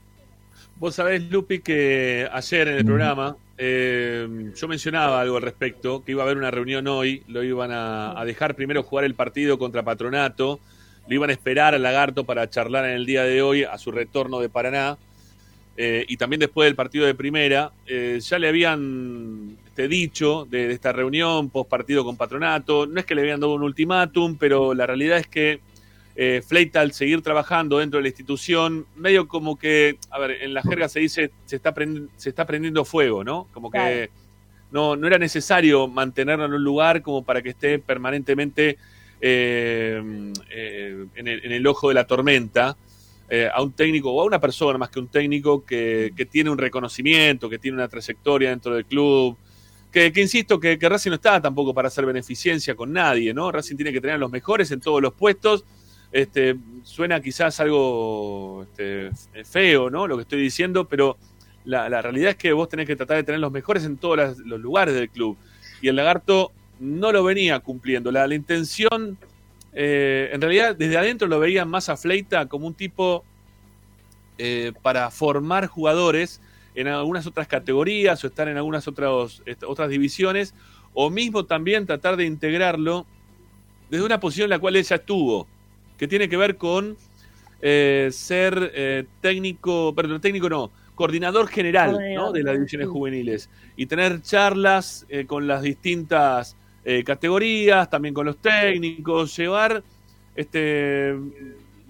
Vos 0.77 0.95
sabés, 0.95 1.23
Lupi, 1.31 1.61
que 1.61 2.29
ayer 2.33 2.69
en 2.69 2.77
el 2.77 2.85
programa 2.85 3.37
eh, 3.57 4.53
yo 4.55 4.69
mencionaba 4.69 5.21
algo 5.21 5.37
al 5.37 5.43
respecto, 5.43 6.05
que 6.05 6.13
iba 6.13 6.23
a 6.23 6.27
haber 6.27 6.37
una 6.37 6.51
reunión 6.51 6.87
hoy, 6.89 7.23
lo 7.29 7.43
iban 7.43 7.71
a 7.73 8.23
dejar 8.25 8.55
primero 8.55 8.83
jugar 8.83 9.05
el 9.05 9.15
partido 9.15 9.59
contra 9.59 9.83
Patronato, 9.83 10.61
lo 11.07 11.15
iban 11.15 11.31
a 11.31 11.33
esperar 11.33 11.75
al 11.75 11.83
lagarto 11.83 12.25
para 12.25 12.49
charlar 12.49 12.85
en 12.87 12.93
el 12.93 13.07
día 13.07 13.25
de 13.25 13.43
hoy 13.43 13.65
a 13.65 13.77
su 13.79 13.93
retorno 13.93 14.41
de 14.41 14.49
Paraná. 14.49 14.97
Eh, 15.77 16.05
y 16.09 16.17
también 16.17 16.41
después 16.41 16.67
del 16.67 16.77
partido 16.77 17.05
de 17.05 17.15
primera, 17.15 17.73
eh, 17.87 18.21
ya 18.21 18.39
le 18.39 18.49
habían 18.49 19.57
este, 19.75 19.89
dicho 19.89 20.47
de, 20.49 20.71
esta 20.71 20.93
reunión 20.93 21.51
post 21.51 21.69
partido 21.69 22.05
con 22.05 22.17
Patronato. 22.17 22.87
No 22.87 23.01
es 23.01 23.07
que 23.07 23.17
le 23.17 23.23
habían 23.23 23.41
dado 23.41 23.55
un 23.55 23.65
ultimátum, 23.65 24.37
pero 24.39 24.73
la 24.73 24.87
realidad 24.87 25.19
es 25.19 25.27
que 25.27 25.59
eh, 26.15 26.43
Fleita, 26.47 26.81
al 26.81 26.93
seguir 26.93 27.23
trabajando 27.23 27.79
dentro 27.79 27.99
de 27.99 28.03
la 28.03 28.09
institución, 28.09 28.87
medio 28.95 29.27
como 29.27 29.59
que, 29.59 29.99
a 30.11 30.21
ver, 30.21 30.43
en 30.43 30.55
la 30.55 30.63
jerga 30.63 30.89
se 30.89 31.01
dice 31.01 31.33
se 31.45 31.57
está, 31.57 31.75
se 32.17 32.29
está 32.29 32.47
prendiendo 32.47 32.85
fuego, 32.85 33.25
¿no? 33.25 33.49
Como 33.53 33.69
que 33.69 34.11
no, 34.71 34.95
no 34.95 35.09
era 35.09 35.19
necesario 35.19 35.89
mantenerlo 35.89 36.45
en 36.45 36.53
un 36.53 36.63
lugar 36.63 37.03
como 37.03 37.25
para 37.25 37.43
que 37.43 37.49
esté 37.49 37.81
permanentemente 37.81 38.79
eh, 39.21 40.33
eh, 40.51 41.07
en, 41.17 41.27
el, 41.29 41.67
ojo 41.67 41.89
de 41.89 41.95
la 41.95 42.07
tormenta 42.07 42.77
eh, 43.29 43.49
a 43.53 43.63
un 43.63 43.73
técnico 43.73 44.13
o 44.13 44.21
a 44.21 44.25
una 44.25 44.39
persona 44.39 44.79
más 44.79 44.91
que 44.91 45.01
un 45.01 45.09
técnico 45.09 45.65
que, 45.65 46.13
tiene 46.31 46.51
un 46.51 46.59
reconocimiento, 46.59 47.49
que 47.49 47.59
tiene 47.59 47.77
una 47.79 47.89
trayectoria 47.89 48.51
dentro 48.51 48.75
del 48.75 48.85
club. 48.85 49.37
Que, 49.95 50.13
insisto, 50.17 50.59
que, 50.59 50.77
Racing 50.77 51.11
no 51.11 51.15
está 51.15 51.41
tampoco 51.41 51.73
para 51.73 51.87
hacer 51.87 52.05
beneficencia 52.05 52.75
con 52.75 52.93
nadie, 52.93 53.33
¿no? 53.33 53.53
Racing 53.53 53.77
tiene 53.77 53.93
que 53.93 54.01
tener 54.01 54.17
a 54.17 54.19
los 54.19 54.29
mejores 54.29 54.73
en 54.73 54.81
todos 54.81 55.01
los 55.01 55.15
puestos. 55.15 55.65
Este, 56.11 56.57
suena 56.83 57.21
quizás 57.21 57.61
algo 57.61 58.65
este, 58.65 59.13
feo, 59.45 59.91
¿no? 59.91 60.09
Lo 60.09 60.17
que 60.17 60.23
estoy 60.23 60.43
diciendo, 60.43 60.89
pero 60.89 61.17
la, 61.65 62.03
realidad 62.03 62.31
es 62.31 62.37
que 62.37 62.53
vos 62.53 62.69
tenés 62.69 62.89
que 62.89 62.97
tratar 62.97 63.19
de 63.19 63.23
tener 63.23 63.41
los 63.41 63.53
mejores 63.53 63.85
en 63.85 63.97
todos 63.97 64.37
los 64.39 64.61
lugares 64.61 64.97
del 64.97 65.09
club. 65.11 65.37
Y 65.81 65.87
el 65.87 65.95
lagarto 65.95 66.51
no 66.81 67.13
lo 67.13 67.23
venía 67.23 67.61
cumpliendo. 67.61 68.11
La, 68.11 68.27
intención, 68.35 69.17
eh, 69.75 70.29
en 70.33 70.41
realidad, 70.41 70.75
desde 70.75 70.99
adentro 70.99 71.29
lo 71.29 71.39
veían 71.39 71.69
más 71.69 71.89
a 71.89 71.97
Fleita 71.97 72.47
como 72.47 72.67
un 72.67 72.75
tipo 72.75 73.25
eh, 74.39 74.73
para 74.83 75.09
formar 75.13 75.69
jugadores 75.69 76.41
en 76.75 76.89
algunas 76.89 77.27
otras 77.27 77.47
categorías 77.47 78.23
o 78.25 78.27
estar 78.27 78.49
en 78.49 78.57
algunas 78.57 78.87
otras, 78.89 79.43
otras 79.67 79.89
divisiones, 79.89 80.55
o 80.93 81.11
mismo 81.11 81.45
también 81.45 81.87
tratar 81.87 82.17
de 82.17 82.25
integrarlo 82.25 83.07
desde 83.91 84.05
una 84.05 84.21
posición 84.21 84.47
en 84.47 84.51
la 84.51 84.59
cual 84.59 84.77
ella 84.77 84.97
estuvo, 84.97 85.47
que 85.99 86.09
tiene 86.09 86.29
que 86.29 86.37
ver 86.37 86.57
con 86.57 86.97
eh, 87.63 88.09
ser 88.13 89.07
técnico, 89.21 89.95
perdón, 89.95 90.21
técnico 90.21 90.49
no, 90.49 90.71
coordinador 90.95 91.49
general 91.49 91.97
de 92.33 92.43
las 92.43 92.55
divisiones 92.55 92.89
juveniles. 92.89 93.51
Y 93.77 93.87
tener 93.87 94.23
charlas 94.23 95.07
con 95.27 95.47
las 95.47 95.63
distintas 95.63 96.57
eh, 96.87 97.03
categorías, 97.03 97.89
también 97.89 98.13
con 98.13 98.27
los 98.27 98.37
técnicos, 98.37 99.35
llevar 99.39 99.83
este, 100.37 101.15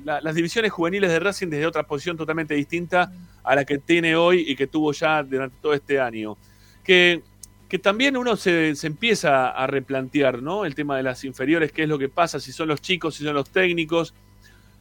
las 0.04 0.34
divisiones 0.34 0.70
juveniles 0.70 1.10
de 1.10 1.18
Racing 1.18 1.48
desde 1.48 1.66
otra 1.66 1.82
posición 1.82 2.16
totalmente 2.16 2.54
distinta 2.54 3.10
a 3.42 3.54
la 3.54 3.64
que 3.64 3.78
tiene 3.78 4.14
hoy 4.16 4.44
y 4.46 4.54
que 4.54 4.66
tuvo 4.66 4.92
ya 4.92 5.22
durante 5.22 5.56
todo 5.60 5.74
este 5.74 5.98
año. 5.98 6.36
Que, 6.82 7.22
que 7.68 7.78
también 7.78 8.16
uno 8.16 8.36
se, 8.36 8.74
empieza 8.82 9.48
a 9.48 9.66
replantear, 9.66 10.42
¿no? 10.42 10.64
El 10.64 10.74
tema 10.74 10.96
de 10.96 11.02
las 11.02 11.24
inferiores, 11.24 11.72
qué 11.72 11.84
es 11.84 11.88
lo 11.88 11.98
que 11.98 12.08
pasa, 12.08 12.38
si 12.38 12.52
son 12.52 12.68
los 12.68 12.80
chicos, 12.80 13.14
si 13.14 13.24
son 13.24 13.34
los 13.34 13.48
técnicos. 13.50 14.14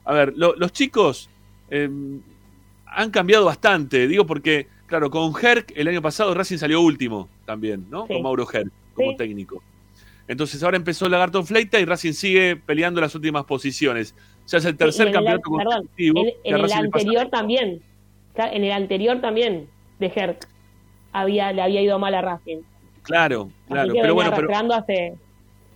A 0.06 0.14
ver, 0.14 0.34
los 0.36 0.72
chicos 0.74 1.30
eh, 1.70 1.90
han 2.86 3.12
cambiado 3.12 3.46
bastante, 3.46 4.08
digo 4.08 4.26
porque, 4.26 4.68
claro, 4.86 5.10
con 5.10 5.34
Herc 5.42 5.72
el 5.76 5.88
año 5.88 6.02
pasado 6.02 6.34
Racing 6.34 6.58
salió 6.58 6.82
último 6.82 7.30
también, 7.46 7.88
¿no? 7.90 8.06
Con 8.06 8.22
Mauro 8.22 8.48
Herc 8.52 8.70
como 8.94 9.16
técnico. 9.16 9.64
Entonces 10.28 10.64
ahora 10.64 10.78
empezó 10.78 11.10
Lagarto 11.10 11.44
Fleita 11.44 11.80
y 11.80 11.86
Racing 11.86 12.14
sigue 12.14 12.56
peleando 12.56 13.02
las 13.02 13.14
últimas 13.16 13.46
posiciones. 13.46 14.16
Ya 14.48 14.58
es 14.58 14.66
el 14.66 14.76
tercer 14.78 15.08
en 15.08 15.08
el- 15.10 15.14
campeonato 15.16 15.52
perdón, 15.58 15.74
consecutivo. 15.74 16.24
en, 16.44 16.56
el 16.56 16.72
anterior 16.74 17.30
también. 17.30 17.82
En 18.36 18.64
el 18.64 18.72
anterior 18.72 19.22
también 19.22 19.68
de 20.00 20.12
Herc 20.14 20.48
había, 21.12 21.52
le 21.54 21.62
había 21.62 21.82
ido 21.82 22.00
mal 22.00 22.14
a 22.16 22.22
Racing. 22.22 22.58
Claro, 23.04 23.50
claro. 23.68 23.94
Pero 23.94 24.14
bueno, 24.16 24.32
pero, 24.36 24.74
hace. 24.74 25.14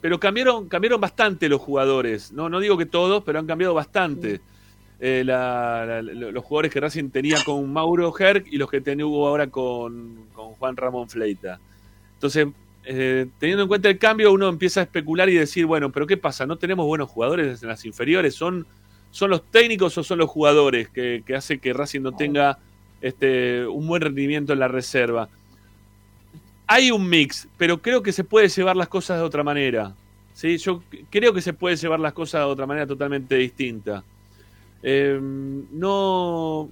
pero 0.02 0.20
cambiaron, 0.20 0.68
cambiaron 0.68 1.00
bastante 1.00 1.50
los 1.50 1.62
jugadores. 1.62 2.32
No, 2.32 2.50
no 2.50 2.60
digo 2.60 2.78
que 2.78 2.86
todos, 2.86 3.24
pero 3.24 3.40
han 3.40 3.46
cambiado 3.48 3.74
bastante. 3.74 4.40
Eh, 5.00 5.22
la- 5.24 5.86
la- 5.86 6.02
la- 6.02 6.32
los 6.32 6.44
jugadores 6.44 6.72
que 6.74 6.80
Racing 6.80 7.10
tenía 7.12 7.38
con 7.46 7.72
Mauro 7.72 8.12
Herc 8.18 8.48
y 8.52 8.58
los 8.58 8.70
que 8.70 8.82
tenía 8.82 9.06
hubo 9.06 9.28
ahora 9.28 9.46
con, 9.48 10.26
con 10.34 10.54
Juan 10.56 10.76
Ramón 10.76 11.08
Fleita. 11.08 11.60
Entonces, 12.16 12.48
eh, 12.90 13.28
teniendo 13.38 13.64
en 13.64 13.68
cuenta 13.68 13.90
el 13.90 13.98
cambio, 13.98 14.32
uno 14.32 14.48
empieza 14.48 14.80
a 14.80 14.84
especular 14.84 15.28
y 15.28 15.36
decir, 15.36 15.66
bueno, 15.66 15.92
pero 15.92 16.08
¿qué 16.08 16.16
pasa? 16.16 16.46
¿No 16.46 16.56
tenemos 16.56 16.86
buenos 16.86 17.10
jugadores 17.10 17.62
en 17.62 17.68
las 17.68 17.84
inferiores? 17.84 18.34
¿Son, 18.34 18.66
son 19.12 19.30
los 19.30 19.44
técnicos 19.52 19.98
o 19.98 20.04
son 20.04 20.20
los 20.20 20.30
jugadores 20.30 20.88
que, 20.88 21.22
que 21.26 21.36
hace 21.36 21.58
que 21.60 21.74
Racing 21.74 22.00
no 22.00 22.14
tenga 22.14 22.60
este, 23.02 23.68
un 23.68 23.86
buen 23.88 24.02
rendimiento 24.02 24.54
en 24.54 24.60
la 24.60 24.70
reserva? 24.70 25.28
Hay 26.66 26.90
un 26.90 27.10
mix, 27.10 27.50
pero 27.58 27.82
creo 27.82 28.02
que 28.02 28.14
se 28.14 28.24
puede 28.24 28.48
llevar 28.48 28.78
las 28.78 28.88
cosas 28.88 29.18
de 29.18 29.24
otra 29.24 29.44
manera. 29.44 29.94
¿sí? 30.34 30.58
Yo 30.58 30.82
creo 31.10 31.34
que 31.34 31.42
se 31.42 31.52
puede 31.52 31.76
llevar 31.76 32.00
las 32.00 32.14
cosas 32.14 32.40
de 32.40 32.46
otra 32.46 32.66
manera 32.66 32.88
totalmente 32.88 33.36
distinta. 33.36 34.02
Eh, 34.82 35.20
no, 35.22 36.70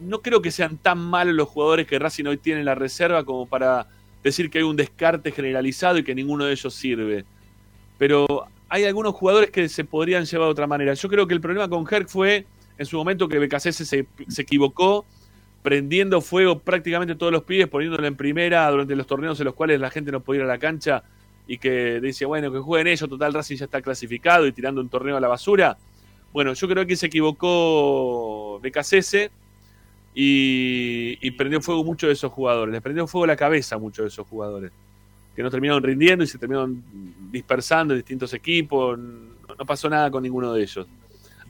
no 0.00 0.22
creo 0.22 0.40
que 0.40 0.52
sean 0.52 0.76
tan 0.76 0.98
malos 0.98 1.34
los 1.34 1.48
jugadores 1.48 1.88
que 1.88 1.98
Racing 1.98 2.26
hoy 2.26 2.36
tiene 2.36 2.60
en 2.60 2.66
la 2.66 2.76
reserva 2.76 3.24
como 3.24 3.46
para 3.46 3.88
decir 4.22 4.50
que 4.50 4.58
hay 4.58 4.64
un 4.64 4.76
descarte 4.76 5.32
generalizado 5.32 5.98
y 5.98 6.04
que 6.04 6.14
ninguno 6.14 6.44
de 6.44 6.52
ellos 6.52 6.74
sirve. 6.74 7.24
Pero 7.98 8.46
hay 8.68 8.84
algunos 8.84 9.14
jugadores 9.14 9.50
que 9.50 9.68
se 9.68 9.84
podrían 9.84 10.24
llevar 10.24 10.46
de 10.46 10.52
otra 10.52 10.66
manera. 10.66 10.94
Yo 10.94 11.08
creo 11.08 11.26
que 11.26 11.34
el 11.34 11.40
problema 11.40 11.68
con 11.68 11.86
Herc 11.88 12.08
fue 12.08 12.46
en 12.78 12.86
su 12.86 12.96
momento 12.96 13.28
que 13.28 13.38
BKC 13.38 13.72
se, 13.72 13.84
se 14.28 14.42
equivocó 14.42 15.06
prendiendo 15.62 16.20
fuego 16.20 16.60
prácticamente 16.60 17.14
todos 17.14 17.32
los 17.32 17.42
pibes, 17.42 17.66
poniéndolo 17.68 18.06
en 18.06 18.16
primera 18.16 18.70
durante 18.70 18.94
los 18.94 19.06
torneos 19.06 19.40
en 19.40 19.46
los 19.46 19.54
cuales 19.54 19.80
la 19.80 19.90
gente 19.90 20.12
no 20.12 20.20
podía 20.20 20.42
ir 20.42 20.44
a 20.44 20.48
la 20.48 20.58
cancha 20.58 21.02
y 21.48 21.58
que 21.58 22.00
dice, 22.00 22.24
bueno, 22.24 22.52
que 22.52 22.58
jueguen 22.58 22.88
ellos, 22.88 23.08
total 23.08 23.32
Racing 23.32 23.56
ya 23.56 23.64
está 23.64 23.80
clasificado 23.80 24.46
y 24.46 24.52
tirando 24.52 24.80
un 24.80 24.88
torneo 24.88 25.16
a 25.16 25.20
la 25.20 25.28
basura. 25.28 25.76
Bueno, 26.32 26.52
yo 26.52 26.68
creo 26.68 26.86
que 26.86 26.96
se 26.96 27.06
equivocó 27.06 28.60
BKC 28.60 29.30
y, 30.18 31.30
prendió 31.32 31.60
fuego 31.60 31.84
mucho 31.84 32.06
de 32.06 32.14
esos 32.14 32.32
jugadores, 32.32 32.72
les 32.72 32.80
prendió 32.80 33.06
fuego 33.06 33.26
la 33.26 33.36
cabeza 33.36 33.74
a 33.74 33.78
muchos 33.78 34.04
de 34.04 34.08
esos 34.08 34.26
jugadores, 34.26 34.72
que 35.34 35.42
no 35.42 35.50
terminaron 35.50 35.82
rindiendo 35.82 36.24
y 36.24 36.26
se 36.26 36.38
terminaron 36.38 36.82
dispersando 37.30 37.92
en 37.92 37.98
distintos 37.98 38.32
equipos, 38.32 38.98
no, 38.98 39.66
pasó 39.66 39.90
nada 39.90 40.10
con 40.10 40.22
ninguno 40.22 40.54
de 40.54 40.62
ellos. 40.62 40.86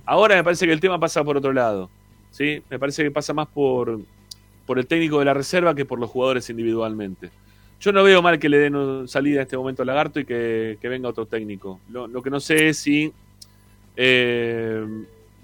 Ahora 0.05 0.35
me 0.35 0.43
parece 0.43 0.67
que 0.67 0.73
el 0.73 0.81
tema 0.81 0.99
pasa 0.99 1.23
por 1.23 1.37
otro 1.37 1.53
lado. 1.53 1.89
¿sí? 2.33 2.61
Me 2.69 2.79
parece 2.81 3.05
que 3.05 3.11
pasa 3.13 3.33
más 3.33 3.47
por, 3.47 4.01
por 4.67 4.81
el 4.81 4.87
técnico 4.89 5.21
de 5.21 5.27
la 5.27 5.35
reserva 5.35 5.73
que 5.73 5.85
por 5.85 6.01
los 6.01 6.11
jugadores 6.11 6.51
individualmente. 6.51 7.31
Yo 7.81 7.93
no 7.93 8.03
veo 8.03 8.21
mal 8.21 8.41
que 8.41 8.49
le 8.49 8.59
den 8.59 9.07
salida 9.07 9.41
a 9.41 9.43
este 9.43 9.57
momento 9.57 9.83
a 9.83 9.85
Lagarto 9.85 10.19
y 10.19 10.25
que, 10.25 10.79
venga 10.83 11.09
otro 11.09 11.27
técnico. 11.27 11.79
Lo, 11.89 12.09
lo 12.09 12.21
que 12.21 12.31
no 12.31 12.41
sé 12.41 12.71
es 12.71 12.79
si 12.79 13.13
eh, 13.97 14.85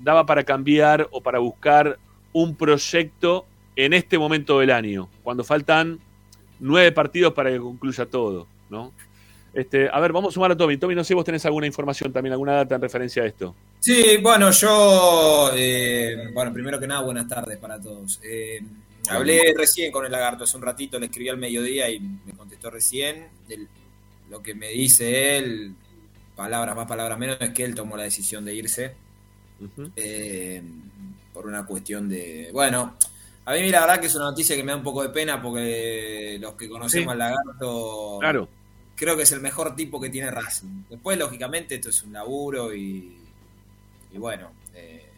daba 0.01 0.27
para 0.27 0.43
cambiar 0.43 1.09
o 1.12 1.20
para 1.20 1.39
buscar 1.39 1.99
un 2.33 2.57
proyecto 2.57 3.47
en 3.77 3.93
este 3.93 4.19
momento 4.19 4.59
del 4.59 4.71
año, 4.71 5.09
cuando 5.23 5.45
faltan 5.45 5.99
nueve 6.61 6.93
partidos 6.93 7.33
para 7.33 7.51
que 7.51 7.59
concluya 7.59 8.07
todo. 8.07 8.47
¿no? 8.71 8.93
Este, 9.55 9.89
a 9.93 10.01
ver, 10.01 10.13
vamos 10.13 10.33
a 10.33 10.35
sumar 10.35 10.53
a 10.53 10.57
Tommy. 10.57 10.77
Tommy, 10.79 10.95
no 10.95 11.05
sé 11.05 11.09
si 11.09 11.15
vos 11.15 11.25
tenés 11.25 11.45
alguna 11.45 11.67
información 11.67 12.13
también, 12.13 12.33
alguna 12.33 12.53
data 12.55 12.75
en 12.77 12.81
referencia 12.81 13.23
a 13.23 13.27
esto. 13.27 13.55
Sí, 13.81 14.17
bueno, 14.23 14.51
yo, 14.51 15.51
eh, 15.55 16.31
bueno, 16.33 16.53
primero 16.53 16.79
que 16.81 16.87
nada, 16.87 17.03
buenas 17.03 17.29
tardes 17.29 17.59
para 17.59 17.79
todos. 17.81 18.19
Eh, 18.23 18.61
hablé 19.09 19.53
recién 19.57 19.91
con 19.93 20.07
el 20.07 20.13
lagarto, 20.13 20.45
hace 20.45 20.57
un 20.57 20.63
ratito 20.63 20.99
le 20.99 21.07
escribí 21.07 21.29
al 21.29 21.37
mediodía 21.37 21.91
y 21.91 22.01
me 22.01 22.33
contestó 22.37 22.71
recién. 22.71 23.27
El- 23.49 23.69
lo 24.31 24.43
que 24.43 24.55
me 24.55 24.69
dice 24.69 25.37
él, 25.37 25.75
palabras 26.35 26.75
más, 26.75 26.87
palabras 26.87 27.19
menos, 27.19 27.37
es 27.41 27.51
que 27.51 27.65
él 27.65 27.75
tomó 27.75 27.99
la 27.99 28.05
decisión 28.05 28.47
de 28.47 28.55
irse 28.55 28.95
eh, 29.97 30.63
por 31.33 31.47
una 31.47 31.65
cuestión 31.67 32.09
de, 32.09 32.51
bueno, 32.53 32.97
a 33.45 33.53
mí 33.55 33.69
la 33.71 33.81
verdad 33.81 34.01
que 34.01 34.07
es 34.07 34.15
una 34.15 34.27
noticia 34.27 34.55
que 34.57 34.63
me 34.63 34.73
da 34.73 34.77
un 34.79 34.85
poco 34.85 35.03
de 35.03 35.09
pena 35.09 35.41
porque 35.43 36.39
los 36.41 36.55
que 36.55 36.69
conocemos 36.69 37.07
Sí. 37.07 37.11
al 37.13 37.19
lagarto 37.19 38.19
Claro. 38.21 38.49
creo 38.95 39.17
que 39.17 39.23
es 39.25 39.33
el 39.33 39.41
mejor 39.41 39.75
tipo 39.75 40.01
que 40.01 40.11
tiene 40.11 40.31
Racing. 40.31 40.85
Después, 40.91 41.19
lógicamente, 41.19 41.77
esto 41.77 41.89
es 41.89 42.03
un 42.03 42.13
laburo 42.13 42.75
y, 42.75 43.17
y 44.13 44.19
bueno, 44.19 44.51
eh, 44.75 45.09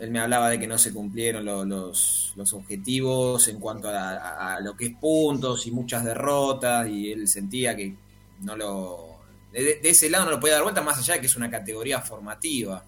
él 0.00 0.10
me 0.10 0.18
hablaba 0.18 0.48
de 0.50 0.58
que 0.58 0.66
no 0.66 0.78
se 0.78 0.92
cumplieron 0.92 1.44
lo- 1.44 1.64
los, 1.64 2.32
los 2.34 2.52
objetivos 2.54 3.46
en 3.48 3.60
cuanto 3.60 3.88
a, 3.88 4.16
a- 4.16 4.56
a 4.56 4.60
lo 4.60 4.74
que 4.76 4.86
es 4.86 4.94
puntos 4.96 5.66
y 5.66 5.70
muchas 5.70 6.04
derrotas 6.04 6.88
y 6.88 7.12
él 7.12 7.28
sentía 7.28 7.76
que 7.76 7.94
no 8.40 8.56
lo... 8.56 9.12
De, 9.52 9.62
de 9.80 9.90
ese 9.90 10.08
lado 10.10 10.24
no 10.24 10.30
lo 10.32 10.40
podía 10.40 10.54
dar 10.54 10.62
vuelta 10.62 10.80
más 10.80 10.98
allá 10.98 11.14
de 11.14 11.20
que 11.20 11.26
es 11.26 11.36
una 11.36 11.50
categoría 11.50 12.00
formativa. 12.00 12.82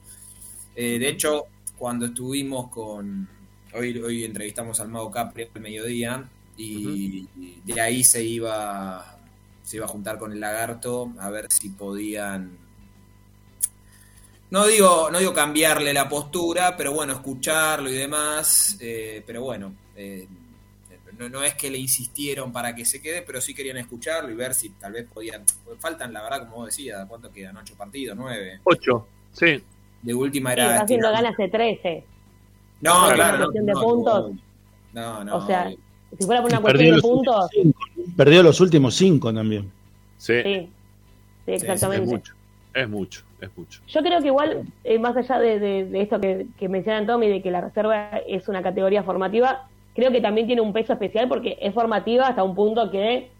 Eh, 0.74 0.98
de 0.98 1.08
hecho, 1.10 1.44
cuando 1.84 2.06
estuvimos 2.06 2.70
con... 2.70 3.28
Hoy, 3.74 3.98
hoy 3.98 4.24
entrevistamos 4.24 4.80
al 4.80 4.88
Mago 4.88 5.10
Capri 5.10 5.50
al 5.54 5.60
mediodía 5.60 6.24
y, 6.56 7.28
de 7.62 7.78
ahí 7.78 8.02
se 8.02 8.24
iba 8.24 9.18
se 9.62 9.76
iba 9.76 9.84
a 9.84 9.88
juntar 9.88 10.16
con 10.16 10.32
el 10.32 10.40
lagarto 10.40 11.12
a 11.18 11.28
ver 11.28 11.52
si 11.52 11.68
podían 11.68 12.56
no 14.48 14.66
digo 14.66 15.10
no 15.10 15.18
digo 15.18 15.34
cambiarle 15.34 15.92
la 15.92 16.08
postura 16.08 16.74
pero 16.74 16.94
bueno 16.94 17.12
escucharlo 17.12 17.90
y 17.90 17.94
demás 17.94 18.78
eh, 18.80 19.22
pero 19.26 19.42
bueno 19.42 19.74
eh, 19.94 20.26
no, 21.18 21.28
no 21.28 21.42
es 21.42 21.54
que 21.54 21.70
le 21.70 21.76
insistieron 21.76 22.50
para 22.50 22.74
que 22.74 22.86
se 22.86 23.02
quede 23.02 23.20
pero 23.20 23.42
sí 23.42 23.54
querían 23.54 23.76
escucharlo 23.76 24.30
y 24.30 24.34
ver 24.34 24.54
si 24.54 24.70
tal 24.70 24.92
vez 24.94 25.06
podían 25.12 25.44
faltan 25.80 26.14
la 26.14 26.22
verdad 26.22 26.48
como 26.48 26.56
vos 26.56 26.66
decías 26.66 27.04
cuánto 27.06 27.30
quedan 27.30 27.58
ocho 27.58 27.74
partidos 27.74 28.16
nueve 28.16 28.60
Ocho, 28.64 29.06
sí. 29.34 29.62
De 30.04 30.14
última 30.14 30.50
Sí, 30.54 30.60
era 30.60 30.78
Racing 30.80 30.98
no 30.98 31.08
tirar- 31.08 31.12
gana 31.14 31.28
hace 31.30 31.48
13. 31.48 32.04
no 32.80 32.92
Por 32.94 33.04
una 33.06 33.14
claro 33.14 33.36
no, 33.38 33.44
cuestión 33.44 33.66
de 33.66 33.72
no, 33.72 33.80
puntos. 33.80 34.30
no, 34.92 35.24
no, 35.24 35.36
o 35.36 35.46
sea, 35.46 35.70
si 36.18 36.24
fuera 36.26 36.42
por 36.42 36.50
una 36.52 36.60
cuestión 36.60 36.96
de 36.96 37.02
puntos, 37.02 37.50
Perdió 38.16 38.42
los 38.42 38.60
últimos 38.60 38.94
cinco 38.94 39.32
también. 39.32 39.70
Sí. 40.18 40.34
sí. 40.42 40.70
Sí, 41.46 41.52
exactamente. 41.52 42.04
Es 42.04 42.10
mucho, 42.10 42.34
es 42.74 42.88
mucho, 42.88 43.22
es 43.40 43.50
mucho. 43.56 43.80
Yo 43.88 44.00
creo 44.02 44.20
que 44.20 44.28
igual, 44.28 44.62
eh, 44.84 44.98
más 44.98 45.16
allá 45.16 45.38
de, 45.38 45.58
de- 45.58 45.84
de 45.86 46.00
esto 46.02 46.20
que, 46.20 46.46
que 46.58 46.68
mencionan 46.68 47.06
Tommy, 47.06 47.28
de 47.28 47.42
que 47.42 47.50
la 47.50 47.60
reserva 47.60 48.10
es 48.26 48.46
una 48.48 48.62
categoría 48.62 49.02
formativa, 49.02 49.66
creo 49.94 50.10
que 50.12 50.20
también 50.20 50.46
tiene 50.46 50.62
un 50.62 50.72
peso 50.72 50.92
especial 50.94 51.28
porque 51.28 51.58
es 51.60 51.74
formativa 51.74 52.28
hasta 52.28 52.42
un 52.44 52.54
punto 52.54 52.90
que 52.90 53.30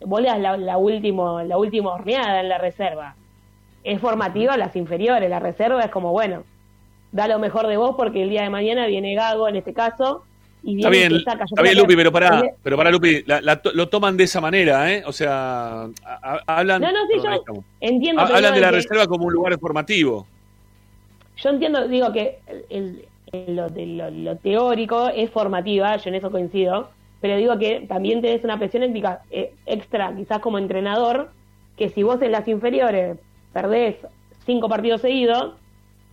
vos 0.00 0.20
le 0.20 0.28
das 0.28 0.40
la, 0.40 0.56
la, 0.56 0.76
último, 0.78 1.42
la 1.42 1.56
última 1.58 1.92
horneada 1.94 2.40
en 2.40 2.48
la 2.48 2.58
reserva. 2.58 3.14
Es 3.84 4.00
formativa 4.00 4.56
las 4.56 4.74
inferiores, 4.76 5.28
la 5.30 5.38
reserva 5.40 5.82
es 5.82 5.90
como, 5.90 6.10
bueno, 6.12 6.42
da 7.12 7.28
lo 7.28 7.38
mejor 7.38 7.66
de 7.66 7.76
vos 7.76 7.94
porque 7.96 8.22
el 8.22 8.30
día 8.30 8.42
de 8.42 8.50
mañana 8.50 8.86
viene 8.86 9.14
Gago 9.14 9.46
en 9.46 9.56
este 9.56 9.72
caso 9.74 10.24
y 10.62 10.78
Está 10.78 10.88
viene 10.88 11.06
y 11.06 11.08
bien, 11.10 11.24
te 11.24 11.30
saca. 11.30 11.44
Está 11.44 11.62
bien 11.62 11.76
Lupi, 11.76 11.94
pero 11.94 12.10
tiene- 12.10 12.54
pero 12.62 12.76
pará 12.78 12.90
Lupi, 12.90 13.22
la- 13.26 13.42
la 13.42 13.60
lo 13.74 13.88
toman 13.90 14.16
de 14.16 14.24
esa 14.24 14.40
manera, 14.40 14.90
¿eh? 14.90 15.02
O 15.06 15.12
sea, 15.12 15.82
a- 15.82 15.88
a- 16.22 16.42
hablan, 16.46 16.80
No, 16.80 16.90
no, 16.90 16.98
sí, 17.06 17.14
yo 17.22 17.62
entiendo. 17.80 18.22
Hablan 18.22 18.54
de 18.54 18.60
la 18.60 18.70
reserva 18.70 19.06
como 19.06 19.26
un 19.26 19.32
lugar 19.34 19.58
formativo. 19.58 20.26
Yo 21.36 21.50
entiendo, 21.50 21.86
digo 21.86 22.10
que 22.12 22.38
el, 22.70 23.04
el- 23.32 23.56
lo, 23.56 23.68
de 23.68 23.84
lo, 23.86 24.10
lo 24.10 24.36
teórico 24.36 25.08
es 25.08 25.28
formativa, 25.30 25.96
yo 25.96 26.08
en 26.08 26.14
eso 26.14 26.30
coincido, 26.30 26.88
pero 27.20 27.36
digo 27.36 27.58
que 27.58 27.84
también 27.88 28.22
tenés 28.22 28.44
una 28.44 28.58
presión 28.58 28.84
eh, 29.30 29.52
extra, 29.66 30.14
quizás 30.16 30.38
como 30.38 30.56
entrenador, 30.58 31.30
que 31.76 31.88
si 31.90 32.02
vos 32.04 32.22
en 32.22 32.30
las 32.32 32.46
inferiores 32.48 33.18
perdés 33.54 33.96
cinco 34.44 34.68
partidos 34.68 35.00
seguidos, 35.00 35.54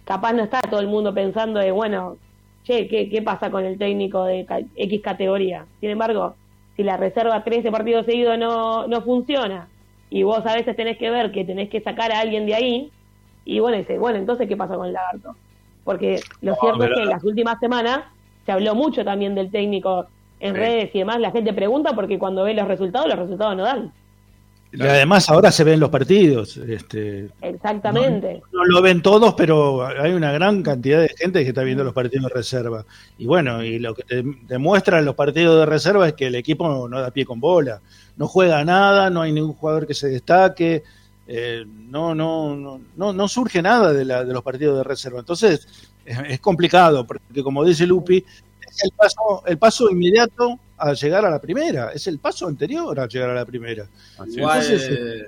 capaz 0.06 0.32
no 0.32 0.44
está 0.44 0.62
todo 0.62 0.80
el 0.80 0.88
mundo 0.88 1.14
pensando 1.14 1.60
de, 1.60 1.72
bueno, 1.72 2.16
che, 2.64 2.88
¿qué, 2.88 3.10
qué 3.10 3.22
pasa 3.22 3.52
con 3.52 3.66
el 3.66 3.78
técnico 3.78 4.24
de 4.24 4.46
X 4.76 5.02
categoría? 5.02 5.66
Sin 5.82 5.90
embargo, 5.90 6.36
si 6.78 6.84
la 6.84 6.96
reserva 6.96 7.44
13 7.44 7.70
partidos 7.72 8.06
seguidos 8.06 8.38
no, 8.38 8.88
no 8.88 9.02
funciona 9.02 9.68
y 10.10 10.24
vos 10.24 10.46
a 10.46 10.56
veces 10.56 10.76
tenés 10.78 10.98
que 10.98 11.10
ver 11.10 11.32
que 11.32 11.44
tenés 11.44 11.70
que 11.70 11.82
sacar 11.82 12.12
a 12.14 12.20
alguien 12.20 12.46
de 12.46 12.56
ahí, 12.56 12.92
y 13.44 13.60
bueno, 13.60 13.78
dice, 13.78 13.98
bueno, 13.98 14.20
entonces, 14.20 14.48
¿qué 14.48 14.56
pasa 14.56 14.76
con 14.76 14.86
el 14.88 14.94
lagarto? 14.94 15.36
Porque 15.84 16.20
lo 16.42 16.52
No, 16.52 16.58
cierto 16.62 16.84
es 16.86 16.92
que 16.94 17.02
en 17.02 17.10
las 17.10 17.24
últimas 17.24 17.60
semanas 17.60 18.02
se 18.46 18.52
habló 18.52 18.76
mucho 18.76 19.04
también 19.04 19.34
del 19.36 19.50
técnico 19.52 20.06
en 20.40 20.54
Sí. 20.54 20.60
redes 20.60 20.96
y 20.96 21.00
demás. 21.00 21.20
La 21.20 21.32
gente 21.32 21.52
pregunta 21.54 21.94
porque 21.94 22.20
cuando 22.20 22.44
ve 22.44 22.54
los 22.54 22.68
resultados, 22.68 23.08
los 23.08 23.18
resultados 23.18 23.56
no 23.58 23.64
dan. 23.64 23.92
Y 24.74 24.82
además 24.82 25.30
ahora 25.30 25.52
se 25.52 25.64
ven 25.66 25.80
los 25.82 25.90
partidos. 25.90 26.56
Este, 26.58 27.30
Exactamente. 27.42 28.42
no 28.54 28.64
lo 28.66 28.82
ven 28.82 29.02
todos, 29.02 29.34
pero 29.34 29.86
hay 29.86 30.14
una 30.14 30.32
gran 30.32 30.64
cantidad 30.64 31.02
de 31.02 31.10
gente 31.10 31.44
que 31.44 31.50
está 31.50 31.64
viendo 31.64 31.84
los 31.84 31.94
partidos 31.94 32.30
de 32.30 32.34
reserva. 32.34 32.86
Y 33.18 33.26
bueno, 33.26 33.64
y 33.64 33.80
lo 33.80 33.94
que 33.94 34.04
te 34.04 34.24
demuestran 34.48 35.04
los 35.04 35.16
partidos 35.16 35.60
de 35.60 35.66
reserva 35.66 36.08
es 36.08 36.14
que 36.14 36.28
el 36.28 36.36
equipo 36.36 36.68
no, 36.70 36.88
no 36.88 37.02
da 37.02 37.12
pie 37.12 37.26
con 37.26 37.40
bola. 37.42 37.82
No 38.16 38.28
juega 38.28 38.64
nada, 38.64 39.10
no 39.10 39.22
hay 39.22 39.34
ningún 39.34 39.54
jugador 39.54 39.86
que 39.86 39.94
se 39.94 40.08
destaque. 40.08 40.84
eh, 41.28 41.66
no, 41.68 42.16
no, 42.16 42.56
no, 42.56 42.82
no, 42.96 43.14
no 43.14 43.28
surge 43.28 43.62
nada 43.62 43.94
de, 43.94 44.06
la, 44.06 44.24
de 44.24 44.34
los 44.34 44.44
partidos 44.44 44.78
de 44.78 44.84
reserva. 44.84 45.20
Entonces, 45.20 45.68
es, 46.06 46.18
es 46.28 46.40
complicado, 46.40 47.06
porque 47.06 47.44
como 47.44 47.64
dice 47.66 47.86
Lupi, 47.86 48.24
es 48.72 48.84
el 48.84 48.92
paso, 48.92 49.44
el 49.46 49.58
paso 49.58 49.90
inmediato 49.92 50.60
a 50.78 50.94
llegar 50.94 51.26
a 51.26 51.30
la 51.30 51.40
primera, 51.40 51.92
es 51.92 52.08
el 52.08 52.18
paso 52.20 52.48
anterior 52.48 53.00
a 53.00 53.08
llegar 53.08 53.30
a 53.30 53.34
la 53.36 53.46
primera. 53.46 53.86
Igual, 54.28 54.62
Entonces, 54.64 54.90
eh, 54.92 55.28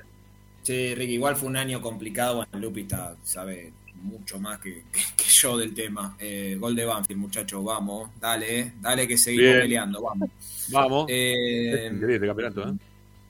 sí, 0.64 0.96
Ricky, 0.96 1.14
igual 1.14 1.36
fue 1.36 1.50
un 1.50 1.58
año 1.58 1.82
complicado. 1.82 2.38
Bueno, 2.38 2.60
Lupi 2.60 2.82
está, 2.82 3.16
sabe 3.24 3.72
mucho 4.02 4.40
más 4.40 4.60
que, 4.60 4.84
que- 4.92 5.00
que 5.16 5.24
yo 5.30 5.58
del 5.58 5.74
tema. 5.76 6.16
Eh, 6.20 6.58
gol 6.60 6.76
de 6.76 6.86
Banfield, 6.86 7.20
muchachos, 7.22 7.64
vamos. 7.64 8.10
Dale, 8.20 8.60
eh, 8.60 8.74
dale 8.82 9.08
que 9.08 9.18
seguimos 9.18 9.46
Bien. 9.52 9.60
peleando, 9.62 10.02
vamos. 10.02 10.30
Vamos. 10.70 11.06
Eh, 11.10 11.88
este 11.88 12.26
campeonato, 12.28 12.70
¿eh? 12.70 12.74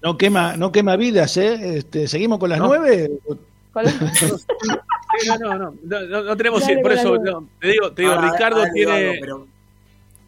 no 0.02 0.18
quema, 0.18 0.56
no 0.58 0.72
quema 0.72 0.96
vidas, 0.96 1.36
¿eh? 1.38 1.78
Este, 1.78 2.08
¿Seguimos 2.08 2.40
con 2.40 2.50
las 2.50 2.60
No. 2.60 2.68
nueve? 2.68 3.12
No, 3.28 3.38
no, 5.40 5.58
no, 5.58 5.74
no, 5.84 6.02
no, 6.08 6.24
no 6.24 6.38
tenemos, 6.38 6.62
Dale 6.62 6.76
por 6.82 6.92
con 6.92 6.92
eso, 7.00 7.46
te 7.60 7.68
digo, 7.70 7.92
te 7.92 8.02
digo, 8.04 8.14
Ah, 8.18 8.32
Ricardo 8.32 8.60
dale, 8.60 8.72
tiene, 8.74 9.20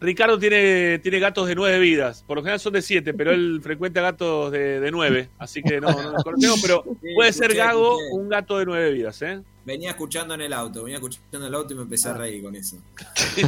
Ricardo 0.06 0.38
tiene, 0.38 0.98
tiene 1.00 1.18
gatos 1.18 1.48
de 1.48 1.54
nueve 1.54 1.78
vidas, 1.80 2.22
por 2.26 2.36
lo 2.36 2.42
general 2.42 2.60
son 2.60 2.72
de 2.72 2.80
siete, 2.82 3.12
pero 3.12 3.32
él 3.32 3.60
frecuenta 3.62 4.00
gatos 4.00 4.52
de, 4.52 4.80
de 4.80 4.90
nueve, 4.90 5.28
así 5.38 5.62
que 5.62 5.80
no, 5.80 5.90
no 5.90 6.12
nos 6.12 6.22
conocemos, 6.24 6.60
pero 6.62 6.84
puede 7.14 7.32
ser 7.32 7.54
Gago 7.54 7.98
un 8.12 8.28
gato 8.28 8.58
de 8.58 8.64
nueve 8.66 8.92
vidas, 8.92 9.20
¿eh? 9.22 9.42
Venía 9.64 9.90
escuchando 9.90 10.34
en 10.34 10.42
el 10.42 10.52
auto, 10.52 10.84
venía 10.84 10.98
escuchando 10.98 11.38
en 11.38 11.42
el 11.42 11.54
auto 11.54 11.72
y 11.72 11.76
me 11.76 11.82
empecé 11.82 12.08
a 12.08 12.12
Ah. 12.12 12.18
reír 12.18 12.42
con 12.42 12.54
eso. 12.54 12.76
Eh, 13.36 13.42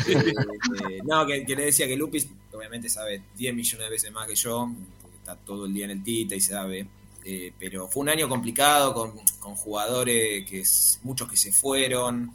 eh, 0.91 1.01
no, 1.05 1.25
que, 1.27 1.47
que 1.47 1.55
le 1.57 1.65
decía 1.67 1.87
que 1.87 1.97
Lupis 1.97 2.29
obviamente 2.53 2.89
sabe 2.89 3.23
10 3.37 3.55
millones 3.55 3.87
de 3.87 3.91
veces 3.91 4.13
más 4.13 4.27
que 4.27 4.35
yo, 4.35 4.71
porque 5.01 5.17
está 5.17 5.37
todo 5.37 5.67
el 5.67 5.73
día 5.73 5.85
en 5.87 5.93
el 5.93 6.03
Tita 6.03 6.35
y 6.35 6.41
sabe. 6.41 6.87
Eh, 7.25 7.53
pero 7.59 7.89
fue 7.89 8.03
un 8.03 8.09
año 8.09 8.29
complicado 8.29 8.93
con, 8.95 9.13
con 9.39 9.55
jugadores 9.55 10.45
que 10.49 10.61
es- 10.61 10.99
muchos 11.05 11.29
que 11.31 11.37
se 11.37 11.53
fueron, 11.53 12.33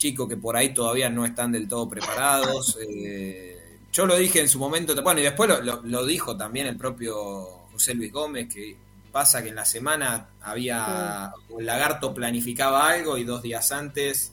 chicos 0.00 0.26
que 0.26 0.36
por 0.38 0.56
ahí 0.56 0.72
todavía 0.72 1.10
no 1.10 1.26
están 1.26 1.52
del 1.52 1.68
todo 1.68 1.86
preparados. 1.88 2.78
eh, 2.80 3.76
yo 3.92 4.06
lo 4.06 4.16
dije 4.16 4.40
en 4.40 4.48
su 4.48 4.58
momento, 4.58 4.94
bueno, 5.02 5.20
y 5.20 5.24
después 5.24 5.48
lo, 5.50 5.60
lo- 5.60 5.82
lo 5.84 6.06
dijo 6.06 6.36
también 6.36 6.66
el 6.66 6.76
propio 6.76 7.66
José 7.72 7.92
Luis 7.94 8.10
Gómez, 8.10 8.52
que 8.52 8.76
pasa 9.12 9.42
que 9.42 9.50
en 9.50 9.56
la 9.56 9.64
semana 9.66 10.28
había, 10.40 11.32
el 11.58 11.66
lagarto 11.66 12.14
planificaba 12.14 12.88
algo 12.88 13.18
y 13.18 13.24
dos 13.24 13.42
días 13.42 13.70
antes 13.72 14.32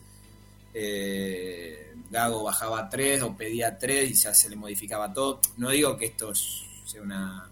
eh, 0.73 1.94
Gago 2.10 2.44
bajaba 2.44 2.88
tres 2.89 3.22
o 3.23 3.35
pedía 3.35 3.77
tres 3.77 4.11
y 4.11 4.14
ya 4.14 4.34
se 4.34 4.49
le 4.49 4.56
modificaba 4.56 5.11
todo. 5.11 5.41
No 5.57 5.69
digo 5.72 5.98
que 5.98 6.06
esto 6.06 6.31
es- 6.31 6.64
sea 6.85 7.02
una, 7.02 7.49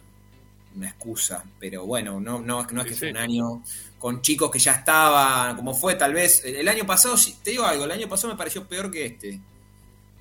una 0.75 0.87
excusa, 0.87 1.43
pero 1.59 1.85
bueno, 1.85 2.19
no, 2.21 2.39
no, 2.39 2.65
no 2.71 2.81
es 2.81 2.87
que 2.87 2.93
fue 2.95 3.09
un 3.09 3.17
año 3.17 3.63
con 4.05 4.21
chicos 4.21 4.51
que 4.51 4.59
ya 4.59 4.73
estaban, 4.73 5.55
como 5.55 5.73
fue 5.73 5.95
tal 5.95 6.13
vez, 6.13 6.45
el 6.45 6.67
año 6.67 6.85
pasado, 6.85 7.17
sí, 7.17 7.37
te 7.43 7.49
digo 7.49 7.63
algo, 7.63 7.85
el 7.85 7.91
año 7.91 8.07
pasado 8.07 8.31
me 8.31 8.37
pareció 8.37 8.63
peor 8.67 8.91
que 8.91 9.03
este. 9.07 9.39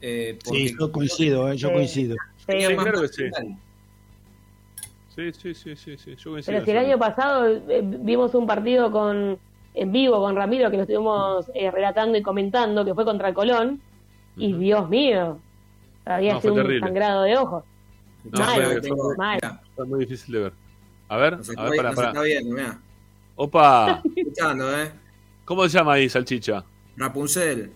Eh, 0.01 0.39
Sí, 0.43 0.75
yo 0.81 0.91
coincido, 0.91 1.53
¿eh? 1.53 1.57
yo 1.59 1.71
coincido. 1.71 2.17
tenía 2.47 2.69
Sí, 2.69 2.75
más 2.77 2.85
claro 2.87 3.03
que 3.03 3.09
sí. 3.09 3.25
Sí, 5.15 5.33
sí, 5.35 5.55
sí, 5.55 5.77
sí, 5.77 5.99
sí, 5.99 6.17
yo 6.17 6.31
coincido 6.31 6.45
Pero 6.47 6.65
si 6.65 6.71
el 6.71 6.79
año 6.79 6.99
pasado 6.99 7.47
eh, 7.47 7.83
vimos 7.85 8.35
un 8.35 8.47
partido 8.47 8.91
con 8.91 9.39
en 9.75 9.93
vivo 9.93 10.19
con 10.19 10.35
Ramiro 10.35 10.71
que 10.71 10.77
lo 10.79 10.85
estuvimos 10.85 11.45
eh, 11.55 11.71
relatando 11.71 12.17
y 12.17 12.23
comentando, 12.23 12.87
que 12.87 12.95
fue 12.95 13.05
contra 13.05 13.29
el 13.29 13.35
Colón, 13.35 13.83
y 14.39 14.55
Dios 14.55 14.89
mío, 14.89 15.39
había 16.07 16.33
No, 16.33 16.41
sido 16.41 16.55
un 16.55 16.61
terrible. 16.63 16.81
sangrado 16.87 17.23
de 17.25 17.37
ojos. 17.37 17.65
No, 18.33 18.39
mal, 18.39 18.63
fue- 18.63 18.81
fue- 18.81 19.17
mal. 19.19 19.41
fue 19.77 19.85
muy 19.87 19.99
difícil 20.07 20.33
de 20.37 20.41
ver. 20.41 20.53
A 21.09 21.17
ver, 21.19 21.35
a 21.35 21.41
está, 21.41 21.63
ver, 21.65 21.77
para, 21.77 21.91
está 21.91 22.23
viendo, 22.23 22.55
mirá. 22.55 22.81
Opa, 23.37 24.03
Escuchando, 24.17 24.81
¿eh? 24.81 24.93
¿cómo 25.45 25.69
se 25.69 25.77
llama 25.79 25.95
ahí, 25.95 26.09
Salchicha? 26.09 26.65
Rapunzel. 26.97 27.73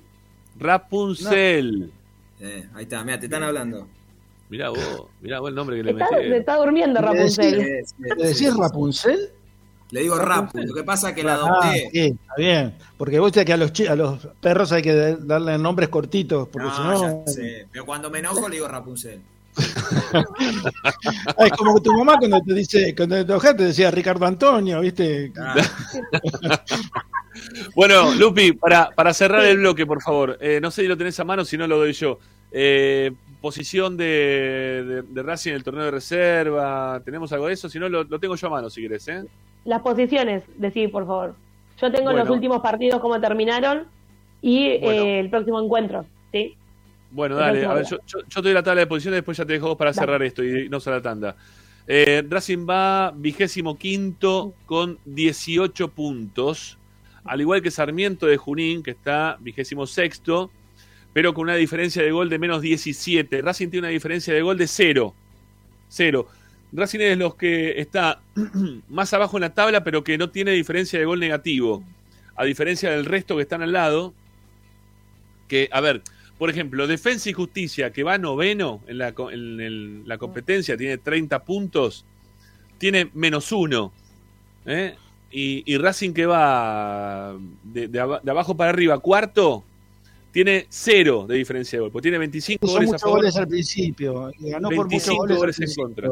Rapunzel. 0.59 1.93
Eh, 2.41 2.69
ahí 2.75 2.83
está, 2.85 3.03
mira, 3.05 3.19
te 3.19 3.27
están 3.27 3.43
hablando. 3.43 3.89
Mirá 4.51 4.71
vos, 4.71 5.07
mirá 5.21 5.41
vos 5.41 5.49
el 5.51 5.55
nombre 5.57 5.77
que 5.77 5.83
le 5.83 5.93
metí. 5.95 6.07
se 6.17 6.37
está 6.39 6.57
durmiendo 6.57 7.01
¿Le 7.01 7.07
Rapunzel. 7.07 7.59
decís, 7.59 7.95
¿le 7.99 8.25
decís 8.27 8.57
Rapunzel? 8.57 9.31
Le 9.91 10.01
digo 10.03 10.17
Rapu, 10.19 10.59
lo 10.59 10.75
que 10.75 10.85
pasa 10.85 11.11
es 11.11 11.15
que 11.15 11.23
la 11.23 11.35
Ah, 11.35 11.37
adopté. 11.37 11.89
sí, 11.93 12.01
está 12.09 12.35
bien. 12.37 12.75
Porque 12.99 13.19
vos 13.19 13.33
sabés 13.33 13.47
que 13.47 13.53
a 13.55 13.57
los, 13.57 13.73
a 13.89 13.97
los 13.97 14.27
perros 14.41 14.71
hay 14.73 14.83
que 14.83 15.17
darle 15.21 15.57
nombres 15.59 15.89
cortitos, 15.89 16.47
porque 16.49 16.69
No, 16.69 16.75
si 16.77 16.83
no... 16.83 17.25
ya 17.27 17.33
sé. 17.33 17.67
Pero 17.73 17.87
cuando 17.87 18.11
me 18.11 18.19
enojo 18.19 18.49
le 18.49 18.57
digo 18.57 18.69
Rapunzel. 18.69 19.21
Ah, 21.37 21.47
es 21.47 21.53
como 21.53 21.81
tu 21.81 21.93
mamá 21.93 22.17
cuando 22.19 22.41
te 22.41 22.55
dice, 22.55 22.95
cuando 22.97 23.17
te 23.17 23.21
enojas 23.23 23.57
te 23.57 23.65
decía 23.65 23.91
Ricardo 23.91 24.27
Antonio, 24.27 24.81
¿viste? 24.81 25.33
Bueno, 27.75 28.13
Lupi, 28.15 28.53
para, 28.53 28.91
para 28.91 29.15
cerrar 29.15 29.45
el 29.45 29.59
bloque, 29.59 29.87
por 29.87 30.03
favor. 30.03 30.37
Eh, 30.41 30.59
no 30.61 30.71
sé 30.73 30.83
si 30.83 30.89
lo 30.89 30.97
tenés 30.97 31.19
a 31.21 31.25
mano, 31.25 31.45
si 31.45 31.57
no 31.57 31.67
lo 31.69 31.79
doy 31.79 31.93
yo. 31.93 32.19
Eh, 32.51 33.13
posición 33.41 33.97
de, 33.97 34.85
de, 34.85 35.03
de 35.03 35.23
Racing 35.23 35.51
en 35.51 35.57
el 35.57 35.63
torneo 35.63 35.85
de 35.85 35.91
reserva. 35.93 37.01
¿Tenemos 37.05 37.33
algo 37.33 37.47
de 37.47 37.55
eso? 37.55 37.69
Si 37.69 37.79
no, 37.79 37.89
lo, 37.89 38.03
lo 38.05 38.19
tengo 38.19 38.35
yo 38.35 38.47
a 38.49 38.51
mano, 38.51 38.69
si 38.71 38.83
querés. 38.83 39.07
¿eh? 39.09 39.25
Las 39.65 39.83
posiciones, 39.83 40.43
decir, 40.57 40.91
por 40.91 41.07
favor. 41.07 41.35
Yo 41.81 41.93
tengo 41.93 42.05
Bueno. 42.11 42.21
los 42.25 42.31
últimos 42.31 42.61
partidos 42.61 43.01
cómo 43.01 43.21
terminaron 43.21 43.87
y 44.43 44.79
Bueno. 44.81 45.03
eh, 45.03 45.21
el 45.21 45.31
próximo 45.31 45.61
encuentro, 45.63 46.05
¿sí? 46.33 46.57
Bueno, 47.11 47.37
dale. 47.37 47.65
A 47.65 47.75
ver, 47.75 47.87
yo, 47.87 47.99
yo, 48.07 48.19
yo 48.21 48.43
te 48.43 48.49
doy 48.49 48.53
la 48.53 48.63
tabla 48.63 48.81
de 48.81 48.87
posiciones, 48.87 49.19
después 49.19 49.37
ya 49.37 49.47
te 49.47 49.55
dejo 49.55 49.69
vos 49.69 49.77
para 49.77 49.93
Dale. 49.93 50.01
cerrar 50.01 50.23
esto 50.23 50.45
y 50.45 50.69
no 50.69 50.79
a 50.85 50.91
la 50.91 51.03
tanda. 51.03 51.37
Eh, 51.91 52.23
Racing 52.29 52.67
va 52.69 53.13
vigésimo 53.17 53.79
quinto 53.79 54.53
con 54.67 54.99
18 55.07 55.89
puntos. 55.89 56.77
Al 57.25 57.41
igual 57.41 57.63
que 57.63 57.71
Sarmiento 57.71 58.27
de 58.27 58.37
Junín, 58.37 58.83
que 58.83 58.91
está 58.91 59.39
vigésimo 59.41 59.87
sexto, 59.87 60.51
pero 61.15 61.33
con 61.33 61.45
una 61.45 61.55
diferencia 61.55 62.03
de 62.03 62.11
gol 62.11 62.29
de 62.29 62.39
menos 62.39 62.61
17. 62.61 63.41
Racing 63.41 63.71
tiene 63.71 63.87
una 63.87 63.93
diferencia 63.93 64.35
de 64.35 64.43
gol 64.43 64.59
de 64.59 64.67
cero. 64.67 65.15
Cero. 65.89 66.29
Racing 66.73 67.01
es 67.01 67.17
los 67.17 67.35
que 67.37 67.81
está 67.81 68.21
más 68.91 69.15
abajo 69.15 69.39
en 69.39 69.43
la 69.43 69.55
tabla, 69.55 69.83
pero 69.83 70.05
que 70.05 70.19
no 70.19 70.29
tiene 70.29 70.51
diferencia 70.51 70.99
de 70.99 71.07
gol 71.07 71.21
negativo. 71.21 71.83
A 72.37 72.45
diferencia 72.45 72.91
del 72.91 73.07
resto 73.07 73.37
que 73.37 73.43
están 73.43 73.63
al 73.63 73.73
lado, 73.73 74.13
que, 75.49 75.71
a 75.73 75.81
ver, 75.81 76.03
por 76.39 76.51
ejemplo, 76.51 76.87
Defensa 76.87 77.29
y 77.31 77.33
Justicia, 77.33 77.93
que 77.93 78.03
va 78.05 78.17
noveno 78.19 78.81
en 78.87 78.99
la, 78.99 79.09
en 79.33 79.61
el- 79.61 80.03
la 80.09 80.19
competencia, 80.19 80.77
tiene 80.77 80.99
30 80.99 81.45
puntos, 81.45 82.05
tiene 82.79 83.11
menos 83.15 83.51
uno. 83.53 83.93
¿eh? 84.67 84.95
Y, 85.31 85.63
y 85.67 85.77
Racing, 85.79 86.13
que 86.13 86.27
va 86.27 87.37
de, 87.65 87.89
de 87.89 88.01
aba- 88.01 88.21
de 88.23 88.31
abajo 88.31 88.57
para 88.57 88.71
arriba, 88.71 88.99
cuarto, 89.01 89.65
tiene 90.31 90.67
cero 90.69 91.27
de 91.29 91.37
diferencia 91.37 91.81
de 91.81 91.89
gol, 91.89 92.03
tiene 92.03 92.19
25 92.19 92.67
Son 92.67 92.77
goles 92.77 92.95
a 92.95 92.99
favor. 92.99 93.19
goles 93.19 93.37
al 93.37 93.49
principio. 93.49 94.31
Ganó 94.39 94.69
por 94.69 94.87
muchos 94.89 95.09
25 95.09 95.17
goles, 95.19 95.37
goles 95.39 95.61
en 95.61 95.75
contra. 95.75 96.09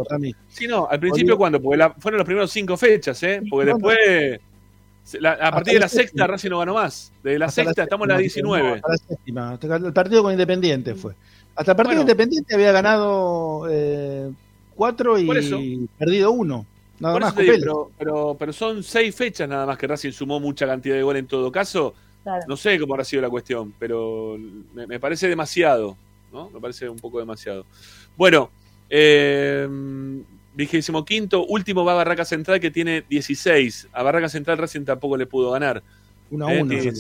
Sí, 0.48 0.66
no, 0.66 0.89
al 0.90 0.98
principio, 1.01 1.36
¿cuándo? 1.39 1.62
Porque 1.62 1.77
la- 1.78 1.94
fueron 1.94 2.19
los 2.19 2.27
primeros 2.27 2.51
cinco 2.51 2.77
fechas, 2.77 3.23
¿eh? 3.23 3.43
Porque 3.48 3.66
después, 3.73 4.40
la- 5.20 5.33
a 5.33 5.51
partir 5.53 5.74
de 5.74 5.81
la 5.81 5.85
la 5.85 5.89
sexta. 5.89 6.27
Racing 6.27 6.51
no 6.51 6.59
ganó 6.59 6.74
más. 6.74 7.12
De 7.23 7.39
la 7.39 7.47
Hasta 7.47 7.65
sexta, 7.65 7.83
estamos 7.85 8.05
en 8.09 8.15
la 8.15 8.19
séptima, 8.19 8.57
19. 8.57 8.69
no, 8.69 8.74
hasta 8.74 8.89
la 8.89 8.97
séptima, 8.97 9.51
hasta 9.53 9.77
el 9.77 9.93
partido 9.93 10.23
con 10.23 10.33
Independiente 10.33 10.95
fue. 10.95 11.15
Hasta 11.55 11.73
el 11.73 11.77
partido 11.77 11.97
Bueno. 11.97 12.01
Independiente 12.03 12.55
había 12.55 12.73
ganado 12.73 13.66
eh, 13.70 14.31
cuatro 14.74 15.19
y 15.19 15.89
perdido 15.99 16.31
uno. 16.33 16.66
Nada 16.99 17.15
Por 17.15 17.23
más 17.23 17.37
digo, 17.37 17.53
pero, 17.59 17.91
pero, 17.99 18.37
pero 18.39 18.53
son 18.53 18.83
seis 18.83 19.15
fechas 19.15 19.49
nada 19.49 19.66
más 19.66 19.77
que 19.77 19.87
Racing 19.87 20.12
sumó 20.12 20.41
mucha 20.41 20.66
cantidad 20.66 20.97
de 20.97 21.03
gol 21.03 21.16
en 21.16 21.27
todo 21.27 21.53
caso. 21.53 21.95
Claro. 22.23 22.45
No 22.49 22.57
sé 22.57 22.78
cómo 22.78 22.95
habrá 22.95 23.05
sido 23.05 23.23
la 23.23 23.28
cuestión, 23.31 23.73
pero 23.78 24.37
me, 24.74 24.87
me 24.87 24.99
parece 24.99 25.28
demasiado, 25.28 25.97
¿no? 26.33 26.51
Me 26.51 26.59
parece 26.61 26.89
un 26.89 26.99
poco 26.99 27.19
demasiado. 27.20 27.65
Bueno, 28.16 28.51
eh, 28.89 29.69
vigésimo 30.57 31.05
quinto, 31.05 31.45
último 31.45 31.85
va 31.85 31.95
Barraca 31.95 32.24
Central 32.24 32.59
que 32.59 32.70
tiene 32.70 33.05
16. 33.09 33.89
A 33.93 34.03
Barraca 34.03 34.28
Central 34.28 34.59
Racing 34.59 34.85
tampoco 34.85 35.16
le 35.16 35.27
pudo 35.27 35.53
ganar. 35.53 35.83
Uno 36.31 36.49
a 36.49 36.55
Eh, 36.55 36.62
uno. 36.62 36.70
tiene 36.70 36.99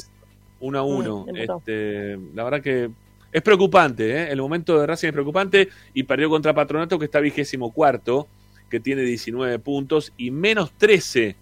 1 0.60 0.78
a 0.78 0.82
1. 0.82 1.26
Mm. 1.26 1.36
Este, 1.36 2.18
la 2.34 2.44
verdad 2.44 2.60
que 2.60 2.90
es 3.32 3.42
preocupante, 3.42 4.10
¿eh? 4.10 4.30
el 4.30 4.40
momento 4.40 4.78
de 4.78 4.86
Racing 4.86 5.08
es 5.08 5.12
preocupante 5.12 5.68
y 5.94 6.02
perdió 6.02 6.28
contra 6.28 6.54
Patronato 6.54 6.98
que 6.98 7.06
está 7.06 7.18
vigésimo 7.20 7.72
cuarto, 7.72 8.28
que 8.70 8.78
tiene 8.78 9.02
19 9.02 9.58
puntos 9.58 10.12
y 10.16 10.30
menos 10.30 10.72
13 10.72 11.34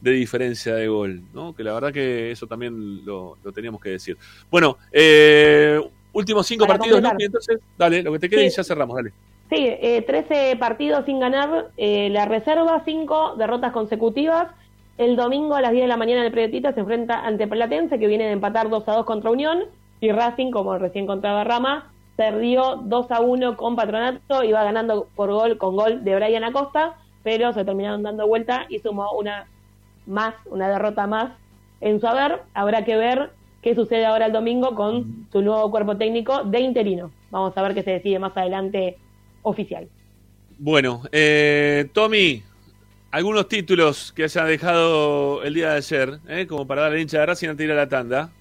de 0.00 0.10
diferencia 0.10 0.74
de 0.74 0.86
gol, 0.86 1.22
¿no? 1.32 1.54
que 1.54 1.64
la 1.64 1.72
verdad 1.72 1.92
que 1.92 2.30
eso 2.30 2.46
también 2.46 3.04
lo, 3.06 3.38
lo 3.42 3.52
teníamos 3.52 3.80
que 3.80 3.90
decir. 3.90 4.18
Bueno, 4.50 4.76
eh, 4.92 5.80
últimos 6.12 6.46
cinco 6.46 6.66
Para 6.66 6.78
partidos, 6.78 7.02
entonces, 7.18 7.58
dale, 7.76 8.02
lo 8.02 8.12
que 8.12 8.18
te 8.18 8.28
quede 8.28 8.46
y 8.46 8.50
ya 8.50 8.62
cerramos, 8.62 8.96
dale. 8.96 9.12
Sí, 9.54 9.68
eh, 9.68 10.02
13 10.02 10.56
partidos 10.56 11.04
sin 11.04 11.20
ganar, 11.20 11.68
eh, 11.76 12.08
la 12.10 12.24
reserva, 12.24 12.82
5 12.84 13.36
derrotas 13.36 13.70
consecutivas. 13.70 14.48
El 14.98 15.14
domingo 15.14 15.54
a 15.54 15.60
las 15.60 15.70
10 15.70 15.84
de 15.84 15.88
la 15.88 15.96
mañana 15.96 16.26
el 16.26 16.32
Prietita 16.32 16.72
se 16.72 16.80
enfrenta 16.80 17.24
ante 17.24 17.46
Platense, 17.46 18.00
que 18.00 18.08
viene 18.08 18.24
de 18.24 18.32
empatar 18.32 18.68
2 18.68 18.88
a 18.88 18.94
2 18.94 19.06
contra 19.06 19.30
Unión. 19.30 19.60
Y 20.00 20.10
Racing, 20.10 20.50
como 20.50 20.76
recién 20.76 21.06
contaba 21.06 21.44
Rama, 21.44 21.92
perdió 22.16 22.80
2 22.82 23.10
a 23.12 23.20
1 23.20 23.56
con 23.56 23.76
Patronato, 23.76 24.42
iba 24.42 24.64
ganando 24.64 25.06
por 25.14 25.30
gol 25.30 25.56
con 25.56 25.76
gol 25.76 26.02
de 26.02 26.16
Brian 26.16 26.42
Acosta, 26.42 26.96
pero 27.22 27.52
se 27.52 27.64
terminaron 27.64 28.02
dando 28.02 28.26
vuelta 28.26 28.66
y 28.68 28.80
sumó 28.80 29.12
una 29.12 29.46
más, 30.04 30.34
una 30.46 30.68
derrota 30.68 31.06
más 31.06 31.30
en 31.80 32.00
su 32.00 32.08
haber. 32.08 32.42
Habrá 32.54 32.84
que 32.84 32.96
ver 32.96 33.30
qué 33.62 33.76
sucede 33.76 34.04
ahora 34.04 34.26
el 34.26 34.32
domingo 34.32 34.74
con 34.74 35.28
su 35.30 35.42
nuevo 35.42 35.70
cuerpo 35.70 35.96
técnico 35.96 36.42
de 36.42 36.58
interino. 36.58 37.12
Vamos 37.30 37.56
a 37.56 37.62
ver 37.62 37.74
qué 37.74 37.84
se 37.84 37.92
decide 37.92 38.18
más 38.18 38.36
adelante 38.36 38.98
oficial. 39.44 39.88
Bueno, 40.58 41.02
eh, 41.12 41.88
Tommy, 41.92 42.42
algunos 43.10 43.48
títulos 43.48 44.12
que 44.12 44.28
se 44.28 44.40
han 44.40 44.48
dejado 44.48 45.42
el 45.44 45.54
día 45.54 45.70
de 45.70 45.76
ayer, 45.76 46.20
eh, 46.26 46.46
como 46.48 46.66
para 46.66 46.82
darle 46.82 47.00
hincha 47.00 47.20
de 47.20 47.26
Racing 47.26 47.48
antes 47.48 47.58
de 47.58 47.64
ir 47.64 47.72
a 47.72 47.76
la 47.76 47.88
tanda. 47.88 48.32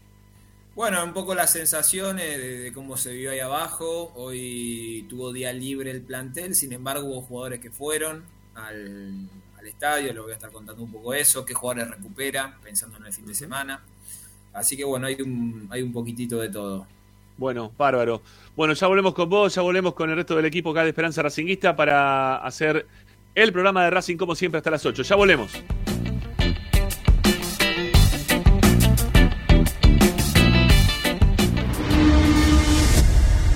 Bueno, 0.75 1.03
un 1.03 1.13
poco 1.13 1.35
las 1.35 1.51
sensaciones 1.51 2.37
de, 2.37 2.71
cómo 2.73 2.97
se 2.97 3.13
vio 3.13 3.29
ahí 3.29 3.39
abajo. 3.39 4.11
Hoy 4.15 5.05
tuvo 5.07 5.31
día 5.31 5.53
libre 5.53 5.91
el 5.91 6.01
plantel, 6.01 6.55
sin 6.55 6.73
embargo 6.73 7.05
hubo 7.05 7.21
jugadores 7.21 7.59
que 7.59 7.69
fueron 7.69 8.23
al, 8.55 9.29
estadio, 9.63 10.11
les 10.11 10.21
voy 10.21 10.31
a 10.31 10.35
estar 10.35 10.51
contando 10.51 10.83
un 10.83 10.91
poco 10.91 11.13
eso, 11.13 11.45
qué 11.45 11.53
jugadores 11.53 11.89
recupera, 11.89 12.57
pensando 12.61 12.97
en 12.97 13.05
el 13.05 13.13
fin 13.13 13.25
de 13.25 13.33
semana. 13.33 13.81
Así 14.51 14.75
que 14.75 14.83
bueno, 14.83 15.07
hay 15.07 15.21
un, 15.21 15.67
hay 15.69 15.81
un 15.81 15.93
poquitito 15.93 16.39
de 16.39 16.49
todo. 16.49 16.85
Bueno, 17.37 17.71
bárbaro. 17.77 18.21
Bueno, 18.55 18.73
ya 18.73 18.87
volvemos 18.87 19.13
con 19.13 19.29
vos, 19.29 19.53
ya 19.55 19.61
volvemos 19.61 19.93
con 19.93 20.09
el 20.09 20.15
resto 20.15 20.35
del 20.35 20.45
equipo 20.45 20.71
acá 20.71 20.83
de 20.83 20.89
Esperanza 20.89 21.21
Racinguista 21.21 21.75
para 21.75 22.37
hacer 22.37 22.85
el 23.35 23.51
programa 23.51 23.83
de 23.83 23.89
Racing 23.89 24.17
como 24.17 24.35
siempre 24.35 24.59
hasta 24.59 24.71
las 24.71 24.85
8. 24.85 25.03
Ya 25.03 25.15
volvemos. 25.15 25.51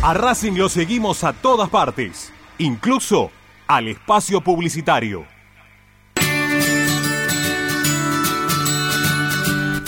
A 0.02 0.14
Racing 0.14 0.54
lo 0.54 0.70
seguimos 0.70 1.24
a 1.24 1.34
todas 1.34 1.70
partes, 1.70 2.32
incluso 2.60 3.30
al 3.68 3.90
espacio 3.90 4.40
publicitario. 4.41 5.26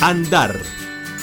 Andar, 0.02 0.60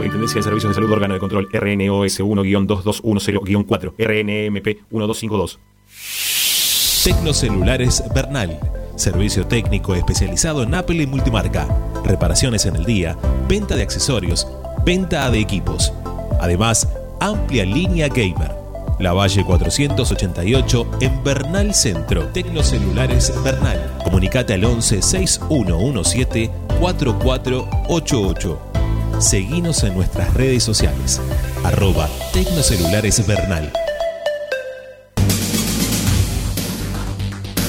Superintendencia 0.00 0.38
de 0.38 0.44
Servicios 0.44 0.70
de 0.70 0.74
Salud 0.76 0.92
Órgano 0.92 1.12
de 1.12 1.20
Control 1.20 1.46
RNOS 1.52 2.20
1-2210-4 2.20 3.92
RNMP 3.98 4.66
1252 4.88 5.60
Tecnocelulares 7.04 8.02
Bernal. 8.14 8.58
Servicio 8.96 9.46
técnico 9.46 9.94
especializado 9.94 10.62
en 10.62 10.74
Apple 10.74 11.02
y 11.02 11.06
multimarca. 11.06 11.68
Reparaciones 12.02 12.64
en 12.64 12.76
el 12.76 12.86
día, 12.86 13.18
venta 13.46 13.76
de 13.76 13.82
accesorios, 13.82 14.48
venta 14.86 15.30
de 15.30 15.38
equipos 15.38 15.92
Además, 16.40 16.88
amplia 17.20 17.66
línea 17.66 18.08
gamer. 18.08 18.52
La 19.00 19.12
Valle 19.12 19.44
488 19.44 20.92
en 21.02 21.22
Bernal 21.22 21.74
Centro. 21.74 22.24
Tecnocelulares 22.28 23.34
Bernal. 23.44 23.98
Comunicate 24.02 24.54
al 24.54 24.64
11 24.64 25.02
6117 25.02 26.50
4488. 26.80 28.69
Seguinos 29.20 29.84
en 29.84 29.94
nuestras 29.94 30.32
redes 30.32 30.62
sociales. 30.64 31.20
Arroba 31.62 32.08
Tecnocelulares 32.32 33.26
Bernal. 33.26 33.70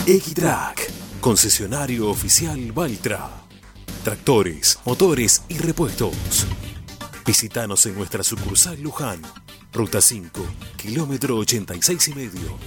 Equitrack, 0.07 0.89
concesionario 1.19 2.09
oficial 2.09 2.71
Valtra. 2.71 3.29
Tractores, 4.03 4.79
motores 4.85 5.43
y 5.49 5.57
repuestos 5.59 6.47
Visítanos 7.25 7.85
en 7.85 7.95
nuestra 7.95 8.23
sucursal 8.23 8.81
Luján, 8.81 9.21
Ruta 9.73 10.01
5, 10.01 10.41
kilómetro 10.77 11.35
86 11.37 12.07
y 12.07 12.13
medio. 12.13 12.57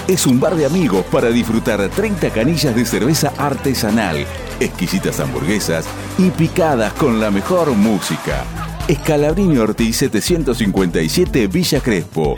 Es 0.07 0.25
un 0.25 0.39
bar 0.39 0.55
de 0.55 0.65
amigos 0.65 1.05
para 1.11 1.29
disfrutar 1.29 1.87
30 1.89 2.31
canillas 2.31 2.75
de 2.75 2.85
cerveza 2.85 3.33
artesanal, 3.37 4.25
exquisitas 4.59 5.19
hamburguesas 5.19 5.85
y 6.17 6.29
picadas 6.31 6.93
con 6.93 7.19
la 7.19 7.31
mejor 7.31 7.71
música. 7.71 8.43
Escalabrini 8.87 9.57
Ortiz 9.57 9.97
757 9.97 11.47
Villa 11.47 11.79
Crespo. 11.79 12.35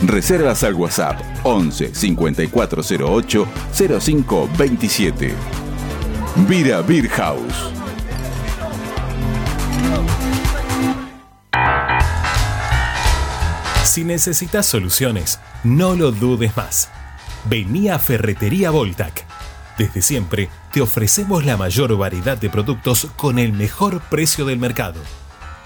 Reservas 0.00 0.64
al 0.64 0.74
WhatsApp 0.74 1.20
11 1.44 1.94
5408 1.94 3.46
0527. 3.72 5.34
Vira 6.48 6.82
Beer 6.82 7.08
House. 7.08 7.72
Si 13.84 14.04
necesitas 14.04 14.64
soluciones, 14.64 15.38
no 15.64 15.94
lo 15.94 16.12
dudes 16.12 16.56
más. 16.56 16.88
Vení 17.44 17.90
a 17.90 17.98
Ferretería 17.98 18.70
Voltac. 18.70 19.26
Desde 19.76 20.00
siempre 20.00 20.48
te 20.72 20.80
ofrecemos 20.80 21.44
la 21.44 21.56
mayor 21.56 21.96
variedad 21.96 22.38
de 22.38 22.50
productos 22.50 23.08
con 23.16 23.38
el 23.38 23.52
mejor 23.52 24.00
precio 24.00 24.44
del 24.44 24.58
mercado. 24.58 25.00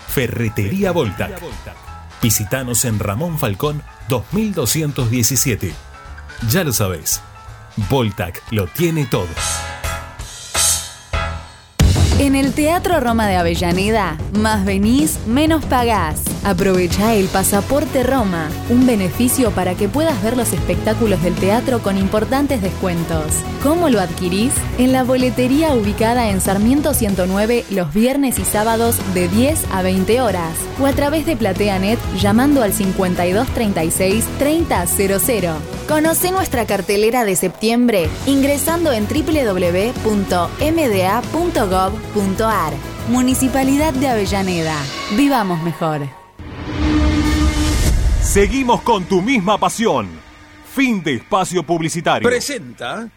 Ferretería 0.09 0.91
Voltac. 0.93 1.41
Visítanos 2.20 2.85
en 2.85 2.99
Ramón 2.99 3.39
Falcón 3.39 3.83
2217. 4.09 5.73
Ya 6.51 6.65
lo 6.65 6.73
sabéis, 6.73 7.20
Voltac 7.89 8.43
lo 8.51 8.66
tiene 8.66 9.07
todo. 9.07 9.28
En 12.18 12.34
el 12.34 12.55
Teatro 12.55 12.98
Roma 12.98 13.28
de 13.28 13.36
Avellaneda, 13.36 14.16
más 14.32 14.64
venís, 14.64 15.18
menos 15.26 15.62
pagás. 15.66 16.22
Aprovecha 16.44 17.14
el 17.14 17.26
Pasaporte 17.26 18.02
Roma, 18.05 18.48
un 18.70 18.86
beneficio 18.86 19.51
para 19.51 19.74
que 19.74 19.86
puedas 19.90 20.22
ver 20.22 20.34
los 20.34 20.55
espectáculos 20.55 21.22
del 21.22 21.34
teatro 21.34 21.82
con 21.82 21.98
importantes 21.98 22.62
descuentos. 22.62 23.43
¿Cómo 23.62 23.90
lo 23.90 24.01
adquirís? 24.01 24.55
En 24.78 24.93
la 24.93 25.05
boletería 25.05 25.74
ubicada 25.74 26.30
en 26.30 26.40
Sarmiento 26.40 26.94
109 26.94 27.66
los 27.70 27.93
viernes 27.93 28.38
y 28.38 28.47
sábados 28.47 28.97
de 29.12 29.28
10 29.28 29.66
a 29.70 29.82
20 29.82 30.22
horas 30.22 30.55
o 30.80 30.86
a 30.86 30.93
través 30.93 31.26
de 31.26 31.36
PlateaNet 31.36 31.98
llamando 32.18 32.62
al 32.62 32.72
5236 32.72 34.24
3000. 34.38 35.51
Conoce 35.86 36.30
nuestra 36.30 36.64
cartelera 36.64 37.26
de 37.26 37.36
septiembre 37.36 38.09
ingresando 38.26 38.90
en 38.93 39.06
Municipalidad 43.09 43.93
de 43.95 44.09
Avellaneda. 44.09 44.77
Vivamos 45.16 45.62
mejor. 45.62 46.03
Seguimos 48.23 48.83
con 48.83 49.05
tu 49.05 49.23
misma 49.23 49.59
pasión. 49.59 50.09
Fin 50.74 51.03
de 51.03 51.15
espacio 51.15 51.62
publicitario. 51.62 52.28
Presenta 52.28 53.09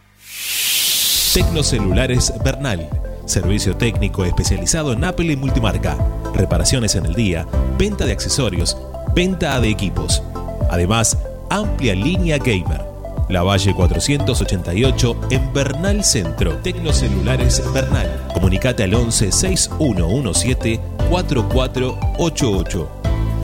Tecnocelulares 1.34 2.34
Bernal. 2.44 2.90
Servicio 3.26 3.76
técnico 3.76 4.26
especializado 4.26 4.94
en 4.94 5.04
Apple 5.04 5.32
y 5.32 5.36
multimarca. 5.36 5.98
Reparaciones 6.34 6.96
en 6.96 7.06
el 7.06 7.14
día, 7.14 7.46
venta 7.78 8.06
de 8.06 8.14
accesorios, 8.14 8.78
venta 9.14 9.60
de 9.60 9.70
equipos. 9.70 10.24
Además, 10.72 11.18
amplia 11.50 11.94
línea 11.94 12.38
gamer. 12.38 12.89
La 13.30 13.44
Valle 13.44 13.74
488 13.76 15.16
en 15.30 15.54
Bernal 15.54 16.04
Centro. 16.04 16.58
Tecnocelulares 16.58 17.62
Bernal. 17.72 18.26
Comunicate 18.34 18.84
al 18.84 18.96
11 18.96 19.32
6117 19.32 20.80
4488. 21.12 22.90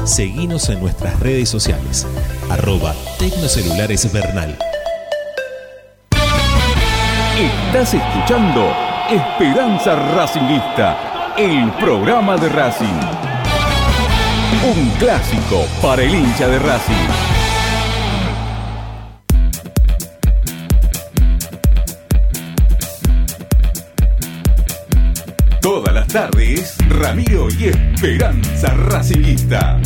Seguinos 0.04 0.70
en 0.70 0.80
nuestras 0.82 1.20
redes 1.20 1.50
sociales. 1.50 2.08
Arroba 2.50 2.96
Tecnocelulares 3.20 4.12
Bernal. 4.12 4.58
Estás 7.38 7.94
escuchando 7.94 8.74
Esperanza 9.12 9.96
Racingista, 10.16 11.34
el 11.38 11.72
programa 11.74 12.38
de 12.38 12.50
Racing. 12.50 12.88
Un 14.76 14.90
clásico 14.98 15.68
para 15.80 16.02
el 16.02 16.16
hincha 16.16 16.48
de 16.48 16.58
Racing. 16.58 17.35
Tardes, 26.16 26.78
Ramiro 26.88 27.50
y 27.60 27.66
Esperanza 27.66 28.74
Racingista. 28.74 29.82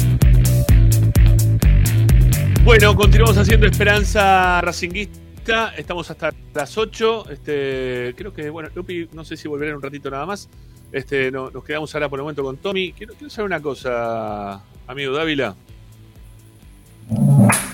Bueno, 2.64 2.96
continuamos 2.96 3.36
haciendo 3.36 3.66
Esperanza 3.66 4.62
Racinguista. 4.62 5.74
Estamos 5.76 6.12
hasta 6.12 6.32
las 6.54 6.78
8. 6.78 7.32
Este, 7.32 8.14
creo 8.16 8.32
que, 8.32 8.48
bueno, 8.52 8.70
Lupi, 8.76 9.10
no 9.12 9.26
sé 9.26 9.38
si 9.38 9.48
volveré 9.48 9.72
en 9.72 9.78
un 9.78 9.82
ratito 9.82 10.12
nada 10.12 10.28
más. 10.28 10.48
Este, 10.92 11.32
no, 11.32 11.50
nos 11.50 11.64
quedamos 11.64 11.96
ahora 11.96 12.08
por 12.08 12.20
el 12.20 12.22
momento 12.22 12.44
con 12.44 12.58
Tommy. 12.58 12.94
Quiero, 12.94 13.16
quiero 13.16 13.32
saber 13.32 13.48
una 13.48 13.60
cosa, 13.60 14.62
amigo 14.86 15.14
Dávila. 15.14 15.56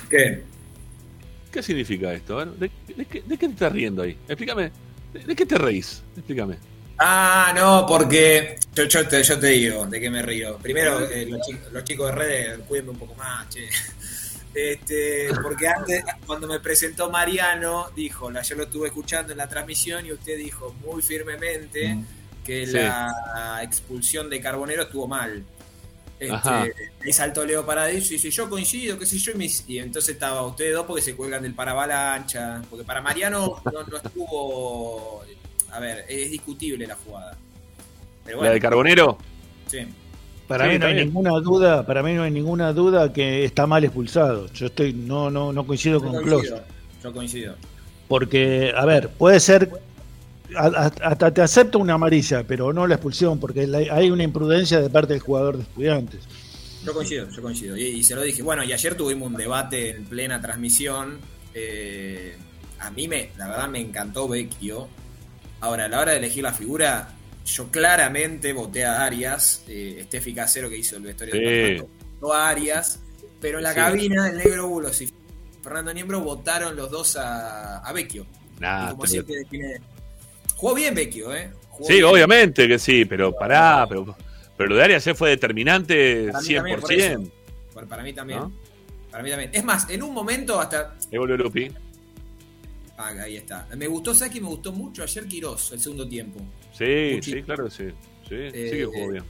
¿Qué? 0.10 0.44
¿Qué 1.52 1.62
significa 1.62 2.14
esto? 2.14 2.46
¿De, 2.46 2.72
de 2.96 3.06
qué, 3.06 3.22
de 3.22 3.38
qué 3.38 3.48
te 3.48 3.54
estás 3.54 3.74
riendo 3.74 4.04
ahí? 4.04 4.18
Explícame. 4.30 4.72
¿De, 5.12 5.26
de 5.26 5.36
qué 5.36 5.46
te 5.46 5.58
reís? 5.58 6.04
Explícame. 6.16 6.56
Ah, 6.98 7.52
no, 7.56 7.86
porque 7.86 8.58
yo, 8.74 8.84
yo 8.86 9.08
te, 9.08 9.22
yo 9.24 9.38
te 9.40 9.48
digo 9.48 9.86
de 9.86 10.00
qué 10.00 10.10
me 10.10 10.22
río. 10.22 10.58
Primero, 10.58 11.02
eh, 11.10 11.26
los, 11.26 11.42
chicos, 11.46 11.72
los 11.72 11.84
chicos 11.84 12.06
de 12.08 12.12
redes, 12.14 12.60
cuídenme 12.68 12.92
un 12.92 13.00
poco 13.00 13.16
más, 13.16 13.48
che. 13.50 13.68
Este, 14.58 15.28
porque 15.44 15.68
antes, 15.68 16.02
cuando 16.26 16.48
me 16.48 16.62
presentó 16.62 17.12
Mariano, 17.12 17.90
dijo, 17.94 18.32
la, 18.32 18.42
yo 18.42 18.56
lo 18.56 18.64
estuve 18.64 18.88
escuchando 18.88 19.34
en 19.34 19.38
la 19.40 19.50
transmisión 19.50 20.06
y 20.06 20.14
usted 20.14 20.38
dijo 20.38 20.74
muy 20.86 21.02
firmemente 21.02 21.98
que 22.46 22.66
Sí. 22.66 22.72
la 22.72 23.60
expulsión 23.64 24.30
de 24.30 24.40
Carbonero 24.40 24.84
estuvo 24.84 25.10
mal. 25.10 25.44
Este, 26.18 26.74
ahí 27.04 27.12
saltó 27.12 27.44
Leo 27.46 27.66
Paradis 27.66 28.10
y 28.12 28.14
dice, 28.14 28.32
yo 28.32 28.50
coincido, 28.50 28.98
qué 28.98 29.06
sé 29.06 29.18
yo, 29.20 29.34
y, 29.34 29.36
me- 29.36 29.50
y 29.68 29.80
entonces 29.80 30.14
estaba 30.14 30.42
ustedes 30.44 30.74
dos 30.74 30.86
porque 30.86 31.02
se 31.02 31.18
cuelgan 31.18 31.44
del 31.44 31.54
paravalancha, 31.54 32.62
porque 32.70 32.86
para 32.86 33.02
Mariano 33.02 33.62
no, 33.66 33.84
no 33.84 33.98
estuvo, 33.98 35.22
a 35.76 35.80
ver, 35.80 36.06
es 36.08 36.32
discutible 36.32 36.88
la 36.88 36.96
jugada. 36.96 37.38
Pero 38.24 38.42
¿La 38.42 38.52
de 38.52 38.60
Carbonero? 38.60 39.18
Sí. 39.68 39.80
Para 40.48 40.68
Sí, 40.68 40.70
mí 40.70 40.78
no 40.80 40.88
hay 40.88 40.94
bien. 40.94 41.08
ninguna 41.08 41.32
duda, 41.42 41.86
para 41.86 42.04
mí 42.04 42.14
no 42.14 42.24
hay 42.24 42.32
ninguna 42.32 42.72
duda 42.74 43.12
que 43.14 43.46
está 43.46 43.68
mal 43.68 43.84
expulsado. 43.84 44.48
Yo 44.54 44.68
estoy 44.68 44.94
no 44.94 45.30
no 45.32 45.52
no 45.54 45.66
coincido 45.68 46.00
Yo 46.00 46.02
con 46.02 46.20
Klaus, 46.22 46.56
yo 47.04 47.14
coincido. 47.14 47.60
porque 48.08 48.74
a 48.76 48.86
ver, 48.86 49.10
puede 49.10 49.40
ser 49.40 49.70
hasta 50.56 51.34
te 51.34 51.42
acepto 51.42 51.80
una 51.80 51.96
amarilla, 51.96 52.44
pero 52.48 52.72
no 52.74 52.86
la 52.88 52.96
expulsión 52.96 53.40
porque 53.40 53.68
hay 53.92 54.12
una 54.12 54.24
imprudencia 54.24 54.80
de 54.82 54.90
parte 54.90 55.14
del 55.14 55.22
jugador 55.22 55.58
de 55.58 55.64
Estudiantes. 55.64 56.30
Yo 56.84 56.94
coincido, 56.94 57.28
yo 57.30 57.42
coincido. 57.42 57.78
Y, 57.78 57.84
y 57.84 58.04
se 58.04 58.16
lo 58.16 58.22
dije. 58.22 58.44
Bueno, 58.44 58.64
y 58.64 58.72
ayer 58.72 58.96
tuvimos 58.96 59.28
un 59.28 59.36
debate 59.38 59.92
en 59.96 60.06
plena 60.06 60.40
transmisión. 60.42 61.20
Eh, 61.54 62.38
a 62.80 62.92
mí, 62.92 63.08
me, 63.08 63.32
la 63.38 63.48
verdad, 63.48 63.70
me 63.70 63.80
encantó 63.82 64.28
Vecchio. 64.28 64.88
Ahora, 65.66 65.86
a 65.86 65.88
la 65.88 66.00
hora 66.00 66.12
de 66.12 66.20
elegir 66.20 66.44
la 66.44 66.54
figura, 66.54 67.10
yo 67.44 67.72
claramente 67.72 68.54
voté 68.54 68.86
a 68.86 69.04
Arias. 69.04 69.64
Eh, 69.68 70.02
Steffi 70.06 70.32
Casero, 70.34 70.70
que 70.70 70.78
hizo 70.78 70.96
el 70.98 71.02
vestuario 71.02 71.34
Sí. 71.36 71.42
de 71.42 71.88
votó 72.20 72.34
a 72.36 72.50
Arias. 72.50 73.00
Pero 73.42 73.58
en 73.58 73.64
la 73.64 73.72
Sí. 73.72 73.76
cabina, 73.76 74.30
el 74.30 74.38
negro 74.38 74.68
Bulos 74.68 75.02
y 75.02 75.12
Fernando 75.64 75.92
Niembro 75.94 76.22
votaron 76.22 76.76
los 76.76 76.92
dos 76.92 77.16
a, 77.18 77.80
a 77.80 77.94
Vecchio. 77.94 78.28
Nah, 78.60 78.92
como 78.92 79.08
siempre 79.08 79.36
define- 79.44 79.82
Jugó 80.56 80.76
bien 80.76 80.94
Vecchio, 80.94 81.36
¿eh? 81.36 81.52
Jugó 81.70 81.88
Sí, 81.88 81.94
bien. 81.94 82.06
obviamente 82.06 82.68
que 82.68 82.78
sí, 82.80 83.04
pero 83.06 83.34
pará, 83.36 83.86
pero, 83.90 84.16
pero 84.56 84.70
lo 84.70 84.76
de 84.76 84.84
Arias 84.84 85.04
fue 85.16 85.32
determinante 85.32 86.28
Para 86.32 86.40
mí 86.42 86.48
100%. 86.48 86.56
también, 86.62 86.80
por 86.80 86.94
eso. 87.82 87.88
Para, 87.90 88.04
mí 88.04 88.14
también. 88.14 88.40
¿No? 88.40 88.52
Para 89.12 89.24
mí 89.24 89.30
también. 89.32 89.50
Es 89.52 89.64
más, 89.64 89.90
en 89.90 90.04
un 90.04 90.14
momento 90.14 90.60
hasta. 90.62 90.96
Lupi. 91.12 91.72
Ah, 92.98 93.10
ahí 93.24 93.36
está. 93.38 93.68
Me 93.76 93.88
gustó, 93.88 94.14
¿sabes 94.14 94.34
que 94.34 94.42
me 94.42 94.48
gustó 94.48 94.72
mucho 94.72 95.04
ayer 95.04 95.28
Quirós, 95.28 95.72
el 95.74 95.80
segundo 95.80 96.08
tiempo? 96.08 96.40
Sí, 96.72 97.12
Muchísimo. 97.16 97.38
sí, 97.38 97.44
claro 97.44 97.66
que 97.66 97.72
sí. 97.72 97.84
Sí, 98.28 98.30
sí 98.30 98.36
Eh, 98.54 98.70
que 98.72 98.86
jugó 98.86 99.12
bien. 99.12 99.24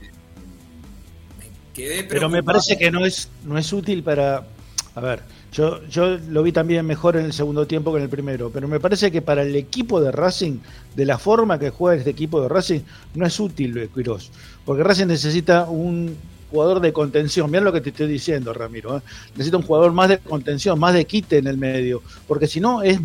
Quedé 1.73 2.03
Pero 2.05 2.29
me 2.29 2.41
parece 2.43 2.77
que 2.77 2.89
no 2.89 3.05
es 3.05 3.29
no 3.43 3.57
es 3.57 3.73
útil 3.73 4.01
para 4.03 4.45
a 4.93 5.01
ver, 5.01 5.23
yo 5.51 5.85
yo 5.87 6.17
lo 6.29 6.41
vi 6.41 6.53
también 6.53 6.85
mejor 6.85 7.17
en 7.17 7.25
el 7.25 7.33
segundo 7.33 7.67
tiempo 7.67 7.91
que 7.91 7.97
en 7.97 8.03
el 8.03 8.09
primero, 8.09 8.49
pero 8.49 8.67
me 8.69 8.79
parece 8.79 9.11
que 9.11 9.21
para 9.21 9.41
el 9.41 9.53
equipo 9.57 9.99
de 9.99 10.11
Racing, 10.11 10.59
de 10.95 11.05
la 11.05 11.17
forma 11.17 11.59
que 11.59 11.71
juega 11.71 11.97
este 11.97 12.11
equipo 12.11 12.39
de 12.41 12.47
Racing, 12.47 12.79
no 13.15 13.25
es 13.25 13.37
útil 13.41 13.77
eh, 13.77 13.89
Quirós, 13.93 14.31
porque 14.63 14.83
Racing 14.83 15.07
necesita 15.07 15.65
un 15.65 16.15
jugador 16.49 16.79
de 16.79 16.93
contención, 16.93 17.49
mira 17.49 17.63
lo 17.63 17.73
que 17.73 17.81
te 17.81 17.89
estoy 17.89 18.07
diciendo, 18.07 18.53
Ramiro, 18.53 18.97
¿eh? 18.97 19.01
necesita 19.31 19.57
un 19.57 19.63
jugador 19.63 19.91
más 19.93 20.09
de 20.09 20.19
contención, 20.19 20.79
más 20.79 20.93
de 20.93 21.05
quite 21.05 21.37
en 21.37 21.47
el 21.47 21.57
medio, 21.57 22.01
porque 22.27 22.47
si 22.47 22.59
no 22.59 22.81
es 22.81 22.99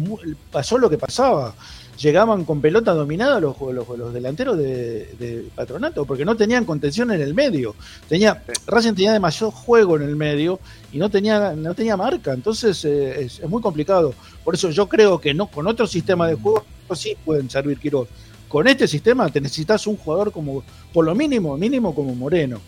pasó 0.51 0.79
lo 0.79 0.91
que 0.91 0.99
pasaba. 0.99 1.55
Llegaban 2.01 2.47
con 2.47 2.63
pelota 2.63 2.95
dominada 2.95 3.41
los, 3.41 3.61
los, 3.61 3.87
los 3.87 4.15
delanteros 4.15 4.57
de, 4.57 5.51
Patronato, 5.55 6.07
porque 6.07 6.25
no 6.25 6.35
tenían 6.35 6.65
contención 6.65 7.11
en 7.11 7.21
el 7.21 7.35
medio. 7.35 7.75
Tenía, 8.09 8.43
Racing 8.67 8.95
tenía 8.95 9.13
demasiado 9.13 9.51
juego 9.51 9.97
en 9.97 10.03
el 10.05 10.17
medio 10.17 10.61
y 10.93 10.99
no 10.99 11.11
tenía, 11.11 11.53
no 11.53 11.75
tenía 11.75 11.99
marca, 11.99 12.33
entonces 12.33 12.83
eh, 12.87 13.25
es, 13.25 13.41
es 13.41 13.49
muy 13.51 13.61
complicado. 13.61 14.15
Por 14.43 14.55
eso 14.55 14.71
yo 14.71 14.89
creo 14.89 15.21
que 15.21 15.35
no 15.35 15.49
con 15.49 15.67
otro 15.67 15.87
sistema 15.87 16.27
de 16.27 16.37
juego 16.37 16.65
sí 16.95 17.17
pueden 17.23 17.51
servir 17.51 17.79
Quirós. 17.79 18.09
Con 18.49 18.67
este 18.67 18.89
sistema 18.89 19.29
te 19.29 19.41
necesitas 19.41 19.87
un 19.87 19.97
jugador 19.97 20.33
como, 20.33 20.65
por 20.93 21.05
lo 21.05 21.15
mínimo, 21.15 21.57
mínimo 21.57 21.95
como 21.95 22.15
Moreno. 22.15 22.61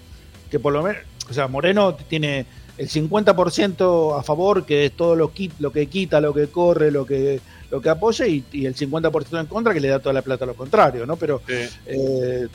Que 0.53 0.61
por 0.61 0.75
lo 0.75 0.83
menos, 0.83 1.03
o 1.31 1.33
sea, 1.33 1.49
Moreno 1.49 1.95
tiene 1.95 2.45
el 2.77 2.89
50% 2.89 4.19
a 4.19 4.23
favor, 4.23 4.67
que 4.67 4.85
es 4.85 4.93
todo 4.93 5.17
lo, 5.17 5.33
lo 5.59 5.73
que 5.73 5.87
quita, 5.87 6.21
lo 6.21 6.35
que 6.35 6.49
corre, 6.49 6.91
lo 6.91 7.07
que, 7.07 7.41
lo 7.71 7.81
que 7.81 7.89
apoya, 7.89 8.27
y, 8.27 8.45
y 8.53 8.67
el 8.67 8.77
50% 8.77 9.41
en 9.41 9.47
contra, 9.47 9.73
que 9.73 9.81
le 9.81 9.89
da 9.89 9.99
toda 9.99 10.13
la 10.13 10.21
plata 10.21 10.45
a 10.45 10.49
lo 10.49 10.55
contrario, 10.55 11.07
¿no? 11.07 11.17
Pero 11.17 11.41
eh, 11.49 12.49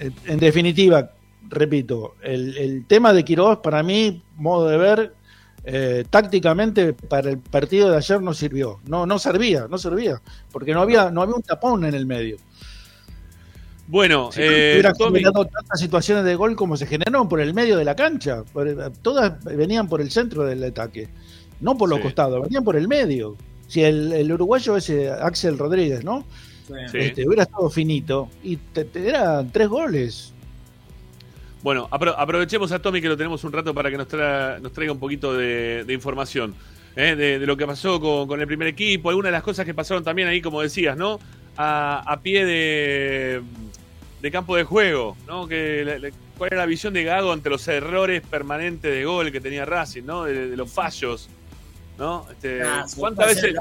en, 0.00 0.14
en 0.26 0.38
definitiva, 0.40 1.12
repito, 1.48 2.16
el, 2.22 2.58
el 2.58 2.86
tema 2.86 3.12
de 3.12 3.24
Quiroz, 3.24 3.58
para 3.58 3.84
mí, 3.84 4.20
modo 4.36 4.68
de 4.68 4.76
ver, 4.76 5.14
eh, 5.64 6.04
tácticamente 6.10 6.92
para 6.92 7.30
el 7.30 7.38
partido 7.38 7.88
de 7.88 7.96
ayer 7.96 8.20
no 8.20 8.34
sirvió. 8.34 8.80
No, 8.84 9.06
no 9.06 9.18
servía, 9.20 9.68
no 9.70 9.78
servía, 9.78 10.20
porque 10.50 10.74
no 10.74 10.80
había, 10.80 11.10
no 11.10 11.22
había 11.22 11.36
un 11.36 11.42
tapón 11.42 11.84
en 11.84 11.94
el 11.94 12.04
medio. 12.04 12.36
Bueno, 13.92 14.32
Si 14.32 14.40
eh, 14.40 14.70
hubiera 14.72 14.94
Tommy, 14.94 15.18
generado 15.18 15.44
tantas 15.44 15.78
situaciones 15.78 16.24
de 16.24 16.34
gol 16.34 16.56
como 16.56 16.78
se 16.78 16.86
generaron 16.86 17.28
por 17.28 17.42
el 17.42 17.52
medio 17.52 17.76
de 17.76 17.84
la 17.84 17.94
cancha. 17.94 18.42
Por- 18.50 18.90
todas 19.02 19.44
venían 19.44 19.86
por 19.86 20.00
el 20.00 20.10
centro 20.10 20.44
del 20.44 20.64
ataque, 20.64 21.10
no 21.60 21.76
por 21.76 21.90
los 21.90 21.98
Sí. 21.98 22.04
costados, 22.04 22.40
venían 22.42 22.64
por 22.64 22.74
el 22.76 22.88
medio. 22.88 23.36
Si 23.68 23.82
el, 23.82 24.10
el 24.14 24.32
uruguayo 24.32 24.78
ese 24.78 25.10
Axel 25.10 25.58
Rodríguez, 25.58 26.04
¿no? 26.04 26.24
Sí. 26.90 26.96
Este, 26.98 27.26
hubiera 27.26 27.42
estado 27.42 27.68
finito 27.68 28.30
y 28.42 28.56
te, 28.56 28.86
te 28.86 29.10
eran 29.10 29.52
tres 29.52 29.68
goles. 29.68 30.32
Bueno, 31.62 31.86
apro- 31.90 32.14
aprovechemos 32.16 32.72
a 32.72 32.78
Tommy 32.80 33.02
que 33.02 33.08
lo 33.10 33.16
tenemos 33.18 33.44
un 33.44 33.52
rato 33.52 33.74
para 33.74 33.90
que 33.90 33.98
nos, 33.98 34.08
tra- 34.08 34.58
nos 34.58 34.72
traiga 34.72 34.92
un 34.94 35.00
poquito 35.00 35.34
de, 35.34 35.84
de 35.84 35.92
información 35.92 36.54
¿eh? 36.96 37.14
de, 37.14 37.38
de 37.38 37.46
lo 37.46 37.58
que 37.58 37.66
pasó 37.66 38.00
con, 38.00 38.26
con 38.26 38.40
el 38.40 38.46
primer 38.46 38.68
equipo, 38.68 39.10
algunas 39.10 39.28
de 39.28 39.32
las 39.32 39.42
cosas 39.42 39.66
que 39.66 39.74
pasaron 39.74 40.02
también 40.02 40.28
ahí, 40.28 40.40
como 40.40 40.62
decías, 40.62 40.96
¿no? 40.96 41.20
A, 41.58 42.02
a 42.10 42.20
pie 42.22 42.46
de, 42.46 43.42
de 44.22 44.30
campo 44.30 44.56
de 44.56 44.64
juego, 44.64 45.16
¿no? 45.26 45.46
Que, 45.48 46.10
¿Cuál 46.38 46.52
era 46.52 46.62
la 46.62 46.66
visión 46.66 46.94
de 46.94 47.04
Gago 47.04 47.32
ante 47.32 47.50
los 47.50 47.66
errores 47.68 48.22
permanentes 48.22 48.90
de 48.94 49.04
gol 49.04 49.30
que 49.32 49.40
tenía 49.40 49.64
Racing, 49.64 50.04
¿no? 50.04 50.24
De, 50.24 50.48
de 50.48 50.56
los 50.56 50.70
fallos, 50.70 51.28
¿no? 51.98 52.26
Este, 52.30 52.62
Ah, 52.62 52.86
¿Cuántas 52.96 53.26
veces... 53.34 53.54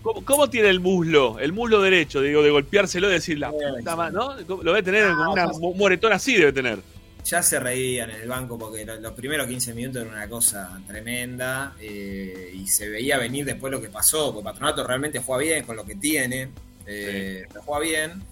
¿Cómo, 0.00 0.24
cómo 0.24 0.48
tiene 0.48 0.68
el 0.68 0.78
muslo? 0.80 1.38
El 1.40 1.52
muslo 1.52 1.82
derecho, 1.82 2.20
digo, 2.22 2.42
de 2.42 2.50
golpeárselo 2.50 3.08
y 3.10 3.12
decir 3.14 3.38
la 3.38 3.50
puta 3.50 3.96
ma- 3.96 4.10
¿no? 4.10 4.36
Lo 4.46 4.72
debe 4.72 4.82
tener 4.82 5.08
con 5.12 5.28
una, 5.28 5.46
un 5.48 5.76
moretón 5.76 6.12
así, 6.12 6.36
debe 6.36 6.52
tener. 6.52 6.78
Ya 7.24 7.42
se 7.42 7.58
reían 7.58 8.08
en 8.10 8.20
el 8.22 8.28
banco 8.28 8.56
porque 8.56 8.84
lo- 8.86 9.00
los 9.00 9.12
primeros 9.12 9.48
15 9.48 9.74
minutos 9.74 10.02
era 10.02 10.10
una 10.12 10.28
cosa 10.28 10.80
tremenda 10.86 11.74
eh, 11.80 12.52
y 12.54 12.66
se 12.68 12.88
veía 12.88 13.18
venir 13.18 13.44
después 13.44 13.72
lo 13.72 13.80
que 13.82 13.88
pasó, 13.88 14.32
porque 14.32 14.44
Patronato 14.44 14.86
realmente 14.86 15.18
juega 15.18 15.42
bien 15.42 15.64
con 15.64 15.74
lo 15.76 15.84
que 15.84 15.96
tiene, 15.96 16.48
eh, 16.86 17.44
pero 17.48 17.62
juega 17.62 17.80
bien 17.82 18.22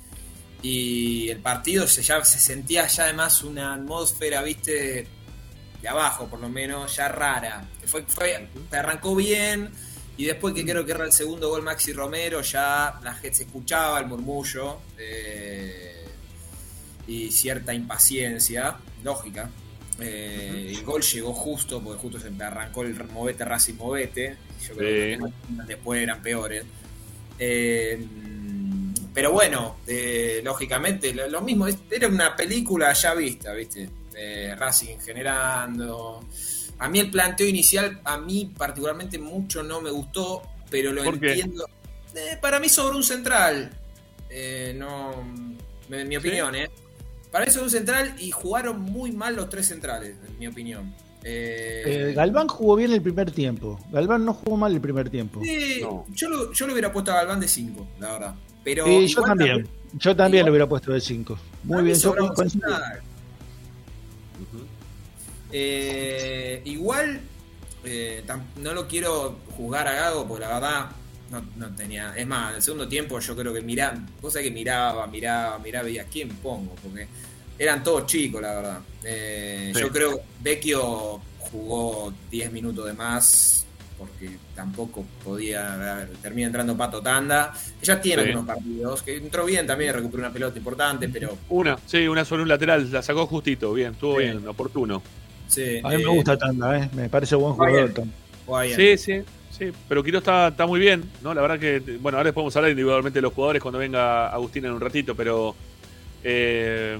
y 0.62 1.28
el 1.28 1.38
partido 1.38 1.86
se, 1.86 2.02
ya, 2.02 2.24
se 2.24 2.38
sentía 2.40 2.86
ya 2.86 3.04
además 3.04 3.42
una 3.42 3.74
atmósfera, 3.74 4.42
viste, 4.42 5.06
de 5.82 5.88
abajo 5.88 6.26
por 6.26 6.40
lo 6.40 6.48
menos, 6.48 6.96
ya 6.96 7.08
rara. 7.08 7.68
Fue, 7.86 8.02
fue, 8.04 8.48
arrancó 8.72 9.14
bien 9.14 9.70
y 10.16 10.24
después 10.24 10.54
que 10.54 10.64
creo 10.64 10.84
que 10.84 10.92
era 10.92 11.04
el 11.04 11.12
segundo 11.12 11.48
gol 11.50 11.62
Maxi 11.62 11.92
Romero, 11.92 12.40
ya 12.40 12.98
la 13.02 13.14
gente 13.14 13.36
se 13.38 13.42
escuchaba 13.44 14.00
el 14.00 14.06
murmullo. 14.06 14.78
eh, 14.98 15.92
y 17.08 17.30
cierta 17.30 17.72
impaciencia, 17.72 18.78
lógica. 19.04 19.48
Eh, 20.00 20.72
el 20.76 20.82
gol 20.84 21.02
llegó 21.02 21.32
justo, 21.32 21.80
porque 21.80 22.00
justo 22.00 22.18
se 22.18 22.32
arrancó 22.42 22.82
el 22.82 22.94
movete 23.04 23.44
Racing 23.44 23.74
Movete. 23.74 24.36
Yo 24.66 24.74
creo 24.74 25.18
Sí. 25.28 25.32
que 25.56 25.62
después 25.68 26.02
eran 26.02 26.20
peores. 26.20 26.64
Eh, 27.38 28.04
pero 29.16 29.32
bueno, 29.32 29.76
eh, 29.86 30.42
lógicamente, 30.44 31.14
lo, 31.14 31.26
lo 31.26 31.40
mismo, 31.40 31.66
era 31.90 32.06
una 32.06 32.36
película 32.36 32.92
ya 32.92 33.14
vista, 33.14 33.54
¿viste? 33.54 33.88
Eh, 34.14 34.54
Racing 34.54 34.98
generando. 34.98 36.22
A 36.78 36.90
mí 36.90 37.00
el 37.00 37.10
planteo 37.10 37.46
inicial, 37.46 37.98
a 38.04 38.18
mí 38.18 38.52
particularmente 38.54 39.18
mucho 39.18 39.62
no 39.62 39.80
me 39.80 39.90
gustó, 39.90 40.42
pero 40.68 40.92
lo 40.92 41.02
entiendo. 41.02 41.66
Eh, 42.14 42.36
para 42.42 42.60
mí 42.60 42.68
sobre 42.68 42.94
un 42.94 43.02
central. 43.02 43.70
Eh, 44.28 44.74
no, 44.76 45.14
en 45.88 46.08
mi 46.08 46.18
opinión, 46.18 46.54
¿eh? 46.54 46.68
Para 47.32 47.46
mí 47.46 47.50
sobre 47.50 47.64
un 47.64 47.70
central 47.70 48.16
y 48.18 48.30
jugaron 48.32 48.82
muy 48.82 49.12
mal 49.12 49.34
los 49.34 49.48
tres 49.48 49.68
centrales, 49.68 50.14
en 50.28 50.38
mi 50.38 50.46
opinión. 50.46 50.94
Eh, 51.24 52.10
Eh, 52.10 52.12
Galván 52.14 52.48
jugó 52.48 52.76
bien 52.76 52.92
el 52.92 53.00
primer 53.00 53.30
tiempo. 53.30 53.80
Galván 53.90 54.26
no 54.26 54.34
jugó 54.34 54.58
mal 54.58 54.74
el 54.74 54.80
primer 54.82 55.08
tiempo. 55.08 55.40
sí, 55.42 55.80
yo, 56.12 56.28
lo, 56.28 56.52
yo 56.52 56.66
lo 56.66 56.74
hubiera 56.74 56.92
puesto 56.92 57.12
a 57.12 57.14
Galván 57.14 57.40
de 57.40 57.48
5, 57.48 57.88
la 57.98 58.12
verdad. 58.12 58.34
Pero 58.66 58.84
Sí, 58.84 59.06
yo 59.06 59.22
también. 59.22 59.68
Yo 59.92 60.16
también 60.16 60.44
le 60.44 60.50
hubiera 60.50 60.68
puesto 60.68 60.90
de 60.92 61.00
5. 61.00 61.38
Muy 61.62 61.84
bien, 61.84 61.96
yo 61.96 62.12
central. 62.34 63.00
Eh, 65.52 66.60
igual, 66.64 67.20
eh, 67.84 68.24
tam- 68.26 68.42
no 68.56 68.74
lo 68.74 68.88
quiero 68.88 69.38
juzgar 69.56 69.86
a 69.86 69.92
Gago, 69.92 70.26
porque 70.26 70.44
la 70.44 70.54
verdad 70.54 70.86
no, 71.30 71.44
no 71.56 71.74
tenía. 71.76 72.12
Es 72.16 72.26
más, 72.26 72.50
en 72.50 72.56
el 72.56 72.62
segundo 72.62 72.88
tiempo 72.88 73.20
yo 73.20 73.36
creo 73.36 73.54
que 73.54 73.60
miraba, 73.62 73.98
cosa 74.20 74.42
que 74.42 74.50
miraba, 74.50 75.06
miraba, 75.06 75.58
miraba, 75.60 75.88
y 75.88 75.98
a 75.98 76.04
quién 76.04 76.30
pongo, 76.30 76.74
porque 76.82 77.06
eran 77.58 77.84
todos 77.84 78.06
chicos, 78.06 78.42
la 78.42 78.54
verdad. 78.54 78.80
Eh, 79.04 79.70
Sí. 79.74 79.80
Yo 79.80 79.90
creo 79.90 80.16
que 80.16 80.22
Vecchio 80.42 81.20
jugó 81.38 82.12
10 82.32 82.50
minutos 82.50 82.84
de 82.84 82.92
más. 82.94 83.64
Porque 83.98 84.30
tampoco 84.54 85.04
podía. 85.24 85.74
ver, 85.76 86.08
termina 86.22 86.48
entrando 86.48 86.76
Pato 86.76 87.00
Tanda. 87.00 87.52
Ella 87.80 88.00
tiene 88.00 88.22
Sí. 88.24 88.28
algunos 88.30 88.46
partidos. 88.54 89.02
Que 89.02 89.16
entró 89.16 89.44
bien 89.46 89.66
también, 89.66 89.94
recuperó 89.94 90.22
una 90.24 90.32
pelota 90.32 90.58
importante, 90.58 91.08
pero 91.08 91.36
Una, 91.48 91.78
sí, 91.86 92.06
una 92.06 92.24
sobre 92.24 92.42
un 92.42 92.48
lateral, 92.48 92.92
la 92.92 93.02
sacó 93.02 93.26
justito, 93.26 93.72
bien, 93.72 93.92
estuvo 93.92 94.16
Sí. 94.18 94.24
bien, 94.24 94.46
oportuno. 94.46 95.02
sí, 95.48 95.78
A 95.82 95.88
mí 95.88 95.94
eh, 95.94 95.98
me 95.98 96.08
gusta 96.08 96.36
Tanda, 96.36 96.78
¿eh? 96.78 96.90
me 96.94 97.08
parece 97.08 97.36
buen 97.36 97.54
jugador. 97.54 97.92
Sí, 98.76 98.96
sí, 98.98 99.22
sí, 99.50 99.72
pero 99.88 100.04
Quiroz 100.04 100.20
está, 100.22 100.48
está 100.48 100.66
muy 100.66 100.78
bien, 100.78 101.02
¿no? 101.22 101.32
La 101.34 101.40
verdad 101.40 101.58
que, 101.58 101.80
bueno, 102.00 102.18
ahora 102.18 102.32
podemos 102.32 102.54
hablar 102.56 102.70
individualmente 102.72 103.18
de 103.18 103.22
los 103.22 103.32
jugadores 103.32 103.62
cuando 103.62 103.78
venga 103.78 104.28
Agustín 104.28 104.64
en 104.66 104.72
un 104.72 104.80
ratito, 104.80 105.14
pero 105.14 105.54
eh, 106.22 106.98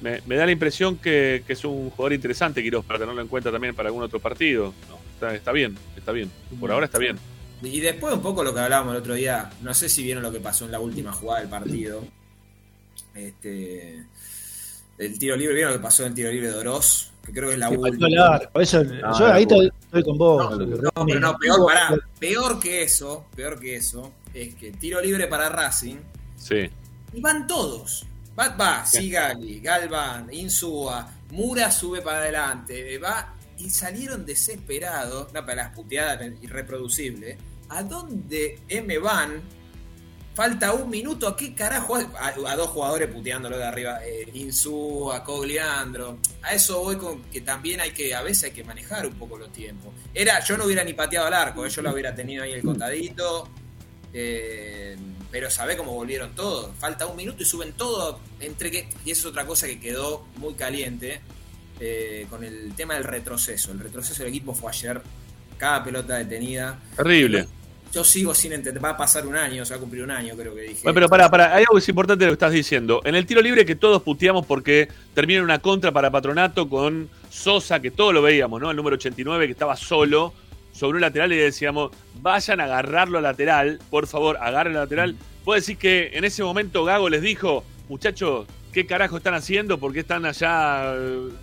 me, 0.00 0.20
me 0.26 0.36
da 0.36 0.46
la 0.46 0.52
impresión 0.52 0.96
que, 0.96 1.42
que 1.46 1.52
es 1.52 1.64
un 1.64 1.90
jugador 1.90 2.12
interesante 2.12 2.62
Quiroz 2.62 2.84
para 2.84 2.98
tenerlo 2.98 3.20
en 3.20 3.28
cuenta 3.28 3.50
también 3.52 3.74
para 3.74 3.88
algún 3.88 4.02
otro 4.02 4.18
partido. 4.20 4.72
¿no? 4.88 5.01
Está, 5.22 5.36
está 5.36 5.52
bien, 5.52 5.78
está 5.96 6.10
bien, 6.10 6.28
por 6.58 6.72
ahora 6.72 6.86
está 6.86 6.98
bien. 6.98 7.16
Y 7.62 7.78
después 7.78 8.12
un 8.12 8.22
poco 8.22 8.42
lo 8.42 8.52
que 8.52 8.58
hablábamos 8.58 8.92
el 8.96 9.00
otro 9.02 9.14
día, 9.14 9.50
no 9.62 9.72
sé 9.72 9.88
si 9.88 10.02
vieron 10.02 10.20
lo 10.20 10.32
que 10.32 10.40
pasó 10.40 10.64
en 10.64 10.72
la 10.72 10.80
última 10.80 11.12
jugada 11.12 11.42
del 11.42 11.48
partido. 11.48 12.04
Este 13.14 14.04
el 14.98 15.18
tiro 15.20 15.36
libre, 15.36 15.54
¿vieron 15.54 15.72
lo 15.74 15.78
que 15.78 15.82
pasó 15.84 16.02
en 16.02 16.08
el 16.08 16.14
tiro 16.16 16.30
libre 16.32 16.48
de 16.50 16.56
Oroz? 16.58 17.12
Que 17.24 17.30
creo 17.32 17.48
que 17.50 17.54
es 17.54 17.60
la 17.60 17.70
última. 17.70 18.08
Eso, 18.54 18.82
No, 18.82 19.16
yo 19.16 19.26
ahí 19.32 19.42
estoy 19.44 20.02
con 20.02 20.18
vos. 20.18 20.58
No, 20.58 21.06
pero 21.06 21.20
no, 21.20 21.38
peor, 21.38 21.66
pará, 21.66 21.94
peor 22.18 22.58
que 22.58 22.82
eso, 22.82 23.26
peor 23.36 23.60
que 23.60 23.76
eso, 23.76 24.12
es 24.34 24.56
que 24.56 24.72
tiro 24.72 25.00
libre 25.00 25.28
para 25.28 25.48
Racing 25.48 25.98
Sí. 26.36 26.68
y 27.12 27.20
van 27.20 27.46
todos. 27.46 28.04
Va, 28.36 28.48
va 28.56 28.84
Sigali, 28.84 29.60
Galván, 29.60 30.32
Insúa, 30.32 31.08
Mura 31.30 31.70
sube 31.70 32.02
para 32.02 32.18
adelante, 32.18 32.98
va 32.98 33.34
y 33.62 33.70
salieron 33.70 34.26
desesperados, 34.26 35.32
no, 35.32 35.46
para 35.46 35.64
las 35.64 35.74
puteadas 35.74 36.20
irreproducibles. 36.40 37.36
¿A 37.68 37.82
dónde 37.82 38.58
M 38.68 38.98
van? 38.98 39.40
Falta 40.34 40.72
un 40.72 40.88
minuto, 40.90 41.28
¿a 41.28 41.36
qué 41.36 41.54
carajo? 41.54 41.94
A, 41.96 42.28
a 42.28 42.56
dos 42.56 42.68
jugadores 42.70 43.08
puteándolo 43.08 43.58
de 43.58 43.64
arriba, 43.64 44.04
eh, 44.04 44.28
Insúa, 44.34 45.22
Cogliandro. 45.22 46.18
A 46.42 46.54
eso 46.54 46.80
voy 46.80 46.96
con 46.96 47.22
que 47.24 47.42
también 47.42 47.80
hay 47.80 47.92
que, 47.92 48.14
a 48.14 48.22
veces 48.22 48.44
hay 48.44 48.50
que 48.50 48.64
manejar 48.64 49.06
un 49.06 49.14
poco 49.14 49.38
los 49.38 49.52
tiempos. 49.52 49.92
Era, 50.12 50.42
yo 50.42 50.56
no 50.56 50.64
hubiera 50.64 50.82
ni 50.84 50.94
pateado 50.94 51.26
al 51.26 51.34
arco, 51.34 51.64
eh, 51.64 51.70
yo 51.70 51.82
lo 51.82 51.92
hubiera 51.92 52.14
tenido 52.14 52.42
ahí 52.42 52.52
el 52.52 52.62
contadito. 52.62 53.48
Eh, 54.14 54.96
pero 55.30 55.50
sabe 55.50 55.76
cómo 55.76 55.94
volvieron 55.94 56.34
todos. 56.34 56.74
Falta 56.78 57.06
un 57.06 57.16
minuto 57.16 57.42
y 57.42 57.46
suben 57.46 57.72
todo. 57.74 58.20
Entre 58.40 58.70
que, 58.70 58.88
y 59.04 59.12
eso 59.12 59.20
es 59.20 59.26
otra 59.26 59.46
cosa 59.46 59.66
que 59.66 59.80
quedó 59.80 60.26
muy 60.36 60.54
caliente 60.54 61.20
eh, 61.84 62.26
con 62.30 62.44
el 62.44 62.72
tema 62.76 62.94
del 62.94 63.02
retroceso. 63.02 63.72
El 63.72 63.80
retroceso 63.80 64.22
del 64.22 64.30
equipo 64.30 64.54
fue 64.54 64.70
ayer. 64.70 65.02
Cada 65.58 65.82
pelota 65.82 66.16
detenida. 66.16 66.78
Terrible. 66.96 67.48
Yo 67.92 68.04
sigo 68.04 68.32
sin 68.34 68.52
entender. 68.52 68.82
Va 68.82 68.90
a 68.90 68.96
pasar 68.96 69.26
un 69.26 69.34
año, 69.34 69.64
se 69.64 69.74
va 69.74 69.78
a 69.78 69.80
cumplir 69.80 70.04
un 70.04 70.12
año, 70.12 70.36
creo 70.36 70.54
que 70.54 70.60
dije. 70.62 70.80
Bueno, 70.84 70.94
pero 70.94 71.08
para, 71.08 71.28
para, 71.28 71.54
hay 71.54 71.62
algo 71.62 71.74
que 71.74 71.80
es 71.80 71.88
importante 71.88 72.24
de 72.24 72.30
lo 72.30 72.32
que 72.32 72.36
estás 72.36 72.52
diciendo. 72.52 73.00
En 73.04 73.16
el 73.16 73.26
tiro 73.26 73.42
libre 73.42 73.66
que 73.66 73.74
todos 73.74 74.00
puteamos 74.00 74.46
porque 74.46 74.88
termina 75.12 75.38
en 75.38 75.44
una 75.44 75.58
contra 75.58 75.90
para 75.90 76.08
Patronato 76.08 76.68
con 76.68 77.10
Sosa, 77.30 77.80
que 77.80 77.90
todos 77.90 78.14
lo 78.14 78.22
veíamos, 78.22 78.60
¿no? 78.60 78.70
El 78.70 78.76
número 78.76 78.94
89 78.94 79.46
que 79.46 79.52
estaba 79.52 79.76
solo 79.76 80.32
sobre 80.72 80.96
un 80.96 81.00
lateral 81.00 81.32
y 81.32 81.36
decíamos, 81.36 81.90
vayan 82.20 82.60
a 82.60 82.64
agarrarlo 82.64 83.18
al 83.18 83.24
lateral, 83.24 83.80
por 83.90 84.06
favor, 84.06 84.36
agarren 84.40 84.76
al 84.76 84.82
lateral. 84.84 85.16
¿Puedo 85.44 85.56
decir 85.56 85.76
que 85.78 86.12
en 86.14 86.22
ese 86.24 86.44
momento 86.44 86.84
Gago 86.84 87.08
les 87.08 87.22
dijo, 87.22 87.64
muchachos, 87.88 88.46
¿qué 88.72 88.86
carajo 88.86 89.16
están 89.18 89.34
haciendo? 89.34 89.78
¿Por 89.78 89.92
qué 89.92 90.00
están 90.00 90.24
allá? 90.24 90.94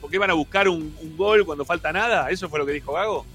¿Por 0.01 0.09
qué 0.09 0.17
van 0.17 0.31
a 0.31 0.33
buscar 0.33 0.67
un, 0.67 0.95
un 1.01 1.17
gol 1.17 1.45
cuando 1.45 1.63
falta 1.65 1.91
nada? 1.93 2.29
¿Eso 2.29 2.49
fue 2.49 2.59
lo 2.59 2.65
que 2.65 2.73
dijo 2.73 2.93
Gago? 2.93 3.25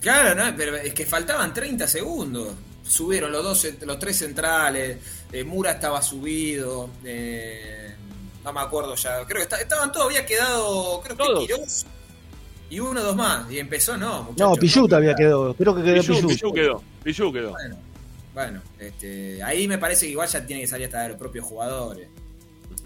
Claro, 0.00 0.34
no, 0.34 0.54
pero 0.56 0.76
es 0.76 0.92
que 0.94 1.06
faltaban 1.06 1.52
30 1.52 1.86
segundos. 1.88 2.54
Subieron 2.86 3.32
los 3.32 3.42
dos, 3.42 3.66
los 3.86 3.98
tres 3.98 4.18
centrales, 4.18 4.98
eh, 5.32 5.42
Mura 5.42 5.70
estaba 5.72 6.02
subido, 6.02 6.90
eh, 7.02 7.94
no 8.44 8.52
me 8.52 8.60
acuerdo 8.60 8.94
ya, 8.94 9.24
creo 9.24 9.38
que 9.38 9.42
está- 9.44 9.56
estaban 9.60 9.90
todos, 9.90 10.06
había 10.08 10.26
quedado, 10.26 11.00
creo 11.00 11.16
que 11.16 11.46
Quirós 11.46 11.86
y 12.68 12.80
uno 12.80 13.00
o 13.00 13.04
dos 13.04 13.16
más, 13.16 13.50
y 13.50 13.58
empezó, 13.58 13.96
no. 13.96 14.34
No, 14.36 14.54
Pilluta 14.56 14.96
había 14.96 15.14
quedado. 15.14 15.54
Creo 15.54 15.74
que 15.74 15.82
quedó 15.82 15.94
Pichu, 16.02 16.12
Pichu. 16.14 16.28
Pichu 16.28 16.52
quedó, 16.52 16.82
Pichu 17.02 17.32
quedó. 17.32 17.50
Bueno, 17.52 17.76
bueno 18.34 18.62
este, 18.78 19.42
ahí 19.42 19.66
me 19.66 19.78
parece 19.78 20.04
que 20.04 20.12
igual 20.12 20.28
ya 20.28 20.44
tiene 20.44 20.62
que 20.62 20.68
salir 20.68 20.86
hasta 20.86 21.02
de 21.04 21.08
los 21.10 21.16
propios 21.18 21.46
jugadores. 21.46 22.08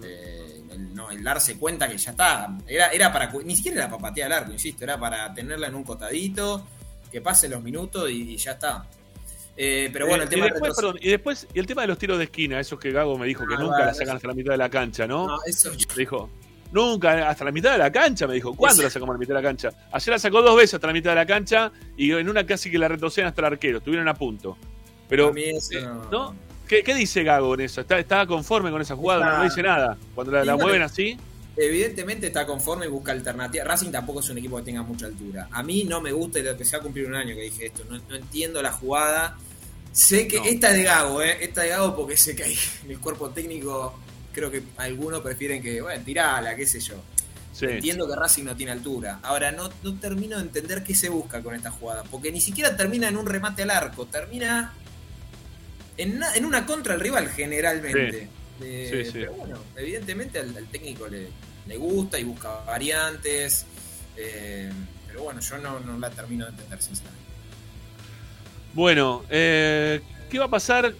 Eh, 0.05 0.38
el, 0.79 0.95
no, 0.95 1.11
el 1.11 1.23
darse 1.23 1.59
cuenta 1.59 1.89
que 1.89 1.99
ya 1.99 2.11
está. 2.13 2.57
Era, 2.67 2.89
era 2.89 3.13
para. 3.13 3.31
Ni 3.45 3.57
siquiera 3.57 3.79
era 3.79 3.89
para 3.91 4.03
patear 4.03 4.29
el 4.31 4.39
arco, 4.39 4.53
insisto. 4.53 4.85
Era 4.85 4.99
para 4.99 5.33
tenerla 5.35 5.67
en 5.67 5.75
un 5.75 5.85
costadito, 5.85 6.67
que 7.11 7.21
pase 7.21 7.49
los 7.49 7.63
minutos 7.63 8.09
y, 8.11 8.33
y 8.33 8.37
ya 8.37 8.53
está. 8.53 8.87
Eh, 9.57 9.91
pero 9.93 10.07
bueno, 10.07 10.23
el 10.23 10.29
Eh, 10.29 10.31
tema 10.31 10.47
y 10.47 10.51
después, 10.51 10.77
del 10.77 10.85
perdón, 10.85 10.99
y 11.03 11.11
después, 11.11 11.47
y 11.53 11.59
el 11.59 11.67
tema 11.67 11.83
de 11.83 11.89
los 11.89 11.99
tiros 11.99 12.17
de 12.19 12.25
esquina, 12.25 12.61
esos 12.61 12.79
que 12.79 12.93
Gago 12.93 13.19
me 13.19 13.27
dijo 13.27 13.45
que 13.47 13.55
Ah, 13.55 13.59
nunca 13.59 13.73
vale, 13.79 13.87
la 13.87 13.95
sacan 13.95 14.15
hasta 14.17 14.29
la 14.29 14.35
mitad 14.35 14.53
de 14.53 14.59
la 14.59 14.71
cancha, 14.71 15.07
¿no? 15.07 15.27
No, 15.27 15.39
eso 15.45 15.73
yo- 15.75 15.87
dijo, 15.97 16.31
nunca, 16.71 17.29
hasta 17.29 17.45
la 17.45 17.51
mitad 17.51 17.73
de 17.73 17.79
la 17.79 17.91
cancha, 17.91 18.29
me 18.29 18.35
dijo. 18.35 18.55
¿Cuándo 18.55 18.85
la 18.85 18.91
sacamos 18.91 19.15
a 19.15 19.15
la 19.15 19.19
mitad 19.19 19.35
de 19.35 19.43
la 19.43 19.49
cancha? 19.49 19.71
Ayer 19.91 20.09
la 20.13 20.19
sacó 20.21 20.43
dos 20.43 20.57
veces 20.57 20.75
hasta 20.75 20.87
la 20.87 20.93
mitad 20.93 21.11
de 21.11 21.17
la 21.17 21.27
cancha 21.27 21.73
y 21.97 22.13
en 22.13 22.29
una 22.29 22.47
casi 22.47 22.71
que 22.71 22.79
la 22.79 22.87
retroceden 22.87 23.27
hasta 23.27 23.41
el 23.41 23.47
arquero, 23.47 23.79
estuvieron 23.79 24.07
a 24.07 24.15
punto. 24.15 24.57
Pero, 25.09 25.29
A 25.29 25.33
mí 25.33 25.43
eso 25.43 25.77
eh, 25.77 25.83
¿no? 26.13 26.37
¿Qué, 26.69 26.83
qué 26.85 26.95
dice 26.95 27.23
Gago 27.25 27.55
en 27.55 27.63
eso? 27.63 27.81
¿Está, 27.81 27.99
está 27.99 28.27
conforme 28.27 28.71
con 28.71 28.81
esa 28.83 28.95
jugada? 28.95 29.25
Está- 29.27 29.39
No 29.39 29.45
dice 29.45 29.63
nada. 29.63 29.99
Cuando 30.15 30.33
la, 30.33 30.55
Y 30.55 30.57
mueven 30.59 30.83
así. 30.83 31.17
evidentemente 31.57 32.27
está 32.29 32.47
conforme 32.47 32.87
y 32.87 32.89
busca 32.89 33.13
alternativas. 33.13 33.67
Racing 33.67 33.91
tampoco 33.91 34.21
es 34.21 34.29
un 34.31 34.39
equipo 34.39 34.57
que 34.59 34.63
tenga 34.65 34.83
mucha 34.83 35.07
altura. 35.07 35.49
A 35.51 35.63
mí 35.63 35.85
no 35.85 36.01
me 36.01 36.13
gusta 36.13 36.39
lo 36.41 36.57
que 36.57 36.65
se 36.65 36.77
va 36.77 36.81
a 36.81 36.83
cumplir 36.85 37.07
un 37.07 37.15
año 37.17 37.35
que 37.35 37.43
dije 37.43 37.67
esto. 37.67 37.85
No, 37.89 37.99
no 38.09 38.15
entiendo 38.15 38.63
la 38.63 38.71
jugada. 38.73 39.37
Sé 39.93 40.29
que 40.29 40.37
esta 40.45 40.73
de 40.73 40.83
Gago, 40.85 41.23
¿eh? 41.23 41.39
Esta 41.41 41.63
de 41.63 41.71
Gago 41.71 41.97
porque 41.97 42.17
sé 42.17 42.37
que 42.37 42.45
hay 42.45 42.59
en 42.85 42.91
el 42.93 43.01
cuerpo 43.01 43.31
técnico. 43.31 43.99
Creo 44.33 44.51
que 44.51 44.63
algunos 44.77 45.21
prefieren 45.21 45.61
que, 45.63 45.81
bueno, 45.81 46.01
tirala, 46.05 46.55
qué 46.55 46.65
sé 46.67 46.79
yo. 46.81 46.95
Sí. 47.53 47.65
Entiendo 47.67 48.07
que 48.07 48.15
Racing 48.15 48.45
no 48.45 48.55
tiene 48.55 48.71
altura. 48.71 49.19
Ahora, 49.23 49.51
no, 49.51 49.69
no 49.83 49.95
termino 49.99 50.37
de 50.37 50.43
entender 50.43 50.85
qué 50.85 50.95
se 50.95 51.09
busca 51.09 51.43
con 51.43 51.57
esta 51.57 51.73
jugada. 51.73 52.05
Porque 52.05 52.31
ni 52.31 52.41
siquiera 52.41 52.77
termina 52.77 53.09
en 53.09 53.17
un 53.17 53.27
remate 53.27 53.63
al 53.65 53.71
arco. 53.71 54.07
Termina 54.07 54.75
en, 55.99 56.19
na- 56.19 56.35
en 56.35 56.45
una 56.47 56.65
contra 56.65 56.95
al 56.95 57.01
rival, 57.01 57.29
generalmente. 57.29 58.29
Eh, 58.63 58.89
Sí, 58.91 59.05
sí. 59.13 59.19
Pero 59.21 59.33
bueno, 59.35 59.59
evidentemente 59.77 60.39
al, 60.41 60.57
al 60.57 60.67
técnico 60.67 61.07
le, 61.07 61.29
le 61.67 61.77
gusta 61.77 62.19
y 62.19 62.25
busca 62.25 62.65
variantes. 62.67 63.67
eh, 64.17 64.71
pero 65.07 65.23
bueno, 65.25 65.41
yo 65.41 65.59
no, 65.59 65.79
no 65.81 65.99
la 65.99 66.11
termino 66.11 66.45
de 66.47 66.51
entender, 66.53 66.81
sinceramente. 66.83 67.19
Bueno, 68.75 69.25
eh, 69.31 70.01
¿qué 70.31 70.39
va 70.39 70.47
a 70.47 70.51
pasar? 70.51 70.93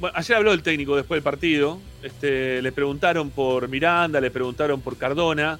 Bueno, 0.00 0.16
ayer 0.16 0.36
habló 0.36 0.52
el 0.52 0.62
técnico 0.62 0.96
después 0.96 1.16
del 1.18 1.22
partido. 1.24 1.80
Este, 2.02 2.60
le 2.62 2.72
preguntaron 2.72 3.30
por 3.30 3.68
Miranda, 3.68 4.20
le 4.20 4.30
preguntaron 4.30 4.80
por 4.80 4.96
Cardona. 4.96 5.58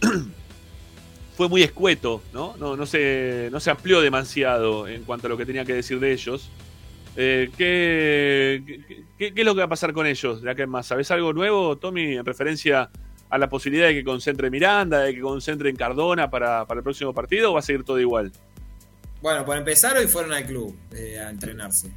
Fue 1.36 1.48
muy 1.48 1.62
escueto, 1.62 2.22
¿no? 2.32 2.56
No, 2.56 2.76
no, 2.76 2.86
se, 2.86 3.48
no 3.52 3.60
se 3.60 3.70
amplió 3.70 4.00
demasiado 4.00 4.88
en 4.88 5.04
cuanto 5.04 5.26
a 5.26 5.30
lo 5.30 5.36
que 5.36 5.46
tenía 5.46 5.64
que 5.64 5.74
decir 5.74 6.00
de 6.00 6.12
ellos. 6.12 6.48
Eh, 7.20 7.50
¿qué, 7.58 8.62
qué, 9.18 9.34
qué 9.34 9.40
es 9.40 9.44
lo 9.44 9.52
que 9.54 9.58
va 9.58 9.64
a 9.64 9.68
pasar 9.68 9.92
con 9.92 10.06
ellos 10.06 10.40
acá 10.46 10.62
en 10.62 10.70
más? 10.70 10.86
¿Sabes 10.86 11.10
algo 11.10 11.32
nuevo, 11.32 11.76
Tommy, 11.76 12.16
en 12.16 12.24
referencia 12.24 12.90
a 13.28 13.38
la 13.38 13.48
posibilidad 13.48 13.88
de 13.88 13.94
que 13.94 14.04
concentre 14.04 14.50
Miranda, 14.50 15.00
de 15.00 15.14
que 15.16 15.20
concentre 15.20 15.68
en 15.68 15.74
Cardona 15.74 16.30
para, 16.30 16.64
para 16.64 16.78
el 16.78 16.84
próximo 16.84 17.12
partido 17.12 17.50
o 17.50 17.54
va 17.54 17.58
a 17.58 17.62
seguir 17.62 17.82
todo 17.82 17.98
igual? 17.98 18.30
Bueno, 19.20 19.44
por 19.44 19.56
empezar, 19.56 19.96
hoy 19.96 20.06
fueron 20.06 20.32
al 20.32 20.46
club 20.46 20.76
eh, 20.94 21.18
a 21.18 21.30
entrenarse. 21.30 21.90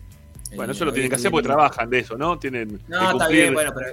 Bueno, 0.56 0.72
Eh, 0.74 0.76
eso 0.76 0.86
lo 0.86 0.92
tienen 0.92 1.10
que 1.12 1.18
hacer 1.18 1.30
porque 1.30 1.48
trabajan 1.48 1.88
de 1.90 2.00
eso, 2.00 2.18
¿no? 2.18 2.40
Tienen 2.40 2.82
No, 2.88 3.00
que 3.00 3.06
está 3.12 3.28
bien, 3.28 3.54
bueno, 3.54 3.72
pero. 3.76 3.92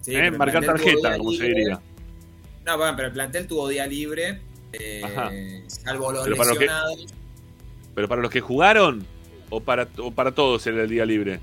sí, 0.00 0.10
pero 0.12 0.26
el 0.26 0.36
marcar 0.38 0.64
tarjeta, 0.66 1.16
como 1.18 1.30
se 1.32 1.44
diría. 1.44 1.80
No, 2.66 2.76
bueno, 2.78 2.94
pero 2.96 3.08
el 3.08 3.14
plantel 3.14 3.46
tuvo 3.46 3.68
día 3.68 3.86
libre. 3.86 4.40
Ajá. 5.04 5.30
salvo 5.68 6.10
los 6.10 6.24
Pero 6.24 6.36
para 6.36 6.50
que- 6.50 6.58
lesionados. 6.58 7.06
Pero 7.94 8.08
para 8.08 8.22
los 8.22 8.30
que 8.32 8.40
jugaron 8.40 9.06
o 9.56 9.60
para, 9.60 9.88
o 9.98 10.10
para 10.10 10.32
todos 10.32 10.66
era 10.66 10.82
el 10.82 10.88
día 10.90 11.04
libre. 11.06 11.40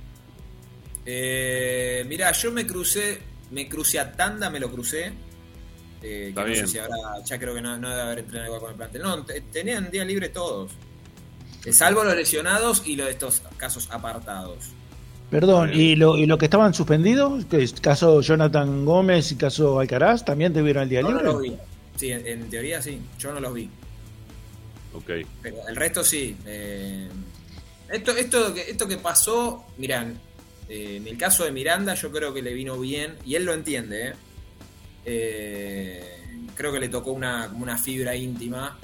Eh, 1.06 2.06
mira, 2.08 2.32
yo 2.32 2.52
me 2.52 2.66
crucé, 2.68 3.20
me 3.52 3.68
crucé 3.68 4.00
a 4.00 4.12
Tanda, 4.12 4.50
me 4.50 4.60
lo 4.60 4.70
crucé. 4.72 5.08
eh, 5.08 5.12
que 6.02 6.30
Está 6.30 6.42
no 6.42 6.48
bien. 6.48 6.68
sé 6.68 6.72
si 6.74 6.78
habrá, 6.80 6.96
ya 7.26 7.40
creo 7.40 7.54
que 7.56 7.62
no, 7.62 7.78
no 7.78 7.90
debe 7.90 8.02
haber 8.02 8.20
entrenado 8.20 8.48
igual 8.48 8.62
con 8.62 8.72
el 8.72 8.78
plantel. 8.78 9.02
No, 9.02 9.24
te- 9.26 9.42
tenían 9.42 9.90
día 9.92 10.04
libre 10.06 10.30
todos. 10.30 10.72
Eh, 11.66 11.74
salvo 11.74 12.04
los 12.04 12.16
lesionados 12.16 12.84
y 12.86 12.96
los 12.96 13.06
de 13.08 13.12
estos 13.14 13.42
casos 13.58 13.88
apartados. 13.92 14.70
Perdón, 15.30 15.72
¿y 15.74 15.96
lo, 15.96 16.18
¿y 16.18 16.26
lo 16.26 16.38
que 16.38 16.46
estaban 16.46 16.74
suspendidos? 16.74 17.46
Que 17.46 17.64
es 17.64 17.74
caso 17.80 18.20
Jonathan 18.22 18.84
Gómez 18.84 19.32
y 19.32 19.36
caso 19.38 19.80
Alcaraz, 19.80 20.26
¿también 20.26 20.54
tuvieron 20.54 20.84
el 20.84 20.90
día 20.90 21.02
Yo 21.02 21.10
no 21.12 21.18
libre? 21.20 21.26
los 21.32 21.42
vi. 21.42 21.54
Sí, 21.96 22.12
en, 22.12 22.28
en 22.28 22.50
teoría 22.50 22.82
sí, 22.82 23.00
yo 23.18 23.32
no 23.34 23.40
los 23.40 23.54
vi. 23.54 23.70
Ok. 24.94 25.10
Pero 25.42 25.56
el 25.70 25.76
resto 25.76 26.04
sí. 26.04 26.36
eh, 26.46 27.08
esto, 27.92 28.12
esto, 28.16 28.54
que, 28.54 28.70
esto 28.72 28.88
que 28.88 28.98
pasó, 28.98 29.66
miran, 29.78 30.20
eh, 30.70 30.98
en 30.98 31.08
el 31.08 31.18
caso 31.18 31.44
de 31.46 31.52
Miranda 31.52 31.94
yo 31.96 32.12
creo 32.12 32.34
que 32.34 32.42
le 32.42 32.54
vino 32.54 32.78
bien, 32.80 33.18
y 33.26 33.36
él 33.36 33.44
lo 33.46 33.54
entiende, 33.54 34.08
¿eh? 34.10 34.14
Eh, 35.06 36.04
creo 36.56 36.72
que 36.72 36.80
le 36.80 36.90
tocó 36.90 37.12
una, 37.12 37.48
como 37.50 37.64
una 37.64 37.78
fibra 37.78 38.16
íntima. 38.16 38.78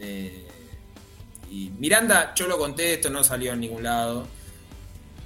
eh, 0.00 0.46
y 1.50 1.70
Miranda, 1.78 2.32
yo 2.34 2.48
lo 2.48 2.58
conté, 2.58 2.94
esto 2.94 3.10
no 3.10 3.22
salió 3.22 3.52
en 3.52 3.60
ningún 3.60 3.82
lado. 3.84 4.26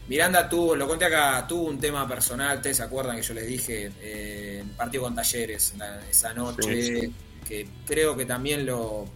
Miranda 0.08 0.48
tuvo, 0.48 0.74
lo 0.74 0.86
conté 0.88 1.04
acá, 1.06 1.46
tuvo 1.46 1.64
un 1.68 1.78
tema 1.78 2.06
personal, 2.08 2.56
ustedes 2.58 2.78
se 2.78 2.82
acuerdan 2.82 3.16
que 3.16 3.22
yo 3.22 3.34
les 3.34 3.46
dije, 3.46 3.92
eh, 4.00 4.64
partido 4.76 5.04
con 5.04 5.14
Talleres 5.14 5.74
la- 5.78 6.00
esa 6.08 6.32
noche, 6.34 6.82
Sí, 6.82 7.00
sí. 7.02 7.12
que 7.46 7.68
creo 7.86 8.16
que 8.16 8.24
también 8.26 8.66
lo, 8.66 9.06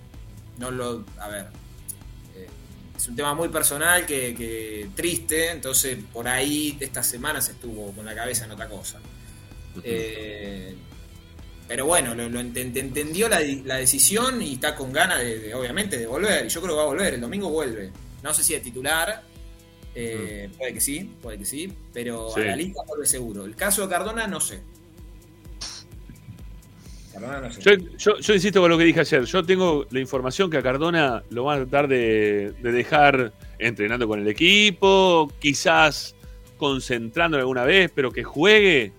no 0.58 0.70
lo, 0.70 1.04
a 1.18 1.28
ver, 1.28 1.46
es 2.96 3.08
un 3.08 3.16
tema 3.16 3.34
muy 3.34 3.48
personal, 3.48 4.06
que, 4.06 4.34
que 4.34 4.88
triste, 4.94 5.50
entonces 5.50 5.98
por 6.12 6.28
ahí 6.28 6.76
estas 6.80 7.06
semanas 7.06 7.48
estuvo 7.48 7.92
con 7.92 8.04
la 8.04 8.14
cabeza 8.14 8.44
en 8.44 8.52
otra 8.52 8.68
cosa. 8.68 9.00
Eh, 9.82 10.74
pero 11.66 11.86
bueno, 11.86 12.14
lo, 12.14 12.28
lo 12.28 12.40
ent- 12.40 12.52
ent- 12.54 12.76
entendió 12.76 13.28
la, 13.28 13.40
la 13.64 13.76
decisión 13.76 14.42
y 14.42 14.54
está 14.54 14.74
con 14.74 14.92
ganas 14.92 15.20
de, 15.20 15.38
de, 15.38 15.54
obviamente, 15.54 15.96
de 15.96 16.06
volver. 16.06 16.44
Y 16.46 16.48
yo 16.48 16.60
creo 16.60 16.74
que 16.74 16.78
va 16.78 16.82
a 16.82 16.86
volver, 16.86 17.14
el 17.14 17.20
domingo 17.20 17.48
vuelve. 17.48 17.90
No 18.22 18.34
sé 18.34 18.42
si 18.44 18.52
de 18.52 18.60
titular, 18.60 19.22
eh, 19.94 20.50
puede 20.58 20.74
que 20.74 20.80
sí, 20.80 21.10
puede 21.22 21.38
que 21.38 21.44
sí, 21.46 21.72
pero 21.92 22.30
Sí. 22.34 22.40
a 22.42 22.44
la 22.44 22.56
lista 22.56 22.82
vuelve 22.86 23.06
seguro. 23.06 23.44
El 23.46 23.56
caso 23.56 23.82
de 23.82 23.88
Cardona, 23.88 24.26
no 24.26 24.40
sé. 24.40 24.60
Cardona, 27.12 27.40
no 27.40 27.52
sé. 27.52 27.60
Yo, 27.60 27.72
yo, 27.98 28.18
yo 28.18 28.34
insisto 28.34 28.60
con 28.60 28.70
lo 28.70 28.78
que 28.78 28.84
dije 28.84 29.00
ayer. 29.00 29.24
Yo 29.24 29.44
tengo 29.44 29.86
la 29.90 30.00
información 30.00 30.50
que 30.50 30.58
a 30.58 30.62
Cardona 30.62 31.22
lo 31.30 31.44
van 31.44 31.60
a 31.60 31.62
tratar 31.66 31.88
de, 31.88 32.52
de 32.62 32.72
dejar 32.72 33.32
entrenando 33.58 34.08
con 34.08 34.20
el 34.20 34.28
equipo, 34.28 35.30
quizás 35.38 36.14
concentrando 36.56 37.36
alguna 37.36 37.64
vez, 37.64 37.90
pero 37.94 38.10
que 38.10 38.22
juegue, 38.22 38.92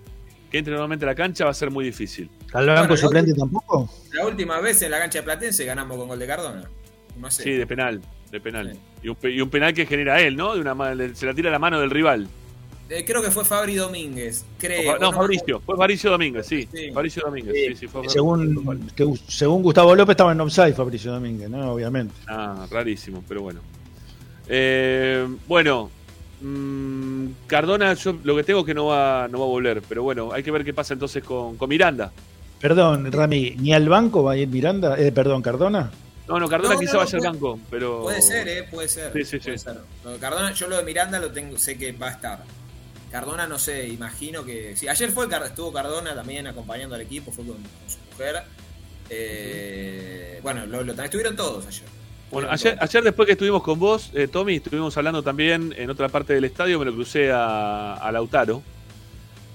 que 0.50 0.58
entre 0.58 0.72
nuevamente 0.72 1.04
a 1.04 1.08
la 1.08 1.14
cancha 1.14 1.44
va 1.44 1.50
a 1.50 1.54
ser 1.54 1.70
muy 1.70 1.84
difícil. 1.84 2.30
¿Al 2.52 2.66
banco 2.66 2.88
Bueno, 2.88 2.96
suplente 2.96 3.34
tampoco? 3.34 3.90
La 4.12 4.26
última 4.26 4.60
vez 4.60 4.80
en 4.82 4.90
la 4.90 4.98
cancha 4.98 5.18
de 5.18 5.24
Platense 5.24 5.64
ganamos 5.64 5.96
con 5.96 6.08
gol 6.08 6.18
de 6.18 6.26
Cardona. 6.26 6.70
No 7.18 7.30
sé. 7.30 7.42
Sí, 7.42 7.50
de 7.52 7.66
penal, 7.66 8.00
de 8.30 8.40
penal. 8.40 8.76
Y, 9.02 9.08
un, 9.08 9.16
y 9.22 9.40
un 9.40 9.50
penal 9.50 9.74
que 9.74 9.86
genera 9.86 10.20
él, 10.20 10.36
¿no? 10.36 10.54
De 10.54 10.60
una 10.60 10.74
se 11.14 11.26
la 11.26 11.34
tira 11.34 11.48
a 11.48 11.52
la 11.52 11.58
mano 11.58 11.80
del 11.80 11.90
rival. 11.90 12.28
Eh, 12.90 13.04
creo 13.06 13.22
que 13.22 13.30
fue 13.30 13.44
Fabri 13.44 13.76
Domínguez. 13.76 14.44
Creo. 14.58 14.98
No, 14.98 15.10
me 15.10 15.16
Fabricio, 15.16 15.60
fue 15.60 15.76
Fabricio 15.76 16.10
Domínguez, 16.10 16.46
sí. 16.46 16.68
Sí. 16.70 16.90
Fabricio 16.92 17.22
Domínguez, 17.24 17.54
sí, 17.54 17.76
sí, 17.76 17.86
fue 17.86 18.08
Según, 18.08 18.90
que, 18.94 19.10
según 19.26 19.62
Gustavo 19.62 19.94
López 19.94 20.12
estaba 20.12 20.32
en 20.32 20.40
offside 20.40 20.74
Fabricio 20.74 21.12
Domínguez, 21.12 21.48
¿no? 21.48 21.72
Obviamente. 21.72 22.14
Ah, 22.26 22.66
rarísimo, 22.70 23.24
pero 23.26 23.40
bueno. 23.42 23.60
Eh, 24.48 25.26
bueno, 25.48 25.90
mm, 26.42 27.26
Cardona, 27.46 27.94
yo 27.94 28.16
lo 28.22 28.36
que 28.36 28.44
tengo 28.44 28.60
es 28.60 28.66
que 28.66 28.74
no 28.74 28.86
va, 28.86 29.28
no 29.30 29.38
va 29.38 29.44
a 29.46 29.48
volver, 29.48 29.82
pero 29.88 30.02
bueno, 30.02 30.30
hay 30.32 30.42
que 30.42 30.50
ver 30.50 30.62
qué 30.62 30.74
pasa 30.74 30.92
entonces 30.92 31.24
con, 31.24 31.56
con 31.56 31.68
Miranda. 31.70 32.12
Perdón, 32.60 33.10
Rami, 33.10 33.56
¿ni 33.58 33.72
al 33.72 33.88
banco 33.88 34.22
va 34.22 34.32
a 34.32 34.36
ir 34.36 34.48
Miranda? 34.48 34.98
Eh, 34.98 35.10
perdón, 35.10 35.40
Cardona. 35.40 35.90
No, 36.28 36.38
no, 36.38 36.48
Cardona 36.48 36.74
No, 36.74 36.80
quizá 36.80 36.94
no, 36.94 36.98
vaya 37.00 37.18
al 37.18 37.24
banco, 37.24 37.58
pero. 37.70 38.02
Puede 38.02 38.22
ser, 38.22 38.48
¿eh? 38.48 38.68
Puede 38.70 38.88
ser. 38.88 39.12
Sí, 39.12 39.24
sí, 39.24 39.38
puede 39.38 39.58
sí. 39.58 39.64
ser. 39.64 39.78
Cardona, 40.20 40.52
yo 40.52 40.68
lo 40.68 40.76
de 40.76 40.84
Miranda 40.84 41.18
lo 41.18 41.30
tengo, 41.30 41.58
sé 41.58 41.76
que 41.76 41.92
va 41.92 42.08
a 42.08 42.12
estar. 42.12 42.44
Cardona, 43.14 43.46
no 43.46 43.60
sé, 43.60 43.86
imagino 43.86 44.44
que. 44.44 44.74
Sí, 44.76 44.88
ayer 44.88 45.08
fue, 45.12 45.28
estuvo 45.46 45.72
Cardona 45.72 46.16
también 46.16 46.48
acompañando 46.48 46.96
al 46.96 47.00
equipo, 47.00 47.30
fue 47.30 47.44
con, 47.46 47.54
con 47.58 47.88
su 47.88 47.98
mujer. 48.10 48.42
Eh, 49.08 50.40
bueno, 50.42 50.66
lo, 50.66 50.82
lo- 50.82 51.00
estuvieron 51.00 51.36
todos 51.36 51.64
ayer. 51.64 51.84
Bueno, 52.32 52.48
ayer, 52.50 52.76
ayer 52.80 53.04
después 53.04 53.26
que 53.26 53.32
estuvimos 53.34 53.62
con 53.62 53.78
vos, 53.78 54.10
eh, 54.14 54.26
Tommy, 54.26 54.56
estuvimos 54.56 54.96
hablando 54.96 55.22
también 55.22 55.72
en 55.78 55.90
otra 55.90 56.08
parte 56.08 56.34
del 56.34 56.44
estadio, 56.44 56.76
me 56.80 56.86
lo 56.86 56.92
crucé 56.92 57.30
a, 57.30 57.94
a 57.94 58.10
Lautaro. 58.10 58.64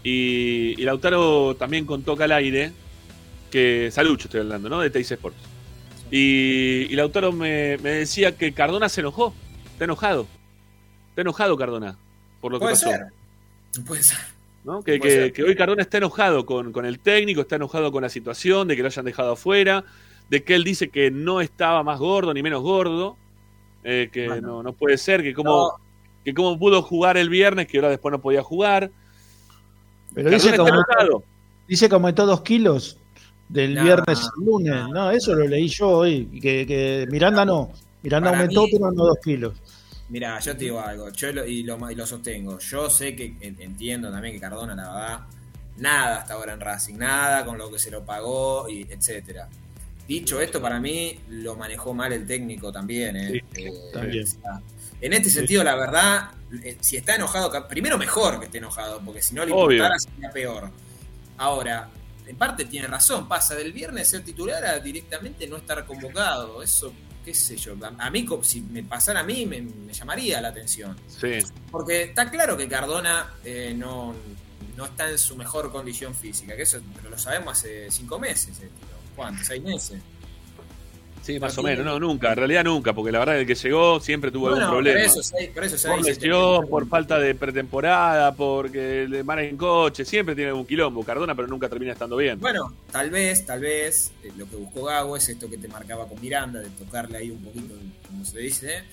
Y, 0.05 0.81
y 0.81 0.83
Lautaro 0.85 1.53
también 1.57 1.85
contó 1.85 2.13
al 2.17 2.31
aire 2.31 2.71
que. 3.51 3.89
Salucho 3.91 4.27
estoy 4.29 4.39
hablando, 4.39 4.69
¿no? 4.69 4.79
De 4.79 4.89
Teis 4.89 5.11
Sports. 5.11 5.35
Y, 6.09 6.87
y 6.89 6.95
Lautaro 6.95 7.33
me, 7.33 7.77
me 7.79 7.89
decía 7.91 8.37
que 8.37 8.53
Cardona 8.53 8.87
se 8.87 9.01
enojó. 9.01 9.33
Está 9.73 9.83
enojado. 9.83 10.27
Está 11.09 11.21
enojado 11.23 11.57
Cardona 11.57 11.97
por 12.39 12.53
lo 12.53 12.59
que 12.61 12.65
pasó. 12.67 12.89
ser. 12.91 13.18
Puede 13.85 14.03
ser. 14.03 14.17
¿no? 14.63 14.81
Que, 14.83 14.97
Puede 14.97 14.99
que- 14.99 15.09
ser. 15.21 15.33
que 15.33 15.43
hoy 15.43 15.55
Cardona 15.55 15.81
está 15.81 15.97
enojado 15.97 16.45
con, 16.45 16.71
con 16.71 16.85
el 16.85 16.99
técnico, 16.99 17.41
está 17.41 17.55
enojado 17.55 17.91
con 17.91 18.03
la 18.03 18.09
situación, 18.09 18.67
de 18.67 18.75
que 18.75 18.81
lo 18.81 18.87
hayan 18.87 19.05
dejado 19.05 19.31
afuera, 19.33 19.83
de 20.29 20.43
que 20.43 20.53
él 20.55 20.63
dice 20.63 20.89
que 20.89 21.09
no 21.11 21.41
estaba 21.41 21.81
más 21.83 21.97
gordo 21.99 22.33
ni 22.33 22.43
menos 22.43 22.61
gordo, 22.61 23.15
eh, 23.83 24.09
que 24.11 24.27
Bueno. 24.27 24.47
no, 24.47 24.63
no 24.63 24.73
puede 24.73 24.97
ser, 24.97 25.23
que 25.23 25.33
cómo, 25.33 25.49
No. 25.49 25.71
que 26.25 26.33
cómo 26.33 26.59
pudo 26.59 26.81
jugar 26.81 27.17
el 27.17 27.29
viernes, 27.29 27.67
que 27.67 27.77
ahora 27.77 27.89
después 27.89 28.11
no 28.11 28.19
podía 28.19 28.43
jugar. 28.43 28.91
Pero 30.13 30.29
dice 30.29 30.47
está 30.49 30.57
como, 30.57 30.69
enojado. 30.69 31.23
dice 31.67 31.87
que 31.87 31.95
aumentó 31.95 32.25
dos 32.25 32.41
kilos 32.41 32.97
del 33.47 33.75
No, 33.75 33.83
viernes 33.83 34.19
al 34.19 34.45
lunes. 34.45 34.73
No, 34.89 35.11
eso 35.11 35.33
lo 35.35 35.47
leí 35.47 35.67
yo 35.67 35.87
hoy. 35.89 36.25
Que, 36.41 36.65
que 36.67 37.07
Miranda 37.09 37.45
no. 37.45 37.71
Miranda 38.03 38.31
Para 38.31 38.41
aumentó, 38.41 38.63
mí- 38.63 38.69
pero 38.73 38.91
no 38.91 39.05
dos 39.05 39.17
kilos. 39.23 39.53
Mira, 40.09 40.39
yo 40.39 40.53
te 40.53 40.63
digo 40.65 40.79
algo, 40.81 41.09
yo 41.09 41.31
lo- 41.31 41.45
y, 41.45 41.63
lo, 41.63 41.89
y 41.91 41.95
lo 41.95 42.05
sostengo. 42.05 42.57
Yo 42.59 42.89
sé 42.89 43.15
que 43.15 43.35
en- 43.41 43.61
entiendo 43.61 44.11
también 44.11 44.33
que 44.33 44.39
Cardona, 44.41 44.73
la 44.75 44.83
verdad, 44.93 45.19
nada 45.77 46.17
hasta 46.17 46.33
ahora 46.33 46.53
en 46.53 46.59
Racing, 46.59 46.95
nada 46.97 47.45
con 47.45 47.57
lo 47.57 47.71
que 47.71 47.77
se 47.79 47.91
lo 47.91 48.03
pagó, 48.03 48.67
y 48.69 48.87
etcétera. 48.89 49.47
Dicho 50.07 50.41
esto, 50.41 50.59
para 50.59 50.79
mí 50.79 51.19
lo 51.29 51.55
manejó 51.55 51.93
mal 51.93 52.11
el 52.11 52.25
técnico 52.25 52.71
también. 52.71 53.15
¿eh? 53.15 53.43
Eh, 53.53 53.71
también. 53.93 54.23
o 54.23 54.27
sea, 54.27 54.59
en 54.99 55.13
este 55.13 55.29
sentido, 55.29 55.63
la 55.63 55.75
verdad, 55.75 56.31
eh, 56.63 56.77
si 56.81 56.97
está 56.97 57.15
enojado, 57.15 57.67
primero 57.67 57.97
mejor 57.99 58.39
que 58.39 58.45
esté 58.47 58.57
enojado, 58.57 58.99
porque 59.05 59.21
si 59.21 59.35
no 59.35 59.45
le 59.45 59.51
importara 59.77 59.99
sería 59.99 60.31
peor. 60.31 60.71
Ahora, 61.37 61.87
en 62.25 62.35
parte 62.35 62.65
tiene 62.65 62.87
razón, 62.87 63.27
pasa 63.27 63.53
del 63.55 63.71
viernes 63.71 64.07
ser 64.09 64.23
titular 64.23 64.65
a 64.65 64.79
directamente 64.79 65.47
no 65.47 65.57
estar 65.57 65.85
convocado. 65.85 66.61
Eso, 66.63 66.91
qué 67.29 67.35
sé 67.35 67.57
yo, 67.57 67.75
a, 67.99 68.09
mí, 68.09 68.25
si 68.41 68.61
me 68.61 68.81
pasara 68.81 69.19
a 69.19 69.23
mí, 69.23 69.45
me, 69.45 69.61
me 69.61 69.93
llamaría 69.93 70.41
la 70.41 70.47
atención. 70.47 70.97
Sí. 71.07 71.37
Porque 71.69 72.03
está 72.03 72.31
claro 72.31 72.57
que 72.57 72.67
Cardona 72.67 73.35
eh, 73.45 73.75
no, 73.77 74.15
no 74.75 74.85
está 74.85 75.11
en 75.11 75.19
su 75.19 75.35
mejor 75.35 75.71
condición 75.71 76.15
física, 76.15 76.55
que 76.55 76.63
eso 76.63 76.79
pero 76.95 77.11
lo 77.11 77.19
sabemos 77.19 77.59
hace 77.59 77.91
cinco 77.91 78.17
meses, 78.17 78.59
eh. 78.61 78.69
¿Seis 79.43 79.61
meses? 79.61 80.01
Sí, 81.21 81.39
más 81.39 81.57
o 81.57 81.63
menos. 81.63 81.85
No, 81.85 81.99
nunca. 81.99 82.31
En 82.31 82.37
realidad 82.37 82.63
nunca, 82.63 82.93
porque 82.93 83.11
la 83.11 83.19
verdad 83.19 83.39
es 83.39 83.45
que 83.47 83.55
llegó 83.55 83.99
siempre 83.99 84.31
tuvo 84.31 84.49
Bueno, 84.49 84.57
algún 84.57 84.71
problema. 84.75 84.99
Por 84.99 85.05
eso, 85.09 85.23
seis, 85.23 85.49
por 85.53 85.63
eso 85.63 85.77
seis, 85.77 86.01
lesión, 86.05 86.67
por 86.67 86.87
falta 86.87 87.19
de 87.19 87.35
pretemporada, 87.35 88.33
porque 88.35 89.05
le 89.07 89.23
van 89.23 89.39
en 89.39 89.57
coche, 89.57 90.05
siempre 90.05 90.33
tiene 90.35 90.49
algún 90.49 90.65
quilombo. 90.65 91.03
Cardona, 91.03 91.35
pero 91.35 91.47
nunca 91.47 91.69
termina 91.69 91.91
estando 91.93 92.17
bien. 92.17 92.39
Bueno, 92.39 92.73
tal 92.91 93.09
vez, 93.09 93.45
tal 93.45 93.59
vez, 93.59 94.11
eh, 94.23 94.31
lo 94.37 94.49
que 94.49 94.55
buscó 94.55 94.85
Gago 94.85 95.15
es 95.17 95.29
esto 95.29 95.49
que 95.49 95.57
te 95.57 95.67
marcaba 95.67 96.07
con 96.07 96.19
Miranda, 96.21 96.59
de 96.59 96.69
tocarle 96.69 97.17
ahí 97.17 97.29
un 97.31 97.43
poquito, 97.43 97.75
como 98.07 98.25
se 98.25 98.39
dice, 98.39 98.83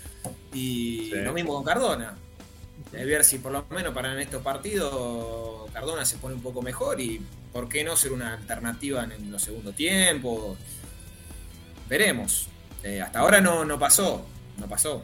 y 0.53 1.11
Sí. 1.13 1.17
lo 1.23 1.33
mismo 1.33 1.55
con 1.55 1.65
Cardona. 1.65 2.17
De 2.93 3.05
ver 3.05 3.25
si 3.25 3.39
por 3.39 3.53
lo 3.53 3.65
menos 3.71 3.95
para 3.95 4.13
en 4.13 4.19
estos 4.21 4.43
partidos 4.43 5.69
Cardona 5.73 6.05
se 6.05 6.19
pone 6.19 6.35
un 6.35 6.43
poco 6.43 6.61
mejor 6.63 7.01
y 7.01 7.21
por 7.53 7.69
qué 7.69 7.83
no 7.83 7.97
ser 7.97 8.13
una 8.13 8.35
alternativa 8.35 9.03
en, 9.05 9.13
en 9.13 9.33
los 9.33 9.43
segundos 9.43 9.75
tiempos. 9.75 10.59
Veremos. 11.89 12.49
Eh, 12.83 13.01
hasta 13.01 13.21
ahora 13.21 13.41
no, 13.41 13.65
no 13.65 13.79
pasó, 13.79 14.25
no 14.59 14.67
pasó. 14.67 15.03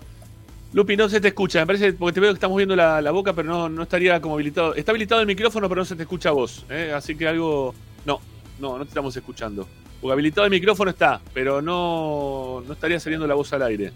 Lupi, 0.73 0.97
no 0.97 1.09
se 1.09 1.21
te 1.21 1.29
escucha. 1.29 1.61
Me 1.61 1.67
parece, 1.67 1.93
porque 1.93 2.15
te 2.15 2.21
veo 2.21 2.31
que 2.31 2.35
estamos 2.37 2.57
viendo 2.57 2.75
la, 2.75 3.01
la 3.03 3.11
boca, 3.11 3.33
pero 3.35 3.49
no, 3.49 3.69
no 3.69 3.83
estaría 3.83 4.21
como 4.21 4.35
habilitado. 4.35 4.75
Está 4.75 4.93
habilitado 4.93 5.21
el 5.21 5.27
micrófono, 5.27 5.69
pero 5.69 5.83
no 5.83 5.85
se 5.85 5.97
te 5.97 6.03
escucha 6.03 6.31
a 6.31 6.33
vos. 6.33 6.65
¿eh? 6.71 6.93
Así 6.95 7.15
que 7.17 7.29
algo. 7.29 7.75
No, 8.07 8.21
no, 8.59 8.79
no 8.79 8.85
te 8.85 8.89
estamos 8.89 9.15
escuchando. 9.17 9.69
Porque 10.01 10.13
habilitado 10.13 10.47
el 10.47 10.51
micrófono 10.51 10.91
está, 10.91 11.21
pero 11.35 11.61
no, 11.63 12.63
no 12.67 12.73
estaría 12.73 12.99
saliendo 12.99 13.27
la 13.27 13.35
voz 13.35 13.53
al 13.53 13.63
aire. 13.63 13.93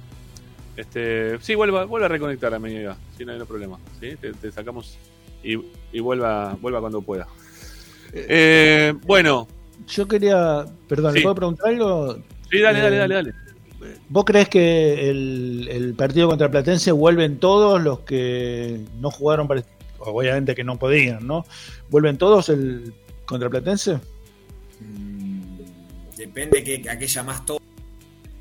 Este, 0.76 1.38
sí, 1.40 1.54
vuelva, 1.54 1.84
vuelva 1.84 2.06
a 2.06 2.10
reconectar, 2.10 2.52
amiga. 2.52 2.96
Si 3.16 3.24
no 3.24 3.32
hay 3.32 3.38
no 3.38 3.46
problema. 3.46 3.78
¿sí? 3.98 4.14
Te, 4.20 4.32
te 4.34 4.52
sacamos 4.52 4.98
y, 5.42 5.54
y 5.92 6.00
vuelva, 6.00 6.56
vuelva 6.60 6.80
cuando 6.80 7.00
pueda. 7.00 7.26
Eh, 8.12 8.94
bueno, 9.04 9.48
Yo 9.88 10.06
quería, 10.06 10.64
perdón, 10.88 11.12
Sí. 11.12 11.18
¿le 11.18 11.22
puedo 11.22 11.34
preguntar 11.34 11.68
algo? 11.70 12.18
Sí, 12.50 12.60
dale, 12.60 12.78
Eh, 12.78 12.82
dale, 12.82 12.96
dale, 12.96 13.14
dale. 13.14 13.32
¿Vos 14.08 14.24
crees 14.24 14.48
que 14.48 15.10
el, 15.10 15.68
el 15.70 15.94
partido 15.94 16.28
contra 16.28 16.50
Platense 16.50 16.92
vuelven 16.92 17.38
todos 17.38 17.80
los 17.82 18.00
que 18.00 18.80
no 19.00 19.10
jugaron, 19.10 19.46
para- 19.46 19.62
obviamente 19.98 20.54
que 20.54 20.64
no 20.64 20.78
podían, 20.78 21.26
¿no? 21.26 21.44
¿Vuelven 21.90 22.16
todos 22.18 22.48
el 22.48 22.92
contra 23.26 23.50
Platense? 23.50 23.98
Depende 26.16 26.64
que, 26.64 26.88
a 26.88 26.98
qué 26.98 27.06
llamás 27.06 27.44
to- 27.44 27.60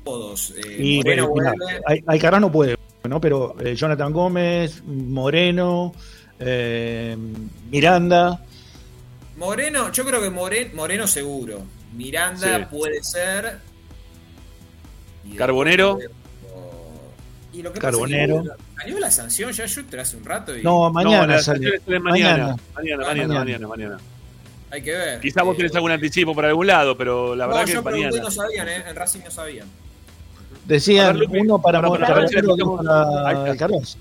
todos. 0.04 0.54
Eh, 0.56 0.76
Y 0.82 0.96
Moreno 0.98 1.28
bueno, 1.28 1.52
vuelve. 1.58 2.02
Alcaraz 2.06 2.40
no 2.40 2.50
puede, 2.50 2.76
¿no? 3.08 3.20
Pero 3.20 3.54
eh, 3.60 3.74
Jonathan 3.74 4.12
Gómez, 4.12 4.82
Moreno, 4.84 5.92
eh, 6.38 7.16
Miranda, 7.70 8.42
Moreno, 9.36 9.92
yo 9.92 10.04
creo 10.06 10.20
que 10.22 10.30
More- 10.30 10.70
Moreno 10.74 11.06
seguro. 11.06 11.62
Miranda 11.94 12.58
Sí. 12.58 12.64
puede 12.70 13.02
ser. 13.02 13.58
Carbonero. 15.34 15.98
Y 17.52 17.62
lo 17.62 17.72
que 17.72 17.80
Carbonero. 17.80 18.36
pasa 18.44 18.52
es 18.54 18.58
que 18.74 18.80
salió 18.82 18.98
la 19.00 19.10
sanción 19.10 19.52
ya 19.52 19.64
yo 19.66 19.84
te 19.86 20.00
hace 20.00 20.16
un 20.18 20.24
rato 20.24 20.56
y 20.56 20.62
No, 20.62 20.90
mañana 20.92 21.38
la 21.38 22.00
mañana. 22.00 22.00
Mañana. 22.00 22.00
Mañana, 22.00 22.56
Ah, 22.56 22.74
mañana, 22.74 23.06
mañana. 23.08 23.38
mañana, 23.38 23.68
mañana. 23.68 23.98
hay 24.70 24.82
que 24.82 24.92
ver. 24.92 25.20
Quizás 25.20 25.42
vos 25.44 25.54
Eh, 25.54 25.58
tenés 25.58 25.74
algún 25.74 25.90
anticipo 25.90 26.34
por 26.34 26.44
algún 26.44 26.66
lado, 26.66 26.96
pero 26.98 27.34
la 27.34 27.46
verdad 27.46 27.60
no, 27.62 27.66
que 27.66 27.72
yo 27.72 27.82
pregunté 27.82 28.06
mañana. 28.08 28.22
y 28.22 28.24
no 28.24 28.30
sabían, 28.30 28.68
¿eh? 28.68 28.84
En 28.88 28.94
Racing 28.96 29.20
no 29.24 29.30
sabían. 29.30 29.66
decían 30.66 31.18
ver, 31.18 31.28
uno 31.30 31.58
para 31.62 31.80
para- 31.80 32.06
para 32.06 32.26
para. 32.26 33.28
Alcaraz. 33.50 33.96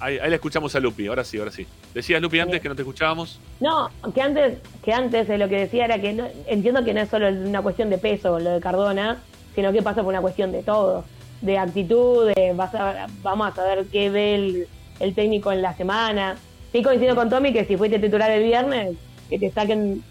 Ahí, 0.00 0.16
ahí 0.18 0.28
le 0.30 0.36
escuchamos 0.36 0.72
a 0.76 0.80
Lupi, 0.80 1.06
ahora 1.08 1.24
sí, 1.24 1.38
ahora 1.38 1.50
sí. 1.50 1.66
Decías, 1.92 2.20
Lupi, 2.22 2.38
antes 2.38 2.60
que 2.60 2.68
no 2.68 2.76
te 2.76 2.82
escuchábamos. 2.82 3.40
No, 3.58 3.90
que 4.14 4.22
antes, 4.22 4.58
que 4.84 4.92
antes 4.92 5.26
de 5.26 5.38
lo 5.38 5.48
que 5.48 5.56
decía 5.60 5.86
era 5.86 6.00
que 6.00 6.12
no, 6.12 6.28
entiendo 6.46 6.84
que 6.84 6.94
no 6.94 7.00
es 7.00 7.08
solo 7.08 7.28
una 7.28 7.62
cuestión 7.62 7.90
de 7.90 7.98
peso 7.98 8.38
lo 8.38 8.50
de 8.50 8.60
Cardona, 8.60 9.18
sino 9.58 9.72
que 9.72 9.82
pasa 9.82 10.02
por 10.04 10.10
una 10.10 10.20
cuestión 10.20 10.52
de 10.52 10.62
todo, 10.62 11.04
de 11.40 11.58
actitud, 11.58 12.28
de 12.32 12.52
vas 12.54 12.72
a- 12.76 13.08
vamos 13.24 13.50
a 13.50 13.54
saber 13.56 13.86
qué 13.90 14.08
ve 14.08 14.34
el, 14.36 14.68
el 15.00 15.14
técnico 15.16 15.50
en 15.50 15.62
la 15.62 15.76
semana. 15.76 16.36
Sí 16.70 16.80
coincido 16.80 17.16
con 17.16 17.28
Tommy 17.28 17.52
que 17.52 17.64
si 17.64 17.76
fuiste 17.76 17.98
titular 17.98 18.30
el 18.30 18.44
viernes, 18.44 18.94
que 19.28 19.36
te 19.36 19.50
saquen 19.50 20.04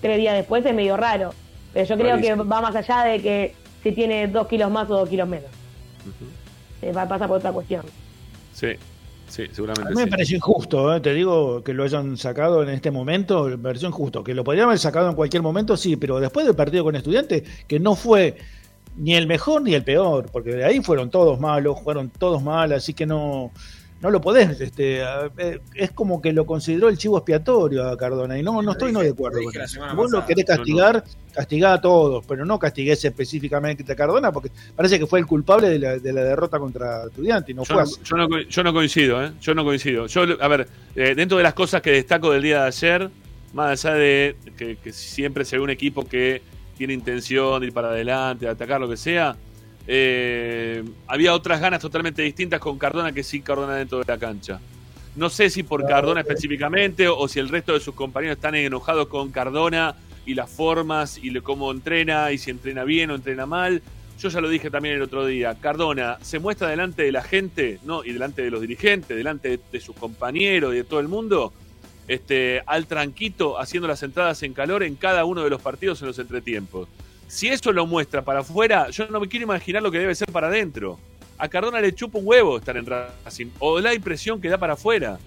tres 0.00 0.18
días 0.18 0.34
después 0.34 0.66
es 0.66 0.74
medio 0.74 0.96
raro. 0.96 1.32
Pero 1.72 1.86
yo 1.86 1.96
creo 1.96 2.18
que 2.18 2.34
va 2.34 2.60
más 2.60 2.74
allá 2.74 3.04
de 3.04 3.22
que 3.22 3.54
si 3.84 3.92
tiene 3.92 4.26
dos 4.26 4.48
kilos 4.48 4.68
más 4.72 4.90
o 4.90 4.96
dos 4.98 5.08
kilos 5.08 5.28
menos. 5.28 5.50
Eh, 6.82 6.90
va 6.92 7.02
a 7.02 7.08
pasar 7.08 7.28
por 7.28 7.36
otra 7.38 7.52
cuestión. 7.52 7.82
Sí, 8.52 8.72
sí, 9.28 9.42
A 9.48 9.54
seguramente 9.54 9.90
mí 9.90 9.96
me 9.98 10.04
sí. 10.04 10.10
pareció 10.10 10.36
injusto, 10.36 10.96
¿eh? 10.96 11.00
te 11.00 11.14
digo 11.14 11.62
que 11.62 11.74
lo 11.74 11.84
hayan 11.84 12.16
sacado 12.16 12.64
en 12.64 12.70
este 12.70 12.90
momento, 12.90 13.44
me 13.44 13.56
pareció 13.58 13.86
injusto. 13.86 14.24
Que 14.24 14.34
lo 14.34 14.42
podrían 14.42 14.66
haber 14.66 14.80
sacado 14.80 15.08
en 15.08 15.14
cualquier 15.14 15.42
momento, 15.44 15.76
sí, 15.76 15.94
pero 15.96 16.18
después 16.18 16.44
del 16.44 16.56
partido 16.56 16.82
con 16.82 16.96
Estudiantes, 16.96 17.44
que 17.68 17.78
no 17.78 17.94
fue 17.94 18.36
ni 18.96 19.14
el 19.14 19.26
mejor 19.26 19.62
ni 19.62 19.74
el 19.74 19.82
peor, 19.84 20.26
porque 20.32 20.50
de 20.54 20.64
ahí 20.64 20.80
fueron 20.80 21.10
todos 21.10 21.38
malos, 21.40 21.80
fueron 21.82 22.10
todos 22.10 22.42
mal, 22.42 22.72
así 22.72 22.92
que 22.92 23.06
no, 23.06 23.50
no 24.02 24.10
lo 24.10 24.20
podés. 24.20 24.60
Este, 24.60 25.02
a- 25.02 25.30
eh, 25.38 25.60
es 25.74 25.90
como 25.92 26.20
que 26.20 26.32
lo 26.32 26.44
consideró 26.46 26.88
el 26.88 26.98
chivo 26.98 27.16
expiatorio 27.18 27.88
a 27.88 27.96
Cardona, 27.96 28.38
y 28.38 28.42
no, 28.42 28.60
no 28.62 28.72
estoy 28.72 28.92
no 28.92 29.00
de 29.00 29.10
acuerdo 29.10 29.38
lo 29.40 29.50
con 29.52 29.62
eso. 29.62 29.80
vos 29.94 30.10
lo 30.10 30.18
pasada. 30.20 30.26
querés 30.26 30.44
No, 30.48 30.52
no. 30.54 30.56
castigar, 30.58 31.04
castigá 31.32 31.72
a 31.74 31.80
todos, 31.80 32.24
pero 32.26 32.44
no 32.44 32.58
castigués 32.58 33.04
específicamente 33.04 33.90
a 33.90 33.96
Cardona, 33.96 34.32
porque 34.32 34.50
parece 34.74 34.98
que 34.98 35.06
fue 35.06 35.20
el 35.20 35.26
culpable 35.26 35.68
de 35.68 35.78
la, 35.78 35.98
de 35.98 36.12
la 36.12 36.24
derrota 36.24 36.58
contra 36.58 37.04
Estudiantes, 37.04 37.50
y 37.50 37.54
no 37.54 37.62
Yo 37.64 37.74
fue 37.74 37.82
así. 37.82 37.94
yo 38.04 38.16
no 38.16 38.40
yo 38.40 38.62
no 38.64 38.72
coincido, 38.72 39.24
¿eh? 39.24 39.32
Yo 39.40 39.54
no 39.54 39.64
coincido. 39.64 40.06
Yo, 40.08 40.22
a 40.40 40.48
ver, 40.48 40.66
eh, 40.96 41.14
dentro 41.14 41.36
de 41.38 41.44
las 41.44 41.54
cosas 41.54 41.80
que 41.80 41.90
destaco 41.92 42.32
del 42.32 42.42
día 42.42 42.62
de 42.62 42.66
ayer, 42.68 43.10
más 43.54 43.84
allá 43.84 43.94
de 43.96 44.36
que, 44.56 44.76
que 44.76 44.92
siempre 44.92 45.44
se 45.44 45.56
ve 45.56 45.62
un 45.62 45.70
equipo 45.70 46.04
que 46.04 46.42
tiene 46.80 46.94
intención 46.94 47.60
de 47.60 47.66
ir 47.66 47.74
para 47.74 47.88
adelante, 47.90 48.46
de 48.46 48.50
atacar 48.50 48.80
lo 48.80 48.88
que 48.88 48.96
sea, 48.96 49.36
eh, 49.86 50.82
había 51.06 51.34
otras 51.34 51.60
ganas 51.60 51.78
totalmente 51.82 52.22
distintas 52.22 52.58
con 52.58 52.78
Cardona 52.78 53.12
que 53.12 53.22
sin 53.22 53.42
Cardona 53.42 53.74
dentro 53.74 53.98
de 53.98 54.04
la 54.08 54.16
cancha. 54.16 54.58
No 55.14 55.28
sé 55.28 55.50
si 55.50 55.62
por 55.62 55.86
Cardona 55.86 56.22
específicamente 56.22 57.06
o 57.06 57.28
si 57.28 57.38
el 57.38 57.50
resto 57.50 57.74
de 57.74 57.80
sus 57.80 57.94
compañeros 57.94 58.36
están 58.38 58.54
enojados 58.54 59.08
con 59.08 59.30
Cardona 59.30 59.94
y 60.24 60.32
las 60.32 60.48
formas 60.48 61.18
y 61.22 61.28
le- 61.28 61.42
cómo 61.42 61.70
entrena 61.70 62.32
y 62.32 62.38
si 62.38 62.50
entrena 62.50 62.84
bien 62.84 63.10
o 63.10 63.14
entrena 63.14 63.44
mal. 63.44 63.82
Yo 64.18 64.30
ya 64.30 64.40
lo 64.40 64.48
dije 64.48 64.70
también 64.70 64.94
el 64.94 65.02
otro 65.02 65.26
día. 65.26 65.54
Cardona 65.60 66.16
se 66.22 66.38
muestra 66.38 66.68
delante 66.68 67.02
de 67.02 67.12
la 67.12 67.22
gente, 67.22 67.78
¿no? 67.84 68.04
Y 68.04 68.12
delante 68.14 68.40
de 68.40 68.50
los 68.50 68.62
dirigentes, 68.62 69.14
delante 69.14 69.50
de, 69.50 69.60
de 69.70 69.80
sus 69.80 69.94
compañeros 69.96 70.72
y 70.72 70.76
de 70.78 70.84
todo 70.84 71.00
el 71.00 71.08
mundo, 71.08 71.52
este, 72.10 72.60
al 72.66 72.86
tranquito, 72.86 73.60
haciendo 73.60 73.86
las 73.86 74.02
entradas 74.02 74.42
en 74.42 74.52
calor 74.52 74.82
en 74.82 74.96
cada 74.96 75.24
uno 75.24 75.44
de 75.44 75.50
los 75.50 75.62
partidos 75.62 76.00
en 76.02 76.08
los 76.08 76.18
entretiempos. 76.18 76.88
Si 77.28 77.46
eso 77.46 77.72
lo 77.72 77.86
muestra 77.86 78.22
para 78.22 78.40
afuera, 78.40 78.90
yo 78.90 79.06
no 79.06 79.20
me 79.20 79.28
quiero 79.28 79.44
imaginar 79.44 79.80
lo 79.80 79.92
que 79.92 80.00
debe 80.00 80.16
ser 80.16 80.32
para 80.32 80.48
adentro. 80.48 80.98
A 81.38 81.46
Cardona 81.46 81.80
le 81.80 81.94
chupa 81.94 82.18
un 82.18 82.26
huevo 82.26 82.58
estar 82.58 82.76
en 82.76 82.84
Racing, 82.84 83.46
o 83.60 83.78
la 83.78 83.94
impresión 83.94 84.40
que 84.40 84.48
da 84.48 84.58
para 84.58 84.72
afuera. 84.72 85.20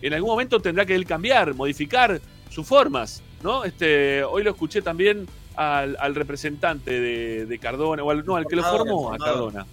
En 0.00 0.14
algún 0.14 0.30
momento 0.30 0.58
tendrá 0.58 0.86
que 0.86 0.94
él 0.94 1.04
cambiar, 1.04 1.52
modificar 1.52 2.18
sus 2.48 2.66
formas, 2.66 3.22
¿no? 3.42 3.64
Este, 3.64 4.24
hoy 4.24 4.42
lo 4.42 4.52
escuché 4.52 4.80
también 4.80 5.26
al, 5.54 5.98
al 6.00 6.14
representante 6.14 6.98
de, 6.98 7.44
de 7.44 7.58
Cardona, 7.58 8.02
o 8.04 8.10
al, 8.10 8.24
no, 8.24 8.36
al 8.36 8.46
que 8.46 8.56
lo 8.56 8.62
formó 8.62 9.12
a. 9.12 9.18
Cardona. 9.18 9.66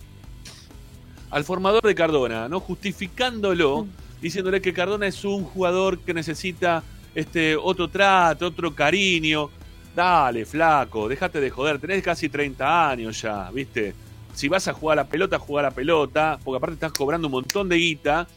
Al 1.32 1.46
formador 1.46 1.84
de 1.84 1.96
Cardona, 1.96 2.50
¿no? 2.50 2.60
Justificándolo, 2.60 3.88
diciéndole 4.22 4.62
que 4.62 4.74
Cardona 4.74 5.08
es 5.08 5.24
un 5.26 5.44
jugador 5.44 6.00
que 6.00 6.14
necesita 6.14 6.84
este 7.16 7.56
otro 7.56 7.88
trato, 7.88 8.48
otro 8.48 8.74
cariño. 8.74 9.50
Dale, 9.96 10.46
flaco, 10.46 11.08
déjate 11.08 11.42
de 11.42 11.50
joder, 11.50 11.80
tenés 11.80 12.04
casi 12.04 12.30
30 12.30 12.90
años 12.90 13.22
ya, 13.22 13.50
¿viste? 13.52 13.94
Si 14.34 14.48
vas 14.48 14.68
a 14.68 14.74
jugar 14.74 15.00
a 15.00 15.04
la 15.04 15.10
pelota, 15.10 15.40
jugar 15.40 15.66
a 15.66 15.70
la 15.70 15.76
pelota, 15.76 16.40
porque 16.44 16.58
aparte 16.58 16.76
estás 16.76 16.94
cobrando 16.94 17.28
un 17.28 17.34
montón 17.34 17.68
de 17.68 17.78
guita, 17.78 18.28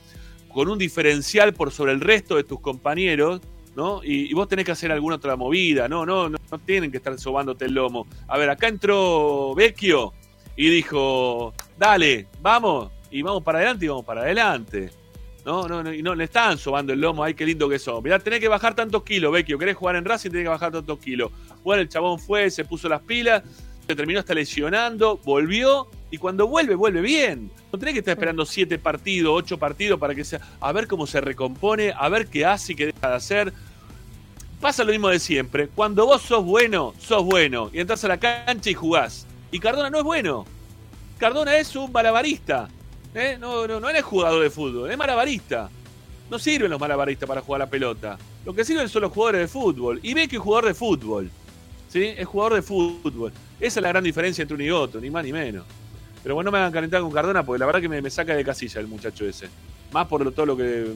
con 0.48 0.68
un 0.68 0.78
diferencial 0.78 1.52
por 1.54 1.70
sobre 1.70 1.92
el 1.92 2.00
resto 2.00 2.36
de 2.36 2.44
tus 2.44 2.60
compañeros, 2.60 3.40
¿no? 3.76 4.02
Y, 4.02 4.30
y 4.30 4.34
vos 4.34 4.48
tenés 4.48 4.64
que 4.64 4.72
hacer 4.72 4.90
alguna 4.90 5.16
otra 5.16 5.36
movida, 5.36 5.88
¿no? 5.88 6.04
No, 6.04 6.28
no, 6.28 6.38
no 6.50 6.58
tienen 6.58 6.90
que 6.90 6.96
estar 6.96 7.16
sobándote 7.18 7.66
el 7.66 7.74
lomo. 7.74 8.06
A 8.28 8.38
ver, 8.38 8.50
acá 8.50 8.68
entró 8.68 9.54
Vecchio 9.54 10.12
y 10.56 10.68
dijo, 10.68 11.54
dale, 11.78 12.26
vamos, 12.40 12.90
y 13.10 13.22
vamos 13.22 13.42
para 13.42 13.58
adelante 13.58 13.84
y 13.84 13.88
vamos 13.88 14.04
para 14.04 14.22
adelante. 14.22 14.90
No, 15.44 15.66
no, 15.66 15.82
no, 15.82 15.92
y 15.92 16.02
no 16.02 16.14
le 16.14 16.24
están 16.24 16.56
sobando 16.56 16.92
el 16.92 17.00
lomo, 17.00 17.24
ay, 17.24 17.34
qué 17.34 17.44
lindo 17.44 17.68
que 17.68 17.78
son. 17.78 18.02
Mirá, 18.02 18.18
tenés 18.18 18.38
que 18.38 18.48
bajar 18.48 18.74
tantos 18.74 19.02
kilos, 19.02 19.32
Vecchio. 19.32 19.58
¿Querés 19.58 19.76
jugar 19.76 19.96
en 19.96 20.04
Racing? 20.04 20.30
Tenés 20.30 20.44
que 20.44 20.50
bajar 20.50 20.70
tantos 20.70 20.98
kilos. 21.00 21.32
Bueno, 21.64 21.82
el 21.82 21.88
chabón 21.88 22.20
fue, 22.20 22.50
se 22.50 22.64
puso 22.64 22.88
las 22.88 23.02
pilas, 23.02 23.42
se 23.86 23.96
terminó 23.96 24.20
hasta 24.20 24.34
lesionando, 24.34 25.18
volvió, 25.24 25.88
y 26.12 26.18
cuando 26.18 26.46
vuelve, 26.46 26.74
vuelve 26.74 27.00
bien. 27.00 27.50
No 27.72 27.78
tenés 27.78 27.94
que 27.94 28.00
estar 28.00 28.12
esperando 28.12 28.44
siete 28.44 28.78
partidos, 28.78 29.32
ocho 29.34 29.58
partidos 29.58 29.98
para 29.98 30.14
que 30.14 30.24
sea. 30.24 30.40
A 30.60 30.70
ver 30.70 30.86
cómo 30.86 31.06
se 31.06 31.22
recompone, 31.22 31.92
a 31.96 32.08
ver 32.10 32.26
qué 32.26 32.44
hace 32.44 32.74
y 32.74 32.76
qué 32.76 32.86
deja 32.86 33.08
de 33.08 33.14
hacer. 33.14 33.52
pasa 34.60 34.84
lo 34.84 34.92
mismo 34.92 35.08
de 35.08 35.18
siempre. 35.18 35.68
Cuando 35.68 36.04
vos 36.04 36.20
sos 36.20 36.44
bueno, 36.44 36.92
sos 37.00 37.24
bueno. 37.24 37.70
Y 37.72 37.80
entras 37.80 38.04
a 38.04 38.08
la 38.08 38.20
cancha 38.20 38.68
y 38.68 38.74
jugás. 38.74 39.26
Y 39.50 39.58
Cardona 39.58 39.88
no 39.88 39.98
es 39.98 40.04
bueno. 40.04 40.44
Cardona 41.18 41.56
es 41.56 41.74
un 41.74 41.90
malabarista. 41.90 42.68
¿Eh? 43.14 43.36
No, 43.40 43.66
no, 43.66 43.80
no 43.80 43.88
es 43.88 44.02
jugador 44.02 44.42
de 44.42 44.50
fútbol, 44.50 44.90
es 44.90 44.98
malabarista. 44.98 45.68
No 46.30 46.38
sirven 46.38 46.70
los 46.70 46.80
malabaristas 46.80 47.28
para 47.28 47.40
jugar 47.42 47.60
la 47.60 47.66
pelota. 47.68 48.16
Lo 48.44 48.54
que 48.54 48.64
sirven 48.64 48.88
son 48.88 49.02
los 49.02 49.12
jugadores 49.12 49.42
de 49.42 49.48
fútbol. 49.48 50.00
Y 50.02 50.14
ve 50.14 50.26
que 50.28 50.36
es 50.36 50.42
jugador 50.42 50.66
de 50.66 50.74
fútbol. 50.74 51.30
¿Sí? 51.88 52.04
Es 52.16 52.26
jugador 52.26 52.54
de 52.54 52.62
fútbol. 52.62 53.32
Esa 53.60 53.80
es 53.80 53.82
la 53.82 53.88
gran 53.90 54.02
diferencia 54.02 54.40
entre 54.42 54.54
uno 54.54 54.64
y 54.64 54.70
otro, 54.70 55.00
ni 55.00 55.10
más 55.10 55.24
ni 55.24 55.32
menos. 55.32 55.64
Pero 56.22 56.34
bueno, 56.34 56.48
no 56.48 56.52
me 56.52 56.58
hagan 56.58 56.72
calentar 56.72 57.02
con 57.02 57.10
Cardona 57.10 57.42
porque 57.44 57.58
la 57.58 57.66
verdad 57.66 57.80
que 57.82 57.88
me, 57.88 58.00
me 58.00 58.08
saca 58.08 58.34
de 58.34 58.44
casilla 58.44 58.80
el 58.80 58.86
muchacho 58.86 59.26
ese. 59.26 59.48
Más 59.92 60.06
por 60.06 60.24
lo- 60.24 60.32
todo 60.32 60.46
lo 60.46 60.56
que. 60.56 60.86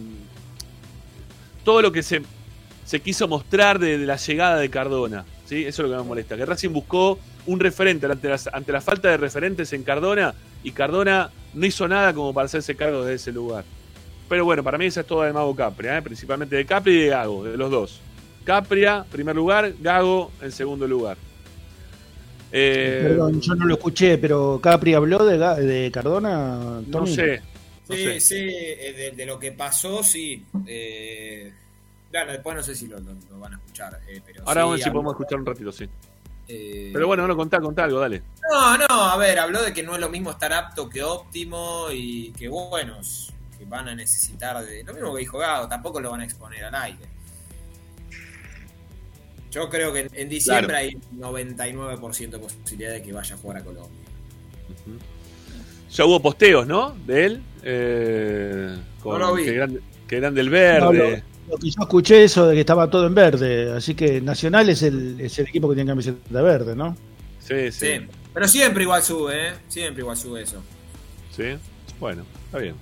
Todo 1.65 1.83
lo 1.83 1.93
que 1.93 2.03
se, 2.03 2.23
se 2.85 3.01
quiso 3.01 3.27
mostrar 3.29 3.79
de, 3.79 3.99
de 3.99 4.07
la 4.07 4.17
llegada 4.17 4.57
de 4.57 4.71
Cardona. 4.71 5.25
¿sí? 5.47 5.65
Eso 5.67 5.83
es 5.83 5.89
lo 5.91 5.97
que 5.97 6.03
me 6.03 6.09
molesta. 6.09 6.37
Que 6.37 6.47
Racing 6.47 6.71
buscó 6.71 7.19
un 7.47 7.61
referente 7.61 8.07
ante, 8.07 8.29
las- 8.29 8.47
ante 8.53 8.73
la 8.73 8.81
falta 8.81 9.09
de 9.09 9.17
referentes 9.17 9.73
en 9.73 9.83
Cardona 9.83 10.35
y 10.67 10.73
Cardona 10.73 11.31
no 11.55 11.65
hizo 11.65 11.87
nada 11.87 12.13
como 12.13 12.35
para 12.35 12.47
hacerse 12.47 12.75
cargo 12.75 13.05
de 13.05 13.15
ese 13.15 13.31
lugar. 13.31 13.65
Pero 14.29 14.45
bueno, 14.45 14.65
para 14.65 14.77
mí 14.79 14.87
esa 14.87 15.03
es 15.03 15.07
toda 15.07 15.27
de 15.27 15.33
Mago 15.33 15.55
Capria, 15.55 15.97
¿eh? 15.99 16.03
principalmente 16.03 16.57
de 16.57 16.67
Capri 16.67 16.93
y 16.97 17.01
de 17.03 17.09
Gago, 17.11 17.45
de 17.45 17.57
los 17.57 17.71
dos. 17.71 18.01
Capria, 18.45 19.05
primer 19.11 19.37
lugar, 19.37 19.73
Gago 19.81 20.33
en 20.43 20.51
segundo 20.51 20.89
lugar. 20.89 21.17
Eh, 22.51 23.01
Perdón, 23.03 23.41
yo 23.41 23.55
no 23.55 23.65
lo 23.67 23.75
escuché, 23.75 24.19
pero 24.19 24.59
Capri 24.63 24.95
habló 24.95 25.25
de, 25.25 25.39
de 25.65 25.91
Cardona. 25.93 26.81
no 26.87 27.07
sé. 27.07 27.41
no 27.89 27.95
sí, 27.97 28.05
sé. 28.05 28.21
sí, 28.21 28.35
eh, 28.37 28.93
de, 28.97 29.11
de 29.13 29.27
lo 29.27 29.39
que 29.39 29.53
pasó, 29.53 30.03
sí. 30.03 30.45
Eh, 30.67 31.53
claro, 32.11 32.33
después 32.33 32.57
no 32.57 32.63
sé 32.63 32.75
si 32.75 32.87
lo, 32.89 32.99
lo- 32.99 33.15
lo 33.31 33.39
van 33.39 33.55
a 33.55 33.57
escuchar. 33.57 34.01
eh, 34.09 34.21
pero 34.27 34.43
Ahora 34.47 34.63
sí, 34.63 34.65
vamos 34.65 34.73
a 34.73 34.75
ver 34.77 34.83
si 34.85 34.91
podemos 34.91 35.13
escuchar 35.13 35.39
un 35.41 35.47
ratito, 35.47 35.73
sí. 35.73 35.89
Eh, 36.49 36.91
Pero 36.93 37.07
bueno, 37.07 37.27
no, 37.27 37.37
contá, 37.37 37.61
contá 37.61 37.85
algo, 37.85 38.01
dale. 38.01 38.23
No, 38.51 38.79
no, 38.79 38.87
a 38.89 39.17
ver, 39.17 39.39
habló 39.39 39.63
de 39.63 39.73
que 39.73 39.83
no 39.83 39.95
es 39.95 40.01
lo 40.01 40.09
mismo 40.09 40.31
estar 40.31 40.53
apto 40.53 40.89
que 40.89 41.03
óptimo 41.03 41.87
y 41.93 42.31
que 42.33 42.49
buenos, 42.49 43.33
que 43.59 43.65
van 43.65 43.89
a 43.89 43.95
necesitar 43.95 44.65
de. 44.65 44.85
Lo 44.85 44.93
mismo 44.95 45.13
que 45.15 45.21
dijo 45.21 45.39
Gado, 45.39 45.69
tampoco 45.69 46.01
lo 46.01 46.11
van 46.11 46.21
a 46.21 46.25
exponer 46.25 46.65
al 46.65 46.75
aire. 46.75 47.07
Yo 49.51 49.69
creo 49.71 49.93
que 49.93 50.01
en, 50.01 50.11
en 50.13 50.29
diciembre 50.29 50.67
Claro. 51.13 51.37
hay 51.37 51.45
99% 51.47 52.31
de 52.31 52.39
posibilidad 52.39 52.93
de 52.93 53.03
que 53.03 53.13
vaya 53.13 53.35
a 53.35 53.39
jugar 53.39 53.57
a 53.59 53.65
Colombia. 53.65 53.91
Ya 55.91 56.05
hubo 56.05 56.21
posteos, 56.21 56.67
¿no? 56.67 56.91
De 57.07 57.25
él. 57.25 57.43
eh, 57.63 58.77
con, 59.03 59.19
No 59.19 59.29
lo 59.29 59.35
vi. 59.35 59.45
Que, 59.45 59.55
eran, 59.55 59.81
que 60.07 60.17
eran 60.17 60.35
del 60.35 60.47
No, 60.47 60.53
verde. 60.53 61.25
Lo, 61.47 61.53
lo 61.53 61.59
que 61.59 61.71
yo 61.71 61.81
escuché 61.83 62.25
eso 62.25 62.47
de 62.47 62.55
que 62.55 62.61
estaba 62.61 62.89
todo 62.91 63.07
en 63.07 63.15
verde, 63.15 63.73
así 63.77 63.95
que 63.95 64.21
Nacional 64.21 64.69
es 64.69 64.83
el, 64.83 65.21
es 65.21 65.39
el 65.39 65.47
equipo 65.49 65.69
que 65.69 65.75
tiene 65.77 65.91
camiseta 65.91 66.43
verde, 66.43 66.75
¿no? 66.77 66.97
Sí, 67.41 67.71
sí. 67.73 67.87
Sí. 67.99 68.07
Pero 68.35 68.49
siempre 68.49 68.83
igual 68.83 69.03
sube, 69.03 69.49
¿eh? 69.49 69.53
Siempre 69.69 70.03
igual 70.03 70.17
sube 70.17 70.43
eso. 70.43 70.63
Sí. 71.35 71.57
Bueno, 71.99 72.25
está 72.47 72.59
bien. 72.59 72.75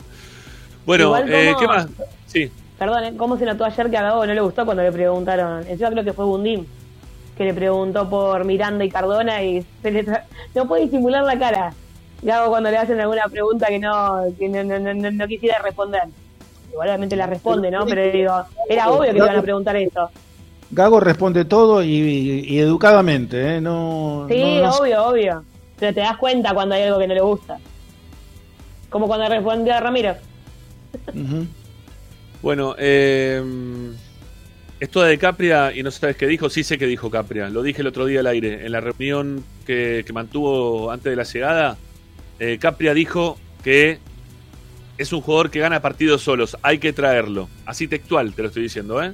Bueno, 0.86 1.04
Igual 1.04 1.32
eh, 1.32 1.54
¿qué 1.58 1.66
más? 1.66 1.86
Sí. 2.26 2.50
Perdón, 2.78 3.04
¿eh? 3.04 3.14
¿cómo 3.16 3.38
se 3.38 3.44
notó 3.44 3.64
ayer 3.64 3.88
que 3.88 3.96
a 3.96 4.02
Gago 4.02 4.26
no 4.26 4.34
le 4.34 4.40
gustó 4.40 4.64
cuando 4.64 4.82
le 4.82 4.90
preguntaron? 4.92 5.66
Encima 5.66 5.90
creo 5.90 6.04
que 6.04 6.12
fue 6.12 6.24
Bundim 6.24 6.64
que 7.36 7.44
le 7.44 7.54
preguntó 7.54 8.08
por 8.08 8.44
Miranda 8.44 8.84
y 8.84 8.90
Cardona 8.90 9.42
y 9.42 9.64
se 9.82 9.90
le 9.90 10.04
tra- 10.06 10.24
no 10.54 10.66
puede 10.68 10.84
disimular 10.84 11.24
la 11.24 11.38
cara. 11.38 11.72
Gago 12.22 12.48
cuando 12.48 12.70
le 12.70 12.76
hacen 12.78 13.00
alguna 13.00 13.24
pregunta 13.28 13.66
que 13.68 13.78
no 13.78 14.24
que 14.38 14.48
no, 14.48 14.62
no, 14.64 14.94
no- 14.94 15.10
no 15.10 15.26
quisiera 15.28 15.58
responder. 15.60 16.02
Igualmente 16.74 17.16
la 17.16 17.26
responde, 17.26 17.70
¿no? 17.70 17.86
Pero 17.86 18.02
digo, 18.12 18.44
era 18.68 18.90
obvio 18.90 19.12
que 19.12 19.12
le 19.12 19.18
iban 19.18 19.36
a 19.36 19.42
preguntar 19.42 19.76
eso. 19.76 20.10
Gago 20.70 20.98
responde 21.00 21.44
todo 21.44 21.82
y, 21.82 21.88
y 22.48 22.58
educadamente, 22.58 23.56
¿eh? 23.56 23.60
No, 23.60 24.26
Sí, 24.28 24.40
no- 24.40 24.62
no- 24.68 24.76
obvio, 24.78 25.04
obvio. 25.06 25.44
Pero 25.78 25.94
te 25.94 26.00
das 26.00 26.16
cuenta 26.16 26.52
cuando 26.52 26.74
hay 26.74 26.82
algo 26.82 26.98
que 26.98 27.06
no 27.06 27.14
le 27.14 27.20
gusta. 27.20 27.58
Como 28.90 29.06
cuando 29.06 29.28
respondió 29.28 29.74
a 29.74 29.80
Ramiro. 29.80 30.14
Bueno, 32.42 32.74
eh, 32.78 33.42
esto 34.80 35.02
de 35.02 35.18
Capria, 35.18 35.72
y 35.74 35.82
no 35.82 35.90
sabes 35.90 36.16
qué 36.16 36.26
dijo, 36.26 36.50
sí 36.50 36.62
sé 36.64 36.76
que 36.78 36.86
dijo 36.86 37.10
Capria. 37.10 37.48
Lo 37.48 37.62
dije 37.62 37.80
el 37.82 37.86
otro 37.88 38.04
día 38.06 38.20
al 38.20 38.26
aire, 38.26 38.66
en 38.66 38.72
la 38.72 38.80
reunión 38.80 39.42
que, 39.66 40.02
que 40.06 40.12
mantuvo 40.12 40.90
antes 40.90 41.10
de 41.10 41.16
la 41.16 41.22
llegada. 41.24 41.76
eh, 42.38 42.58
Capria 42.60 42.92
dijo 42.94 43.38
que 43.62 43.98
es 44.98 45.12
un 45.12 45.20
jugador 45.20 45.50
que 45.50 45.60
gana 45.60 45.82
partidos 45.82 46.22
solos, 46.22 46.56
hay 46.62 46.78
que 46.78 46.92
traerlo. 46.92 47.48
Así 47.66 47.88
textual 47.88 48.32
te 48.34 48.42
lo 48.42 48.48
estoy 48.48 48.62
diciendo, 48.64 49.02
¿eh? 49.02 49.12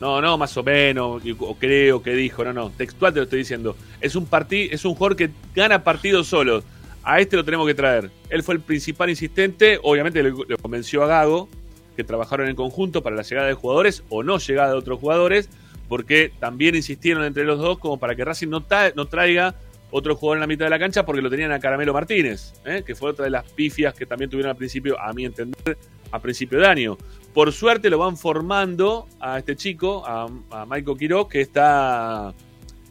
No, 0.00 0.20
no, 0.20 0.36
más 0.36 0.54
o 0.56 0.62
menos, 0.62 1.22
o 1.38 1.54
creo 1.54 2.02
que 2.02 2.10
dijo, 2.10 2.44
no, 2.44 2.52
no, 2.52 2.70
textual 2.70 3.14
te 3.14 3.20
lo 3.20 3.24
estoy 3.24 3.38
diciendo. 3.40 3.76
Es 4.00 4.14
un, 4.14 4.26
parti 4.26 4.68
es 4.70 4.84
un 4.84 4.94
jugador 4.94 5.16
que 5.16 5.30
gana 5.54 5.84
partidos 5.84 6.26
solos. 6.26 6.64
A 7.02 7.20
este 7.20 7.36
lo 7.36 7.44
tenemos 7.44 7.66
que 7.66 7.74
traer. 7.74 8.10
Él 8.28 8.42
fue 8.42 8.56
el 8.56 8.60
principal 8.60 9.08
insistente, 9.08 9.78
obviamente 9.82 10.22
le, 10.22 10.32
convenció 10.60 11.02
a 11.04 11.06
Gago, 11.06 11.48
que 11.96 12.04
trabajaron 12.04 12.48
en 12.48 12.56
conjunto 12.56 13.02
para 13.02 13.16
la 13.16 13.22
llegada 13.22 13.46
de 13.46 13.54
jugadores 13.54 14.02
o 14.10 14.22
no 14.22 14.38
llegada 14.38 14.72
de 14.72 14.76
otros 14.76 14.98
jugadores, 14.98 15.48
porque 15.88 16.32
también 16.40 16.74
insistieron 16.74 17.24
entre 17.24 17.44
los 17.44 17.58
dos 17.58 17.78
como 17.78 17.98
para 17.98 18.16
que 18.16 18.24
Racing 18.24 18.48
no 18.48 19.06
traiga 19.06 19.54
otro 19.98 20.14
jugador 20.14 20.36
en 20.36 20.40
la 20.42 20.46
mitad 20.46 20.66
de 20.66 20.70
la 20.70 20.78
cancha 20.78 21.04
porque 21.06 21.22
lo 21.22 21.30
tenían 21.30 21.52
a 21.52 21.58
Caramelo 21.58 21.92
Martínez, 21.94 22.52
¿eh? 22.64 22.82
que 22.86 22.94
fue 22.94 23.10
otra 23.10 23.24
de 23.24 23.30
las 23.30 23.50
pifias 23.50 23.94
que 23.94 24.04
también 24.04 24.28
tuvieron 24.30 24.50
al 24.50 24.56
principio, 24.56 25.00
a 25.00 25.12
mi 25.12 25.24
entender, 25.24 25.78
a 26.10 26.18
principio 26.20 26.58
de 26.58 26.66
año. 26.66 26.98
Por 27.32 27.52
suerte 27.52 27.88
lo 27.90 27.98
van 27.98 28.16
formando 28.16 29.08
a 29.20 29.38
este 29.38 29.56
chico, 29.56 30.04
a, 30.06 30.28
a 30.50 30.66
Michael 30.66 30.98
Quiroz, 30.98 31.28
que 31.28 31.40
está, 31.40 32.32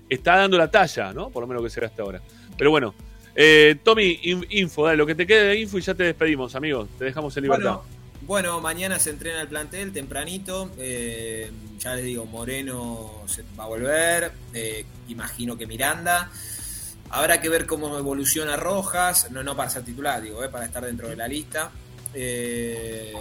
está 0.10 0.38
dando 0.38 0.58
la 0.58 0.70
talla, 0.72 1.14
¿no? 1.14 1.30
Por 1.30 1.42
lo 1.42 1.48
menos 1.48 1.64
que 1.64 1.70
se 1.70 1.80
ve 1.80 1.86
hasta 1.86 2.02
ahora. 2.02 2.22
Pero 2.58 2.72
bueno, 2.72 2.94
eh, 3.36 3.76
Tommy, 3.84 4.20
in- 4.24 4.46
info, 4.50 4.86
dale, 4.86 4.98
lo 4.98 5.06
que 5.06 5.14
te 5.16 5.28
quede 5.28 5.50
de 5.50 5.60
info 5.60 5.78
y 5.78 5.82
ya 5.82 5.94
te 5.94 6.04
despedimos, 6.04 6.56
amigos. 6.56 6.88
Te 6.98 7.06
dejamos 7.06 7.36
en 7.38 7.44
libertad. 7.44 7.80
Bueno, 8.22 8.60
mañana 8.62 8.98
se 8.98 9.12
entrena 9.12 9.42
el 9.42 9.48
plantel 9.48 9.92
tempranito. 9.92 10.72
eh, 10.80 11.52
ya 11.80 11.94
les 11.96 12.06
digo, 12.06 12.26
Moreno 12.26 13.12
se 13.28 13.44
va 13.60 13.66
a 13.66 13.68
volver. 13.68 14.32
imagino 15.08 15.56
que 15.58 15.68
Miranda. 15.68 16.32
Habrá 17.10 17.40
que 17.40 17.50
ver 17.50 17.66
cómo 17.66 17.98
evoluciona 17.98 18.56
Rojas. 18.56 19.30
No, 19.32 19.44
no 19.44 19.56
para 19.56 19.70
ser 19.70 19.84
titular, 19.84 20.22
digo, 20.22 20.44
eh, 20.44 20.50
para 20.50 20.66
estar 20.66 20.84
dentro 20.86 21.08
de 21.08 21.16
la 21.16 21.28
lista. 21.28 21.72
Eh, 22.14 23.14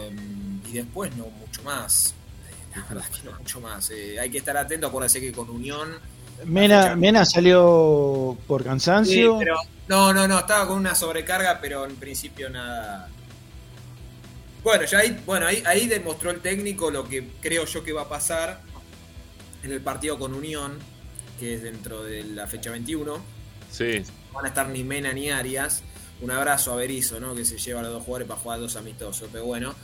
y 0.66 0.72
después 0.72 1.14
no 1.16 1.26
mucho 1.26 1.62
más. 1.62 2.14
Eh, 2.48 2.76
la 2.76 2.84
verdad 2.84 3.04
es 3.10 3.18
que 3.20 3.28
no 3.28 3.38
mucho 3.38 3.60
más. 3.60 3.90
Eh, 3.90 4.18
hay 4.18 4.30
que 4.30 4.38
estar 4.38 4.56
atento. 4.56 4.86
Acuérdense 4.86 5.20
que 5.20 5.32
con 5.32 5.50
Unión. 5.50 5.98
Mena, 6.46 6.96
Mena 6.96 7.24
salió 7.24 8.36
por 8.46 8.62
Sí, 8.62 8.68
cansancio. 8.68 9.38
pero 9.38 9.56
no, 9.88 10.12
no, 10.12 10.26
no, 10.26 10.40
estaba 10.40 10.66
con 10.66 10.78
una 10.78 10.94
sobrecarga, 10.94 11.58
pero 11.60 11.84
en 11.86 11.96
principio 11.96 12.50
nada. 12.50 13.08
Bueno, 14.62 14.84
ya 14.84 14.98
ahí, 14.98 15.22
bueno, 15.26 15.46
ahí, 15.46 15.62
ahí 15.66 15.86
demostró 15.86 16.30
el 16.30 16.40
técnico 16.40 16.90
lo 16.90 17.06
que 17.06 17.32
creo 17.40 17.66
yo 17.66 17.84
que 17.84 17.92
va 17.92 18.02
a 18.02 18.08
pasar 18.08 18.62
en 19.62 19.72
el 19.72 19.80
partido 19.80 20.18
con 20.18 20.32
Unión, 20.34 20.78
que 21.38 21.54
es 21.54 21.62
dentro 21.62 22.02
de 22.02 22.24
la 22.24 22.46
fecha 22.46 22.70
21. 22.70 23.33
Sí. 23.74 24.02
No 24.28 24.34
van 24.36 24.44
a 24.44 24.48
estar 24.48 24.68
ni 24.68 24.84
Mena 24.84 25.12
ni 25.12 25.30
Arias. 25.30 25.82
Un 26.20 26.30
abrazo 26.30 26.72
a 26.72 26.76
Berizzo, 26.76 27.18
¿no? 27.18 27.34
Que 27.34 27.44
se 27.44 27.58
lleva 27.58 27.80
a 27.80 27.82
los 27.82 27.92
dos 27.92 28.04
jugadores 28.04 28.28
para 28.28 28.40
jugar 28.40 28.60
dos 28.60 28.76
amistosos, 28.76 29.28
pero 29.32 29.44
bueno. 29.44 29.74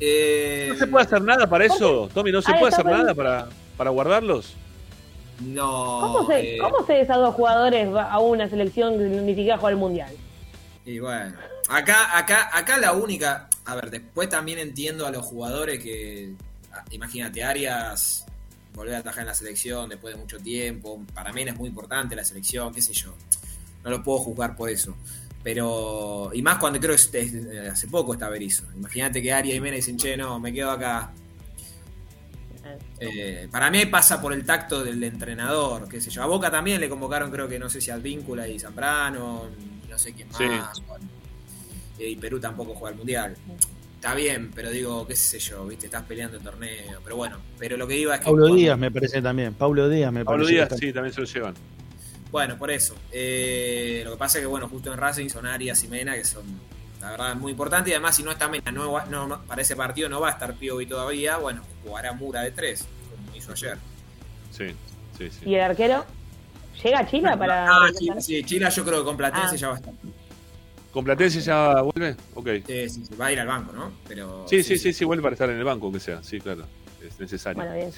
Eh, 0.00 0.68
¿No 0.70 0.76
se 0.76 0.86
puede 0.86 1.04
hacer 1.06 1.22
nada 1.22 1.48
para 1.48 1.64
eso, 1.64 2.08
Tommy? 2.12 2.30
¿No 2.32 2.42
se 2.42 2.52
Ah, 2.52 2.58
puede 2.58 2.72
hacer 2.74 2.84
nada 2.84 3.14
para, 3.14 3.48
para 3.76 3.90
guardarlos? 3.90 4.54
No. 5.40 6.00
¿Cómo 6.02 6.26
se, 6.28 6.56
eh, 6.56 6.58
¿Cómo 6.58 6.86
se 6.86 7.00
esos 7.00 7.16
dos 7.16 7.34
jugadores 7.34 7.88
a 7.96 8.18
una 8.18 8.48
selección 8.48 8.98
que 8.98 9.04
ni 9.04 9.34
siquiera 9.34 9.56
juega 9.58 9.70
el 9.72 9.76
mundial? 9.78 10.12
Y 10.84 10.98
bueno, 10.98 11.34
acá, 11.68 12.16
acá, 12.18 12.50
acá 12.52 12.76
la 12.78 12.92
única. 12.92 13.48
A 13.64 13.76
ver, 13.76 13.90
después 13.90 14.28
también 14.28 14.58
entiendo 14.58 15.06
a 15.06 15.10
los 15.10 15.24
jugadores 15.24 15.82
que. 15.82 16.32
ah, 16.72 16.84
Imagínate, 16.90 17.42
Arias 17.42 18.26
volver 18.74 18.94
a 18.94 18.98
atajar 18.98 19.20
en 19.22 19.26
la 19.28 19.34
selección 19.34 19.88
después 19.88 20.14
de 20.14 20.20
mucho 20.20 20.38
tiempo. 20.38 21.02
Para 21.14 21.32
mí 21.32 21.42
es 21.42 21.56
muy 21.56 21.68
importante 21.68 22.14
la 22.16 22.24
selección, 22.24 22.72
qué 22.72 22.80
sé 22.82 22.92
yo. 22.92 23.14
No 23.84 23.90
lo 23.90 24.02
puedo 24.02 24.18
juzgar 24.20 24.56
por 24.56 24.70
eso. 24.70 24.96
Pero. 25.42 26.30
Y 26.32 26.40
más 26.42 26.58
cuando 26.58 26.78
creo 26.78 26.94
que 27.10 27.20
es- 27.20 27.70
hace 27.72 27.88
poco 27.88 28.12
está 28.14 28.28
Berizzo. 28.28 28.64
Imagínate 28.76 29.20
que 29.20 29.32
Arias 29.32 29.56
y 29.56 29.60
Mena 29.60 29.76
dicen, 29.76 29.96
che, 29.96 30.16
no, 30.16 30.38
me 30.38 30.52
quedo 30.52 30.70
acá. 30.70 31.12
Eh, 33.00 33.48
para 33.50 33.70
mí 33.70 33.84
pasa 33.86 34.20
por 34.20 34.32
el 34.32 34.44
tacto 34.46 34.84
del 34.84 35.02
entrenador, 35.02 35.88
qué 35.88 36.00
sé 36.00 36.10
yo. 36.10 36.22
A 36.22 36.26
Boca 36.26 36.48
también 36.50 36.80
le 36.80 36.88
convocaron, 36.88 37.30
creo 37.30 37.48
que 37.48 37.58
no 37.58 37.68
sé 37.68 37.80
si 37.80 37.90
Advíncula 37.90 38.46
y 38.46 38.58
Zambrano, 38.60 39.48
no 39.88 39.98
sé 39.98 40.12
quién 40.12 40.28
más. 40.28 40.38
Sí. 40.38 40.82
Eh, 41.98 42.10
Y 42.10 42.16
Perú 42.16 42.38
tampoco 42.40 42.74
juega 42.74 42.92
al 42.92 42.96
mundial. 42.98 43.36
Está 44.02 44.16
bien, 44.16 44.50
pero 44.52 44.68
digo, 44.70 45.06
qué 45.06 45.14
sé 45.14 45.38
yo, 45.38 45.64
viste, 45.64 45.86
estás 45.86 46.02
peleando 46.02 46.36
el 46.36 46.42
torneo. 46.42 46.98
Pero 47.04 47.14
bueno, 47.14 47.36
pero 47.56 47.76
lo 47.76 47.86
que 47.86 47.96
iba 47.96 48.14
es 48.16 48.20
que. 48.20 48.24
Cuando- 48.32 48.52
Díaz 48.52 48.76
me 48.76 48.90
parece 48.90 49.22
también. 49.22 49.54
Paulo 49.54 49.88
Díaz 49.88 50.12
me 50.12 50.24
Pablo 50.24 50.38
parece. 50.42 50.54
Díaz, 50.54 50.68
que 50.70 50.74
está- 50.74 50.86
sí, 50.86 50.92
también 50.92 51.14
se 51.14 51.20
lo 51.20 51.26
llevan. 51.28 51.54
Bueno, 52.32 52.58
por 52.58 52.72
eso. 52.72 52.96
Eh, 53.12 54.02
lo 54.04 54.10
que 54.10 54.16
pasa 54.16 54.38
es 54.38 54.42
que, 54.42 54.46
bueno, 54.48 54.68
justo 54.68 54.92
en 54.92 54.98
Racing 54.98 55.28
son 55.28 55.46
Arias 55.46 55.84
y 55.84 55.86
Mena, 55.88 56.14
que 56.14 56.24
son, 56.24 56.42
la 57.00 57.12
verdad, 57.12 57.36
muy 57.36 57.52
importantes. 57.52 57.92
Y 57.92 57.94
además, 57.94 58.16
si 58.16 58.24
no 58.24 58.32
está 58.32 58.48
Mena, 58.48 58.72
no, 58.72 58.90
va- 58.90 59.04
no- 59.04 59.40
para 59.46 59.62
ese 59.62 59.76
partido 59.76 60.08
no 60.08 60.20
va 60.20 60.30
a 60.30 60.32
estar 60.32 60.52
Piovi 60.54 60.84
todavía. 60.86 61.36
Bueno, 61.36 61.62
jugará 61.84 62.12
Mura 62.12 62.40
de 62.42 62.50
tres, 62.50 62.84
como 63.08 63.36
hizo 63.36 63.52
ayer. 63.52 63.78
Sí, 64.50 64.64
sí, 65.16 65.30
sí. 65.30 65.48
¿Y 65.48 65.54
el 65.54 65.60
arquero? 65.60 66.04
¿Llega 66.82 66.98
a 66.98 67.06
Chile 67.06 67.30
para.? 67.38 67.66
Ah, 67.68 67.88
Chile, 67.96 68.20
sí, 68.20 68.42
yo 68.42 68.84
creo 68.84 68.98
que 68.98 69.04
con 69.04 69.16
Platense 69.16 69.54
Ah. 69.54 69.56
ya 69.56 69.68
va 69.68 69.74
a 69.74 69.76
estar. 69.76 69.94
¿Con 70.92 71.04
Platense 71.04 71.40
ya 71.40 71.80
vuelve? 71.80 72.16
Ok. 72.34 72.48
Sí, 72.66 72.88
sí, 72.88 73.04
sí, 73.06 73.14
va 73.14 73.26
a 73.26 73.32
ir 73.32 73.40
al 73.40 73.46
banco, 73.46 73.72
¿no? 73.72 73.92
Pero, 74.06 74.46
Sí, 74.48 74.62
sí, 74.62 74.76
sí, 74.78 74.92
sí, 74.92 75.04
vuelve 75.04 75.22
para 75.22 75.32
estar 75.34 75.48
en 75.48 75.56
el 75.56 75.64
banco, 75.64 75.86
aunque 75.86 76.00
sea. 76.00 76.22
Sí, 76.22 76.38
claro. 76.38 76.66
Es 77.06 77.18
necesario. 77.18 77.62
Bueno, 77.62 77.74
bien. 77.74 77.90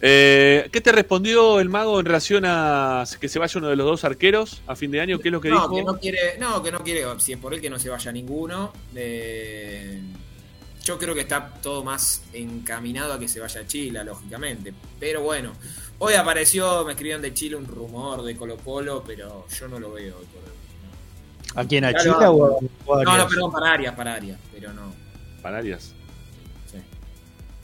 Eh, 0.00 0.68
¿Qué 0.70 0.80
te 0.80 0.92
respondió 0.92 1.58
el 1.58 1.68
mago 1.68 1.98
en 1.98 2.06
relación 2.06 2.44
a 2.46 3.04
que 3.20 3.28
se 3.28 3.38
vaya 3.38 3.58
uno 3.58 3.68
de 3.68 3.76
los 3.76 3.86
dos 3.86 4.04
arqueros 4.04 4.62
a 4.66 4.76
fin 4.76 4.90
de 4.90 5.00
año? 5.00 5.18
¿Qué 5.18 5.28
es 5.28 5.32
lo 5.32 5.40
que 5.40 5.48
no, 5.48 5.68
dijo? 5.68 5.74
que 5.74 5.82
no 5.82 5.98
quiere, 5.98 6.38
no, 6.38 6.62
que 6.62 6.72
no 6.72 6.78
quiere, 6.84 7.02
si 7.18 7.32
es 7.32 7.38
por 7.38 7.52
él 7.52 7.60
que 7.60 7.68
no 7.68 7.78
se 7.78 7.90
vaya 7.90 8.12
ninguno. 8.12 8.72
Eh, 8.94 10.00
yo 10.84 10.98
creo 10.98 11.14
que 11.14 11.22
está 11.22 11.52
todo 11.60 11.84
más 11.84 12.22
encaminado 12.32 13.12
a 13.12 13.18
que 13.18 13.28
se 13.28 13.40
vaya 13.40 13.60
a 13.60 13.66
Chile, 13.66 14.02
lógicamente. 14.04 14.72
Pero 14.98 15.22
bueno, 15.22 15.52
hoy 15.98 16.14
apareció, 16.14 16.84
me 16.84 16.92
escribieron 16.92 17.20
de 17.20 17.34
Chile 17.34 17.56
un 17.56 17.66
rumor 17.66 18.22
de 18.22 18.36
Colo 18.36 18.56
Colo, 18.56 19.02
pero 19.06 19.46
yo 19.48 19.68
no 19.68 19.80
lo 19.80 19.92
veo 19.92 20.16
hoy 20.16 20.26
por 20.26 20.42
hoy. 20.44 20.47
¿A 21.60 21.64
quién? 21.66 21.84
¿A 21.84 21.90
Claro, 21.92 22.12
Chile 22.14 22.26
o 22.26 22.44
a- 22.44 22.58
o 22.86 22.94
a 23.00 23.04
No, 23.04 23.16
no, 23.18 23.28
perdón, 23.28 23.52
para 23.52 23.72
Arias, 23.72 23.94
para 23.94 24.14
Arias, 24.14 24.38
pero 24.52 24.72
no. 24.72 24.92
Para 25.42 25.58
Arias. 25.58 25.94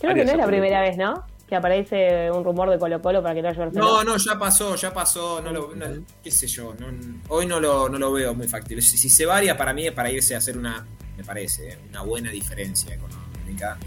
Creo 0.00 0.14
que 0.14 0.24
no 0.24 0.30
es 0.32 0.36
la 0.36 0.46
primera 0.46 0.80
vez, 0.82 0.96
¿no? 0.96 1.24
Que 1.48 1.56
aparece 1.56 2.30
un 2.30 2.42
rumor 2.44 2.68
de 2.70 2.78
Colo 2.78 3.00
Colo 3.00 3.22
para 3.22 3.34
que 3.34 3.42
no 3.42 3.48
haya 3.48 3.66
No, 3.72 4.02
no, 4.02 4.16
ya 4.16 4.38
pasó, 4.38 4.74
ya 4.76 4.92
pasó, 4.92 5.40
no 5.40 5.50
lo, 5.52 5.74
no- 5.74 6.04
qué 6.22 6.30
sé 6.30 6.46
yo, 6.46 6.74
no- 6.78 6.88
hoy 7.28 7.46
no 7.46 7.60
lo, 7.60 7.88
no 7.88 7.98
lo 7.98 8.12
veo 8.12 8.34
muy 8.34 8.48
factible. 8.48 8.82
Si, 8.82 8.96
si 8.98 9.08
se 9.08 9.24
varía, 9.26 9.56
para 9.56 9.72
mí 9.72 9.86
es 9.86 9.92
para 9.92 10.10
irse 10.10 10.34
a 10.34 10.38
hacer 10.38 10.58
una, 10.58 10.84
me 11.16 11.24
parece, 11.24 11.78
una 11.88 12.02
buena 12.02 12.30
diferencia 12.30 12.94
económica. 12.94 13.78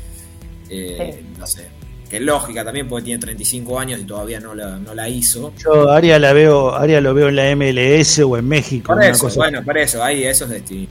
Eh, 0.69 1.23
No 1.37 1.45
sé, 1.47 1.67
que 2.07 2.17
es 2.17 2.21
lógica 2.21 2.63
también 2.63 2.87
porque 2.87 3.05
tiene 3.05 3.19
35 3.19 3.79
años 3.79 3.99
y 3.99 4.03
todavía 4.03 4.39
no 4.39 4.55
la, 4.55 4.77
no 4.77 4.93
la 4.93 5.09
hizo. 5.09 5.53
Yo 5.57 5.89
Aria 5.89 6.19
la 6.19 6.33
veo, 6.33 6.73
Aria 6.73 7.01
lo 7.01 7.13
veo 7.13 7.29
en 7.29 7.35
la 7.35 7.55
MLS 7.55 8.19
o 8.19 8.37
en 8.37 8.47
México. 8.47 8.93
Por 8.93 9.03
eso, 9.03 9.25
cosa 9.25 9.35
bueno, 9.37 9.63
por 9.63 9.77
eso, 9.77 10.03
ahí 10.03 10.23
eso 10.23 10.45
es 10.45 10.51
destino. 10.51 10.87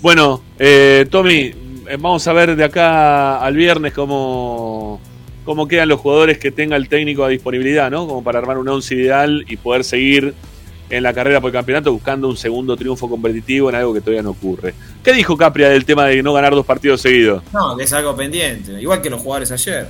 Bueno, 0.00 0.42
eh, 0.58 1.06
Tommy, 1.10 1.52
eh, 1.88 1.96
vamos 1.98 2.26
a 2.26 2.32
ver 2.32 2.56
de 2.56 2.64
acá 2.64 3.38
al 3.38 3.54
viernes 3.54 3.92
cómo, 3.92 5.00
cómo 5.44 5.68
quedan 5.68 5.88
los 5.88 6.00
jugadores 6.00 6.38
que 6.38 6.50
tenga 6.50 6.76
el 6.76 6.88
técnico 6.88 7.24
a 7.24 7.28
disponibilidad, 7.28 7.90
¿no? 7.90 8.06
Como 8.06 8.24
para 8.24 8.38
armar 8.38 8.58
un 8.58 8.68
once 8.68 8.94
ideal 8.94 9.44
y 9.48 9.56
poder 9.56 9.84
seguir 9.84 10.34
en 10.92 11.02
la 11.02 11.14
carrera 11.14 11.40
por 11.40 11.48
el 11.48 11.54
campeonato 11.54 11.90
buscando 11.90 12.28
un 12.28 12.36
segundo 12.36 12.76
triunfo 12.76 13.08
competitivo 13.08 13.70
en 13.70 13.76
algo 13.76 13.94
que 13.94 14.02
todavía 14.02 14.22
no 14.22 14.30
ocurre. 14.30 14.74
¿Qué 15.02 15.14
dijo 15.14 15.38
Capria 15.38 15.70
del 15.70 15.86
tema 15.86 16.04
de 16.04 16.22
no 16.22 16.34
ganar 16.34 16.52
dos 16.54 16.66
partidos 16.66 17.00
seguidos? 17.00 17.42
No, 17.50 17.74
que 17.78 17.84
es 17.84 17.92
algo 17.94 18.14
pendiente, 18.14 18.78
igual 18.78 19.00
que 19.00 19.08
los 19.08 19.22
jugadores 19.22 19.50
ayer. 19.52 19.88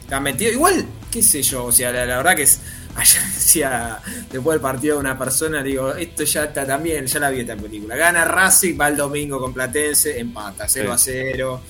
Están 0.00 0.24
metidos, 0.24 0.54
igual, 0.54 0.84
qué 1.12 1.22
sé 1.22 1.44
yo, 1.44 1.66
o 1.66 1.72
sea, 1.72 1.92
la, 1.92 2.04
la 2.06 2.16
verdad 2.16 2.34
que 2.34 2.42
es. 2.42 2.60
Ayer 2.96 3.22
decía, 3.24 3.98
después 4.32 4.54
del 4.54 4.62
partido 4.62 4.94
de 4.94 5.00
una 5.00 5.18
persona, 5.18 5.62
digo, 5.62 5.94
esto 5.94 6.24
ya 6.24 6.44
está 6.44 6.66
también, 6.66 7.04
ya 7.04 7.20
la 7.20 7.28
vi 7.28 7.40
esta 7.40 7.54
película. 7.54 7.94
Gana 7.94 8.24
Racing, 8.24 8.74
va 8.80 8.88
el 8.88 8.96
domingo 8.96 9.38
con 9.38 9.52
Platense, 9.52 10.18
empata, 10.18 10.66
0 10.66 10.90
a 10.94 10.96
0. 10.96 11.60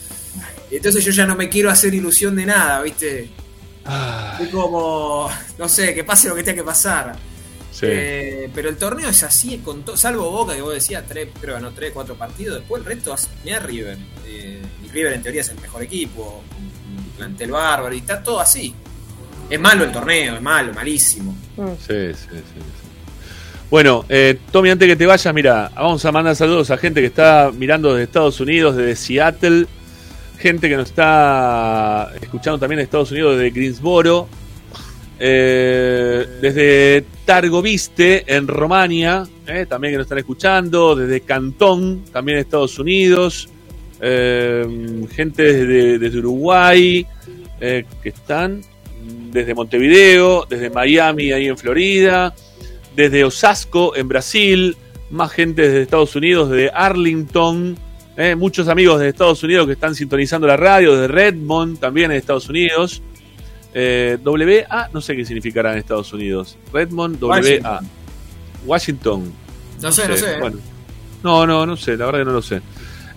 Entonces 0.71 1.05
yo 1.05 1.11
ya 1.11 1.27
no 1.27 1.35
me 1.35 1.49
quiero 1.49 1.69
hacer 1.69 1.93
ilusión 1.93 2.37
de 2.37 2.47
nada, 2.47 2.81
¿viste? 2.81 3.29
Es 4.41 4.49
como, 4.51 5.29
no 5.59 5.69
sé, 5.69 5.93
que 5.95 6.05
pase 6.05 6.29
lo 6.29 6.37
que 6.37 6.45
tenga 6.45 6.63
que 6.63 6.65
pasar. 6.65 7.17
Sí. 7.79 7.85
Eh, 7.91 8.51
pero 8.55 8.71
el 8.71 8.77
torneo 8.79 9.11
es 9.11 9.23
así, 9.23 9.59
con 9.59 9.83
to- 9.83 9.99
salvo 9.99 10.31
Boca, 10.31 10.55
que 10.55 10.63
vos 10.63 10.73
decías, 10.73 11.05
tres, 11.07 11.29
creo 11.39 11.57
que 11.57 11.61
ganó 11.63 11.73
3, 11.75 11.91
4 11.93 12.15
partidos, 12.15 12.59
después 12.61 12.81
el 12.81 12.87
resto, 12.87 13.15
mira 13.45 13.59
River. 13.59 13.99
Eh, 14.27 14.63
y 14.83 14.89
River 14.89 15.13
en 15.13 15.23
teoría 15.23 15.43
es 15.43 15.49
el 15.51 15.61
mejor 15.61 15.83
equipo, 15.83 16.43
un 16.97 17.05
plantel 17.19 17.51
bárbaro, 17.51 17.95
y 17.95 17.99
está 17.99 18.23
todo 18.23 18.41
así. 18.41 18.75
Es 19.51 19.61
malo 19.61 19.85
el 19.85 19.93
torneo, 19.93 20.37
es 20.37 20.41
malo, 20.43 20.73
malísimo. 20.73 21.37
Sí, 21.57 22.15
sí, 22.15 22.15
sí. 22.31 22.31
sí. 22.33 22.61
Bueno, 23.71 24.07
eh, 24.09 24.39
Tommy, 24.51 24.71
antes 24.71 24.89
que 24.89 24.97
te 24.97 25.05
vayas, 25.07 25.35
mira, 25.35 25.71
vamos 25.75 26.03
a 26.05 26.13
mandar 26.13 26.35
saludos 26.35 26.71
a 26.71 26.79
gente 26.79 27.01
que 27.01 27.09
está 27.09 27.51
mirando 27.55 27.93
desde 27.93 28.05
Estados 28.05 28.41
Unidos, 28.41 28.75
desde 28.77 28.97
Seattle, 28.97 29.67
gente 30.39 30.69
que 30.69 30.77
nos 30.77 30.89
está 30.89 32.11
escuchando 32.23 32.59
también 32.59 32.79
de 32.79 32.85
Estados 32.85 33.11
Unidos, 33.11 33.37
desde 33.37 33.51
Greensboro, 33.51 34.29
eh, 35.19 36.27
desde 36.41 37.05
Targoviste, 37.25 38.25
en 38.27 38.47
Romania, 38.47 39.27
eh, 39.47 39.65
también 39.67 39.95
que 39.95 39.99
nos 39.99 40.05
están 40.05 40.19
escuchando, 40.19 40.95
desde 40.95 41.23
Cantón, 41.23 42.05
también 42.13 42.39
Estados 42.39 42.79
Unidos, 42.79 43.49
eh, 44.01 45.07
gente 45.15 45.43
desde, 45.43 45.99
desde 45.99 46.19
Uruguay, 46.19 47.07
que 47.59 47.87
están 48.05 48.61
desde 49.33 49.55
Montevideo, 49.55 50.45
desde 50.49 50.69
Miami, 50.69 51.33
ahí 51.33 51.47
en 51.47 51.57
Florida, 51.57 52.35
desde 52.95 53.25
Osasco, 53.25 53.97
en 53.97 54.09
Brasil, 54.09 54.77
más 55.11 55.33
gente 55.33 55.63
desde 55.63 55.83
Estados 55.83 56.15
Unidos, 56.15 56.51
desde 56.51 56.71
Arlington, 56.75 57.79
muchos 58.37 58.69
amigos 58.69 59.01
de 59.01 59.09
Estados 59.09 59.43
Unidos 59.43 59.67
que 59.67 59.73
están 59.73 59.95
sintonizando 59.95 60.47
la 60.47 60.59
radio, 60.59 60.93
desde 60.93 61.09
Redmond, 61.09 61.79
también 61.79 62.11
en 62.11 62.19
Estados 62.19 62.51
Unidos. 62.51 63.03
Eh, 63.79 64.17
WA, 64.25 64.89
no 64.91 65.03
sé 65.03 65.15
qué 65.15 65.27
significará 65.27 65.73
en 65.73 65.79
Estados 65.79 66.11
Unidos. 66.15 66.57
Redmond, 66.73 67.23
WA. 67.23 67.37
Washington. 67.37 67.89
Washington. 68.65 69.33
No 69.83 69.93
sé, 69.93 70.09
no 70.09 70.17
sé, 70.17 70.33
eh. 70.33 70.41
Bueno, 70.41 70.57
no, 71.23 71.47
no, 71.47 71.67
no 71.67 71.77
sé, 71.77 71.95
la 71.95 72.07
verdad 72.07 72.21
que 72.21 72.25
no 72.25 72.33
lo 72.33 72.41
sé. 72.41 72.63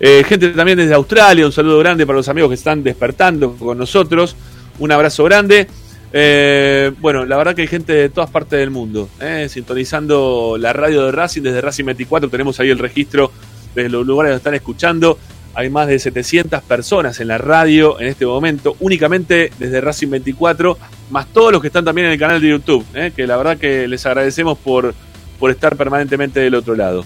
Eh, 0.01 0.21
gente 0.27 0.49
también 0.49 0.77
desde 0.77 0.93
Australia, 0.93 1.45
un 1.45 1.53
saludo 1.53 1.79
grande 1.79 2.05
para 2.05 2.17
los 2.17 2.27
amigos 2.27 2.49
que 2.49 2.55
están 2.55 2.83
despertando 2.83 3.55
con 3.55 3.77
nosotros. 3.77 4.35
Un 4.79 4.91
abrazo 4.91 5.23
grande. 5.23 5.65
Eh, 6.11 6.91
bueno, 6.99 7.25
la 7.25 7.37
verdad 7.37 7.55
que 7.55 7.61
hay 7.61 7.67
gente 7.69 7.93
de 7.93 8.09
todas 8.09 8.29
partes 8.29 8.59
del 8.59 8.69
mundo, 8.69 9.07
eh, 9.21 9.47
sintonizando 9.49 10.57
la 10.59 10.73
radio 10.73 11.05
de 11.05 11.13
Racing 11.13 11.41
desde 11.41 11.61
Racing 11.61 11.85
24. 11.85 12.29
Tenemos 12.29 12.59
ahí 12.59 12.69
el 12.69 12.79
registro 12.79 13.31
de 13.75 13.87
los 13.87 14.05
lugares 14.05 14.31
donde 14.31 14.39
están 14.39 14.55
escuchando. 14.55 15.17
Hay 15.53 15.69
más 15.69 15.87
de 15.87 15.99
700 15.99 16.61
personas 16.63 17.19
en 17.19 17.27
la 17.27 17.37
radio 17.37 17.99
en 17.99 18.07
este 18.07 18.25
momento, 18.25 18.75
únicamente 18.79 19.51
desde 19.57 19.81
Racing 19.81 20.09
24, 20.09 20.77
más 21.09 21.27
todos 21.27 21.51
los 21.51 21.61
que 21.61 21.67
están 21.67 21.85
también 21.85 22.07
en 22.07 22.13
el 22.13 22.19
canal 22.19 22.41
de 22.41 22.49
YouTube, 22.49 22.85
eh, 22.93 23.11
que 23.15 23.27
la 23.27 23.37
verdad 23.37 23.57
que 23.57 23.87
les 23.87 24.05
agradecemos 24.05 24.57
por, 24.57 24.93
por 25.39 25.51
estar 25.51 25.75
permanentemente 25.75 26.39
del 26.39 26.55
otro 26.55 26.75
lado. 26.75 27.03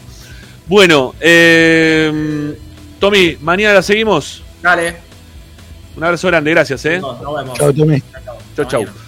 Bueno, 0.68 1.14
eh, 1.20 2.56
Tommy, 3.00 3.38
mañana 3.42 3.76
la 3.76 3.82
seguimos. 3.82 4.44
Dale. 4.62 4.96
Un 5.96 6.04
abrazo 6.04 6.28
grande, 6.28 6.52
gracias. 6.52 6.86
¿eh? 6.86 7.00
Nos 7.00 7.20
vemos. 7.20 7.58
Chao, 7.58 7.74
Tommy. 7.74 8.02
Chau, 8.56 8.66
chau. 8.66 9.03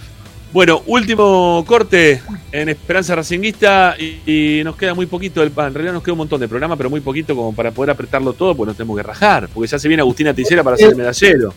Bueno, 0.55 0.83
último 0.85 1.65
corte 1.67 2.21
en 2.49 2.69
Esperanza 2.69 3.13
Racinguista 3.13 3.93
y, 3.99 4.59
y 4.59 4.63
nos 4.63 4.77
queda 4.77 4.93
muy 4.93 5.05
poquito, 5.05 5.41
del, 5.41 5.51
en 5.53 5.73
realidad 5.73 5.91
nos 5.91 6.01
queda 6.01 6.13
un 6.13 6.19
montón 6.19 6.39
de 6.39 6.47
programa, 6.47 6.77
pero 6.77 6.89
muy 6.89 7.01
poquito 7.01 7.35
como 7.35 7.53
para 7.53 7.71
poder 7.71 7.89
apretarlo 7.89 8.31
todo, 8.31 8.55
pues 8.55 8.69
nos 8.69 8.77
tenemos 8.77 8.95
que 8.95 9.03
rajar, 9.03 9.49
porque 9.53 9.67
ya 9.69 9.77
se 9.77 9.89
viene 9.89 9.99
Agustina 9.99 10.33
Ticera 10.33 10.63
para 10.63 10.77
ser 10.77 10.91
el 10.91 10.95
medallero. 10.95 11.53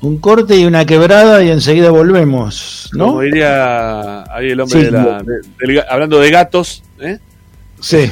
Un 0.00 0.16
corte 0.16 0.56
y 0.56 0.64
una 0.64 0.86
quebrada 0.86 1.42
y 1.44 1.50
enseguida 1.50 1.90
volvemos, 1.90 2.88
¿no? 2.94 3.08
Como 3.08 3.20
diría 3.20 4.22
ahí 4.34 4.48
el 4.52 4.60
hombre 4.62 4.78
Sí. 4.78 4.84
de 4.86 4.90
la, 4.92 5.18
de- 5.22 5.40
del 5.66 5.76
ga- 5.76 5.86
hablando 5.90 6.18
de 6.18 6.30
gatos, 6.30 6.82
¿eh? 7.00 7.18
Sí. 7.80 8.10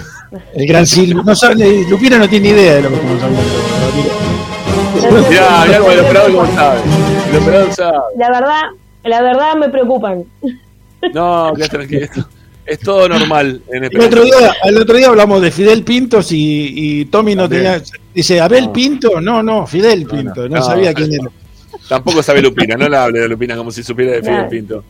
El 0.54 0.66
gran 0.66 0.86
Silvio. 0.86 1.22
No 1.24 1.34
sabe, 1.34 1.86
Lupina 1.88 2.18
no 2.18 2.28
tiene 2.28 2.48
idea 2.50 2.74
de 2.74 2.82
lo 2.82 2.90
que 2.90 2.94
estamos 2.96 3.22
hablando. 3.22 3.42
Mirá, 5.30 5.64
mirá 5.64 5.78
como 5.78 5.92
el 5.92 6.00
operador 6.00 6.32
cómo 6.34 6.54
sabe. 6.54 6.80
El 7.30 7.36
operador 7.38 7.72
sabe. 7.72 7.96
La 8.18 8.28
verdad, 8.30 8.62
la 9.08 9.22
verdad 9.22 9.54
me 9.56 9.68
preocupan. 9.68 10.24
No, 11.14 11.52
quédate 11.54 11.76
tranquilo. 11.76 12.00
esto- 12.04 12.28
Es 12.64 12.80
todo 12.80 13.08
normal 13.08 13.60
en 13.72 13.84
El 13.84 14.00
otro, 14.00 14.24
día, 14.24 14.52
el 14.64 14.76
otro 14.78 14.96
día 14.96 15.06
hablamos 15.06 15.40
de 15.40 15.52
Fidel 15.52 15.84
Pintos 15.84 16.32
y, 16.32 16.72
y 16.74 17.04
Tommy 17.04 17.36
no 17.36 17.42
También. 17.48 17.62
tenía. 17.80 17.82
Dice, 18.12 18.40
¿Abel 18.40 18.70
Pinto? 18.70 19.20
No, 19.20 19.40
no, 19.40 19.68
Fidel 19.68 20.04
Pinto. 20.04 20.48
No, 20.48 20.56
no, 20.56 20.62
sabía 20.62 20.90
no. 20.90 20.96
quién 20.96 21.12
era. 21.14 21.30
Tampoco 21.88 22.24
sabe 22.24 22.42
Lupina, 22.42 22.74
no 22.76 22.88
la 22.88 23.04
hable 23.04 23.20
de 23.20 23.28
Lupina 23.28 23.56
como 23.56 23.70
si 23.70 23.84
supiera 23.84 24.12
de 24.12 24.22
Fidel. 24.22 24.48
Pinto. 24.48 24.82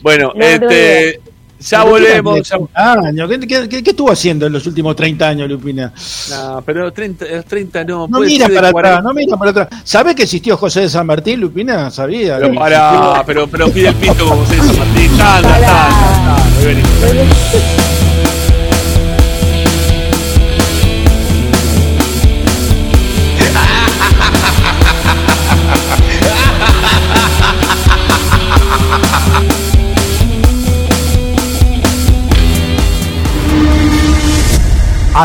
Bueno, 0.00 0.28
No, 0.28 0.34
no 0.34 0.40
tengo 0.40 0.70
este, 0.70 1.20
ya 1.60 1.84
volvemos. 1.84 2.48
ya- 2.48 2.56
30 2.56 2.92
años. 3.08 3.28
¿Qué, 3.30 3.40
qué, 3.40 3.68
qué- 3.68 3.82
qué 3.82 3.90
estuvo 3.90 4.10
haciendo 4.10 4.46
en 4.46 4.52
los 4.52 4.66
últimos 4.66 4.94
30 4.96 5.28
años, 5.28 5.48
Lupina? 5.48 5.92
No, 6.30 6.62
pero 6.64 6.92
30, 6.92 7.24
los 7.26 7.44
30 7.44 7.84
no. 7.84 8.06
No 8.08 8.20
mira 8.20 8.48
de 8.48 8.54
para 8.54 8.72
40. 8.72 8.98
atrás, 8.98 9.04
no 9.04 9.14
mira 9.14 9.36
para 9.36 9.50
atrás. 9.50 9.68
¿Sabe 9.84 10.14
que 10.14 10.24
existió 10.24 10.56
José 10.56 10.82
de 10.82 10.88
San 10.88 11.06
Martín, 11.06 11.40
Lupina? 11.40 11.90
Sabía. 11.90 12.38
Pero 12.38 12.54
para, 12.54 13.22
pero, 13.26 13.46
pero 13.46 13.68
pide 13.70 13.88
el 13.88 13.94
pinto 13.94 14.26
como 14.28 14.44
se 14.46 14.54
dice 14.56 14.72
Martín. 14.78 15.10
Tanda, 15.16 15.48
tanda, 15.60 16.36
tanda. 16.60 17.85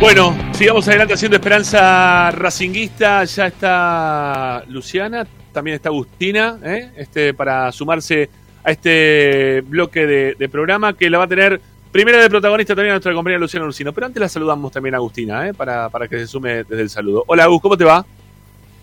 Bueno, 0.00 0.34
sigamos 0.52 0.88
adelante 0.88 1.12
haciendo 1.12 1.36
Esperanza 1.36 2.30
Racinguista. 2.30 3.24
Ya 3.24 3.48
está 3.48 4.64
Luciana, 4.68 5.26
también 5.52 5.74
está 5.74 5.90
Agustina, 5.90 6.58
¿eh? 6.64 6.90
este, 6.96 7.34
para 7.34 7.70
sumarse 7.70 8.30
a 8.64 8.70
este 8.70 9.60
bloque 9.60 10.06
de, 10.06 10.36
de 10.38 10.48
programa 10.48 10.94
que 10.94 11.10
la 11.10 11.18
va 11.18 11.24
a 11.24 11.28
tener 11.28 11.60
primera 11.94 12.20
de 12.20 12.28
protagonista 12.28 12.74
también 12.74 12.90
a 12.90 12.94
nuestra 12.94 13.14
compañera 13.14 13.38
Luciana 13.38 13.66
Ursino. 13.66 13.92
Pero 13.92 14.08
antes 14.08 14.20
la 14.20 14.28
saludamos 14.28 14.72
también 14.72 14.94
a 14.94 14.98
Agustina, 14.98 15.48
¿eh? 15.48 15.54
para, 15.54 15.88
para 15.90 16.08
que 16.08 16.18
se 16.18 16.26
sume 16.26 16.64
desde 16.64 16.80
el 16.82 16.90
saludo. 16.90 17.22
Hola 17.28 17.44
Agus, 17.44 17.62
¿cómo 17.62 17.76
te 17.78 17.84
va? 17.84 18.04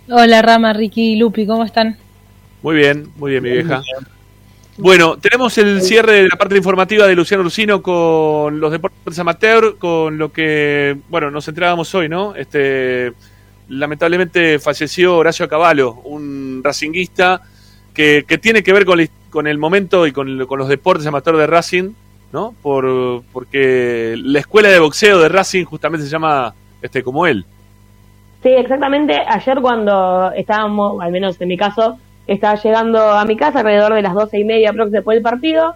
Hola 0.07 0.41
Rama, 0.41 0.71
Ricky 0.71 1.11
y 1.11 1.15
Lupi, 1.17 1.45
¿cómo 1.45 1.65
están? 1.65 1.97
Muy 2.61 2.77
bien, 2.77 3.09
muy 3.17 3.31
bien, 3.31 3.43
mi 3.43 3.49
vieja. 3.49 3.81
Bueno, 4.77 5.17
tenemos 5.17 5.57
el 5.57 5.81
cierre 5.81 6.23
de 6.23 6.29
la 6.29 6.38
parte 6.38 6.55
informativa 6.55 7.05
de 7.05 7.13
Luciano 7.13 7.43
Ursino 7.43 7.81
con 7.83 8.61
los 8.61 8.71
deportes 8.71 9.19
amateur, 9.19 9.75
con 9.77 10.17
lo 10.17 10.31
que, 10.31 10.95
bueno, 11.09 11.29
nos 11.31 11.45
entrábamos 11.49 11.93
hoy, 11.93 12.07
¿no? 12.07 12.33
Este, 12.35 13.11
lamentablemente 13.67 14.57
falleció 14.59 15.17
Horacio 15.17 15.49
Cavallo, 15.49 15.95
un 16.05 16.61
racinguista 16.63 17.41
que, 17.93 18.23
que 18.25 18.38
tiene 18.38 18.63
que 18.63 18.71
ver 18.71 18.85
con, 18.85 18.99
la- 18.99 19.07
con 19.29 19.47
el 19.47 19.57
momento 19.57 20.07
y 20.07 20.13
con, 20.13 20.45
con 20.45 20.59
los 20.59 20.69
deportes 20.69 21.05
amateur 21.05 21.35
de 21.35 21.47
Racing, 21.47 21.91
¿no? 22.31 22.53
Por, 22.61 23.23
porque 23.33 24.15
la 24.17 24.39
escuela 24.39 24.69
de 24.69 24.79
boxeo 24.79 25.19
de 25.19 25.29
Racing 25.29 25.65
justamente 25.65 26.05
se 26.05 26.11
llama 26.11 26.53
este 26.81 27.03
como 27.03 27.27
él. 27.27 27.45
Sí, 28.43 28.49
exactamente. 28.49 29.21
Ayer 29.27 29.59
cuando 29.61 30.31
estábamos, 30.35 31.01
al 31.01 31.11
menos 31.11 31.39
en 31.39 31.47
mi 31.47 31.57
caso, 31.57 31.97
estaba 32.27 32.55
llegando 32.55 32.99
a 32.99 33.23
mi 33.25 33.35
casa 33.35 33.59
alrededor 33.59 33.93
de 33.93 34.01
las 34.01 34.13
doce 34.13 34.39
y 34.39 34.43
media 34.43 34.73
próximo 34.73 34.95
después 34.95 35.15
del 35.15 35.23
partido, 35.23 35.75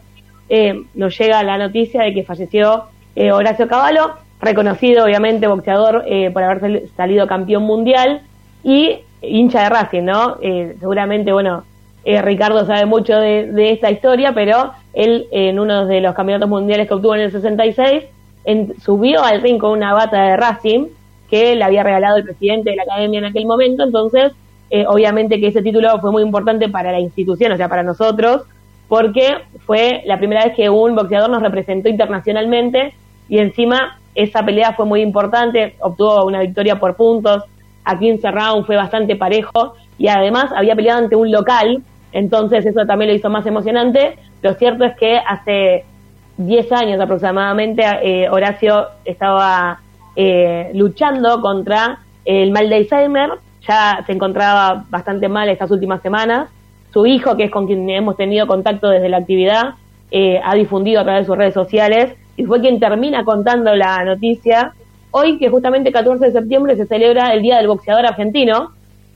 eh, 0.49 0.83
nos 0.93 1.17
llega 1.17 1.43
la 1.43 1.57
noticia 1.57 2.03
de 2.03 2.13
que 2.13 2.23
falleció 2.23 2.85
eh, 3.15 3.31
Horacio 3.31 3.67
Cavallo, 3.67 4.13
reconocido 4.39 5.05
obviamente 5.05 5.47
boxeador 5.47 6.03
eh, 6.07 6.29
por 6.31 6.43
haber 6.43 6.59
sal- 6.59 6.81
salido 6.95 7.27
campeón 7.27 7.63
mundial 7.63 8.21
y 8.63 8.99
hincha 9.21 9.63
de 9.63 9.69
Racing, 9.69 10.03
¿no? 10.03 10.37
Eh, 10.41 10.75
seguramente, 10.79 11.31
bueno, 11.31 11.63
eh, 12.03 12.21
Ricardo 12.21 12.65
sabe 12.65 12.85
mucho 12.85 13.15
de, 13.17 13.51
de 13.51 13.71
esta 13.71 13.89
historia, 13.89 14.33
pero 14.33 14.71
él 14.95 15.27
en 15.31 15.59
uno 15.59 15.85
de 15.85 16.01
los 16.01 16.15
campeonatos 16.15 16.49
mundiales 16.49 16.87
que 16.87 16.93
obtuvo 16.93 17.15
en 17.15 17.21
el 17.21 17.31
66 17.31 18.03
en- 18.45 18.73
subió 18.79 19.23
al 19.23 19.41
ring 19.41 19.59
con 19.59 19.71
una 19.71 19.93
bata 19.93 20.21
de 20.23 20.37
Racing 20.37 20.87
que 21.29 21.55
le 21.55 21.63
había 21.63 21.83
regalado 21.83 22.17
el 22.17 22.23
presidente 22.23 22.69
de 22.71 22.75
la 22.77 22.83
academia 22.83 23.19
en 23.19 23.25
aquel 23.25 23.45
momento, 23.45 23.83
entonces 23.83 24.31
eh, 24.69 24.85
obviamente 24.87 25.39
que 25.39 25.47
ese 25.47 25.61
título 25.61 25.99
fue 25.99 26.11
muy 26.11 26.23
importante 26.23 26.69
para 26.69 26.91
la 26.91 26.99
institución, 26.99 27.51
o 27.51 27.57
sea, 27.57 27.69
para 27.69 27.83
nosotros, 27.83 28.43
porque 28.87 29.35
fue 29.65 30.01
la 30.05 30.17
primera 30.17 30.43
vez 30.45 30.55
que 30.55 30.69
un 30.69 30.95
boxeador 30.95 31.29
nos 31.29 31.41
representó 31.41 31.89
internacionalmente 31.89 32.93
y 33.29 33.39
encima 33.39 33.99
esa 34.13 34.43
pelea 34.45 34.73
fue 34.73 34.85
muy 34.85 35.01
importante, 35.01 35.75
obtuvo 35.81 36.25
una 36.25 36.39
victoria 36.39 36.79
por 36.79 36.95
puntos, 36.95 37.43
aquí 37.83 38.09
en 38.09 38.19
round 38.21 38.65
fue 38.65 38.75
bastante 38.75 39.15
parejo 39.15 39.73
y 39.97 40.07
además 40.07 40.51
había 40.55 40.75
peleado 40.75 40.99
ante 41.03 41.15
un 41.15 41.31
local, 41.31 41.83
entonces 42.11 42.65
eso 42.65 42.85
también 42.85 43.09
lo 43.11 43.15
hizo 43.17 43.29
más 43.29 43.45
emocionante. 43.45 44.17
Lo 44.45 44.53
cierto 44.53 44.85
es 44.85 44.95
que 44.95 45.17
hace 45.17 45.85
10 46.37 46.71
años 46.71 47.01
aproximadamente 47.01 47.83
eh, 48.03 48.29
Horacio 48.29 48.89
estaba 49.03 49.79
eh, 50.15 50.69
luchando 50.75 51.41
contra 51.41 51.97
el 52.25 52.51
mal 52.51 52.69
de 52.69 52.75
Alzheimer, 52.75 53.31
ya 53.67 54.03
se 54.05 54.11
encontraba 54.11 54.85
bastante 54.87 55.29
mal 55.29 55.49
estas 55.49 55.71
últimas 55.71 55.99
semanas. 56.03 56.47
Su 56.93 57.07
hijo, 57.07 57.35
que 57.35 57.45
es 57.45 57.49
con 57.51 57.65
quien 57.65 57.89
hemos 57.89 58.17
tenido 58.17 58.45
contacto 58.45 58.89
desde 58.89 59.09
la 59.09 59.17
actividad, 59.17 59.73
eh, 60.11 60.39
ha 60.43 60.53
difundido 60.53 61.01
a 61.01 61.05
través 61.05 61.23
de 61.23 61.25
sus 61.25 61.37
redes 61.37 61.55
sociales 61.55 62.13
y 62.37 62.43
fue 62.43 62.61
quien 62.61 62.79
termina 62.79 63.25
contando 63.25 63.75
la 63.75 64.05
noticia. 64.05 64.73
Hoy, 65.09 65.39
que 65.39 65.49
justamente 65.49 65.89
el 65.89 65.95
14 65.95 66.23
de 66.23 66.31
septiembre 66.33 66.75
se 66.75 66.85
celebra 66.85 67.33
el 67.33 67.41
Día 67.41 67.57
del 67.57 67.67
Boxeador 67.67 68.05
Argentino, 68.05 68.73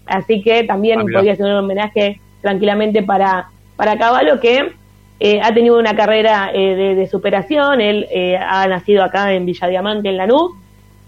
así 0.08 0.42
que 0.42 0.64
también 0.64 1.02
Ah, 1.02 1.06
podría 1.14 1.36
ser 1.36 1.46
un 1.46 1.66
homenaje 1.66 2.20
tranquilamente 2.42 3.04
para, 3.04 3.50
para 3.76 3.96
Caballo, 4.00 4.40
que 4.40 4.80
eh, 5.20 5.41
ha 5.44 5.54
tenido 5.54 5.78
una 5.78 5.96
carrera 5.96 6.52
eh, 6.54 6.96
de, 6.96 7.08
superación. 7.08 7.82
Él 7.82 8.08
eh, 8.12 8.38
ha 8.38 8.68
nacido 8.68 9.04
acá 9.04 9.34
en 9.34 9.46
Villa 9.46 9.68
Diamante, 9.68 10.10
en 10.10 10.18
Lanús. 10.18 10.54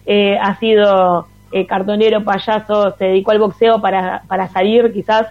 Eh, 0.05 0.37
ha 0.41 0.57
sido 0.59 1.27
eh, 1.51 1.65
cartonero, 1.65 2.23
payaso, 2.23 2.91
se 2.97 3.05
dedicó 3.05 3.31
al 3.31 3.39
boxeo 3.39 3.79
para, 3.81 4.23
para 4.27 4.47
salir 4.47 4.91
quizás 4.91 5.27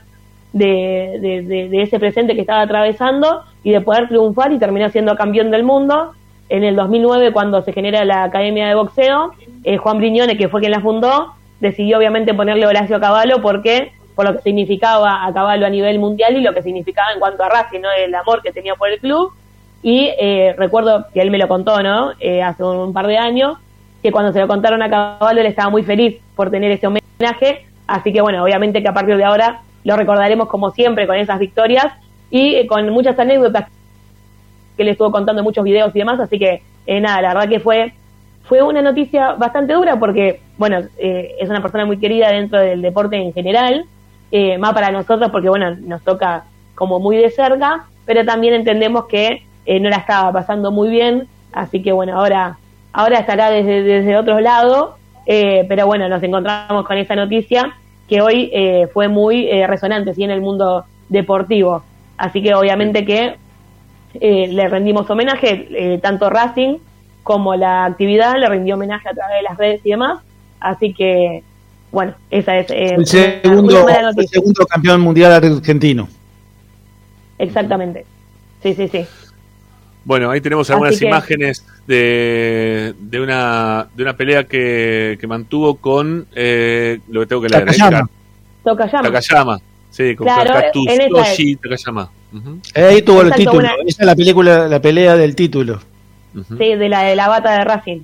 de, 0.52 1.18
de- 1.20 1.82
ese 1.82 1.98
presente 1.98 2.34
que 2.34 2.40
estaba 2.40 2.62
atravesando 2.62 3.42
y 3.62 3.70
de 3.72 3.80
poder 3.80 4.08
triunfar 4.08 4.52
y 4.52 4.58
terminó 4.58 4.88
siendo 4.88 5.14
campeón 5.16 5.50
del 5.50 5.64
mundo. 5.64 6.12
En 6.48 6.64
el 6.64 6.74
2009, 6.74 7.32
cuando 7.32 7.62
se 7.62 7.72
genera 7.72 8.04
la 8.04 8.24
Academia 8.24 8.66
de 8.66 8.74
Boxeo, 8.74 9.32
eh, 9.62 9.76
Juan 9.76 9.98
Briñone, 9.98 10.36
que 10.36 10.48
fue 10.48 10.60
quien 10.60 10.72
la 10.72 10.80
fundó, 10.80 11.34
decidió 11.60 11.98
obviamente 11.98 12.34
ponerle 12.34 12.66
Horacio 12.66 12.98
Caballo 12.98 13.36
porque 13.42 13.92
por 14.20 14.28
lo 14.28 14.36
que 14.36 14.42
significaba 14.42 15.24
a 15.24 15.32
Caballo 15.32 15.64
a 15.64 15.70
nivel 15.70 15.98
mundial 15.98 16.36
y 16.36 16.42
lo 16.42 16.52
que 16.52 16.60
significaba 16.60 17.10
en 17.14 17.20
cuanto 17.20 17.42
a 17.42 17.48
Racing, 17.48 17.80
¿no? 17.80 17.88
el 17.90 18.14
amor 18.14 18.42
que 18.42 18.52
tenía 18.52 18.74
por 18.74 18.90
el 18.90 19.00
club. 19.00 19.32
Y 19.82 20.10
eh, 20.20 20.54
recuerdo 20.58 21.06
que 21.14 21.22
él 21.22 21.30
me 21.30 21.38
lo 21.38 21.48
contó, 21.48 21.82
¿no? 21.82 22.12
Eh, 22.20 22.42
hace 22.42 22.62
un, 22.62 22.92
par 22.92 23.06
de 23.06 23.16
años, 23.16 23.56
que 24.02 24.12
cuando 24.12 24.30
se 24.30 24.40
lo 24.40 24.46
contaron 24.46 24.82
a 24.82 24.90
Caballo 24.90 25.40
él 25.40 25.46
estaba 25.46 25.70
muy 25.70 25.84
feliz 25.84 26.20
por 26.36 26.50
tener 26.50 26.70
ese 26.70 26.86
homenaje. 26.86 27.64
Así 27.86 28.12
que 28.12 28.20
bueno, 28.20 28.44
obviamente 28.44 28.82
que 28.82 28.88
a 28.90 28.92
partir 28.92 29.16
de 29.16 29.24
ahora 29.24 29.62
lo 29.84 29.96
recordaremos 29.96 30.48
como 30.48 30.70
siempre 30.70 31.06
con 31.06 31.16
esas 31.16 31.38
victorias 31.38 31.86
y 32.30 32.56
eh, 32.56 32.66
con 32.66 32.86
muchas 32.90 33.18
anécdotas 33.18 33.70
que 34.76 34.84
le 34.84 34.90
estuvo 34.90 35.10
contando 35.10 35.40
en 35.40 35.44
muchos 35.44 35.64
videos 35.64 35.96
y 35.96 35.98
demás. 35.98 36.20
Así 36.20 36.38
que 36.38 36.60
eh, 36.86 37.00
nada, 37.00 37.22
la 37.22 37.28
verdad 37.28 37.48
que 37.48 37.60
fue 37.60 37.94
fue 38.50 38.62
una 38.62 38.82
noticia 38.82 39.34
bastante 39.34 39.74
dura 39.74 40.00
porque, 40.00 40.40
bueno, 40.58 40.80
eh, 40.98 41.36
es 41.38 41.48
una 41.48 41.62
persona 41.62 41.86
muy 41.86 41.98
querida 41.98 42.32
dentro 42.32 42.58
del 42.58 42.82
deporte 42.82 43.14
en 43.14 43.32
general, 43.32 43.84
eh, 44.32 44.58
más 44.58 44.72
para 44.72 44.90
nosotros 44.90 45.30
porque, 45.30 45.48
bueno, 45.48 45.74
nos 45.76 46.02
toca 46.02 46.44
como 46.74 46.98
muy 46.98 47.16
de 47.16 47.30
cerca, 47.30 47.86
pero 48.06 48.24
también 48.24 48.54
entendemos 48.54 49.06
que 49.06 49.42
eh, 49.66 49.80
no 49.80 49.88
la 49.88 49.96
estaba 49.96 50.32
pasando 50.32 50.70
muy 50.70 50.88
bien, 50.90 51.28
así 51.52 51.82
que, 51.82 51.92
bueno, 51.92 52.18
ahora, 52.18 52.58
ahora 52.92 53.18
estará 53.18 53.50
desde, 53.50 53.82
desde 53.82 54.16
otro 54.16 54.40
lado, 54.40 54.96
eh, 55.26 55.64
pero 55.68 55.86
bueno, 55.86 56.08
nos 56.08 56.22
encontramos 56.22 56.86
con 56.86 56.96
esa 56.96 57.14
noticia 57.14 57.74
que 58.10 58.20
hoy 58.20 58.50
eh, 58.52 58.88
fue 58.92 59.06
muy 59.06 59.48
eh, 59.48 59.68
resonante, 59.68 60.12
¿sí? 60.14 60.24
en 60.24 60.32
el 60.32 60.40
mundo 60.40 60.84
deportivo. 61.08 61.84
Así 62.18 62.42
que 62.42 62.54
obviamente 62.54 63.04
que 63.04 63.36
eh, 64.14 64.48
le 64.48 64.68
rendimos 64.68 65.08
homenaje, 65.08 66.00
tanto 66.02 66.28
Racing 66.28 66.78
como 67.22 67.54
la 67.54 67.84
actividad 67.84 68.34
le 68.36 68.48
rindió 68.48 68.74
homenaje 68.74 69.08
a 69.08 69.14
través 69.14 69.36
de 69.36 69.42
las 69.42 69.56
redes 69.56 69.80
y 69.84 69.90
demás. 69.90 70.18
Así 70.58 70.92
que, 70.92 71.44
bueno, 71.92 72.14
esa 72.30 72.58
es 72.58 72.70
eh, 72.70 72.94
El 72.96 73.06
segundo, 73.06 73.74
una 73.74 73.84
mala 73.84 73.98
el 74.00 74.04
noticia. 74.16 74.30
segundo 74.40 74.66
campeón 74.66 75.00
mundial 75.00 75.32
argentino. 75.32 76.08
Exactamente. 77.38 78.04
Sí, 78.62 78.74
sí, 78.74 78.88
sí. 78.88 79.06
Bueno, 80.04 80.30
ahí 80.30 80.40
tenemos 80.40 80.68
algunas 80.70 80.98
que- 80.98 81.06
imágenes 81.06 81.64
de, 81.86 82.94
de 82.98 83.20
una 83.20 83.86
de 83.94 84.02
una 84.02 84.16
pelea 84.16 84.44
que, 84.44 85.18
que 85.20 85.26
mantuvo 85.26 85.76
con 85.76 86.26
eh, 86.34 87.00
lo 87.08 87.20
que 87.20 87.26
tengo 87.26 87.42
que 87.42 87.48
leer. 87.48 87.62
¿eh? 87.62 87.66
Takayama. 87.66 88.08
Tocayama. 88.64 89.02
Takayama. 89.02 89.58
Sí, 89.90 90.14
con 90.14 90.26
Claro, 90.26 90.42
en 90.50 90.56
esa 90.56 90.62
Katsuyoshi 91.08 91.56
Takayama. 91.56 92.10
Ujú. 92.32 92.60
Eh, 92.74 92.84
Ahí 92.84 93.02
tuvo 93.02 93.22
el 93.22 93.32
título. 93.32 93.58
una- 93.58 93.74
Esa 93.86 94.02
es 94.02 94.06
la 94.06 94.14
película, 94.16 94.68
la 94.68 94.80
pelea 94.80 95.16
del 95.16 95.34
título. 95.34 95.80
Sí, 96.48 96.74
de 96.76 96.88
la 96.88 97.02
de 97.02 97.16
la 97.16 97.28
bata 97.28 97.58
de 97.58 97.64
Racing. 97.64 98.00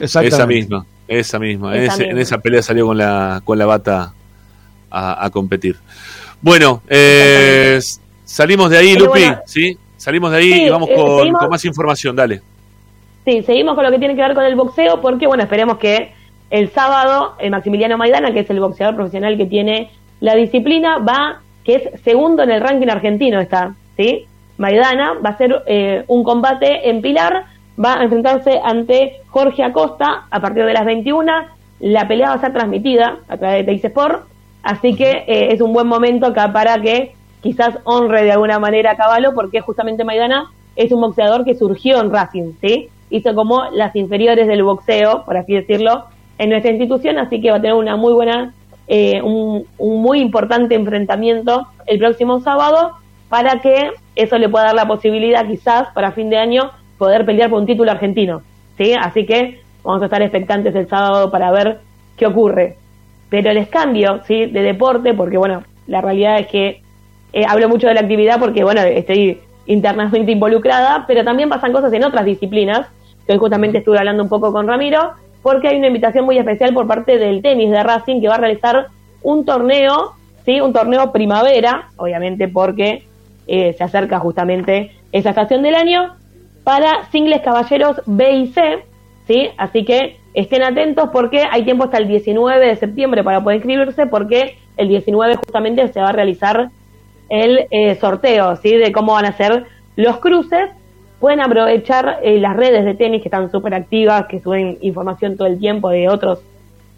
Exactamente. 0.00 0.36
Esa 0.36 0.46
misma, 0.46 0.86
esa 1.08 1.38
misma. 1.38 1.76
En, 1.76 1.84
ese- 1.84 1.98
misma. 1.98 2.12
en 2.12 2.18
esa 2.18 2.38
pelea 2.38 2.62
salió 2.62 2.86
con 2.86 2.98
la, 2.98 3.40
con 3.44 3.58
la 3.58 3.66
bata 3.66 4.12
a, 4.90 5.24
a 5.24 5.30
competir. 5.30 5.76
Bueno, 6.40 6.82
eh, 6.88 7.78
salimos 8.24 8.70
de 8.70 8.78
ahí, 8.78 8.92
Pero 8.94 9.06
Lupi, 9.06 9.20
bueno. 9.20 9.38
¿sí? 9.46 9.78
Salimos 9.96 10.30
de 10.32 10.36
ahí 10.38 10.52
Sí, 10.52 10.62
y 10.64 10.68
vamos 10.68 10.90
eh, 10.90 10.94
con, 10.94 11.18
seguimos. 11.18 11.40
con 11.40 11.50
más 11.50 11.64
información, 11.64 12.16
dale. 12.16 12.42
Sí, 13.24 13.42
seguimos 13.42 13.74
con 13.74 13.84
lo 13.84 13.90
que 13.90 13.98
tiene 13.98 14.14
que 14.14 14.20
ver 14.20 14.34
con 14.34 14.44
el 14.44 14.54
boxeo 14.54 15.00
porque, 15.00 15.26
bueno, 15.26 15.42
esperemos 15.42 15.78
que 15.78 16.12
el 16.50 16.70
sábado 16.72 17.34
el 17.38 17.50
Maximiliano 17.50 17.96
Maidana, 17.96 18.32
que 18.32 18.40
es 18.40 18.50
el 18.50 18.60
boxeador 18.60 18.94
profesional 18.96 19.36
que 19.38 19.46
tiene 19.46 19.90
la 20.20 20.34
disciplina, 20.34 20.98
va, 20.98 21.40
que 21.64 21.76
es 21.76 22.02
segundo 22.02 22.42
en 22.42 22.50
el 22.50 22.60
ranking 22.60 22.88
argentino 22.88 23.40
está, 23.40 23.74
¿sí? 23.96 24.26
Maidana 24.58 25.14
va 25.24 25.30
a 25.30 25.32
hacer 25.32 25.62
eh, 25.66 26.04
un 26.06 26.22
combate 26.22 26.88
en 26.90 27.00
Pilar, 27.00 27.46
va 27.82 27.98
a 27.98 28.04
enfrentarse 28.04 28.60
ante 28.62 29.20
Jorge 29.28 29.62
Acosta 29.62 30.26
a 30.30 30.40
partir 30.40 30.64
de 30.64 30.72
las 30.72 30.84
21. 30.84 31.32
La 31.80 32.06
pelea 32.06 32.28
va 32.28 32.34
a 32.34 32.40
ser 32.40 32.52
transmitida 32.52 33.18
a 33.28 33.36
través 33.36 33.66
de 33.66 33.72
Sport, 33.74 34.26
así 34.62 34.94
que 34.94 35.24
eh, 35.26 35.52
es 35.52 35.60
un 35.60 35.72
buen 35.72 35.86
momento 35.86 36.26
acá 36.26 36.52
para 36.52 36.80
que 36.80 37.14
quizás 37.42 37.78
honre 37.84 38.24
de 38.24 38.32
alguna 38.32 38.58
manera 38.58 38.92
a 38.92 38.96
Caballo, 38.96 39.34
porque 39.34 39.60
justamente 39.60 40.04
Maidana 40.04 40.50
es 40.76 40.92
un 40.92 41.00
boxeador 41.00 41.44
que 41.44 41.54
surgió 41.54 42.00
en 42.00 42.10
Racing, 42.10 42.52
¿sí? 42.60 42.88
Hizo 43.10 43.34
como 43.34 43.64
las 43.72 43.94
inferiores 43.96 44.46
del 44.46 44.62
boxeo, 44.62 45.24
por 45.24 45.36
así 45.36 45.54
decirlo, 45.54 46.06
en 46.38 46.50
nuestra 46.50 46.70
institución, 46.70 47.18
así 47.18 47.40
que 47.40 47.50
va 47.50 47.58
a 47.58 47.60
tener 47.60 47.76
una 47.76 47.96
muy 47.96 48.12
buena, 48.12 48.54
eh, 48.88 49.20
un, 49.22 49.66
un 49.78 50.02
muy 50.02 50.20
importante 50.20 50.74
enfrentamiento 50.74 51.66
el 51.86 51.98
próximo 51.98 52.40
sábado 52.40 52.92
para 53.28 53.60
que 53.60 53.90
eso 54.16 54.38
le 54.38 54.48
pueda 54.48 54.66
dar 54.66 54.74
la 54.74 54.88
posibilidad 54.88 55.46
quizás 55.46 55.88
para 55.92 56.12
fin 56.12 56.30
de 56.30 56.38
año 56.38 56.70
poder 56.98 57.24
pelear 57.24 57.50
por 57.50 57.60
un 57.60 57.66
título 57.66 57.90
argentino, 57.90 58.42
¿sí? 58.76 58.94
Así 58.94 59.26
que 59.26 59.60
vamos 59.82 60.02
a 60.02 60.06
estar 60.06 60.22
expectantes 60.22 60.74
el 60.74 60.88
sábado 60.88 61.30
para 61.30 61.50
ver 61.50 61.80
qué 62.16 62.26
ocurre. 62.26 62.76
Pero 63.28 63.52
les 63.52 63.68
cambio, 63.68 64.20
¿sí? 64.26 64.46
De 64.46 64.62
deporte, 64.62 65.14
porque 65.14 65.38
bueno, 65.38 65.64
la 65.86 66.00
realidad 66.00 66.38
es 66.38 66.46
que 66.46 66.82
eh, 67.32 67.44
hablo 67.48 67.68
mucho 67.68 67.88
de 67.88 67.94
la 67.94 68.00
actividad 68.00 68.38
porque, 68.38 68.62
bueno, 68.62 68.80
estoy 68.80 69.40
internamente 69.66 70.30
involucrada, 70.30 71.04
pero 71.06 71.24
también 71.24 71.48
pasan 71.48 71.72
cosas 71.72 71.92
en 71.92 72.04
otras 72.04 72.24
disciplinas, 72.24 72.86
que 73.26 73.32
hoy 73.32 73.38
justamente 73.38 73.78
estuve 73.78 73.98
hablando 73.98 74.22
un 74.22 74.28
poco 74.28 74.52
con 74.52 74.68
Ramiro, 74.68 75.12
porque 75.42 75.68
hay 75.68 75.78
una 75.78 75.88
invitación 75.88 76.24
muy 76.24 76.38
especial 76.38 76.72
por 76.72 76.86
parte 76.86 77.18
del 77.18 77.42
tenis 77.42 77.70
de 77.70 77.82
Racing 77.82 78.20
que 78.20 78.28
va 78.28 78.36
a 78.36 78.38
realizar 78.38 78.86
un 79.22 79.44
torneo, 79.44 80.12
¿sí? 80.44 80.60
Un 80.60 80.72
torneo 80.72 81.12
primavera, 81.12 81.88
obviamente 81.96 82.48
porque 82.48 83.06
eh, 83.46 83.74
se 83.76 83.84
acerca 83.84 84.18
justamente 84.20 84.92
esa 85.12 85.30
estación 85.30 85.62
del 85.62 85.74
año, 85.74 86.14
para 86.64 87.04
singles 87.12 87.42
caballeros 87.42 88.00
B 88.06 88.32
y 88.32 88.46
C, 88.48 88.84
¿sí? 89.26 89.48
Así 89.56 89.84
que 89.84 90.18
estén 90.32 90.62
atentos 90.62 91.10
porque 91.12 91.44
hay 91.50 91.62
tiempo 91.64 91.84
hasta 91.84 91.98
el 91.98 92.08
19 92.08 92.66
de 92.66 92.76
septiembre 92.76 93.22
para 93.22 93.42
poder 93.42 93.56
inscribirse, 93.58 94.06
porque 94.06 94.56
el 94.76 94.88
19 94.88 95.36
justamente 95.36 95.86
se 95.92 96.00
va 96.00 96.08
a 96.08 96.12
realizar 96.12 96.70
el 97.28 97.66
eh, 97.70 97.94
sorteo, 97.96 98.56
¿sí? 98.56 98.76
De 98.76 98.90
cómo 98.92 99.12
van 99.12 99.26
a 99.26 99.36
ser 99.36 99.64
los 99.96 100.18
cruces. 100.18 100.70
Pueden 101.20 101.40
aprovechar 101.40 102.18
eh, 102.22 102.38
las 102.38 102.56
redes 102.56 102.84
de 102.84 102.94
tenis 102.94 103.22
que 103.22 103.28
están 103.28 103.50
súper 103.50 103.74
activas, 103.74 104.26
que 104.26 104.40
suben 104.40 104.78
información 104.80 105.36
todo 105.36 105.46
el 105.48 105.58
tiempo 105.58 105.88
de 105.90 106.08
otros 106.08 106.40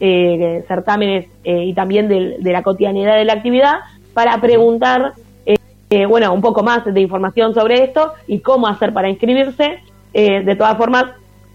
eh, 0.00 0.64
certámenes 0.68 1.26
eh, 1.44 1.64
y 1.64 1.74
también 1.74 2.08
del- 2.08 2.42
de, 2.42 2.52
la 2.52 2.62
cotidianidad 2.62 3.16
de 3.16 3.24
la 3.24 3.34
actividad 3.34 3.74
para 4.14 4.38
preguntar, 4.40 5.12
eh, 5.90 6.06
bueno, 6.06 6.32
un 6.32 6.40
poco 6.40 6.62
más 6.62 6.84
de 6.84 7.00
información 7.00 7.54
sobre 7.54 7.84
esto 7.84 8.12
y 8.26 8.40
cómo 8.40 8.66
hacer 8.66 8.92
para 8.92 9.08
inscribirse. 9.08 9.80
Eh, 10.12 10.42
de 10.42 10.56
todas 10.56 10.76
formas, 10.76 11.06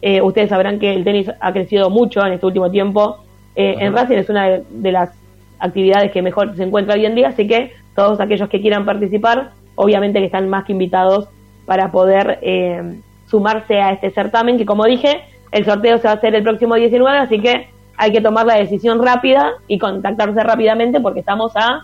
eh, 0.02 0.22
ustedes 0.22 0.50
sabrán 0.50 0.80
que 0.80 0.94
el 0.94 1.04
tenis 1.04 1.30
ha 1.40 1.54
crecido 1.54 1.90
mucho 1.90 2.26
en 2.26 2.34
este 2.34 2.46
último 2.46 2.72
tiempo. 2.72 3.18
Eh, 3.56 3.76
en 3.80 3.94
Racing 3.94 4.18
es 4.18 4.30
una 4.30 4.48
de, 4.48 4.64
de 4.70 4.92
las 4.92 5.12
actividades 5.60 6.12
que 6.12 6.22
mejor 6.22 6.56
se 6.56 6.64
encuentra 6.64 6.96
hoy 6.96 7.06
en 7.06 7.16
día, 7.16 7.30
así 7.30 7.48
que 7.48 7.74
todos 7.96 8.20
aquellos 8.20 8.50
que 8.50 8.62
quieran 8.62 8.86
participar, 8.86 9.52
obviamente 9.76 10.20
que 10.20 10.26
están 10.26 10.50
más 10.50 10.66
que 10.66 10.72
invitados 10.72 11.28
para 11.66 11.92
poder 11.92 12.40
eh, 12.42 13.00
sumarse 13.28 13.80
a 13.80 13.92
este 13.92 14.10
certamen, 14.12 14.58
que 14.58 14.66
como 14.66 14.86
dije, 14.86 15.22
el 15.52 15.66
sorteo 15.66 15.98
se 16.00 16.06
va 16.06 16.12
a 16.12 16.16
hacer 16.16 16.34
el 16.34 16.44
próximo 16.44 16.76
19, 16.76 17.18
así 17.18 17.40
que 17.40 17.68
hay 17.98 18.12
que 18.12 18.22
tomar 18.22 18.46
la 18.46 18.56
decisión 18.56 19.04
rápida 19.06 19.52
y 19.68 19.78
contactarse 19.78 20.42
rápidamente 20.42 21.00
porque 21.00 21.20
estamos 21.20 21.52
a 21.56 21.82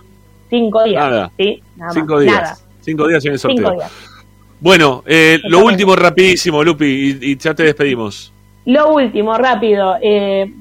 cinco 0.50 0.84
días. 0.84 1.04
Nada. 1.04 1.32
¿sí? 1.38 1.62
Nada 1.76 1.88
más. 1.88 1.94
Cinco 1.94 2.20
días. 2.20 2.36
Nada. 2.36 2.58
Cinco 2.82 3.08
días 3.08 3.26
en 3.26 3.32
el 3.34 3.40
sorteo. 3.40 3.58
Cinco 3.58 3.72
días. 3.74 3.92
Bueno, 4.60 5.04
eh, 5.06 5.40
lo 5.44 5.64
último 5.66 5.96
rapidísimo, 5.96 6.64
Lupi, 6.64 6.86
y, 7.22 7.32
y 7.32 7.38
ya 7.38 7.54
te 7.54 7.64
despedimos. 7.64 8.34
Lo 8.66 8.94
último, 8.94 9.38
rápido. 9.38 9.96
eh, 10.02 10.52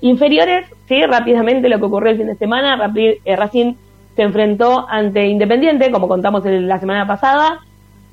inferiores, 0.00 0.66
sí, 0.88 1.02
rápidamente 1.04 1.68
lo 1.68 1.78
que 1.78 1.84
ocurrió 1.84 2.10
el 2.12 2.18
fin 2.18 2.26
de 2.26 2.36
semana. 2.36 2.76
Rapi- 2.76 3.18
eh, 3.24 3.36
Racing 3.36 3.74
se 4.16 4.22
enfrentó 4.22 4.86
ante 4.88 5.26
Independiente, 5.26 5.90
como 5.90 6.08
contamos 6.08 6.44
el- 6.46 6.68
la 6.68 6.78
semana 6.80 7.06
pasada. 7.06 7.60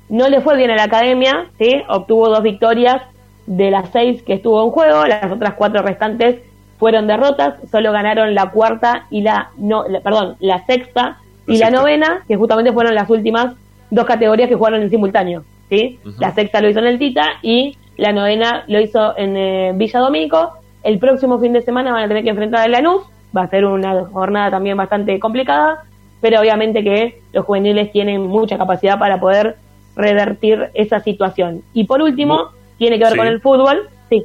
No 0.08 0.28
le 0.28 0.40
fue 0.40 0.56
bien 0.56 0.70
a 0.70 0.76
la 0.76 0.84
academia, 0.84 1.46
sí, 1.58 1.82
obtuvo 1.88 2.28
dos 2.28 2.42
victorias 2.42 3.02
de 3.46 3.70
las 3.70 3.90
seis 3.92 4.22
que 4.22 4.34
estuvo 4.34 4.62
en 4.64 4.70
juego. 4.70 5.04
Las 5.06 5.30
otras 5.32 5.54
cuatro 5.54 5.82
restantes 5.82 6.36
fueron 6.82 7.06
derrotas. 7.06 7.54
Solo 7.70 7.92
ganaron 7.92 8.34
la 8.34 8.50
cuarta 8.50 9.06
y 9.08 9.22
la, 9.22 9.50
no, 9.56 9.84
la- 9.86 10.00
perdón, 10.00 10.34
la 10.40 10.58
sexta 10.66 11.18
y 11.46 11.58
la 11.58 11.70
novena, 11.70 12.24
que 12.26 12.34
justamente 12.34 12.72
fueron 12.72 12.92
las 12.96 13.08
últimas 13.08 13.54
dos 13.90 14.04
categorías 14.04 14.48
que 14.48 14.56
jugaron 14.56 14.82
en 14.82 14.90
simultáneo. 14.90 15.44
¿sí? 15.70 16.00
La 16.18 16.32
sexta 16.32 16.60
lo 16.60 16.68
hizo 16.68 16.80
en 16.80 16.86
el 16.86 16.98
Tita 16.98 17.24
y 17.40 17.76
la 17.98 18.10
novena 18.12 18.64
lo 18.66 18.80
hizo 18.80 19.16
en 19.16 19.36
eh, 19.36 19.70
Villa 19.76 20.00
Domínico. 20.00 20.54
El 20.82 20.98
próximo 20.98 21.38
fin 21.38 21.52
de 21.52 21.60
semana 21.62 21.92
van 21.92 22.02
a 22.02 22.08
tener 22.08 22.24
que 22.24 22.30
enfrentar 22.30 22.62
a 22.64 22.68
Lanús. 22.68 23.04
Va 23.36 23.42
a 23.44 23.48
ser 23.48 23.64
una 23.64 24.04
jornada 24.06 24.50
también 24.50 24.76
bastante 24.76 25.20
complicada, 25.20 25.84
pero 26.20 26.40
obviamente 26.40 26.82
que 26.82 27.20
los 27.32 27.44
juveniles 27.44 27.92
tienen 27.92 28.22
mucha 28.26 28.58
capacidad 28.58 28.98
para 28.98 29.20
poder 29.20 29.54
revertir 29.94 30.68
esa 30.74 30.98
situación. 30.98 31.62
Y 31.74 31.84
por 31.84 32.02
último, 32.02 32.48
tiene 32.76 32.98
que 32.98 33.04
ver 33.04 33.12
Sí. 33.12 33.18
con 33.18 33.26
el 33.28 33.40
fútbol, 33.40 33.88
sí, 34.10 34.24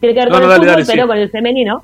tiene 0.00 0.14
que 0.14 0.20
ver 0.20 0.28
No, 0.30 0.34
con 0.38 0.40
no, 0.40 0.46
el 0.46 0.50
dale, 0.50 0.58
fútbol, 0.60 0.72
dale, 0.74 0.84
sí. 0.84 0.92
pero 0.94 1.06
con 1.08 1.16
el 1.18 1.30
femenino, 1.30 1.82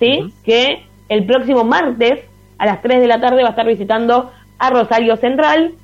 ¿sí? 0.00 0.32
Que 0.44 0.82
el 1.08 1.24
próximo 1.24 1.62
martes 1.62 2.20
a 2.58 2.66
las 2.66 2.82
3 2.82 3.00
de 3.00 3.06
la 3.06 3.20
tarde 3.20 3.42
va 3.42 3.48
a 3.48 3.50
estar 3.50 3.66
visitando 3.66 4.32
a 4.58 4.70
Rosario 4.70 5.16
Central. 5.16 5.74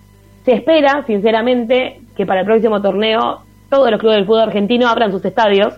Se 0.45 0.55
espera, 0.55 1.05
sinceramente, 1.07 2.01
que 2.17 2.27
para 2.27 2.41
el 2.41 2.47
próximo 2.47 2.83
torneo 2.83 3.43
todos 3.69 3.91
los 3.91 4.01
clubes 4.01 4.17
del 4.17 4.27
fútbol 4.27 4.43
argentino 4.43 4.89
abran 4.89 5.13
sus 5.13 5.25
estadios. 5.25 5.75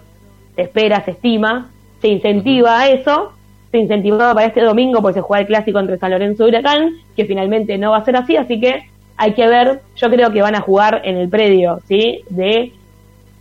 Se 0.57 0.63
espera, 0.63 1.05
se 1.05 1.13
estima, 1.13 1.71
se 2.01 2.09
incentiva 2.09 2.81
a 2.81 2.89
eso. 2.89 3.33
Se 3.71 3.79
incentivaba 3.79 4.33
para 4.35 4.47
este 4.47 4.63
domingo 4.63 5.03
porque 5.03 5.15
se 5.15 5.21
juega 5.21 5.43
el 5.43 5.47
clásico 5.47 5.79
entre 5.79 5.99
San 5.99 6.11
Lorenzo 6.11 6.47
y 6.47 6.49
Huracán, 6.49 6.95
que 7.15 7.27
finalmente 7.27 7.77
no 7.77 7.91
va 7.91 7.99
a 7.99 8.05
ser 8.05 8.17
así, 8.17 8.35
así 8.35 8.59
que 8.59 8.85
hay 9.19 9.35
que 9.35 9.47
ver, 9.47 9.81
yo 9.97 10.09
creo 10.09 10.33
que 10.33 10.41
van 10.41 10.55
a 10.55 10.63
jugar 10.63 11.03
en 11.05 11.19
el 11.19 11.29
predio, 11.29 11.81
¿sí? 11.87 12.23
De 12.31 12.73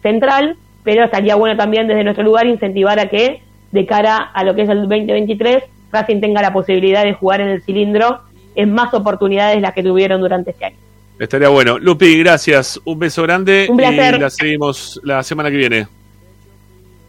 Central, 0.01 0.57
pero 0.83 1.05
estaría 1.05 1.35
bueno 1.35 1.55
también 1.55 1.87
desde 1.87 2.03
nuestro 2.03 2.25
lugar 2.25 2.45
incentivar 2.45 2.99
a 2.99 3.07
que 3.07 3.41
de 3.71 3.85
cara 3.85 4.17
a 4.17 4.43
lo 4.43 4.55
que 4.55 4.63
es 4.63 4.69
el 4.69 4.79
2023 4.81 5.63
Racing 5.91 6.19
tenga 6.21 6.41
la 6.41 6.53
posibilidad 6.53 7.03
de 7.03 7.13
jugar 7.13 7.41
en 7.41 7.49
el 7.49 7.61
cilindro 7.61 8.21
en 8.55 8.73
más 8.73 8.93
oportunidades 8.93 9.61
las 9.61 9.73
que 9.73 9.83
tuvieron 9.83 10.19
durante 10.21 10.51
este 10.51 10.65
año. 10.65 10.77
Estaría 11.19 11.49
bueno. 11.49 11.79
Lupi, 11.79 12.17
gracias. 12.19 12.79
Un 12.85 12.99
beso 12.99 13.23
grande 13.23 13.67
Un 13.69 13.77
placer. 13.77 14.15
y 14.15 14.19
la 14.19 14.29
seguimos 14.29 14.99
la 15.03 15.23
semana 15.23 15.49
que 15.49 15.57
viene. 15.57 15.87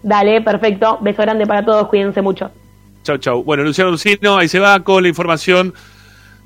Dale, 0.03 0.41
perfecto. 0.41 0.99
Beso 1.01 1.23
grande 1.23 1.47
para 1.47 1.65
todos, 1.65 1.89
cuídense 1.89 2.23
mucho. 2.23 2.51
Chau, 3.03 3.19
chau. 3.19 3.43
Bueno, 3.43 3.65
Luciano 3.65 3.91
Lucino, 3.91 4.39
ahí 4.39 4.49
se 4.49 4.59
va 4.59 4.81
con 4.81 5.03
la 5.03 5.09
información 5.09 5.75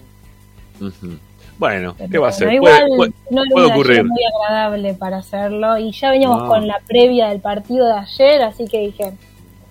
Bueno, 1.58 1.96
¿qué 1.96 2.08
Pero 2.10 2.24
va 2.24 2.30
a 2.30 2.32
ser? 2.32 2.48
Puede, 2.48 2.56
igual 2.58 2.84
puede- 2.98 3.14
no 3.30 3.68
ocurrir. 3.68 4.04
muy 4.04 4.20
agradable 4.44 4.94
para 4.94 5.18
hacerlo 5.18 5.78
y 5.78 5.92
ya 5.94 6.10
veníamos 6.12 6.42
No. 6.44 6.48
con 6.50 6.68
la 6.68 6.82
previa 6.88 7.28
del 7.30 7.40
partido 7.40 7.86
de 7.86 7.94
ayer, 7.94 8.42
así 8.42 8.66
que 8.68 8.80
dije, 8.80 9.14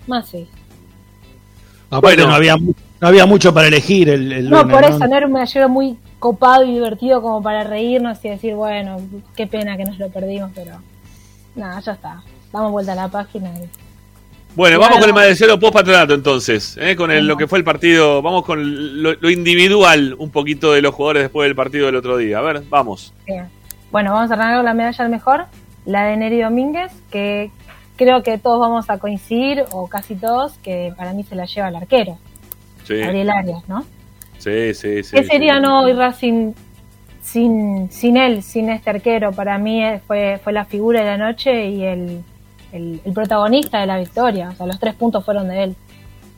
más 0.07 0.27
sí. 0.29 0.47
Aparte 1.91 2.17
Bueno. 2.17 2.29
no, 2.29 2.35
había, 2.35 2.57
mu- 2.57 2.73
no 3.05 3.09
había 3.09 3.27
mucho 3.27 3.53
para 3.53 3.67
elegir 3.67 4.09
el, 4.09 4.31
el 4.31 4.49
No, 4.49 4.63
lunes, 4.63 4.75
por 4.75 4.83
eso, 4.83 5.07
no 5.07 5.15
era 5.15 5.27
un 5.27 5.33
medallero 5.33 5.69
muy 5.69 5.95
copado 6.17 6.63
y 6.63 6.73
divertido 6.73 7.21
como 7.21 7.39
para 7.39 7.63
reírnos 7.63 8.17
y 8.25 8.29
decir, 8.29 8.55
bueno, 8.55 8.97
qué 9.35 9.45
pena 9.45 9.77
que 9.77 9.83
nos 9.85 9.99
lo 9.99 10.09
perdimos, 10.09 10.49
pero 10.55 10.77
nada, 11.55 11.79
ya 11.81 11.91
está. 11.91 12.23
Damos 12.51 12.71
vuelta 12.71 12.93
a 12.93 12.95
la 12.95 13.07
página 13.07 13.51
y 13.59 13.69
Bueno, 14.55 14.79
vamos 14.79 14.97
con 14.97 15.07
el 15.09 15.13
medallero 15.13 15.59
post 15.59 15.73
patronato 15.75 16.15
entonces, 16.15 16.77
¿eh? 16.81 16.95
con 16.95 17.11
el- 17.11 17.27
lo 17.27 17.37
que 17.37 17.47
fue 17.47 17.59
el 17.59 17.63
partido. 17.63 18.23
Vamos 18.23 18.43
con 18.43 19.03
lo, 19.03 19.13
lo 19.13 19.29
individual 19.29 20.15
un 20.17 20.31
poquito 20.31 20.71
de 20.73 20.81
los 20.81 20.95
jugadores 20.95 21.21
después 21.25 21.47
del 21.47 21.55
partido 21.55 21.85
del 21.85 21.97
otro 21.97 22.17
día. 22.17 22.39
A 22.39 22.41
ver, 22.41 22.63
vamos. 22.71 23.13
Bien. 23.27 23.45
Bueno, 23.91 24.13
vamos 24.13 24.31
a 24.31 24.33
arrancar 24.33 24.55
con 24.57 24.65
la 24.65 24.73
medalla 24.73 25.05
al 25.05 25.11
mejor, 25.11 25.45
la 25.85 26.05
de 26.05 26.17
Neri 26.17 26.41
Domínguez, 26.41 26.91
que 27.11 27.51
creo 27.97 28.23
que 28.23 28.39
todos 28.39 28.59
vamos 28.59 28.89
a 28.89 28.97
coincidir, 28.97 29.63
o 29.73 29.87
casi 29.87 30.15
todos, 30.15 30.53
que 30.63 30.91
para 30.97 31.13
mí 31.13 31.23
se 31.23 31.35
la 31.35 31.45
lleva 31.45 31.67
el 31.69 31.75
arquero, 31.75 32.17
Sí, 32.85 33.01
Ariel 33.01 33.29
Arias, 33.29 33.63
¿no? 33.67 33.85
sí, 34.37 34.73
sí. 34.73 35.03
sí, 35.03 35.15
¿Qué 35.15 35.23
sí. 35.23 35.29
sería 35.29 35.59
no 35.59 35.81
hoy 35.81 35.93
Racing 35.93 36.53
sin, 37.21 37.91
sin 37.91 38.17
él, 38.17 38.43
sin 38.43 38.69
este 38.69 38.89
arquero? 38.91 39.31
Para 39.31 39.57
mí 39.57 39.83
eh, 39.83 39.99
fue, 40.05 40.39
fue 40.43 40.53
la 40.53 40.65
figura 40.65 40.99
de 40.99 41.05
la 41.05 41.17
noche 41.17 41.69
y 41.69 41.83
el, 41.83 42.21
el, 42.71 43.01
el 43.03 43.13
protagonista 43.13 43.79
de 43.81 43.87
la 43.87 43.97
victoria. 43.97 44.49
O 44.49 44.55
sea, 44.55 44.67
los 44.67 44.79
tres 44.79 44.93
puntos 44.95 45.25
fueron 45.25 45.47
de 45.47 45.63
él. 45.63 45.75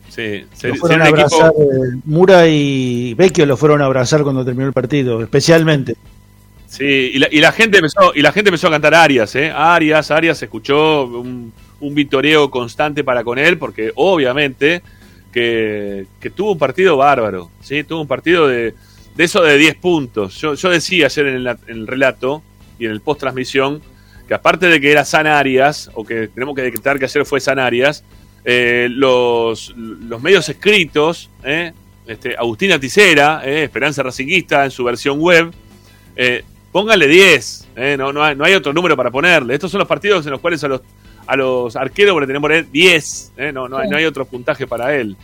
Sí, 0.10 0.40
Lo 0.50 0.56
ser- 0.56 0.76
fueron 0.78 1.02
a 1.02 1.06
abrazar, 1.08 1.52
eh, 1.60 2.00
Mura 2.06 2.48
y 2.48 3.14
Vecchio 3.16 3.46
lo 3.46 3.58
fueron 3.58 3.82
a 3.82 3.86
abrazar 3.86 4.24
cuando 4.24 4.46
terminó 4.46 4.68
el 4.68 4.74
partido, 4.74 5.22
especialmente. 5.22 5.96
Sí, 6.66 7.12
y 7.14 7.20
la, 7.20 7.28
y 7.32 7.40
la 7.42 7.52
gente 7.52 7.78
empezó, 7.78 8.14
y 8.16 8.22
la 8.22 8.32
gente 8.32 8.50
empezó 8.50 8.68
a 8.68 8.72
cantar 8.72 8.94
Arias, 8.96 9.36
¿eh? 9.36 9.52
Arias, 9.54 10.12
Arias, 10.12 10.38
se 10.38 10.46
escuchó 10.46 11.06
un, 11.06 11.52
un 11.82 11.96
vitoreo 11.96 12.50
constante 12.50 13.04
para 13.04 13.24
con 13.24 13.38
él, 13.38 13.58
porque 13.58 13.92
obviamente 13.96 14.82
que, 15.32 16.08
tuvo 16.36 16.54
un 16.54 16.58
partido 16.58 16.98
bárbaro, 16.98 17.50
¿sí? 17.62 17.84
Tuvo 17.84 18.02
un 18.02 18.08
partido 18.08 18.48
de, 18.48 18.74
de 19.16 19.24
eso 19.24 19.42
de 19.42 19.58
10 19.58 19.76
puntos. 19.76 20.40
Yo, 20.40 20.54
yo 20.56 20.70
decía 20.70 21.06
ayer 21.06 21.28
en 21.28 21.36
el, 21.36 21.48
en 21.48 21.58
el 21.68 21.88
relato 21.88 22.42
y 22.80 22.86
en 22.86 22.92
el 22.92 23.02
post 23.02 23.20
transmisión 23.22 23.82
que 24.28 24.34
aparte 24.34 24.68
de 24.68 24.82
que 24.82 24.92
era 24.92 25.06
San 25.06 25.26
Arias, 25.26 25.90
o 25.94 26.04
que 26.04 26.28
tenemos 26.28 26.54
que 26.56 26.62
decretar 26.62 27.00
que 27.00 27.06
ayer 27.06 27.26
fue 27.26 27.40
San 27.40 27.60
Arias, 27.60 28.04
eh, 28.44 28.88
los, 28.92 29.74
los 29.78 30.22
medios 30.22 30.48
escritos, 30.50 31.30
¿eh? 31.44 31.72
este, 32.06 32.36
Agustina 32.38 32.80
Ticera, 32.80 33.42
¿eh? 33.46 33.64
Esperanza 33.64 34.04
Racinguista 34.04 34.66
en 34.66 34.72
su 34.72 34.84
versión 34.84 35.20
web, 35.20 35.52
eh, 36.16 36.44
póngale 36.72 37.08
10, 37.08 37.68
¿eh? 37.78 37.96
no, 37.98 38.12
no, 38.12 38.24
hay, 38.24 38.36
no 38.36 38.44
hay 38.44 38.54
otro 38.54 38.74
número 38.74 38.98
para 38.98 39.12
ponerle. 39.12 39.54
Estos 39.54 39.72
son 39.72 39.80
los 39.80 39.88
partidos 39.88 40.26
en 40.26 40.32
los 40.32 40.42
cuales 40.42 40.64
a 40.64 40.68
los, 40.68 40.82
a 41.28 41.36
los 41.36 41.76
arqueros 41.76 42.20
le 42.20 42.26
tenemos 42.28 42.48
que 42.50 42.54
poner 42.56 42.72
10, 42.72 43.34
¿eh? 43.38 43.52
no, 43.52 43.68
no, 43.68 43.78
hay, 43.78 43.86
Sí. 43.86 43.92
no 43.92 43.98
hay 43.98 44.06
otro 44.06 44.26
puntaje 44.26 44.66
para 44.66 44.96
él. 44.96 45.16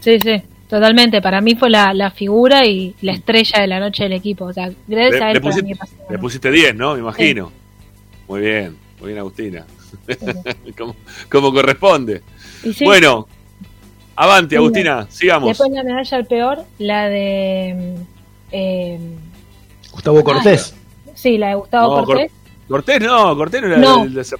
Sí, 0.00 0.18
sí, 0.20 0.42
totalmente. 0.68 1.20
Para 1.20 1.40
mí 1.40 1.54
fue 1.56 1.68
la, 1.70 1.92
la 1.92 2.10
figura 2.10 2.64
y 2.66 2.94
la 3.02 3.12
estrella 3.12 3.60
de 3.60 3.66
la 3.66 3.80
noche 3.80 4.04
del 4.04 4.12
equipo. 4.14 4.46
O 4.46 4.52
sea, 4.52 4.70
gracias 4.86 5.20
a 5.20 5.24
Le, 5.26 5.30
él 5.30 5.34
le 5.34 5.40
para 5.40 5.50
pusiste, 5.52 5.62
mí 5.68 5.74
pasó. 5.74 5.92
le 6.08 6.18
pusiste 6.18 6.50
10, 6.50 6.76
¿no? 6.76 6.94
Me 6.94 7.00
imagino. 7.00 7.52
Muy 8.28 8.40
bien, 8.40 8.76
muy 9.00 9.08
bien, 9.08 9.18
Agustina. 9.18 9.66
como, 10.78 10.96
como 11.30 11.52
corresponde. 11.52 12.22
Bueno, 12.84 13.26
avante, 14.16 14.50
Sí. 14.50 14.56
Agustina, 14.56 15.06
sigamos. 15.10 15.48
Después 15.50 15.70
la 15.70 15.82
medalla 15.82 16.16
al 16.16 16.26
peor, 16.26 16.64
la 16.78 17.08
de... 17.08 17.94
eh, 18.52 18.98
Gustavo 19.92 20.22
Cortés. 20.24 20.74
sí, 21.14 21.38
la 21.38 21.48
de 21.50 21.54
Gustavo 21.56 21.96
No, 22.00 22.04
Cortés. 22.04 22.30
Cor- 22.30 22.45
Cortés 22.68 23.00
no, 23.00 23.36
Cortés 23.36 23.60
no 23.62 23.68
era 23.68 23.76
No. 23.78 24.04
el 24.04 24.14
de 24.14 24.20
ese- 24.22 24.36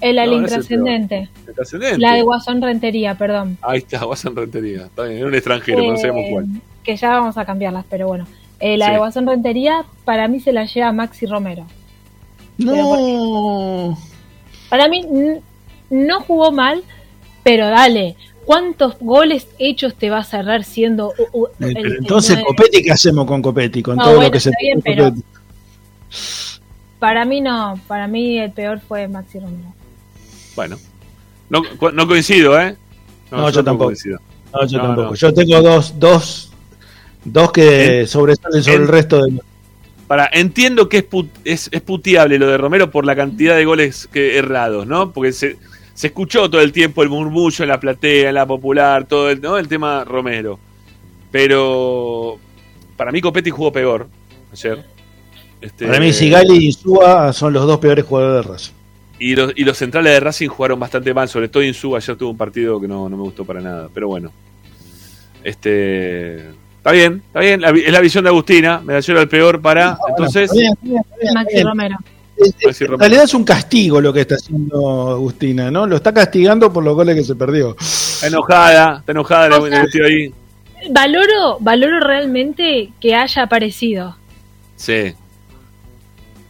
El, 0.00 0.16
No, 0.16 0.22
el 0.22 0.32
intrascendente. 0.34 1.28
el 1.46 1.54
trascendente. 1.54 1.98
La 1.98 2.14
de 2.14 2.22
Guasón 2.22 2.62
Rentería, 2.62 3.16
perdón. 3.16 3.58
Ahí 3.62 3.78
está, 3.78 4.04
Guasón 4.04 4.36
Rentería. 4.36 4.86
Está 4.86 5.04
bien, 5.04 5.18
era 5.18 5.26
un 5.26 5.34
extranjero, 5.34 5.78
pero 5.78 5.90
no 5.92 5.96
sabemos 5.98 6.22
Eh, 6.24 6.28
cuál. 6.30 6.46
Que 6.84 6.96
ya 6.96 7.08
vamos 7.10 7.36
a 7.36 7.44
cambiarlas, 7.44 7.84
pero 7.90 8.06
bueno. 8.06 8.26
Eh, 8.60 8.76
la 8.76 8.86
Sí. 8.86 8.92
de 8.92 8.98
Guasón 8.98 9.26
Rentería, 9.26 9.84
para 10.04 10.28
mí 10.28 10.38
se 10.40 10.52
la 10.52 10.64
lleva 10.66 10.92
Maxi 10.92 11.26
Romero. 11.26 11.66
No. 12.58 13.98
Para 14.68 14.88
mí 14.88 15.04
no 15.90 16.20
jugó 16.20 16.52
mal, 16.52 16.82
pero 17.42 17.66
dale, 17.68 18.16
¿cuántos 18.44 18.98
goles 19.00 19.48
hechos 19.58 19.94
te 19.94 20.10
va 20.10 20.18
a 20.18 20.24
cerrar 20.24 20.64
siendo 20.64 21.12
u- 21.32 21.40
u- 21.42 21.46
Eh, 21.46 21.50
el- 21.60 21.74
pero 21.74 21.88
el 21.88 21.96
entonces? 21.98 22.38
Copetti, 22.44 22.82
¿qué 22.82 22.92
hacemos 22.92 23.26
con 23.26 23.42
Copetti? 23.42 23.82
Con 23.82 23.96
No, 23.96 24.02
todo 24.04 24.14
bueno, 24.14 24.28
lo 24.28 24.32
que 24.32 24.40
se 24.40 24.50
bien, 24.60 24.80
pero-. 24.82 25.12
Para 26.98 27.24
mí 27.24 27.40
no, 27.40 27.78
para 27.86 28.08
mí 28.08 28.38
el 28.38 28.50
peor 28.52 28.80
fue 28.80 29.06
Maxi 29.08 29.38
Romero. 29.38 29.72
Bueno, 30.56 30.76
no, 31.50 31.62
co- 31.78 31.92
no 31.92 32.06
coincido, 32.08 32.60
¿eh? 32.60 32.76
No, 33.30 33.48
yo 33.50 33.62
tampoco. 33.62 33.86
coincido. 33.86 34.18
No, 34.52 34.66
yo 34.66 34.78
No, 34.78 34.84
tampoco. 34.84 35.08
no. 35.10 35.14
Yo 35.14 35.32
tengo 35.34 35.62
dos, 35.62 35.98
dos, 35.98 36.52
dos 37.24 37.52
que 37.52 38.00
En- 38.00 38.08
sobresalen 38.08 38.62
sobre 38.62 38.76
en- 38.76 38.82
el 38.82 38.88
resto 38.88 39.22
de 39.24 39.40
Para, 40.08 40.28
entiendo 40.32 40.88
que 40.88 40.98
es, 40.98 41.04
put- 41.08 41.28
es, 41.44 41.68
es 41.70 41.80
puteable 41.82 42.38
lo 42.38 42.46
de 42.48 42.56
Romero 42.56 42.90
por 42.90 43.04
la 43.04 43.14
cantidad 43.14 43.54
de 43.56 43.64
goles 43.66 44.08
que 44.10 44.38
errados, 44.38 44.86
¿no? 44.86 45.12
Porque 45.12 45.32
se, 45.32 45.56
se 45.94 46.06
escuchó 46.08 46.48
todo 46.50 46.62
el 46.62 46.72
tiempo 46.72 47.02
el 47.02 47.10
murmullo 47.10 47.62
en 47.62 47.68
la 47.68 47.78
platea, 47.78 48.30
en 48.30 48.34
la 48.34 48.46
popular, 48.46 49.04
todo 49.06 49.30
el, 49.30 49.40
¿no? 49.42 49.58
el 49.58 49.68
tema 49.68 50.04
Romero. 50.04 50.58
Pero 51.30 52.38
para 52.96 53.12
mí 53.12 53.20
Copetti 53.20 53.50
jugó 53.50 53.70
peor 53.70 54.08
ayer. 54.52 54.84
Este, 55.60 55.86
Para 55.86 56.00
mí, 56.00 56.12
Sigali 56.12 56.56
y 56.56 56.66
Insúa 56.66 57.32
son 57.32 57.52
los 57.52 57.66
dos 57.66 57.78
peores 57.78 58.04
jugadores 58.04 58.44
de 58.46 58.52
Racing. 58.52 58.72
Y 59.20 59.34
los, 59.34 59.52
y 59.56 59.64
los 59.64 59.76
centrales 59.76 60.12
de 60.12 60.20
Racing 60.20 60.48
jugaron 60.48 60.78
bastante 60.78 61.12
mal, 61.12 61.28
sobre 61.28 61.48
todo 61.48 61.62
Insúa 61.62 61.98
ayer 61.98 62.16
tuvo 62.16 62.30
un 62.30 62.36
partido 62.36 62.80
que 62.80 62.86
no, 62.86 63.08
no 63.08 63.16
me 63.16 63.22
gustó 63.22 63.44
para 63.44 63.60
nada. 63.60 63.88
Pero 63.92 64.08
bueno. 64.08 64.32
Este. 65.42 66.50
Está 66.78 66.92
bien, 66.92 67.22
está 67.26 67.40
bien. 67.40 67.60
la 67.60 67.70
es 67.70 67.92
la 67.92 68.00
visión 68.00 68.24
de 68.24 68.30
Agustina. 68.30 68.80
Medallero 68.80 69.20
el 69.20 69.28
peor 69.28 69.60
para. 69.60 69.98
entonces. 70.08 70.44
Está 70.44 70.54
bien, 70.54 70.72
está 70.72 70.86
bien, 70.86 71.00
está 71.00 71.16
bien, 71.20 71.34
Maxi. 71.34 71.62
Romero. 71.62 71.96
En 72.40 72.98
realidad 73.00 73.24
es 73.24 73.34
un 73.34 73.44
castigo 73.44 74.00
lo 74.00 74.12
que 74.12 74.20
está 74.20 74.36
haciendo 74.36 75.10
Agustina, 75.10 75.70
¿no? 75.70 75.86
Lo 75.86 75.96
está 75.96 76.14
castigando 76.14 76.72
por 76.72 76.84
los 76.84 76.94
goles 76.94 77.16
que 77.16 77.24
se 77.24 77.34
perdió. 77.34 77.76
Está 77.80 78.28
enojada, 78.28 78.98
está 79.00 79.12
enojada 79.12 79.48
la, 79.48 79.58
la 79.58 79.80
ahí. 80.06 80.32
Valoro, 80.90 81.58
valoro 81.58 81.98
realmente 81.98 82.92
que 83.00 83.14
haya 83.16 83.42
aparecido, 83.42 84.16
Sí. 84.76 85.12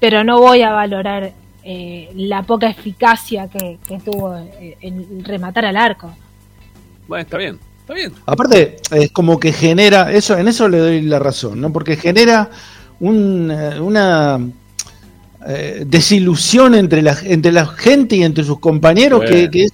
Pero 0.00 0.24
no 0.24 0.40
voy 0.40 0.62
a 0.62 0.70
valorar 0.72 1.32
eh, 1.64 2.10
la 2.14 2.42
poca 2.42 2.68
eficacia 2.68 3.48
que, 3.48 3.78
que 3.86 3.98
tuvo 3.98 4.36
eh, 4.36 4.76
en 4.80 5.24
rematar 5.24 5.64
al 5.66 5.76
arco. 5.76 6.14
Bueno, 7.06 7.22
está 7.22 7.36
bien, 7.38 7.58
está 7.80 7.94
bien. 7.94 8.12
Aparte, 8.26 8.76
es 8.90 9.10
como 9.12 9.38
que 9.40 9.52
genera, 9.52 10.12
eso, 10.12 10.36
en 10.36 10.48
eso 10.48 10.68
le 10.68 10.78
doy 10.78 11.02
la 11.02 11.18
razón, 11.18 11.60
¿no? 11.60 11.72
Porque 11.72 11.96
genera 11.96 12.50
un, 13.00 13.50
eh, 13.50 13.80
una 13.80 14.38
eh, 15.46 15.84
desilusión 15.86 16.74
entre 16.74 17.00
la, 17.02 17.16
entre 17.24 17.52
la 17.52 17.66
gente 17.66 18.16
y 18.16 18.22
entre 18.22 18.44
sus 18.44 18.58
compañeros 18.60 19.20
Bueno. 19.20 19.34
que, 19.34 19.50
que 19.50 19.64
es, 19.64 19.72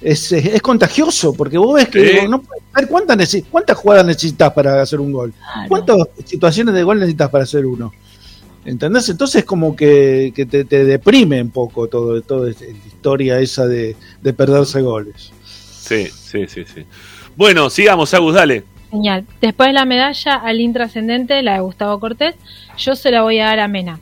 es, 0.00 0.32
es 0.32 0.62
contagioso, 0.62 1.32
porque 1.34 1.58
vos 1.58 1.74
ves 1.74 1.88
que 1.88 2.00
Sí. 2.06 2.14
digo, 2.16 2.28
no 2.28 2.40
puedes 2.42 2.62
saber 2.72 2.88
cuántas, 2.88 3.36
cuántas 3.50 3.76
jugadas 3.76 4.06
necesitas 4.06 4.52
para 4.52 4.80
hacer 4.82 5.00
un 5.00 5.12
gol, 5.12 5.32
cuántas 5.68 5.96
situaciones 6.24 6.74
de 6.74 6.82
gol 6.82 6.98
necesitas 7.00 7.30
para 7.30 7.44
hacer 7.44 7.64
uno. 7.66 7.92
¿Entendés? 8.64 9.08
Entonces 9.08 9.44
como 9.44 9.74
que, 9.74 10.32
que 10.34 10.46
te, 10.46 10.64
te 10.64 10.84
deprime 10.84 11.40
un 11.40 11.50
poco 11.50 11.88
todo, 11.88 12.20
toda 12.22 12.50
esta 12.50 12.66
historia 12.66 13.38
esa 13.38 13.66
de, 13.66 13.96
de 14.20 14.32
perderse 14.32 14.82
goles. 14.82 15.32
Sí, 15.44 16.06
sí, 16.06 16.46
sí, 16.46 16.64
sí. 16.64 16.84
Bueno, 17.36 17.70
sigamos, 17.70 18.12
Agus, 18.12 18.34
dale. 18.34 18.64
Genial. 18.90 19.24
Después 19.40 19.72
la 19.72 19.84
medalla 19.84 20.34
al 20.34 20.60
intrascendente, 20.60 21.42
la 21.42 21.54
de 21.54 21.60
Gustavo 21.60 22.00
Cortés, 22.00 22.34
yo 22.76 22.94
se 22.94 23.10
la 23.10 23.22
voy 23.22 23.38
a 23.38 23.46
dar 23.46 23.60
a 23.60 23.68
Mena. 23.68 24.00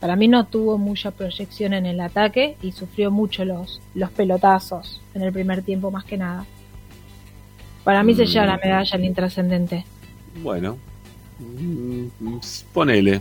Para 0.00 0.16
mí 0.16 0.26
no 0.26 0.46
tuvo 0.46 0.78
mucha 0.78 1.12
proyección 1.12 1.74
en 1.74 1.86
el 1.86 2.00
ataque 2.00 2.56
y 2.60 2.72
sufrió 2.72 3.10
mucho 3.10 3.44
los, 3.44 3.80
los 3.94 4.10
pelotazos 4.10 5.00
en 5.14 5.22
el 5.22 5.32
primer 5.32 5.62
tiempo 5.62 5.90
más 5.90 6.04
que 6.04 6.16
nada. 6.16 6.44
Para 7.84 8.02
mí 8.02 8.14
se 8.14 8.26
lleva 8.26 8.46
la 8.46 8.56
medalla 8.56 8.96
al 8.96 9.04
intrascendente. 9.04 9.84
Bueno, 10.42 10.76
mm, 11.38 12.36
ponele. 12.72 13.20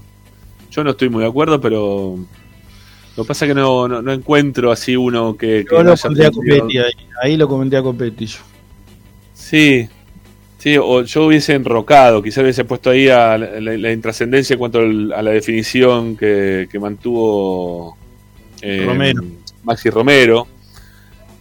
Yo 0.72 0.84
no 0.84 0.92
estoy 0.92 1.10
muy 1.10 1.22
de 1.24 1.30
acuerdo, 1.30 1.60
pero 1.62 2.18
lo 3.18 3.24
que 3.24 3.28
pasa 3.28 3.46
es 3.46 3.50
que 3.52 3.56
no, 3.56 3.88
no, 3.88 4.02
no 4.02 4.12
encuentro 4.14 4.72
así 4.72 4.96
uno 4.96 5.36
que... 5.38 5.66
que 5.66 5.76
Yo 5.76 5.84
no 5.84 5.92
lo 5.92 5.98
pondría 5.98 6.28
a 6.30 6.32
Copetti 6.32 6.78
ahí, 6.78 6.92
ahí 7.22 7.38
lo 7.38 7.48
comenté 7.48 7.78
a 7.78 7.84
Copetti 7.84 8.26
yo. 8.26 8.40
Sí, 9.34 9.88
sí, 10.58 10.78
o 10.78 11.02
yo 11.04 11.26
hubiese 11.26 11.54
enrocado, 11.54 12.22
quizás 12.24 12.44
hubiese 12.44 12.64
puesto 12.64 12.90
ahí 12.90 13.10
a 13.10 13.38
la, 13.38 13.60
la- 13.60 13.78
la 13.78 13.92
intrascendencia 13.92 14.54
en 14.54 14.60
cuanto 14.60 14.80
a 14.80 15.22
la 15.22 15.32
definición 15.32 16.16
que, 16.16 16.68
que 16.72 16.80
mantuvo 16.80 17.98
eh, 18.62 18.86
Romero. 18.88 19.24
Maxi 19.64 19.90
Romero, 19.90 20.48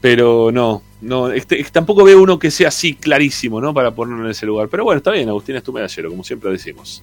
pero 0.00 0.50
no, 0.52 0.82
no, 1.02 1.30
este- 1.30 1.64
tampoco 1.70 2.02
veo 2.04 2.20
uno 2.20 2.38
que 2.38 2.50
sea 2.50 2.68
así 2.68 2.94
clarísimo, 2.94 3.60
¿no? 3.60 3.72
Para 3.72 3.94
ponerlo 3.94 4.24
en 4.24 4.30
ese 4.32 4.44
lugar. 4.46 4.68
Pero 4.68 4.82
bueno, 4.84 4.98
está 4.98 5.12
bien, 5.12 5.28
Agustín 5.28 5.54
es 5.56 5.62
tu 5.62 5.72
medallero, 5.72 6.10
como 6.10 6.24
siempre 6.24 6.50
decimos. 6.50 7.02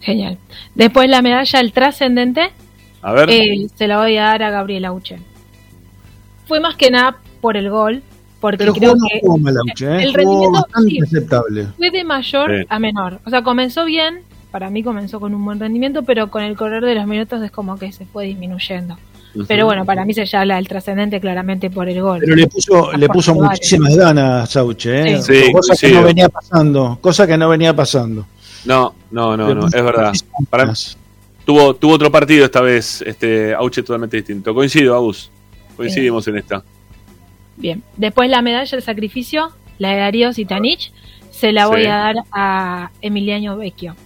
Genial. 0.00 0.38
Después 0.74 1.08
la 1.08 1.22
medalla 1.22 1.58
al 1.58 1.72
trascendente, 1.72 2.50
A 3.02 3.12
ver, 3.12 3.30
eh, 3.30 3.66
se 3.74 3.86
la 3.88 3.98
voy 3.98 4.16
a 4.16 4.24
dar 4.24 4.42
a 4.42 4.50
Gabriel 4.50 4.84
Auche. 4.84 5.18
Fue 6.46 6.60
más 6.60 6.76
que 6.76 6.90
nada 6.90 7.16
por 7.40 7.56
el 7.56 7.68
gol, 7.70 8.02
porque 8.40 8.58
Pero 8.58 8.72
creo 8.74 8.90
jugó, 8.92 9.02
no 9.02 9.08
que 9.12 9.20
jugó 9.20 9.38
mal 9.38 9.54
Auche, 9.56 9.86
¿eh? 9.86 10.02
el 10.02 10.06
Jugó 10.10 10.16
rendimiento 10.16 10.52
bastante 10.62 10.90
sí, 10.90 11.00
aceptable. 11.02 11.66
fue 11.76 11.90
de 11.90 12.04
mayor 12.04 12.50
Sí. 12.60 12.66
a 12.68 12.78
menor. 12.78 13.20
O 13.26 13.30
sea, 13.30 13.42
comenzó 13.42 13.84
bien, 13.84 14.20
para 14.50 14.70
mí 14.70 14.82
comenzó 14.82 15.20
con 15.20 15.34
un 15.34 15.44
buen 15.44 15.60
rendimiento, 15.60 16.02
pero 16.04 16.30
con 16.30 16.42
el 16.42 16.56
correr 16.56 16.82
de 16.84 16.94
los 16.94 17.06
minutos 17.06 17.42
es 17.42 17.50
como 17.50 17.76
que 17.78 17.92
se 17.92 18.06
fue 18.06 18.24
disminuyendo. 18.26 18.96
Pero 19.46 19.66
bueno, 19.66 19.84
para 19.84 20.04
mí 20.06 20.14
se 20.14 20.24
llama 20.24 20.58
el 20.58 20.66
trascendente 20.66 21.20
claramente 21.20 21.68
por 21.70 21.86
el 21.88 22.00
gol. 22.00 22.20
Pero 22.20 22.34
le 22.34 22.46
puso, 22.46 22.92
le 22.92 23.08
puso 23.08 23.34
muchísimas 23.34 23.94
ganas 23.94 24.44
a 24.44 24.46
Sauche, 24.46 25.00
¿eh? 25.16 25.22
Sí. 25.22 25.34
Sí, 25.44 25.52
cosa 25.52 25.74
que 25.78 25.92
no 25.92 26.02
venía 26.02 26.28
pasando, 26.30 26.98
cosa 27.00 27.26
que 27.26 27.36
no 27.36 27.48
venía 27.50 27.76
pasando. 27.76 28.24
No, 28.68 28.94
no, 29.10 29.36
no, 29.36 29.54
no, 29.54 29.66
es 29.66 29.72
verdad. 29.72 30.12
Para, 30.50 30.72
tuvo, 31.44 31.74
tuvo 31.74 31.94
otro 31.94 32.12
partido 32.12 32.44
esta 32.44 32.60
vez, 32.60 33.02
este 33.02 33.54
Auche 33.54 33.82
totalmente 33.82 34.18
distinto. 34.18 34.54
Coincido, 34.54 34.94
Agus. 34.94 35.30
Coincidimos 35.76 36.28
en 36.28 36.36
esta. 36.38 36.62
Bien. 37.56 37.82
Después 37.96 38.28
la 38.30 38.42
medalla 38.42 38.70
del 38.70 38.82
sacrificio, 38.82 39.52
la 39.78 39.90
de 39.90 39.96
Darío 39.96 40.32
Zitanich, 40.32 40.92
se 41.30 41.52
la 41.52 41.66
voy 41.66 41.82
Sí. 41.82 41.86
a 41.86 41.96
dar 41.96 42.16
a 42.32 42.90
Emiliano 43.00 43.56
Vecchio. 43.56 43.96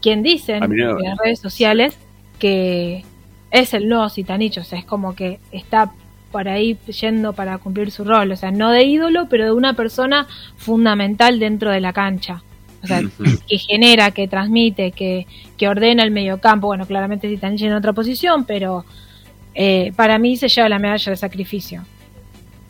Quien 0.00 0.22
dicen 0.22 0.62
en 0.62 0.76
las 1.02 1.18
redes 1.18 1.40
sociales 1.40 1.96
que 2.38 3.04
es 3.50 3.74
el 3.74 3.88
nuevo 3.88 4.08
Zitanich, 4.08 4.58
o 4.58 4.64
sea, 4.64 4.78
es 4.78 4.84
como 4.86 5.14
que 5.14 5.38
está 5.52 5.92
por 6.32 6.48
ahí 6.48 6.78
yendo 7.00 7.32
para 7.32 7.58
cumplir 7.58 7.90
su 7.90 8.04
rol, 8.04 8.30
o 8.32 8.36
sea, 8.36 8.50
no 8.50 8.70
de 8.70 8.84
ídolo, 8.84 9.26
pero 9.28 9.44
de 9.44 9.52
una 9.52 9.74
persona 9.74 10.26
fundamental 10.56 11.38
dentro 11.40 11.70
de 11.70 11.80
la 11.80 11.92
cancha. 11.92 12.42
O 12.82 12.86
sea, 12.86 13.02
que 13.48 13.58
genera, 13.58 14.10
que 14.10 14.26
transmite, 14.26 14.92
que, 14.92 15.26
que 15.58 15.68
ordena 15.68 16.02
el 16.02 16.10
mediocampo. 16.10 16.68
Bueno, 16.68 16.86
claramente 16.86 17.28
Zitanich 17.28 17.62
en 17.62 17.74
otra 17.74 17.92
posición, 17.92 18.44
pero 18.44 18.84
eh, 19.54 19.92
para 19.96 20.18
mí 20.18 20.36
se 20.36 20.48
lleva 20.48 20.68
la 20.68 20.78
medalla 20.78 21.04
del 21.10 21.18
sacrificio. 21.18 21.84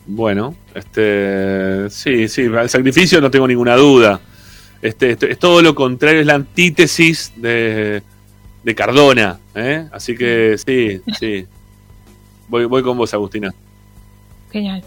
Bueno, 0.05 0.55
este 0.75 1.89
sí, 1.89 2.27
sí, 2.27 2.45
al 2.47 2.69
sacrificio 2.69 3.21
no 3.21 3.31
tengo 3.31 3.47
ninguna 3.47 3.75
duda. 3.75 4.19
Este, 4.81 5.11
esto- 5.11 5.27
es 5.27 5.37
todo 5.39 5.61
lo 5.61 5.75
contrario, 5.75 6.21
es 6.21 6.25
la 6.25 6.33
antítesis 6.35 7.31
de, 7.37 8.01
de 8.63 8.75
Cardona, 8.75 9.39
¿eh? 9.55 9.85
Así 9.91 10.17
que 10.17 10.57
sí, 10.57 10.99
sí. 11.19 11.45
Voy, 12.49 12.65
voy 12.65 12.81
con 12.83 12.97
vos, 12.97 13.13
Agustina. 13.13 13.53
Genial. 14.51 14.83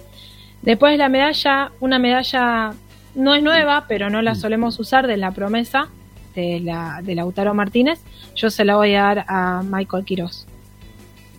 Después 0.62 0.98
la 0.98 1.08
medalla, 1.08 1.70
una 1.80 1.98
medalla 1.98 2.72
no 3.14 3.34
es 3.34 3.42
nueva, 3.42 3.86
pero 3.88 4.10
no 4.10 4.20
Mm. 4.20 4.24
la 4.24 4.34
solemos 4.34 4.78
usar 4.78 5.06
de 5.06 5.16
la 5.16 5.30
promesa 5.32 5.88
de, 6.34 6.60
la, 6.60 7.00
de 7.02 7.14
Lautaro 7.14 7.54
Martínez. 7.54 8.00
Yo 8.34 8.50
se 8.50 8.64
la 8.64 8.76
voy 8.76 8.94
a 8.94 9.02
dar 9.02 9.24
a 9.28 9.62
Michael 9.64 10.04
Quiroz. 10.04 10.46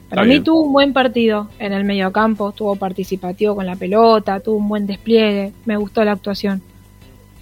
Para 0.10 0.22
Está 0.22 0.28
mí 0.28 0.30
bien. 0.36 0.44
tuvo 0.44 0.62
un 0.62 0.74
buen 0.74 0.94
partido 0.94 1.50
en 1.60 1.74
el 1.74 1.84
mediocampo, 1.84 2.50
estuvo 2.50 2.76
participativo 2.76 3.56
con 3.56 3.66
la 3.66 3.76
pelota, 3.76 4.40
tuvo 4.40 4.58
un 4.58 4.70
buen 4.70 4.86
despliegue, 4.88 5.52
me 5.66 5.76
gustó 5.78 6.04
la 6.06 6.12
actuación. 6.14 6.62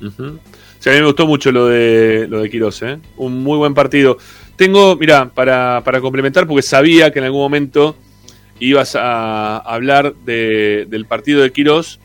Ujú. 0.02 0.40
Sí, 0.80 0.90
a 0.90 0.94
mí 0.94 1.00
me 1.00 1.06
gustó 1.06 1.28
mucho 1.28 1.52
lo 1.52 1.68
de 1.68 2.26
lo 2.30 2.42
de 2.42 2.50
Quirós, 2.50 2.82
¿eh? 2.82 2.98
Un 3.18 3.44
muy 3.44 3.58
buen 3.58 3.74
partido. 3.74 4.18
Tengo, 4.56 4.96
mira, 4.96 5.30
para, 5.30 5.82
para 5.84 6.02
complementar, 6.02 6.46
porque 6.48 6.62
sabía 6.62 7.12
que 7.12 7.20
en 7.20 7.26
algún 7.26 7.42
momento 7.42 7.96
ibas 8.60 8.96
a 8.96 9.58
hablar 9.58 10.14
de- 10.26 10.86
del 10.90 11.06
partido 11.06 11.42
de 11.42 11.52
Quirós. 11.52 12.00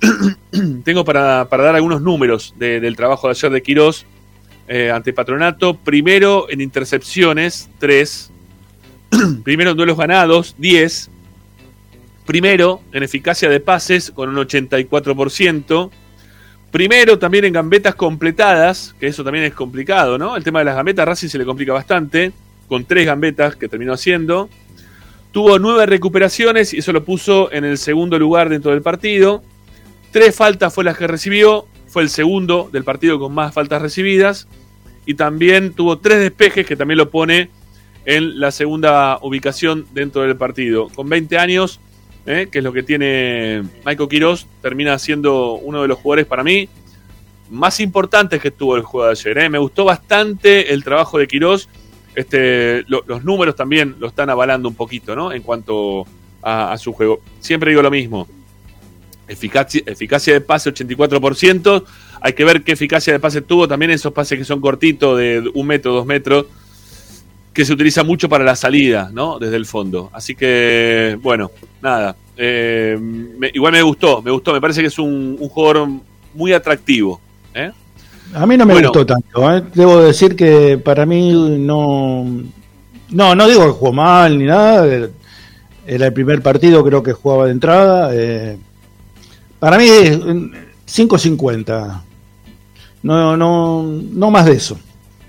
tengo 0.84 1.04
para, 1.04 1.44
dar 1.44 1.74
algunos 1.74 2.00
números 2.00 2.54
de- 2.58 2.80
del 2.80 2.96
trabajo 2.96 3.26
de 3.28 3.32
ayer 3.32 3.50
de 3.50 3.62
Quirós 3.62 4.06
eh, 4.68 4.90
ante 4.90 5.12
Patronato. 5.12 5.74
Primero 5.74 6.46
en 6.50 6.60
intercepciones, 6.60 7.68
3. 7.78 8.30
Primero 9.44 9.70
en 9.70 9.76
duelos 9.76 9.96
ganados, 9.96 10.54
10. 10.58 11.10
Primero 12.26 12.82
en 12.92 13.02
eficacia 13.02 13.48
de 13.48 13.60
pases, 13.60 14.10
con 14.10 14.28
un 14.28 14.36
84%. 14.36 15.90
Primero 16.70 17.18
también 17.18 17.46
en 17.46 17.54
gambetas 17.54 17.94
completadas, 17.94 18.94
que 19.00 19.06
eso 19.06 19.24
también 19.24 19.46
es 19.46 19.54
complicado, 19.54 20.18
¿no? 20.18 20.36
El 20.36 20.44
tema 20.44 20.58
de 20.58 20.66
las 20.66 20.76
gambetas, 20.76 21.06
Racing 21.08 21.28
se 21.28 21.38
le 21.38 21.46
complica 21.46 21.72
bastante, 21.72 22.32
con 22.68 22.84
tres 22.84 23.06
gambetas 23.06 23.56
que 23.56 23.68
terminó 23.68 23.94
haciendo. 23.94 24.50
Tuvo 25.32 25.58
nueve 25.58 25.86
recuperaciones 25.86 26.74
y 26.74 26.78
eso 26.78 26.92
lo 26.92 27.04
puso 27.04 27.50
en 27.52 27.64
el 27.64 27.78
segundo 27.78 28.18
lugar 28.18 28.50
dentro 28.50 28.72
del 28.72 28.82
partido. 28.82 29.42
Tres 30.10 30.34
faltas 30.34 30.74
fue 30.74 30.84
las 30.84 30.96
que 30.96 31.06
recibió, 31.06 31.66
fue 31.86 32.02
el 32.02 32.08
segundo 32.08 32.68
del 32.72 32.84
partido 32.84 33.18
con 33.18 33.34
más 33.34 33.52
faltas 33.52 33.82
recibidas. 33.82 34.48
Y 35.06 35.14
también 35.14 35.72
tuvo 35.72 35.98
tres 35.98 36.18
despejes 36.18 36.66
que 36.66 36.76
también 36.76 36.98
lo 36.98 37.10
pone 37.10 37.50
en 38.04 38.40
la 38.40 38.50
segunda 38.50 39.18
ubicación 39.22 39.86
dentro 39.92 40.22
del 40.22 40.36
partido. 40.36 40.88
Con 40.88 41.08
20 41.08 41.38
años, 41.38 41.80
¿eh? 42.26 42.48
que 42.50 42.58
es 42.58 42.64
lo 42.64 42.72
que 42.72 42.82
tiene 42.82 43.62
Michael 43.84 44.08
Quiroz, 44.08 44.46
termina 44.60 44.98
siendo 44.98 45.54
uno 45.54 45.82
de 45.82 45.88
los 45.88 45.98
jugadores 45.98 46.26
para 46.26 46.44
mí 46.44 46.68
más 47.50 47.80
importantes 47.80 48.40
que 48.40 48.50
tuvo 48.50 48.76
el 48.76 48.82
juego 48.82 49.06
de 49.06 49.12
ayer. 49.12 49.38
¿eh? 49.38 49.48
Me 49.48 49.58
gustó 49.58 49.84
bastante 49.84 50.72
el 50.72 50.84
trabajo 50.84 51.18
de 51.18 51.26
Quiroz. 51.26 51.68
Este, 52.14 52.84
los 52.88 53.24
números 53.24 53.54
también 53.54 53.96
lo 53.98 54.08
están 54.08 54.28
avalando 54.28 54.68
un 54.68 54.74
poquito, 54.74 55.14
¿no? 55.14 55.32
En 55.32 55.42
cuanto 55.42 56.04
a, 56.42 56.76
su 56.76 56.92
juego. 56.92 57.20
Siempre 57.40 57.70
digo 57.70 57.82
lo 57.82 57.90
mismo. 57.90 58.26
Eficacia, 59.28 59.82
eficacia 59.86 60.32
de 60.32 60.40
pase 60.40 60.72
84%. 60.72 61.84
Hay 62.20 62.32
que 62.32 62.44
ver 62.44 62.62
qué 62.62 62.72
eficacia 62.72 63.12
de 63.12 63.20
pase 63.20 63.42
tuvo. 63.42 63.68
También 63.68 63.90
esos 63.90 64.12
pases 64.12 64.38
que 64.38 64.44
son 64.44 64.60
cortitos, 64.60 65.18
de 65.18 65.50
un 65.54 65.66
metro, 65.66 65.92
dos 65.92 66.06
metros 66.06 66.46
que 67.58 67.64
se 67.64 67.72
utiliza 67.72 68.04
mucho 68.04 68.28
para 68.28 68.44
la 68.44 68.54
salida, 68.54 69.10
¿no? 69.12 69.40
Desde 69.40 69.56
el 69.56 69.66
fondo. 69.66 70.10
Así 70.12 70.36
que, 70.36 71.18
bueno, 71.20 71.50
nada. 71.82 72.14
Eh, 72.36 72.96
igual 73.52 73.72
me 73.72 73.82
gustó, 73.82 74.22
me 74.22 74.30
gustó. 74.30 74.52
Me 74.52 74.60
parece 74.60 74.80
que 74.80 74.86
es 74.86 74.98
un, 75.00 75.36
jugador 75.38 75.88
muy 76.34 76.52
atractivo. 76.52 77.20
¿eh? 77.52 77.72
A 78.32 78.46
mí 78.46 78.56
no 78.56 78.64
me 78.64 78.80
gustó 78.80 79.04
tanto. 79.04 79.52
¿eh? 79.52 79.64
Debo 79.74 80.02
decir 80.02 80.36
que 80.36 80.78
para 80.78 81.04
mí 81.04 81.58
no. 81.58 82.24
No, 83.10 83.34
no 83.34 83.48
digo 83.48 83.66
que 83.66 83.72
jugó 83.72 83.92
mal 83.92 84.38
ni 84.38 84.44
nada. 84.44 85.08
Era 85.84 86.06
el 86.06 86.12
primer 86.12 86.40
partido, 86.42 86.84
creo 86.84 87.02
que 87.02 87.12
jugaba 87.12 87.46
de 87.46 87.50
entrada. 87.50 88.14
Para 89.58 89.78
mí, 89.78 89.86
5.50. 89.86 92.02
No, 93.02 93.36
no, 93.36 93.82
no 93.82 94.30
más 94.30 94.46
de 94.46 94.52
eso. 94.52 94.78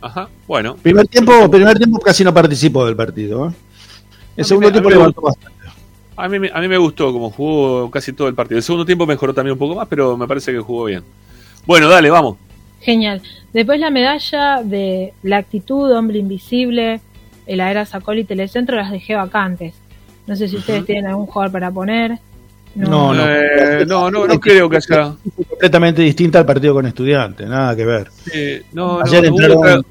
Ajá, 0.01 0.29
bueno. 0.47 0.75
Primer 0.75 1.07
tiempo, 1.07 1.49
primer 1.49 1.77
tiempo 1.77 1.99
casi 1.99 2.23
no 2.23 2.33
participó 2.33 2.85
del 2.85 2.95
partido. 2.95 3.49
¿eh? 3.49 3.53
El 4.37 4.45
segundo 4.45 4.71
tiempo 4.71 4.89
levantó 4.89 5.21
bastante. 5.21 5.57
A 6.15 6.27
mí, 6.27 6.49
a 6.53 6.59
mí 6.59 6.67
me 6.67 6.77
gustó 6.77 7.13
como 7.13 7.29
jugó 7.29 7.89
casi 7.89 8.13
todo 8.13 8.27
el 8.27 8.35
partido. 8.35 8.57
El 8.57 8.63
segundo 8.63 8.85
tiempo 8.85 9.05
mejoró 9.05 9.33
también 9.33 9.53
un 9.53 9.59
poco 9.59 9.75
más, 9.75 9.87
pero 9.87 10.17
me 10.17 10.27
parece 10.27 10.51
que 10.51 10.59
jugó 10.59 10.85
bien. 10.85 11.03
Bueno, 11.65 11.87
dale, 11.87 12.09
vamos. 12.09 12.37
Genial. 12.81 13.21
Después 13.53 13.79
la 13.79 13.89
medalla 13.89 14.61
de 14.63 15.13
la 15.23 15.37
actitud, 15.37 15.91
hombre 15.91 16.19
invisible, 16.19 17.01
el 17.45 17.59
era 17.59 17.85
sacó 17.85 18.13
y 18.13 18.23
telecentro 18.23 18.75
las 18.75 18.91
dejé 18.91 19.15
vacantes. 19.15 19.73
No 20.27 20.35
sé 20.35 20.47
si 20.47 20.57
ustedes 20.57 20.85
tienen 20.85 21.07
algún 21.07 21.25
jugador 21.25 21.51
para 21.51 21.71
poner. 21.71 22.19
No, 22.75 23.13
no, 23.13 23.27
eh, 23.27 23.85
no, 23.85 24.11
no, 24.11 24.27
no, 24.27 24.39
creo 24.39 24.69
que 24.69 24.79
sea 24.79 25.13
completamente 25.47 26.01
distinta 26.01 26.39
al 26.39 26.45
partido 26.45 26.75
con 26.75 26.85
estudiantes, 26.85 27.47
nada 27.47 27.75
que 27.75 27.85
ver. 27.85 28.11
no, 28.73 29.01
Ayer 29.01 29.29
hubo 29.31 29.81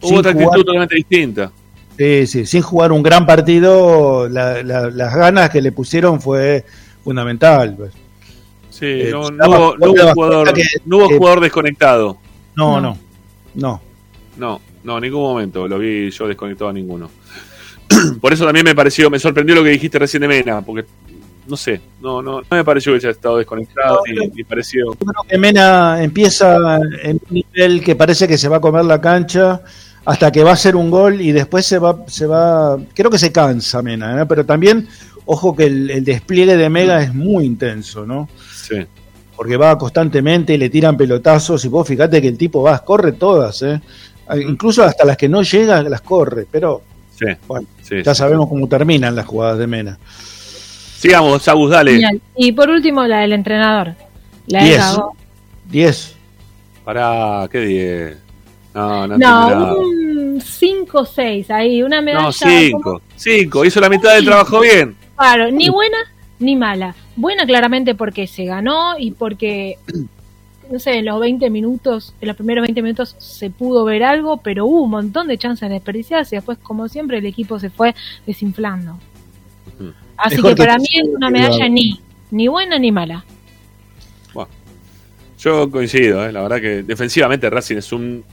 otra, 0.00 0.30
actitud 0.30 0.50
totalmente 0.52 0.96
distinta. 0.96 1.52
Sí, 1.96 2.26
sí, 2.26 2.46
sin 2.46 2.62
jugar 2.62 2.92
un 2.92 3.02
gran 3.02 3.26
partido, 3.26 4.28
las 4.28 5.14
ganas 5.14 5.50
que 5.50 5.62
le 5.62 5.72
pusieron 5.72 6.20
fue 6.20 6.64
fundamental. 7.04 7.74
Pues. 7.76 7.92
Sí, 8.70 8.86
eh, 8.86 9.10
no, 9.12 9.20
hubo, 9.20 9.74
jugador, 10.14 10.52
no 10.86 10.96
hubo 10.96 11.08
jugador 11.08 11.40
desconectado. 11.40 12.18
No, 12.56 12.80
no, 12.80 12.96
no. 13.54 13.80
No, 14.36 14.60
no, 14.84 14.96
en 14.96 15.02
ningún 15.02 15.22
momento 15.22 15.68
lo 15.68 15.78
vi 15.78 16.10
yo 16.10 16.26
desconectado 16.26 16.70
a 16.70 16.72
ninguno. 16.72 17.10
Por 18.20 18.32
eso 18.32 18.44
también 18.44 18.64
me 18.64 18.74
pareció, 18.74 19.10
me 19.10 19.18
sorprendió 19.18 19.54
lo 19.54 19.62
que 19.62 19.70
dijiste 19.70 19.98
recién 19.98 20.22
de 20.22 20.28
Mena, 20.28 20.62
porque 20.62 20.86
no 21.50 21.56
sé, 21.56 21.80
no, 22.00 22.22
no, 22.22 22.40
no 22.40 22.46
me 22.48 22.64
pareció 22.64 22.92
que 22.92 22.98
haya 22.98 23.10
estado 23.10 23.38
desconectado 23.38 24.02
ni, 24.06 24.44
pareció. 24.44 24.86
Yo 24.86 24.98
creo 24.98 25.22
que 25.28 25.36
Mena 25.36 26.02
empieza 26.02 26.78
en 27.02 27.20
un 27.28 27.34
nivel 27.34 27.82
que 27.82 27.96
parece 27.96 28.28
que 28.28 28.38
se 28.38 28.48
va 28.48 28.58
a 28.58 28.60
comer 28.60 28.84
la 28.84 29.00
cancha 29.00 29.60
hasta 30.04 30.30
que 30.30 30.44
va 30.44 30.50
a 30.50 30.54
hacer 30.54 30.76
un 30.76 30.90
gol 30.90 31.20
y 31.20 31.32
después 31.32 31.66
se 31.66 31.78
va, 31.78 32.04
se 32.06 32.26
va, 32.26 32.78
creo 32.94 33.10
que 33.10 33.18
se 33.18 33.32
cansa 33.32 33.82
Mena, 33.82 34.26
pero 34.26 34.46
también, 34.46 34.88
ojo 35.26 35.54
que 35.54 35.66
el, 35.66 36.04
despliegue 36.04 36.56
de 36.56 36.70
Mega 36.70 37.02
es 37.02 37.12
muy 37.12 37.44
intenso, 37.44 38.06
¿no? 38.06 38.28
Sí. 38.54 38.76
Porque 39.36 39.56
va 39.56 39.76
constantemente 39.76 40.54
y 40.54 40.58
le 40.58 40.70
tiran 40.70 40.96
pelotazos 40.96 41.64
y 41.64 41.68
vos 41.68 41.86
fíjate 41.86 42.22
que 42.22 42.28
el 42.28 42.38
tipo 42.38 42.62
va, 42.62 42.78
corre 42.84 43.12
todas, 43.12 43.62
¿eh? 43.62 43.80
Incluso 44.36 44.84
hasta 44.84 45.04
las 45.04 45.16
que 45.16 45.28
no 45.28 45.42
llegan 45.42 45.90
las 45.90 46.02
corre, 46.02 46.46
pero 46.48 46.82
sí, 47.18 47.26
bueno, 47.48 47.66
ya 48.04 48.14
sabemos 48.14 48.48
cómo 48.48 48.68
terminan 48.68 49.16
las 49.16 49.26
jugadas 49.26 49.58
de 49.58 49.66
Mena. 49.66 49.98
Sigamos, 51.00 51.48
Agus, 51.48 51.70
dale. 51.70 52.20
Y 52.36 52.52
por 52.52 52.68
último, 52.68 53.06
la 53.06 53.20
del 53.20 53.32
entrenador. 53.32 53.94
La 54.46 54.62
10. 54.62 54.82
10. 55.70 56.16
Para, 56.84 57.48
¿qué 57.50 57.58
10? 57.60 58.16
No, 58.74 59.06
no, 59.06 59.16
no 59.16 59.78
un 59.78 60.42
5 60.42 61.06
6 61.06 61.50
ahí, 61.52 61.82
una 61.82 62.02
medalla. 62.02 62.26
No, 62.26 62.32
5. 62.32 63.00
5, 63.16 63.64
hizo 63.64 63.80
la 63.80 63.88
mitad 63.88 64.14
del 64.14 64.26
trabajo 64.26 64.60
bien. 64.60 64.94
Claro, 65.16 65.50
ni 65.50 65.70
buena 65.70 65.96
ni 66.38 66.54
mala. 66.54 66.94
Buena 67.16 67.46
claramente 67.46 67.94
porque 67.94 68.26
se 68.26 68.44
ganó 68.44 68.98
y 68.98 69.12
porque, 69.12 69.78
no 70.70 70.78
sé, 70.78 70.98
en 70.98 71.06
los 71.06 71.18
20 71.18 71.48
minutos, 71.48 72.14
en 72.20 72.28
los 72.28 72.36
primeros 72.36 72.60
20 72.60 72.82
minutos 72.82 73.16
se 73.16 73.48
pudo 73.48 73.84
ver 73.84 74.04
algo, 74.04 74.36
pero 74.36 74.66
hubo 74.66 74.82
un 74.82 74.90
montón 74.90 75.28
de 75.28 75.38
chances 75.38 75.66
de 75.70 75.76
desperdiciarse 75.76 76.36
y 76.36 76.38
después, 76.38 76.58
como 76.58 76.88
siempre, 76.88 77.16
el 77.16 77.24
equipo 77.24 77.58
se 77.58 77.70
fue 77.70 77.94
desinflando. 78.26 78.98
Así 80.22 80.42
que 80.42 80.54
para 80.54 80.78
mí 80.78 80.88
es 80.92 81.08
una 81.08 81.30
medalla 81.30 81.68
ni, 81.68 81.98
ni 82.30 82.48
buena 82.48 82.78
ni 82.78 82.92
mala. 82.92 83.24
Bueno, 84.34 84.50
yo 85.38 85.70
coincido, 85.70 86.24
¿eh? 86.26 86.32
la 86.32 86.42
verdad 86.42 86.60
que 86.60 86.82
defensivamente 86.82 87.48
Racing 87.48 87.76
es 87.76 87.92
un, 87.92 88.24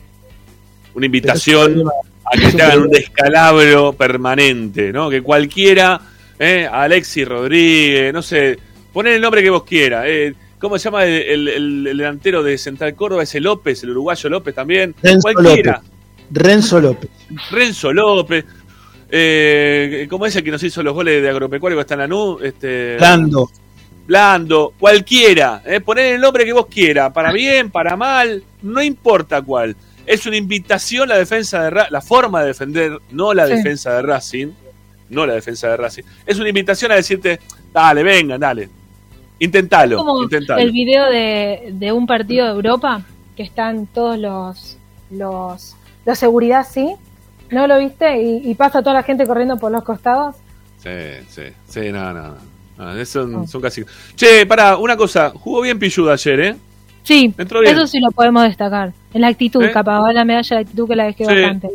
una 0.93 1.05
invitación 1.05 1.83
a 2.25 2.37
que 2.37 2.51
te 2.51 2.61
hagan 2.61 2.81
un 2.81 2.89
descalabro 2.89 3.93
permanente, 3.93 4.91
¿no? 4.91 5.09
Que 5.09 5.21
cualquiera, 5.21 6.01
¿eh? 6.37 6.67
Alexis 6.69 7.27
Rodríguez, 7.27 8.13
no 8.13 8.21
sé, 8.21 8.57
poner 8.91 9.13
el 9.13 9.21
nombre 9.21 9.41
que 9.41 9.49
vos 9.49 9.63
quieras. 9.63 10.05
¿eh? 10.07 10.33
¿Cómo 10.59 10.77
se 10.77 10.85
llama 10.85 11.05
el, 11.05 11.83
delantero 11.83 12.41
de 12.41 12.57
Central 12.57 12.95
Córdoba? 12.95 13.23
Ese 13.23 13.39
López, 13.39 13.83
el 13.83 13.91
uruguayo 13.91 14.29
López 14.29 14.55
también. 14.55 14.95
Renzo 15.01 15.29
cualquiera. 15.31 15.73
López. 15.73 15.91
Renzo 16.31 16.81
López. 16.81 17.09
Renzo 17.51 17.93
López. 17.93 18.45
Eh, 19.09 20.07
¿Cómo 20.09 20.25
es 20.25 20.35
el 20.35 20.43
que 20.43 20.51
nos 20.51 20.63
hizo 20.63 20.83
los 20.83 20.93
goles 20.93 21.21
de 21.21 21.29
agropecuario 21.29 21.77
que 21.77 21.81
está 21.81 21.93
en 21.95 21.99
la 22.01 22.07
NU? 22.07 22.39
Este, 22.41 22.97
Blando. 22.97 23.49
Blando, 24.05 24.73
cualquiera. 24.79 25.61
Eh, 25.65 25.81
poner 25.81 26.15
el 26.15 26.21
nombre 26.21 26.45
que 26.45 26.53
vos 26.53 26.67
quieras, 26.67 27.11
para 27.11 27.31
bien, 27.31 27.69
para 27.69 27.95
mal, 27.95 28.43
no 28.61 28.81
importa 28.81 29.41
cuál. 29.41 29.75
Es 30.05 30.25
una 30.25 30.37
invitación 30.37 31.09
la 31.09 31.17
defensa 31.17 31.69
de 31.69 31.81
la 31.89 32.01
forma 32.01 32.41
de 32.41 32.47
defender, 32.47 32.99
no 33.11 33.33
la 33.33 33.45
defensa 33.45 33.93
de 33.95 34.01
Racing, 34.03 34.47
no 35.09 35.25
la 35.25 35.33
defensa 35.33 35.67
de 35.67 35.77
Racing. 35.77 36.03
Es 36.25 36.39
una 36.39 36.47
invitación 36.47 36.93
a 36.93 36.95
decirte, 36.95 37.39
dale, 37.73 38.03
venga, 38.03 38.37
dale. 38.37 38.69
Intentalo, 39.39 39.97
como 39.97 40.23
El 40.57 40.71
video 40.71 41.09
de, 41.09 41.69
de, 41.73 41.91
un 41.91 42.07
partido 42.07 42.45
de 42.45 42.53
Europa 42.53 43.03
que 43.35 43.43
están 43.43 43.85
todos 43.85 44.17
los 44.17 44.77
los 45.11 45.75
los 46.05 46.17
seguridad, 46.17 46.65
sí, 46.67 46.95
¿No 47.51 47.67
lo 47.67 47.79
viste? 47.79 48.21
¿Y, 48.21 48.53
pasa 48.55 48.81
toda 48.81 48.95
la 48.95 49.03
gente 49.03 49.25
corriendo 49.25 49.57
por 49.57 49.71
los 49.71 49.83
costados? 49.83 50.35
Sí, 50.77 50.89
sí, 51.29 51.43
sí, 51.67 51.91
nada, 51.91 52.13
nada. 52.13 52.37
No, 52.95 53.05
son, 53.05 53.47
son, 53.47 53.61
casi. 53.61 53.83
Che, 54.15 54.45
para 54.45 54.77
una 54.77 54.95
cosa, 54.95 55.31
jugó 55.31 55.61
bien 55.61 55.79
Pilluda 55.79 56.13
ayer, 56.13 56.39
¿eh? 56.39 56.55
Sí, 57.03 57.33
eso 57.37 57.87
sí 57.87 57.99
lo 57.99 58.11
podemos 58.11 58.43
destacar. 58.43 58.93
En 59.13 59.21
la 59.21 59.27
actitud, 59.27 59.63
¿Eh? 59.63 59.71
capaz, 59.71 60.11
la 60.11 60.25
medalla 60.25 60.57
de 60.57 60.61
actitud 60.61 60.87
que 60.87 60.95
la 60.95 61.05
dejé 61.05 61.25
bastante. 61.25 61.69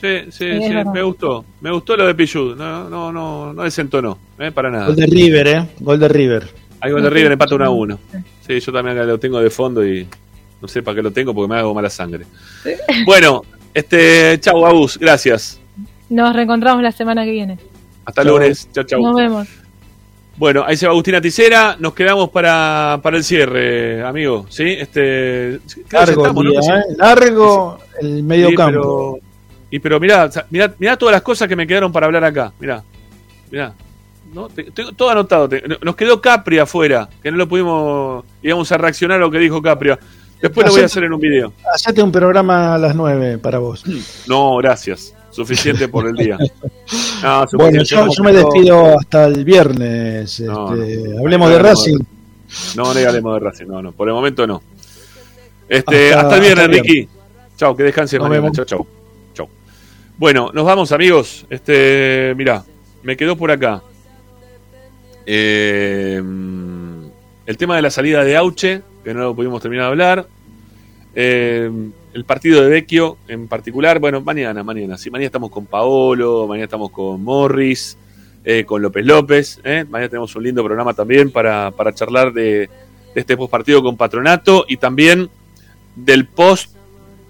Sí, 0.00 0.30
sí, 0.30 0.62
sí, 0.62 0.74
me 0.92 1.02
gustó. 1.02 1.44
Me 1.62 1.72
gustó 1.72 1.96
lo 1.96 2.06
de 2.06 2.14
Pillud. 2.14 2.54
No, 2.54 2.90
no, 2.90 3.10
no, 3.10 3.54
no 3.54 3.62
desentonó, 3.62 4.18
¿eh? 4.38 4.52
Para 4.52 4.70
nada. 4.70 4.86
Gol 4.86 4.96
de 4.96 5.06
River, 5.06 5.46
¿eh? 5.46 5.68
Gol 5.80 5.98
de 5.98 6.08
River. 6.08 6.48
Hay 6.80 6.92
gol 6.92 7.02
de 7.02 7.08
River, 7.08 7.32
empate 7.32 7.54
1 7.54 7.64
a 7.64 7.70
1. 7.70 7.98
Sí, 8.46 8.60
yo 8.60 8.72
también 8.72 9.06
lo 9.06 9.18
tengo 9.18 9.40
de 9.40 9.48
fondo 9.48 9.86
y 9.86 10.06
no 10.60 10.68
sé 10.68 10.82
para 10.82 10.96
qué 10.96 11.02
lo 11.02 11.10
tengo 11.10 11.34
porque 11.34 11.50
me 11.50 11.58
hago 11.58 11.72
mala 11.72 11.88
sangre. 11.88 12.26
Bueno, 13.06 13.42
este, 13.74 14.38
chau, 14.40 14.64
Abus, 14.64 14.98
gracias. 14.98 15.60
Nos 16.08 16.34
reencontramos 16.34 16.82
la 16.82 16.92
semana 16.92 17.24
que 17.24 17.32
viene. 17.32 17.58
Hasta 18.04 18.24
lunes. 18.24 18.68
Chau, 18.72 18.84
chau. 18.84 19.02
Nos 19.02 19.16
vemos. 19.16 19.48
Bueno, 20.36 20.64
ahí 20.66 20.76
se 20.76 20.86
va 20.86 20.92
Agustina 20.92 21.20
Ticera. 21.20 21.76
Nos 21.78 21.94
quedamos 21.94 22.30
para, 22.30 22.98
para 23.02 23.16
el 23.16 23.24
cierre, 23.24 24.02
amigo. 24.02 24.46
¿Sí? 24.48 24.64
Este, 24.64 25.60
largo, 25.90 26.32
¿no? 26.32 26.50
¿eh? 26.50 26.82
largo 26.96 27.78
el 28.00 28.22
medio 28.24 28.54
campo. 28.54 29.18
y 29.70 29.78
pero 29.78 30.00
mirá, 30.00 30.28
mirá, 30.50 30.74
mirá, 30.78 30.96
todas 30.96 31.12
las 31.12 31.22
cosas 31.22 31.48
que 31.48 31.54
me 31.54 31.66
quedaron 31.66 31.92
para 31.92 32.06
hablar 32.06 32.24
acá. 32.24 32.52
Mirá, 32.58 32.82
mirá. 33.50 33.74
¿no? 34.32 34.48
Tengo 34.48 34.92
todo 34.92 35.10
anotado. 35.10 35.48
Nos 35.82 35.94
quedó 35.94 36.20
Capri 36.20 36.58
afuera, 36.58 37.08
que 37.22 37.30
no 37.30 37.36
lo 37.36 37.48
pudimos, 37.48 38.24
íbamos 38.42 38.70
a 38.72 38.76
reaccionar 38.76 39.18
a 39.18 39.20
lo 39.20 39.30
que 39.30 39.38
dijo 39.38 39.62
Capria. 39.62 39.98
Después 40.40 40.66
lo 40.66 40.72
voy 40.72 40.82
a 40.82 40.86
hacer 40.86 41.04
en 41.04 41.12
un 41.12 41.20
video. 41.20 41.52
Hacete 41.72 42.02
un 42.02 42.12
programa 42.12 42.74
a 42.74 42.78
las 42.78 42.94
9 42.94 43.38
para 43.38 43.58
vos. 43.58 43.84
No, 44.26 44.56
gracias. 44.56 45.14
Suficiente 45.30 45.88
por 45.88 46.06
el 46.06 46.14
día. 46.14 46.38
bueno, 47.54 47.82
yo, 47.82 48.06
me 48.22 48.32
despido 48.32 48.98
hasta 48.98 49.26
el 49.26 49.44
viernes. 49.44 50.38
Este, 50.38 50.48
hablemos 51.18 51.50
de 51.50 51.58
Racing. 51.58 51.98
No, 52.76 52.84
no 52.84 52.90
hablemos 52.90 53.34
de 53.34 53.40
Racing. 53.40 53.66
No, 53.66 53.82
no. 53.82 53.92
Por 53.92 54.08
el 54.08 54.14
momento 54.14 54.46
no. 54.46 54.62
Este, 55.68 56.14
hasta, 56.14 56.36
el 56.36 56.40
viernes, 56.40 56.68
Ricky. 56.68 57.08
Chao, 57.56 57.74
que 57.74 57.82
descanse 57.82 58.18
mañana. 58.18 58.52
Chao, 58.52 58.64
chao. 58.64 58.86
Chao. 59.32 59.48
Bueno, 60.16 60.50
nos 60.54 60.64
vamos, 60.64 60.92
amigos. 60.92 61.46
Este, 61.50 62.32
mirá, 62.36 62.64
me 63.02 63.16
quedó 63.16 63.36
por 63.36 63.50
acá. 63.50 63.82
Eh, 65.26 66.22
el 67.46 67.56
tema 67.56 67.76
de 67.76 67.82
la 67.82 67.90
salida 67.90 68.24
de 68.24 68.36
Auche, 68.36 68.82
que 69.04 69.14
no 69.14 69.20
lo 69.20 69.36
pudimos 69.36 69.60
terminar 69.60 69.84
de 69.84 69.90
hablar. 69.90 70.26
Eh, 71.14 71.70
el 72.12 72.24
partido 72.24 72.62
de 72.62 72.68
Vecchio 72.68 73.18
en 73.28 73.46
particular, 73.46 73.98
bueno, 74.00 74.20
mañana, 74.20 74.64
mañana. 74.64 74.96
Sí, 74.96 75.10
mañana 75.10 75.26
estamos 75.26 75.50
con 75.50 75.66
Paolo, 75.66 76.46
mañana 76.48 76.64
estamos 76.64 76.90
con 76.90 77.22
Morris, 77.22 77.96
eh, 78.44 78.64
con 78.64 78.82
López 78.82 79.04
López. 79.04 79.60
Eh. 79.62 79.84
Mañana 79.88 80.08
tenemos 80.08 80.34
un 80.34 80.42
lindo 80.42 80.64
programa 80.64 80.94
también 80.94 81.30
para, 81.30 81.72
charlar 81.94 82.32
de, 82.32 82.68
este 83.14 83.36
postpartido 83.36 83.82
con 83.82 83.96
Patronato 83.96 84.64
y 84.68 84.76
también 84.76 85.28
del 85.94 86.26
post 86.26 86.74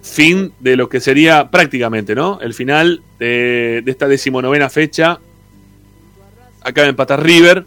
fin 0.02 0.52
de 0.60 0.76
lo 0.76 0.88
que 0.88 1.00
sería 1.00 1.50
prácticamente, 1.50 2.14
¿no? 2.14 2.38
El 2.40 2.54
final 2.54 3.02
de, 3.18 3.82
esta 3.86 4.06
decimonovena 4.06 4.70
fecha. 4.70 5.18
Acá 6.62 6.82
en 6.82 6.90
empatar 6.90 7.22
River. 7.22 7.66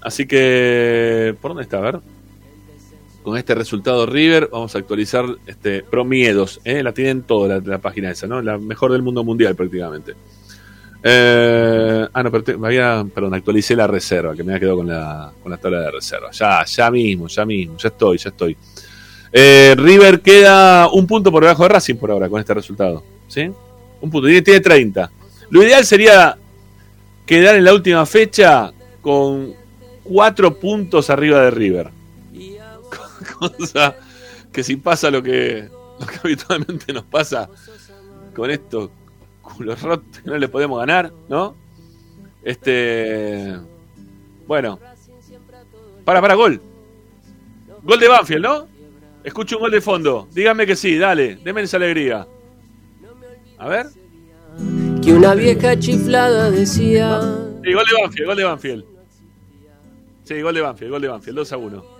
Así 0.00 0.26
que. 0.26 1.34
¿Por 1.40 1.50
dónde 1.50 1.64
está? 1.64 1.78
A 1.78 1.80
ver 1.80 2.15
con 3.26 3.36
este 3.36 3.56
resultado 3.56 4.06
River. 4.06 4.50
Vamos 4.52 4.76
a 4.76 4.78
actualizar 4.78 5.24
este 5.48 5.82
Promiedos. 5.82 6.60
¿eh? 6.64 6.80
La 6.84 6.92
tienen 6.92 7.22
toda 7.22 7.60
la, 7.60 7.78
página 7.78 8.12
esa, 8.12 8.28
¿no? 8.28 8.40
La 8.40 8.56
mejor 8.56 8.92
del 8.92 9.02
mundo 9.02 9.24
mundial 9.24 9.56
prácticamente. 9.56 10.14
Eh, 11.02 12.06
ah, 12.12 12.22
no, 12.22 12.30
pero 12.30 12.64
había, 12.64 13.04
perdón, 13.12 13.34
actualicé 13.34 13.74
la 13.74 13.88
reserva, 13.88 14.32
que 14.36 14.44
me 14.44 14.52
había 14.52 14.60
quedado 14.60 14.76
con 14.76 14.86
la, 14.86 15.32
con 15.42 15.50
la 15.50 15.58
tabla 15.58 15.80
de 15.80 15.90
reserva. 15.90 16.30
Ya, 16.30 16.64
ya 16.64 16.88
mismo, 16.88 17.26
ya 17.26 17.44
mismo, 17.44 17.76
ya 17.76 17.88
estoy, 17.88 18.16
ya 18.16 18.30
estoy. 18.30 18.56
Eh, 19.32 19.74
River 19.76 20.20
queda 20.20 20.88
un 20.88 21.04
punto 21.04 21.32
por 21.32 21.42
debajo 21.42 21.64
de 21.64 21.70
Racing 21.70 21.96
por 21.96 22.12
ahora 22.12 22.28
con 22.28 22.38
este 22.38 22.54
resultado. 22.54 23.02
¿Sí? 23.26 23.50
Un 24.00 24.08
punto, 24.08 24.28
tiene, 24.28 24.42
tiene 24.42 24.60
30. 24.60 25.10
Lo 25.50 25.64
ideal 25.64 25.84
sería 25.84 26.38
quedar 27.26 27.56
en 27.56 27.64
la 27.64 27.74
última 27.74 28.06
fecha 28.06 28.72
con 29.00 29.52
cuatro 30.04 30.56
puntos 30.60 31.10
arriba 31.10 31.40
de 31.40 31.50
River. 31.50 31.96
cosa 33.58 33.96
que 34.52 34.62
si 34.62 34.76
pasa 34.76 35.10
lo 35.10 35.22
que, 35.22 35.68
lo 36.00 36.06
que 36.06 36.18
habitualmente 36.24 36.92
nos 36.92 37.04
pasa 37.04 37.48
con 38.34 38.50
estos 38.50 38.90
culos 39.42 39.80
rotos 39.82 40.20
que 40.22 40.30
no 40.30 40.38
le 40.38 40.48
podemos 40.48 40.78
ganar, 40.78 41.12
¿no? 41.28 41.56
Este. 42.42 43.56
Bueno. 44.46 44.78
Para, 46.04 46.20
para, 46.20 46.34
gol. 46.34 46.60
Gol 47.82 48.00
de 48.00 48.08
Banfield, 48.08 48.42
¿no? 48.42 48.68
Escucho 49.24 49.56
un 49.56 49.62
gol 49.62 49.72
de 49.72 49.80
fondo. 49.80 50.28
Dígame 50.32 50.66
que 50.66 50.76
sí, 50.76 50.96
dale. 50.96 51.36
Deme 51.36 51.62
esa 51.62 51.78
alegría. 51.78 52.26
A 53.58 53.68
ver. 53.68 53.86
Que 55.02 55.12
una 55.12 55.34
vieja 55.34 55.78
chiflada 55.78 56.50
decía. 56.50 57.20
Sí, 57.64 57.72
gol 57.72 57.84
de 57.84 58.02
Banfield, 58.02 58.26
gol 58.26 58.36
de 58.36 58.44
Banfield. 58.44 58.84
Sí, 60.22 60.40
gol 60.40 60.54
de 60.54 60.60
Banfield, 60.60 60.90
gol 60.92 61.02
de 61.02 61.08
Banfield, 61.08 61.36
2 61.38 61.52
a 61.52 61.56
1. 61.56 61.95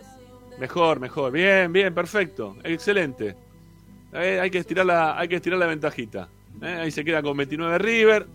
Mejor, 0.59 1.01
mejor. 1.01 1.33
Bien, 1.33 1.73
bien, 1.73 1.95
perfecto. 1.95 2.57
Excelente. 2.65 3.37
Eh, 4.13 4.41
hay, 4.41 4.51
que 4.51 4.59
estirar 4.59 4.87
la, 4.87 5.19
hay 5.19 5.29
que 5.29 5.37
estirar 5.37 5.59
la 5.59 5.67
ventajita. 5.67 6.29
Eh, 6.63 6.79
ahí 6.83 6.91
se 6.91 7.05
queda 7.05 7.23
con 7.23 7.37
29 7.37 7.79
River. 7.79 8.27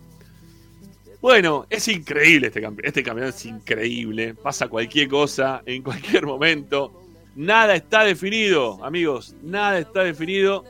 Bueno, 1.20 1.66
es 1.70 1.86
increíble 1.88 2.48
este 2.48 2.60
campeonato. 2.60 2.88
Este 2.88 3.02
campeonato 3.02 3.36
es 3.36 3.46
increíble. 3.46 4.34
Pasa 4.34 4.68
cualquier 4.68 5.08
cosa 5.08 5.62
en 5.66 5.82
cualquier 5.82 6.26
momento. 6.26 7.02
Nada 7.34 7.74
está 7.74 8.04
definido, 8.04 8.84
amigos. 8.84 9.34
Nada 9.42 9.78
está 9.78 10.04
definido. 10.04 10.64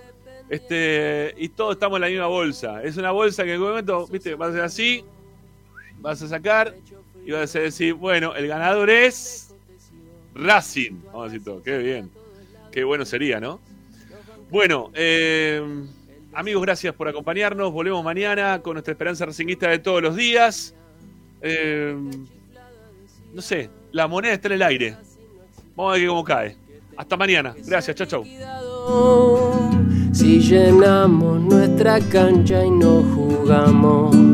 Este, 0.49 1.35
y 1.39 1.49
todos 1.49 1.75
estamos 1.75 1.97
en 1.97 2.03
la 2.03 2.09
misma 2.09 2.27
bolsa. 2.27 2.83
Es 2.83 2.97
una 2.97 3.11
bolsa 3.11 3.43
que 3.45 3.51
en 3.51 3.55
algún 3.55 3.71
momento, 3.71 4.07
viste, 4.07 4.35
vas 4.35 4.49
a 4.49 4.51
hacer 4.51 4.65
así, 4.65 5.05
vas 5.99 6.21
a 6.23 6.29
sacar 6.29 6.75
y 7.25 7.31
vas 7.33 7.55
a 7.57 7.61
decir, 7.61 7.95
bueno, 7.95 8.35
el 8.35 8.47
ganador 8.49 8.91
es 8.91 9.42
Racing. 10.35 11.01
Vamos 11.07 11.23
a 11.23 11.25
decir 11.25 11.45
todo. 11.45 11.63
Qué 11.63 11.79
bien. 11.79 12.11
Qué 12.71 12.85
bueno 12.85 13.05
sería, 13.05 13.39
¿no? 13.41 13.61
Bueno, 14.51 14.91
eh, 14.95 15.63
amigos, 16.33 16.63
gracias 16.63 16.95
por 16.95 17.09
acompañarnos. 17.09 17.73
Volvemos 17.73 18.05
mañana 18.05 18.61
con 18.63 18.75
nuestra 18.75 18.93
esperanza 18.93 19.27
racinguista 19.27 19.69
de 19.69 19.79
todos 19.79 20.03
los 20.03 20.17
días. 20.17 20.75
Eh, 21.41 21.97
no 23.33 23.43
sé, 23.43 23.71
la 23.93 24.07
moneda 24.07 24.35
está 24.35 24.49
en 24.49 24.55
el 24.55 24.63
aire. 24.63 24.97
Vamos 25.75 25.95
a 25.95 25.99
ver 25.99 26.09
cómo 26.09 26.25
cae. 26.25 26.57
Hasta 26.97 27.17
mañana. 27.17 27.55
Gracias, 27.65 27.97
chau, 27.97 28.07
chau. 28.07 28.25
Si 30.13 30.41
llenamos 30.41 31.41
nuestra 31.41 31.99
cancha 32.01 32.65
y 32.65 32.71
no 32.71 33.03
jugamos 33.15 34.32